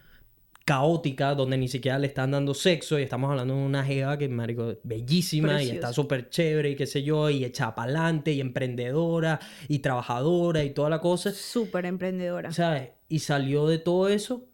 caótica 0.65 1.35
donde 1.35 1.57
ni 1.59 1.69
siquiera 1.69 1.99
le 1.99 2.07
están 2.07 2.31
dando 2.31 2.55
sexo 2.55 2.99
y 2.99 3.03
estamos 3.03 3.31
hablando 3.31 3.55
de 3.55 3.61
una 3.63 3.85
jeva 3.85 4.17
que 4.17 4.29
marico 4.29 4.77
bellísima 4.85 5.63
y 5.63 5.71
está 5.71 5.93
súper 5.93 6.29
chévere 6.31 6.71
y 6.71 6.77
qué 6.77 6.87
sé 6.87 7.03
yo 7.03 7.31
y 7.31 7.45
echada 7.45 7.75
para 7.75 7.85
adelante 7.91 8.33
y 8.33 8.41
emprendedora 8.41 9.41
y 9.69 9.81
trabajadora 9.81 10.63
y 10.65 10.71
toda 10.71 10.91
la 10.91 11.01
cosa 11.01 11.33
Súper 11.33 11.87
emprendedora. 11.87 12.53
¿sabes? 12.53 12.91
Y 13.09 13.19
salió 13.19 13.67
de 13.67 13.79
todo 13.79 14.09
eso, 14.09 14.47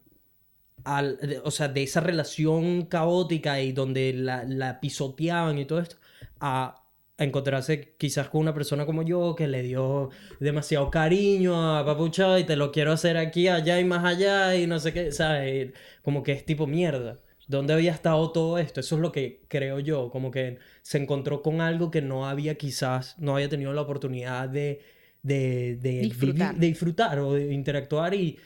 al, 0.83 1.17
de- 1.17 1.39
o 1.43 1.51
sea, 1.51 1.67
de 1.67 1.83
esa 1.83 1.99
relación 2.01 2.85
caótica 2.85 3.61
y 3.61 3.71
donde 3.71 4.13
la, 4.13 4.43
la 4.45 4.79
pisoteaban 4.79 5.57
y 5.59 5.65
todo 5.65 5.79
esto, 5.79 5.97
a, 6.39 6.78
a 7.19 7.23
encontrarse 7.25 7.95
quizás 7.97 8.29
con 8.29 8.41
una 8.41 8.53
persona 8.53 8.85
como 8.85 9.03
yo 9.03 9.35
que 9.35 9.47
le 9.47 9.61
dio 9.63 10.09
demasiado 10.39 10.89
cariño 10.89 11.77
a 11.77 11.85
Papucha 11.85 12.39
y 12.39 12.45
te 12.45 12.55
lo 12.55 12.71
quiero 12.71 12.91
hacer 12.93 13.17
aquí, 13.17 13.47
allá 13.49 13.79
y 13.79 13.85
más 13.85 14.05
allá 14.05 14.55
y 14.55 14.67
no 14.67 14.79
sé 14.79 14.93
qué, 14.93 15.11
¿sabes? 15.11 15.73
Como 16.01 16.23
que 16.23 16.31
es 16.33 16.45
tipo 16.45 16.65
mierda. 16.67 17.19
¿Dónde 17.47 17.73
había 17.73 17.91
estado 17.93 18.31
todo 18.31 18.57
esto? 18.59 18.79
Eso 18.79 18.95
es 18.95 19.01
lo 19.01 19.11
que 19.11 19.41
creo 19.47 19.79
yo, 19.79 20.11
como 20.11 20.31
que 20.31 20.59
se 20.83 20.97
encontró 20.99 21.41
con 21.41 21.61
algo 21.61 21.91
que 21.91 22.01
no 22.01 22.27
había 22.27 22.55
quizás, 22.55 23.17
no 23.19 23.35
había 23.35 23.49
tenido 23.49 23.73
la 23.73 23.81
oportunidad 23.81 24.47
de, 24.49 24.81
de, 25.23 25.77
de 25.81 26.01
Disfrutar. 26.01 26.53
vivir- 26.55 26.59
de 26.59 26.67
disfrutar 26.67 27.19
o 27.19 27.33
de 27.33 27.51
interactuar 27.53 28.13
y 28.13 28.37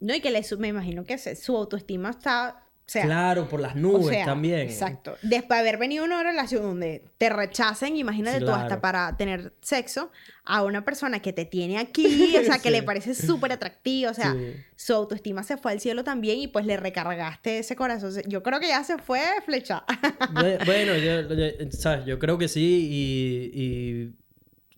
No, 0.00 0.14
y 0.14 0.20
que 0.20 0.30
le, 0.30 0.42
me 0.58 0.68
imagino 0.68 1.04
que 1.04 1.16
su 1.18 1.56
autoestima 1.56 2.10
está, 2.10 2.61
o 2.84 2.90
sea, 2.92 3.04
claro, 3.04 3.48
por 3.48 3.60
las 3.60 3.74
o 3.74 3.78
nubes 3.78 4.08
sea, 4.08 4.24
también. 4.26 4.60
Exacto. 4.60 5.16
Después 5.22 5.56
de 5.56 5.60
haber 5.60 5.78
venido 5.78 6.02
a 6.02 6.06
una 6.06 6.22
relación 6.22 6.62
donde 6.62 7.04
te 7.16 7.30
rechacen, 7.30 7.96
imagínate 7.96 8.40
tú 8.40 8.50
hasta 8.50 8.66
Claro. 8.66 8.80
para 8.82 9.16
tener 9.16 9.52
sexo, 9.62 10.10
a 10.44 10.62
una 10.64 10.84
persona 10.84 11.20
que 11.22 11.32
te 11.32 11.44
tiene 11.46 11.78
aquí, 11.78 12.04
o 12.36 12.44
sea, 12.44 12.56
que 12.58 12.68
Sí. 12.68 12.70
le 12.70 12.82
parece 12.82 13.14
súper 13.14 13.52
atractiva, 13.52 14.10
o 14.10 14.14
sea, 14.14 14.32
Sí. 14.32 14.54
su 14.76 14.92
autoestima 14.94 15.42
se 15.42 15.56
fue 15.56 15.72
al 15.72 15.80
cielo 15.80 16.04
también 16.04 16.38
y 16.40 16.48
pues 16.48 16.66
le 16.66 16.76
recargaste 16.76 17.60
ese 17.60 17.76
corazón. 17.76 18.12
Yo 18.26 18.42
creo 18.42 18.60
que 18.60 18.68
ya 18.68 18.82
se 18.84 18.98
fue 18.98 19.20
flecha. 19.46 19.84
Bue- 20.34 20.58
Bueno, 20.66 20.96
yo, 20.98 21.34
yo- 21.34 21.70
¿sabes? 21.70 22.04
yo 22.04 22.18
creo 22.18 22.36
que 22.36 22.48
sí 22.48 22.88
y, 22.90 23.50
y 23.62 24.12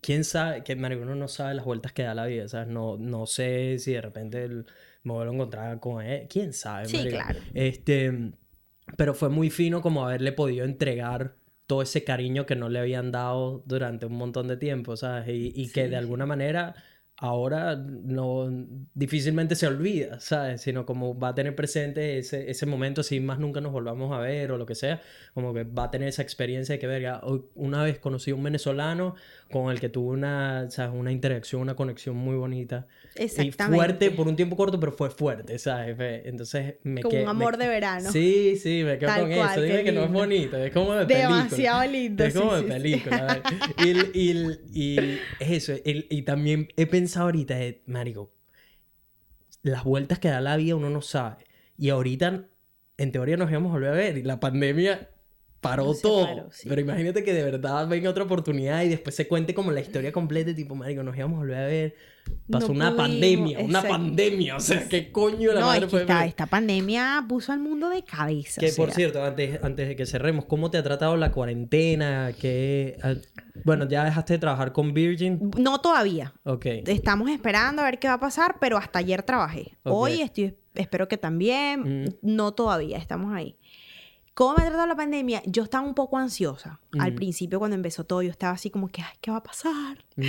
quién 0.01 0.23
sabe, 0.23 0.63
que 0.63 0.75
marico, 0.75 1.01
uno 1.01 1.15
no 1.15 1.27
sabe 1.27 1.55
las 1.55 1.65
vueltas 1.65 1.91
que 1.91 2.03
da 2.03 2.13
la 2.13 2.27
vida, 2.27 2.47
¿sabes? 2.47 2.67
No, 2.67 2.95
no 2.97 3.25
sé 3.25 3.77
si 3.79 3.93
de 3.93 4.01
repente 4.01 4.43
el- 4.43 4.67
me 5.05 5.13
vuelvo 5.13 5.31
a 5.31 5.35
encontrar 5.35 5.79
con 5.79 6.03
él, 6.03 6.27
quién 6.29 6.53
sabe, 6.53 6.85
Sí, 6.85 7.07
claro. 7.07 7.39
Este, 7.53 8.33
pero 8.97 9.13
fue 9.13 9.29
muy 9.29 9.49
fino 9.49 9.81
como 9.81 10.05
haberle 10.05 10.31
podido 10.31 10.65
entregar 10.65 11.37
todo 11.67 11.81
ese 11.81 12.03
cariño 12.03 12.45
que 12.45 12.55
no 12.55 12.69
le 12.69 12.79
habían 12.79 13.11
dado 13.11 13.63
durante 13.65 14.05
un 14.05 14.13
montón 14.13 14.47
de 14.47 14.57
tiempo, 14.57 14.97
¿sabes? 14.97 15.27
Y, 15.29 15.51
y 15.55 15.71
que 15.71 15.87
de 15.87 15.95
alguna 15.95 16.25
manera 16.25 16.75
ahora 17.17 17.75
no 17.77 18.49
difícilmente 18.93 19.55
se 19.55 19.67
olvida, 19.67 20.19
¿sabes? 20.19 20.61
Sino 20.61 20.85
como 20.85 21.17
va 21.17 21.29
a 21.29 21.35
tener 21.35 21.55
presente 21.55 22.17
ese, 22.17 22.51
ese 22.51 22.65
momento, 22.65 23.03
si 23.03 23.19
más 23.21 23.39
nunca 23.39 23.61
nos 23.61 23.71
volvamos 23.71 24.11
a 24.13 24.19
ver 24.19 24.51
o 24.51 24.57
lo 24.57 24.65
que 24.65 24.75
sea, 24.75 25.01
como 25.33 25.53
que 25.53 25.63
va 25.63 25.85
a 25.85 25.91
tener 25.91 26.09
esa 26.09 26.21
experiencia 26.23 26.73
de 26.73 26.79
que, 26.79 26.87
verga, 26.87 27.21
una 27.55 27.83
vez 27.83 27.99
conocí 27.99 28.31
a 28.31 28.35
un 28.35 28.43
venezolano 28.43 29.15
con 29.49 29.71
el 29.71 29.79
que 29.79 29.87
tuve 29.87 30.13
una, 30.13 30.69
¿sabes? 30.69 30.93
una 30.93 31.11
interacción, 31.13 31.61
una 31.61 31.75
conexión 31.75 32.17
muy 32.17 32.35
bonita. 32.35 32.87
Y 33.15 33.23
Exactamente. 33.23 33.77
fuerte 33.77 34.11
por 34.11 34.27
un 34.27 34.35
tiempo 34.35 34.57
corto, 34.57 34.77
pero 34.77 34.91
fue 34.91 35.09
fuerte, 35.09 35.57
¿sabes? 35.57 35.95
Entonces 36.25 36.75
me 36.83 37.01
Como 37.01 37.21
un 37.21 37.29
amor 37.29 37.57
me- 37.57 37.63
de 37.63 37.69
verano. 37.69 38.11
Sí, 38.11 38.57
sí, 38.57 38.81
me 38.83 38.97
quedo 38.97 39.07
Tal 39.09 39.21
con 39.21 39.31
cual, 39.33 39.51
eso. 39.51 39.61
Dime 39.61 39.83
que 39.85 39.91
no 39.93 40.03
es 40.03 40.11
bonito, 40.11 40.57
es 40.57 40.73
como 40.73 40.93
de 40.93 41.05
película. 41.05 41.29
Demasiado 41.37 41.89
lindo. 41.91 42.23
Es 42.25 42.33
sí, 42.33 42.39
como 42.39 42.55
de 42.55 42.59
sí, 42.61 42.65
sí. 42.67 42.73
película. 42.73 43.15
¿verdad? 43.21 43.43
Y, 43.79 44.19
y, 44.19 44.59
y 44.73 45.19
eso, 45.39 45.73
el- 45.85 46.07
y 46.09 46.21
también 46.23 46.67
he 46.75 46.85
pensado 46.85 47.04
ahorita, 47.17 47.61
eh, 47.61 47.81
Marico, 47.85 48.33
las 49.63 49.83
vueltas 49.83 50.19
que 50.19 50.29
da 50.29 50.41
la 50.41 50.57
vida 50.57 50.75
uno 50.75 50.89
no 50.89 51.01
sabe. 51.01 51.45
Y 51.77 51.89
ahorita, 51.89 52.47
en 52.97 53.11
teoría, 53.11 53.37
nos 53.37 53.49
íbamos 53.49 53.69
a 53.69 53.73
volver 53.73 53.89
a 53.89 53.93
ver 53.93 54.17
y 54.17 54.23
la 54.23 54.39
pandemia 54.39 55.09
paró 55.61 55.93
todo. 55.95 56.49
sí. 56.51 56.69
Pero 56.69 56.81
imagínate 56.81 57.23
que 57.23 57.33
de 57.33 57.43
verdad 57.43 57.87
venga 57.87 58.09
otra 58.09 58.23
oportunidad 58.23 58.83
y 58.83 58.89
después 58.89 59.15
se 59.15 59.27
cuente 59.27 59.53
como 59.53 59.71
la 59.71 59.81
historia 59.81 60.11
completa, 60.11 60.53
tipo, 60.53 60.75
Marico, 60.75 61.03
nos 61.03 61.17
íbamos 61.17 61.37
a 61.37 61.39
volver 61.39 61.57
a 61.57 61.65
ver. 61.65 61.95
Pasó 62.49 62.67
No 62.67 62.73
una 62.73 62.91
pudimos, 62.91 63.07
pandemia, 63.07 63.59
una 63.59 63.81
pandemia. 63.81 64.55
O 64.57 64.59
sea, 64.59 64.87
¿qué 64.87 65.11
coño 65.11 65.51
la 65.51 65.61
No, 65.61 65.65
madre 65.67 65.79
es 65.79 65.85
que 65.85 65.89
puede 65.89 66.03
esta, 66.03 66.25
esta 66.25 66.45
pandemia 66.45 67.25
puso 67.27 67.51
al 67.51 67.59
mundo 67.59 67.89
de 67.89 68.03
cabeza. 68.03 68.61
Que 68.61 68.71
o 68.71 68.75
por 68.75 68.91
cierto, 68.91 69.23
antes, 69.23 69.59
antes 69.63 69.87
de 69.87 69.95
que 69.95 70.05
cerremos, 70.05 70.45
¿cómo 70.45 70.69
te 70.69 70.77
ha 70.77 70.83
tratado 70.83 71.17
la 71.17 71.31
cuarentena? 71.31 72.33
¿Qué, 72.39 72.97
ah, 73.01 73.15
bueno, 73.63 73.87
ya 73.87 74.03
dejaste 74.03 74.33
de 74.33 74.39
trabajar 74.39 74.73
con 74.73 74.93
Virgin. 74.93 75.51
No 75.57 75.79
todavía. 75.79 76.33
Ok. 76.43 76.65
Estamos 76.85 77.29
esperando 77.29 77.81
a 77.81 77.85
ver 77.85 77.99
qué 77.99 78.07
va 78.07 78.15
a 78.15 78.19
pasar, 78.19 78.57
pero 78.59 78.77
hasta 78.77 78.99
ayer 78.99 79.23
trabajé. 79.23 79.77
Hoy 79.83 80.21
estoy, 80.21 80.55
espero 80.75 81.07
que 81.07 81.17
también. 81.17 82.03
Mm. 82.03 82.09
No 82.21 82.53
todavía, 82.53 82.97
estamos 82.97 83.33
ahí. 83.33 83.57
¿Cómo 84.35 84.55
me 84.57 84.63
ha 84.63 84.67
tratado 84.67 84.85
la 84.87 84.95
pandemia? 84.95 85.41
Yo 85.45 85.63
estaba 85.63 85.87
un 85.87 85.95
poco 85.95 86.17
ansiosa. 86.17 86.79
Al 86.99 87.13
Mm. 87.13 87.15
principio, 87.15 87.57
cuando 87.57 87.75
empezó 87.75 88.03
todo, 88.03 88.21
yo 88.21 88.29
estaba 88.29 88.53
así 88.53 88.69
como 88.69 88.89
que, 88.89 89.01
Ay, 89.01 89.15
¿qué 89.21 89.31
va 89.31 89.37
a 89.37 89.43
pasar? 89.43 90.05
Mm, 90.17 90.23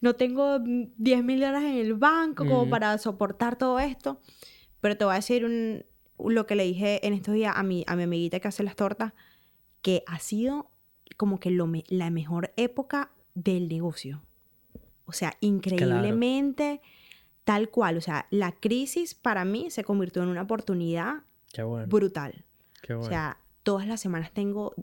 No 0.00 0.14
tengo 0.14 0.60
mm, 0.60 0.92
10 0.96 1.24
mil 1.24 1.40
dólares 1.40 1.68
en 1.68 1.76
el 1.78 1.94
banco 1.94 2.46
como 2.46 2.64
Mm. 2.66 2.70
para 2.70 2.96
soportar 2.98 3.56
todo 3.58 3.78
esto. 3.80 4.20
Pero 4.80 4.96
te 4.96 5.04
voy 5.04 5.12
a 5.12 5.16
decir 5.16 5.44
un- 5.44 5.84
lo 6.18 6.46
que 6.46 6.54
le 6.54 6.64
dije 6.64 7.04
en 7.06 7.12
estos 7.14 7.34
días 7.34 7.52
a 7.56 7.62
mi, 7.64 7.84
a 7.88 7.96
mi 7.96 8.04
amiguita 8.04 8.38
que 8.40 8.46
hace 8.48 8.62
las 8.62 8.76
tortas, 8.76 9.12
que 9.82 10.04
ha 10.06 10.18
sido 10.20 10.70
como 11.16 11.40
que 11.40 11.50
lo 11.50 11.66
me- 11.66 11.84
la 11.88 12.10
mejor 12.10 12.52
época 12.56 13.10
del 13.34 13.68
negocio. 13.68 14.22
O 15.04 15.12
sea, 15.12 15.34
increíblemente 15.40 16.80
tal 17.44 17.70
cual. 17.70 17.96
O 17.96 18.00
sea, 18.00 18.26
la 18.30 18.52
crisis 18.52 19.14
para 19.14 19.44
mí 19.44 19.70
se 19.70 19.82
convirtió 19.82 20.22
en 20.22 20.28
una 20.28 20.42
oportunidad 20.42 21.22
Qué 21.52 21.62
bueno. 21.64 21.86
brutal. 21.88 22.44
Qué 22.82 22.94
bueno. 22.94 23.06
O 23.06 23.08
sea, 23.10 23.38
todas 23.68 23.86
las 23.86 24.00
semanas 24.00 24.32
tengo 24.32 24.74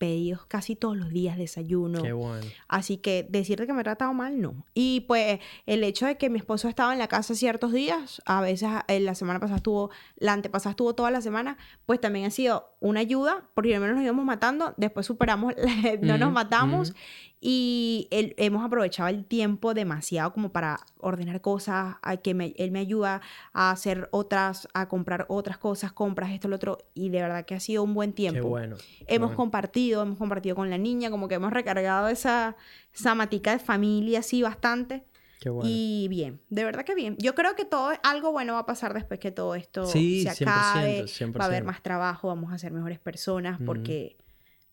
pedidos 0.00 0.46
casi 0.46 0.76
todos 0.76 0.96
los 0.96 1.10
días, 1.10 1.36
desayuno. 1.36 2.00
Qué 2.02 2.12
bueno. 2.14 2.46
Así 2.68 2.96
que 2.96 3.26
decirte 3.28 3.66
que 3.66 3.74
me 3.74 3.82
he 3.82 3.84
tratado 3.84 4.14
mal, 4.14 4.40
no. 4.40 4.64
Y 4.72 5.00
pues 5.02 5.40
el 5.66 5.84
hecho 5.84 6.06
de 6.06 6.16
que 6.16 6.30
mi 6.30 6.38
esposo 6.38 6.68
estaba 6.70 6.94
en 6.94 6.98
la 6.98 7.06
casa 7.06 7.34
ciertos 7.34 7.70
días, 7.72 8.22
a 8.24 8.40
veces 8.40 8.70
eh, 8.88 8.98
la 9.00 9.14
semana 9.14 9.38
pasada 9.40 9.58
estuvo, 9.58 9.90
la 10.16 10.32
antepasada 10.32 10.70
estuvo 10.70 10.94
toda 10.94 11.10
la 11.10 11.20
semana, 11.20 11.58
pues 11.84 12.00
también 12.00 12.24
ha 12.24 12.30
sido 12.30 12.74
una 12.80 13.00
ayuda, 13.00 13.44
porque 13.52 13.68
primero 13.72 13.92
nos 13.94 14.02
íbamos 14.02 14.24
matando, 14.24 14.72
después 14.78 15.04
superamos, 15.04 15.52
no 16.00 16.16
nos 16.16 16.32
matamos 16.32 16.90
ujú. 16.90 16.98
y 17.42 18.08
él- 18.10 18.34
hemos 18.38 18.64
aprovechado 18.64 19.10
el 19.10 19.26
tiempo 19.26 19.74
demasiado 19.74 20.32
como 20.32 20.50
para 20.50 20.80
ordenar 20.96 21.42
cosas, 21.42 21.96
a 22.00 22.16
que 22.16 22.32
me- 22.32 22.54
él 22.56 22.70
me 22.70 22.78
ayuda 22.78 23.20
a 23.52 23.70
hacer 23.70 24.08
otras, 24.12 24.66
a 24.72 24.88
comprar 24.88 25.26
otras 25.28 25.58
cosas, 25.58 25.92
compras 25.92 26.30
esto, 26.30 26.48
lo 26.48 26.56
otro, 26.56 26.78
y 26.94 27.10
de 27.10 27.20
verdad 27.20 27.44
que 27.44 27.54
ha 27.54 27.60
sido 27.60 27.82
un 27.82 27.92
buen 27.92 28.14
tiempo 28.14 28.40
Qué 28.40 28.48
bueno. 28.48 28.76
hemos 29.06 29.28
bueno. 29.28 29.36
compartido, 29.36 29.89
hemos 30.02 30.18
compartido 30.18 30.56
con 30.56 30.70
la 30.70 30.78
niña, 30.78 31.10
como 31.10 31.28
que 31.28 31.34
hemos 31.36 31.52
recargado 31.52 32.08
esa, 32.08 32.56
esa 32.94 33.14
matica 33.14 33.52
de 33.52 33.58
familia 33.58 34.20
así 34.20 34.42
bastante. 34.42 35.04
Qué 35.40 35.48
bueno. 35.48 35.70
Y 35.72 36.06
bien, 36.08 36.40
de 36.50 36.64
verdad 36.64 36.84
que 36.84 36.94
bien. 36.94 37.16
Yo 37.18 37.34
creo 37.34 37.56
que 37.56 37.64
todo 37.64 37.92
algo 38.02 38.30
bueno 38.32 38.52
va 38.54 38.60
a 38.60 38.66
pasar 38.66 38.92
después 38.94 39.18
que 39.18 39.30
todo 39.30 39.54
esto 39.54 39.86
Sí, 39.86 40.22
se 40.24 40.30
100%, 40.30 40.42
acabe. 40.42 41.06
100%. 41.08 41.38
Va 41.38 41.44
a 41.44 41.48
haber 41.48 41.64
más 41.64 41.82
trabajo, 41.82 42.28
vamos 42.28 42.52
a 42.52 42.58
ser 42.58 42.72
mejores 42.72 42.98
personas, 42.98 43.58
porque 43.64 44.16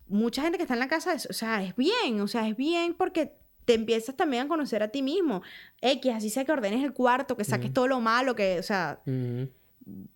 mucha 0.08 0.42
gente 0.42 0.58
que 0.58 0.64
está 0.64 0.74
en 0.74 0.80
la 0.82 0.88
casa, 0.90 1.14
es- 1.14 1.26
o 1.30 1.34
sea, 1.34 1.64
es 1.64 1.76
bien, 1.76 2.20
o 2.22 2.28
sea, 2.28 2.48
es 2.48 2.56
bien 2.58 2.94
porque 2.94 3.34
te 3.66 3.74
empiezas 3.74 4.16
también 4.16 4.44
a 4.46 4.48
conocer 4.48 4.82
a 4.84 4.88
ti 4.90 5.02
mismo. 5.02 5.42
X, 5.82 6.14
así 6.14 6.30
sea 6.30 6.46
que 6.46 6.52
ordenes 6.54 6.84
el 6.84 6.94
cuarto, 6.94 7.36
que 7.38 7.44
saques 7.44 7.68
Ujú. 7.68 7.74
todo 7.74 7.88
lo 7.88 8.00
malo, 8.02 8.36
que, 8.36 8.60
o 8.60 8.64
sea, 8.64 9.02
Ujú. 9.06 9.50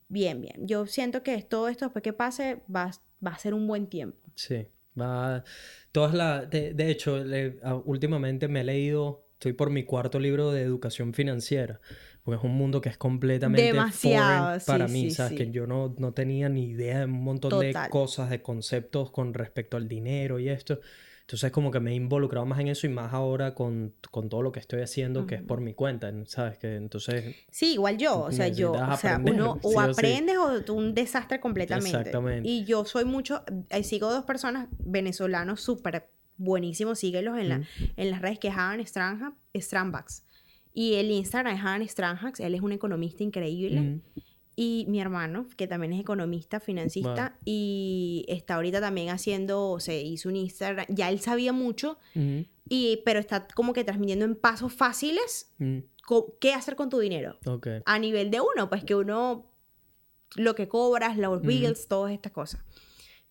bien, 0.07 0.41
bien. 0.41 0.67
Yo 0.67 0.85
siento 0.85 1.23
que 1.23 1.41
todo 1.43 1.67
esto 1.69 1.85
después 1.85 2.03
que 2.03 2.13
pase 2.13 2.61
va, 2.73 2.91
va 3.25 3.31
a 3.31 3.37
ser 3.37 3.53
un 3.53 3.67
buen 3.67 3.87
tiempo. 3.87 4.17
Sí, 4.35 4.67
va. 4.99 5.43
Todas 5.91 6.13
las. 6.13 6.49
De, 6.49 6.73
de 6.73 6.89
hecho, 6.91 7.23
le- 7.23 7.57
últimamente 7.85 8.47
me 8.47 8.61
he 8.61 8.63
leído. 8.63 9.25
Estoy 9.33 9.53
por 9.53 9.71
mi 9.71 9.83
cuarto 9.83 10.19
libro 10.19 10.51
de 10.51 10.61
educación 10.61 11.13
financiera. 11.13 11.81
Porque 12.23 12.37
es 12.37 12.43
un 12.43 12.51
mundo 12.55 12.81
que 12.81 12.89
es 12.89 12.97
completamente 12.97 13.63
Demasiado, 13.65 14.59
sí, 14.59 14.65
para 14.67 14.87
mí, 14.87 15.09
sí, 15.09 15.11
¿sabes? 15.11 15.31
sí. 15.31 15.37
Que 15.37 15.49
yo 15.49 15.65
no, 15.65 15.95
no 15.97 16.13
tenía 16.13 16.47
ni 16.49 16.65
idea 16.69 16.99
de 16.99 17.05
un 17.05 17.23
montón 17.23 17.59
de 17.59 17.69
Total. 17.73 17.89
cosas, 17.89 18.29
de 18.29 18.43
conceptos 18.43 19.09
con 19.09 19.33
respecto 19.33 19.77
al 19.77 19.87
dinero 19.87 20.37
y 20.37 20.49
esto. 20.49 20.79
Entonces, 21.21 21.51
como 21.51 21.71
que 21.71 21.79
me 21.79 21.91
he 21.91 21.95
involucrado 21.95 22.45
más 22.45 22.59
en 22.59 22.67
eso 22.67 22.87
y 22.87 22.89
más 22.89 23.13
ahora 23.13 23.55
con, 23.55 23.93
con 24.11 24.27
todo 24.27 24.41
lo 24.41 24.51
que 24.51 24.59
estoy 24.59 24.81
haciendo, 24.81 25.25
que 25.25 25.35
es 25.35 25.41
por 25.43 25.61
mi 25.61 25.73
cuenta, 25.73 26.11
¿sabes? 26.25 26.57
Que 26.57 26.75
entonces. 26.75 27.35
Sí, 27.49 27.73
igual 27.73 27.97
yo, 27.97 28.19
o 28.23 28.31
sea, 28.31 28.47
yo, 28.49 28.73
o 28.73 28.97
sea, 28.97 29.17
uno 29.23 29.59
sí 29.61 29.67
o 29.67 29.79
o 29.79 29.83
sí. 29.85 29.91
aprendes 29.91 30.37
o 30.37 30.61
tú 30.63 30.73
un 30.75 30.93
desastre 30.93 31.39
completamente. 31.39 31.89
Exactamente. 31.97 32.49
Y 32.49 32.65
yo 32.65 32.83
soy 32.85 33.05
mucho, 33.05 33.43
eh, 33.69 33.83
sigo 33.83 34.11
dos 34.11 34.25
personas 34.25 34.67
venezolanos 34.79 35.61
súper 35.61 36.09
buenísimos, 36.37 36.99
síguelos 36.99 37.37
en, 37.37 37.49
la, 37.49 37.57
Ujú. 37.59 37.67
en 37.95 38.11
las 38.11 38.21
redes 38.21 38.39
que 38.39 38.47
es 38.49 38.53
Stramba- 38.55 39.35
Strambax. 39.55 40.25
Y 40.73 40.95
el 40.95 41.11
Instagram 41.11 41.55
es 41.55 41.61
Hagan 41.61 41.87
Strambax, 41.87 42.39
él 42.39 42.55
es 42.55 42.61
un 42.61 42.71
economista 42.71 43.23
increíble. 43.23 43.79
Ujú. 43.79 44.21
Y 44.55 44.85
mi 44.89 44.99
hermano, 44.99 45.45
que 45.55 45.67
también 45.67 45.93
es 45.93 46.01
economista, 46.01 46.59
financista, 46.59 47.37
y 47.45 48.25
está 48.27 48.55
ahorita 48.55 48.79
también 48.79 49.09
haciendo, 49.09 49.79
se 49.79 50.01
hizo 50.01 50.29
un 50.29 50.35
Instagram, 50.35 50.85
ya 50.89 51.09
él 51.09 51.19
sabía 51.19 51.53
mucho, 51.53 51.97
y, 52.67 53.01
pero 53.05 53.19
está 53.19 53.47
como 53.55 53.73
que 53.73 53.83
transmitiendo 53.83 54.25
en 54.25 54.35
pasos 54.35 54.73
fáciles 54.73 55.51
Mm, 55.61 55.79
qué 56.39 56.53
hacer 56.53 56.75
con 56.75 56.89
tu 56.89 56.99
dinero. 56.99 57.37
Ok. 57.45 57.67
A 57.85 57.99
nivel 57.99 58.31
de 58.31 58.41
uno, 58.41 58.69
pues 58.69 58.83
que 58.83 58.95
uno, 58.95 59.45
lo 60.35 60.55
que 60.55 60.67
cobras, 60.67 61.17
los 61.17 61.41
bills, 61.41 61.87
todas 61.87 62.11
estas 62.11 62.31
cosas. 62.31 62.61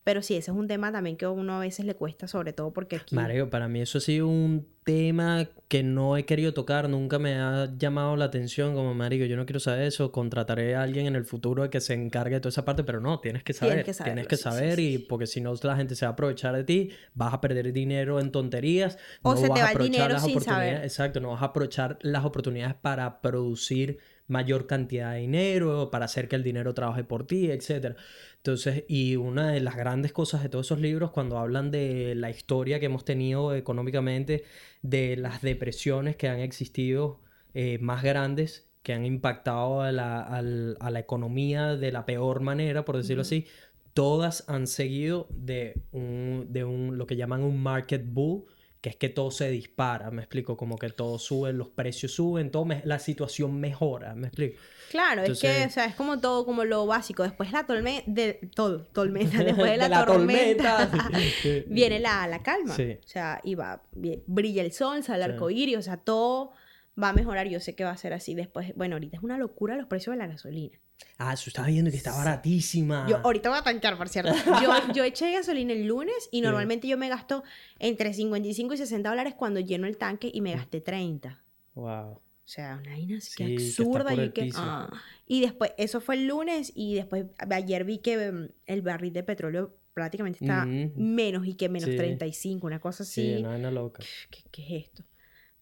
Pero 0.02 0.22
sí, 0.22 0.34
ese 0.34 0.50
es 0.50 0.56
un 0.56 0.66
tema 0.66 0.90
también 0.90 1.16
que 1.16 1.26
a 1.26 1.30
uno 1.30 1.54
a 1.56 1.60
veces 1.60 1.84
le 1.84 1.94
cuesta, 1.94 2.26
sobre 2.26 2.52
todo 2.52 2.72
porque 2.72 2.96
aquí... 2.96 3.14
Mario, 3.14 3.50
para 3.50 3.68
mí 3.68 3.82
eso 3.82 3.98
ha 3.98 4.00
sido 4.00 4.28
un 4.28 4.66
tema 4.82 5.46
que 5.68 5.82
no 5.82 6.16
he 6.16 6.24
querido 6.24 6.54
tocar, 6.54 6.88
nunca 6.88 7.18
me 7.18 7.34
ha 7.34 7.70
llamado 7.76 8.16
la 8.16 8.24
atención 8.24 8.74
como 8.74 8.94
Mario, 8.94 9.26
yo 9.26 9.36
no 9.36 9.44
quiero 9.44 9.60
saber 9.60 9.82
eso, 9.82 10.10
contrataré 10.10 10.74
a 10.74 10.82
alguien 10.82 11.06
en 11.06 11.16
el 11.16 11.26
futuro 11.26 11.68
que 11.68 11.80
se 11.80 11.92
encargue 11.92 12.36
de 12.36 12.40
toda 12.40 12.48
esa 12.48 12.64
parte, 12.64 12.82
pero 12.82 12.98
no, 13.00 13.20
tienes 13.20 13.44
que 13.44 13.52
saber, 13.52 13.84
Tienes 13.84 13.98
que 13.98 14.04
tienes 14.04 14.26
que 14.26 14.36
sí, 14.36 14.42
sí, 14.42 14.48
saber 14.48 14.76
sí, 14.76 14.94
y 14.94 14.98
porque 14.98 15.26
si 15.26 15.42
no 15.42 15.52
la 15.62 15.76
gente 15.76 15.94
se 15.94 16.06
va 16.06 16.10
a 16.10 16.12
aprovechar 16.14 16.56
de 16.56 16.64
ti, 16.64 16.90
vas 17.12 17.34
a 17.34 17.40
perder 17.42 17.70
dinero 17.72 18.20
en 18.20 18.32
tonterías, 18.32 18.96
O 19.22 19.32
no 19.32 19.36
se 19.36 19.44
te 19.44 19.48
vas 19.50 19.60
a 19.60 19.64
va 19.64 19.70
el 19.70 19.76
aprovechar 19.76 19.92
dinero 19.92 20.12
las 20.14 20.22
sin 20.22 20.30
oportunidades, 20.32 20.72
saber. 20.72 20.84
exacto, 20.84 21.20
no 21.20 21.30
vas 21.32 21.42
a 21.42 21.46
aprovechar 21.46 21.98
las 22.00 22.24
oportunidades 22.24 22.74
para 22.74 23.20
producir 23.20 23.98
mayor 24.30 24.66
cantidad 24.66 25.12
de 25.12 25.20
dinero, 25.20 25.90
para 25.90 26.06
hacer 26.06 26.28
que 26.28 26.36
el 26.36 26.42
dinero 26.42 26.72
trabaje 26.74 27.04
por 27.04 27.26
ti, 27.26 27.50
etcétera. 27.50 27.96
Entonces, 28.36 28.84
y 28.88 29.16
una 29.16 29.52
de 29.52 29.60
las 29.60 29.76
grandes 29.76 30.12
cosas 30.12 30.42
de 30.42 30.48
todos 30.48 30.66
esos 30.66 30.80
libros, 30.80 31.10
cuando 31.10 31.36
hablan 31.38 31.70
de 31.70 32.14
la 32.14 32.30
historia 32.30 32.80
que 32.80 32.86
hemos 32.86 33.04
tenido 33.04 33.54
económicamente, 33.54 34.44
de 34.82 35.16
las 35.16 35.42
depresiones 35.42 36.16
que 36.16 36.28
han 36.28 36.40
existido 36.40 37.20
eh, 37.54 37.78
más 37.80 38.02
grandes, 38.02 38.68
que 38.82 38.94
han 38.94 39.04
impactado 39.04 39.82
a 39.82 39.92
la, 39.92 40.22
al- 40.22 40.76
a 40.80 40.90
la 40.90 41.00
economía 41.00 41.76
de 41.76 41.92
la 41.92 42.06
peor 42.06 42.40
manera, 42.40 42.84
por 42.86 42.96
decirlo 42.96 43.22
así, 43.22 43.46
todas 43.92 44.48
han 44.48 44.66
seguido 44.66 45.26
de 45.30 45.82
un, 45.92 46.46
de 46.48 46.64
un, 46.64 46.96
lo 46.96 47.06
que 47.06 47.16
llaman 47.16 47.42
un 47.42 47.62
market 47.62 48.02
bull, 48.06 48.44
que 48.80 48.88
es 48.88 48.96
que 48.96 49.08
todo 49.10 49.30
se 49.30 49.50
dispara, 49.50 50.10
me 50.10 50.22
explico, 50.22 50.56
como 50.56 50.78
que 50.78 50.88
todo 50.88 51.18
sube, 51.18 51.52
los 51.52 51.68
precios 51.68 52.12
suben, 52.12 52.50
todo 52.50 52.64
me- 52.64 52.80
la 52.84 52.98
situación 52.98 53.60
mejora, 53.60 54.14
me 54.14 54.28
explico. 54.28 54.58
Claro, 54.90 55.22
es 55.22 55.38
que, 55.38 55.46
Entonces- 55.48 55.66
o 55.66 55.70
sea, 55.74 55.84
es 55.84 55.94
como 55.94 56.18
todo, 56.20 56.44
como 56.46 56.64
lo 56.64 56.86
básico. 56.86 57.22
Después 57.22 57.52
la 57.52 57.66
tormenta, 57.66 58.04
de, 58.10 58.34
todo, 58.54 58.84
tormenta, 58.86 59.36
después 59.44 59.70
de 59.70 59.76
la, 59.76 59.84
De 59.84 59.90
la 59.90 60.06
tormenta, 60.06 60.90
viene 61.66 62.00
la, 62.00 62.26
la 62.26 62.42
calma. 62.42 62.74
Sí. 62.74 62.96
O 63.04 63.06
sea, 63.08 63.40
y 63.44 63.54
va, 63.54 63.82
brilla 63.92 64.62
el 64.62 64.72
sol, 64.72 65.02
sale 65.02 65.24
el 65.24 65.30
Sí. 65.30 65.34
arco 65.34 65.50
iris, 65.50 65.76
o 65.76 65.82
sea, 65.82 65.98
todo 65.98 66.52
va 67.00 67.10
a 67.10 67.12
mejorar. 67.12 67.46
Yo 67.48 67.60
sé 67.60 67.74
que 67.74 67.84
va 67.84 67.90
a 67.90 67.96
ser 67.96 68.12
así 68.14 68.34
después. 68.34 68.72
Bueno, 68.76 68.96
ahorita 68.96 69.16
es 69.18 69.22
una 69.22 69.36
locura 69.38 69.76
los 69.76 69.86
precios 69.86 70.14
de 70.14 70.18
la 70.18 70.26
gasolina. 70.26 70.78
Ah, 71.18 71.34
eso 71.34 71.50
estaba 71.50 71.68
viendo 71.68 71.90
que 71.90 71.96
está 71.96 72.12
baratísima. 72.16 73.06
Yo 73.08 73.18
ahorita 73.18 73.48
voy 73.50 73.58
a 73.58 73.62
tanquear, 73.62 73.96
por 73.98 74.08
cierto. 74.08 74.32
Yo, 74.62 74.70
yo 74.94 75.04
eché 75.04 75.30
gasolina 75.32 75.72
el 75.72 75.86
lunes 75.86 76.28
y 76.32 76.38
Sí. 76.38 76.40
normalmente 76.42 76.88
yo 76.88 76.96
me 76.96 77.08
gasto 77.08 77.42
entre 77.78 78.14
55 78.14 78.74
y 78.74 78.76
60 78.78 79.08
dólares 79.08 79.34
cuando 79.36 79.60
lleno 79.60 79.86
el 79.86 79.96
tanque 79.98 80.30
y 80.32 80.40
me 80.40 80.54
gasté 80.54 80.80
30. 80.80 81.42
Wow. 81.74 82.12
O 82.12 82.20
sea, 82.52 82.78
una 82.80 82.90
vaina 82.90 83.18
así 83.18 83.34
que 83.36 83.46
Sí, 83.46 83.56
que 83.56 83.62
absurda. 83.82 84.10
por 84.10 84.24
y 84.24 84.30
que, 84.32 84.50
ah. 84.56 84.90
Y 85.26 85.40
después, 85.42 85.72
eso 85.76 86.00
fue 86.00 86.16
el 86.16 86.26
lunes 86.26 86.72
y 86.74 86.94
después 86.94 87.26
ayer 87.50 87.84
vi 87.84 87.98
que 87.98 88.32
mm, 88.32 88.48
el 88.66 88.82
barril 88.82 89.12
de 89.12 89.22
petróleo 89.22 89.76
prácticamente 89.94 90.38
está 90.44 90.64
Ujú. 90.66 90.92
menos 90.96 91.46
y 91.46 91.54
que 91.54 91.68
menos 91.68 91.90
Sí. 91.90 91.96
35, 91.96 92.66
una 92.66 92.80
cosa 92.80 93.04
Sí, 93.04 93.34
así. 93.34 93.40
una 93.40 93.50
vaina 93.50 93.70
loca. 93.70 94.02
¿Qué, 94.30 94.42
qué 94.50 94.62
es 94.78 94.84
esto? 94.86 95.04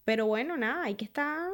Pero 0.05 0.27
bueno, 0.27 0.57
nada, 0.57 0.85
hay 0.85 0.95
que 0.95 1.05
estar... 1.05 1.51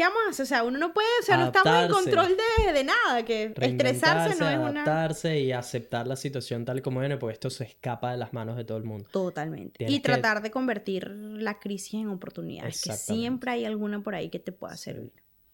¿Qué 0.00 0.04
vamos 0.04 0.20
a 0.26 0.30
hacer? 0.30 0.44
O 0.44 0.46
sea, 0.46 0.62
uno 0.64 0.78
no 0.78 0.94
puede, 0.94 1.06
o 1.20 1.24
sea, 1.26 1.36
no 1.36 1.44
estamos 1.48 1.66
en 1.66 1.72
Adaptarse. 1.74 2.04
control 2.10 2.36
de, 2.64 2.72
de 2.72 2.84
nada, 2.84 3.22
que 3.22 3.52
estresarse 3.60 4.38
no 4.40 4.48
es 4.48 4.56
una... 4.56 4.82
adaptarse 4.82 5.40
y 5.40 5.52
aceptar 5.52 6.06
la 6.06 6.16
situación 6.16 6.64
tal 6.64 6.80
como 6.80 7.00
viene, 7.00 7.18
porque 7.18 7.34
esto 7.34 7.50
se 7.50 7.64
escapa 7.64 8.10
de 8.12 8.16
las 8.16 8.32
manos 8.32 8.56
de 8.56 8.64
todo 8.64 8.78
el 8.78 8.84
mundo. 8.84 9.06
Totalmente. 9.12 9.76
Tienes 9.76 9.94
Y 9.94 9.98
que- 9.98 10.02
tratar 10.04 10.40
de 10.40 10.50
convertir 10.50 11.06
la 11.10 11.58
crisis 11.58 12.00
en 12.00 12.08
oportunidades, 12.08 12.80
que 12.80 12.94
siempre 12.94 13.50
hay 13.50 13.66
alguna 13.66 14.02
por 14.02 14.14
ahí 14.14 14.30
que 14.30 14.38
te 14.38 14.52
pueda 14.52 14.74
servir. 14.78 15.12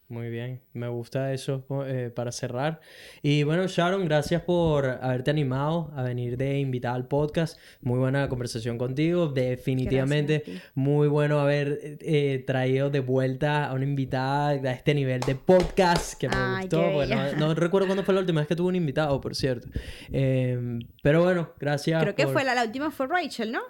Muy 0.09 0.31
bien, 0.31 0.61
me 0.73 0.87
gusta 0.87 1.33
eso 1.33 1.65
eh, 1.85 2.12
para 2.15 2.31
cerrar. 2.31 2.81
Y 3.23 3.43
bueno, 3.43 3.66
Sharon, 3.66 4.05
gracias 4.05 4.41
por 4.43 4.87
haberte 4.87 5.33
animado 5.33 5.91
a 5.97 6.03
venir 6.05 6.37
de 6.37 6.61
invitada 6.61 6.95
al 6.95 7.09
podcast. 7.09 7.59
Muy 7.81 7.99
buena 7.99 8.28
conversación 8.28 8.78
contigo. 8.78 9.27
Definitivamente 9.27 10.45
muy 10.77 11.09
bueno 11.09 11.41
haber 11.41 11.99
eh, 12.01 12.45
traído 12.47 12.89
de 12.89 13.01
vuelta 13.01 13.69
a 13.69 13.74
una 13.74 13.85
invitada 13.85 14.51
a 14.51 14.70
este 14.73 14.95
nivel 14.95 15.20
de 15.23 15.35
podcast 15.35 16.15
que 16.20 16.28
me 16.28 16.61
gustó. 16.61 16.93
Bueno, 16.93 17.16
no 17.37 17.53
recuerdo 17.55 17.89
cuándo 17.89 18.05
fue 18.05 18.15
la 18.15 18.20
última 18.20 18.41
vez 18.43 18.47
que 18.47 18.55
tuve 18.55 18.69
un 18.69 18.77
invitado, 18.77 19.20
por 19.20 19.35
cierto. 19.35 19.66
Eh, 20.12 20.78
pero 21.03 21.24
bueno, 21.24 21.51
gracias. 21.59 22.01
Creo 22.01 22.15
que 22.15 22.24
por- 22.24 22.33
fue 22.33 22.45
la, 22.45 22.55
la 22.55 22.62
última 22.62 22.93
fue 22.93 23.09
Rachel, 23.09 23.51
¿no? 23.51 23.61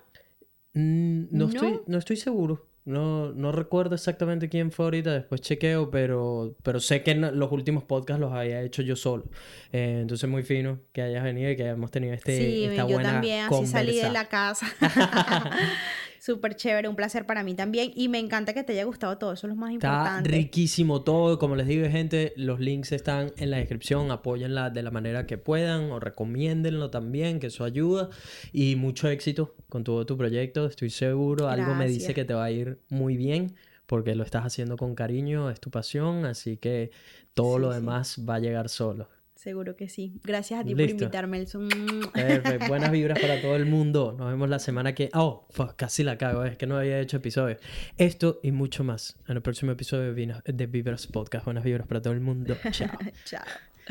Mm, 0.74 1.28
no, 1.30 1.48
Estoy, 1.48 1.70
¿No? 1.72 1.82
no 1.86 1.96
estoy 1.98 2.16
seguro. 2.16 2.66
No, 2.86 3.32
no 3.32 3.50
recuerdo 3.50 3.96
exactamente 3.96 4.48
quién 4.48 4.70
fue 4.70 4.84
ahorita, 4.84 5.12
después 5.12 5.40
chequeo, 5.40 5.90
pero, 5.90 6.54
pero 6.62 6.78
sé 6.78 7.02
que 7.02 7.16
los 7.16 7.50
últimos 7.50 7.82
podcasts 7.82 8.20
los 8.20 8.32
había 8.32 8.62
hecho 8.62 8.80
yo 8.80 8.94
solo. 8.94 9.24
Eh, 9.72 9.98
entonces 10.02 10.30
muy 10.30 10.44
fino 10.44 10.78
que 10.92 11.02
hayas 11.02 11.24
venido 11.24 11.50
y 11.50 11.56
que 11.56 11.64
hayamos 11.64 11.90
tenido 11.90 12.14
este, 12.14 12.38
sí, 12.38 12.64
esta 12.64 12.86
yo 12.86 12.94
buena 12.94 13.12
también 13.14 13.46
así 13.46 13.66
salí 13.66 13.96
de 13.96 14.10
la 14.10 14.28
casa. 14.28 14.68
Súper 16.26 16.56
chévere, 16.56 16.88
un 16.88 16.96
placer 16.96 17.24
para 17.24 17.44
mí 17.44 17.54
también. 17.54 17.92
Y 17.94 18.08
me 18.08 18.18
encanta 18.18 18.52
que 18.52 18.64
te 18.64 18.72
haya 18.72 18.82
gustado 18.82 19.16
todo, 19.16 19.32
eso 19.34 19.46
es 19.46 19.50
lo 19.50 19.54
más 19.54 19.72
Está 19.72 19.86
importante. 19.86 20.28
riquísimo 20.30 21.02
todo. 21.02 21.38
Como 21.38 21.54
les 21.54 21.68
digo, 21.68 21.88
gente, 21.88 22.32
los 22.36 22.58
links 22.58 22.90
están 22.90 23.30
en 23.36 23.50
la 23.52 23.58
descripción. 23.58 24.10
Apóyenla 24.10 24.70
de 24.70 24.82
la 24.82 24.90
manera 24.90 25.24
que 25.26 25.38
puedan 25.38 25.92
o 25.92 26.00
recomiéndenlo 26.00 26.90
también, 26.90 27.38
que 27.38 27.46
eso 27.46 27.62
ayuda. 27.62 28.10
Y 28.52 28.74
mucho 28.74 29.08
éxito 29.08 29.54
con 29.68 29.84
todo 29.84 30.04
tu 30.04 30.16
proyecto. 30.18 30.66
Estoy 30.66 30.90
seguro. 30.90 31.48
Algo 31.48 31.76
me 31.76 31.86
dice 31.86 32.12
que 32.12 32.24
te 32.24 32.34
va 32.34 32.42
a 32.46 32.50
ir 32.50 32.80
muy 32.88 33.16
bien 33.16 33.54
porque 33.86 34.16
lo 34.16 34.24
estás 34.24 34.44
haciendo 34.44 34.76
con 34.76 34.96
cariño, 34.96 35.48
es 35.48 35.60
tu 35.60 35.70
pasión. 35.70 36.24
Así 36.26 36.56
que 36.56 36.90
todo 37.34 37.54
Sí, 37.54 37.60
lo 37.62 37.68
sí. 37.72 37.78
demás 37.78 38.20
va 38.28 38.34
a 38.34 38.38
llegar 38.40 38.68
solo. 38.68 39.08
Seguro 39.46 39.76
que 39.76 39.88
sí. 39.88 40.12
Gracias 40.24 40.58
a 40.58 40.64
ti 40.64 40.74
Listo. 40.74 40.96
por 40.96 41.02
invitarme, 41.02 41.38
Elson. 41.38 41.68
Perfecto. 42.12 42.66
Buenas 42.68 42.90
vibras 42.90 43.20
para 43.20 43.40
todo 43.40 43.54
el 43.54 43.64
mundo. 43.64 44.12
Nos 44.18 44.28
vemos 44.28 44.48
la 44.48 44.58
semana 44.58 44.92
que. 44.92 45.08
Oh, 45.14 45.46
fuck, 45.50 45.76
casi 45.76 46.02
la 46.02 46.18
cago. 46.18 46.44
Es 46.44 46.56
que 46.56 46.66
no 46.66 46.76
había 46.76 46.98
hecho 46.98 47.18
episodio. 47.18 47.56
Esto 47.96 48.40
y 48.42 48.50
mucho 48.50 48.82
más 48.82 49.16
en 49.28 49.36
el 49.36 49.42
próximo 49.42 49.70
episodio 49.70 50.12
de, 50.12 50.66
Vibras 50.66 51.06
Podcast. 51.06 51.44
Buenas 51.44 51.62
vibras 51.62 51.86
para 51.86 52.02
todo 52.02 52.12
el 52.12 52.22
mundo. 52.22 52.56
Chao. 52.72 52.98
Chao. 53.24 53.44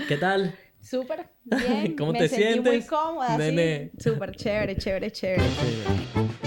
¿Qué 0.09 0.17
tal? 0.17 0.53
Súper 0.81 1.25
bien. 1.45 1.95
¿Cómo 1.95 2.11
me 2.11 2.19
te 2.19 2.27
sentí 2.27 2.59
muy 2.59 2.63
sientes, 2.71 2.87
cómoda, 2.89 3.37
nene? 3.37 3.91
sí. 3.97 4.09
Súper 4.09 4.35
chévere, 4.35 4.75
chévere, 4.75 5.09
chévere. 5.09 5.41
Sí, 5.41 6.44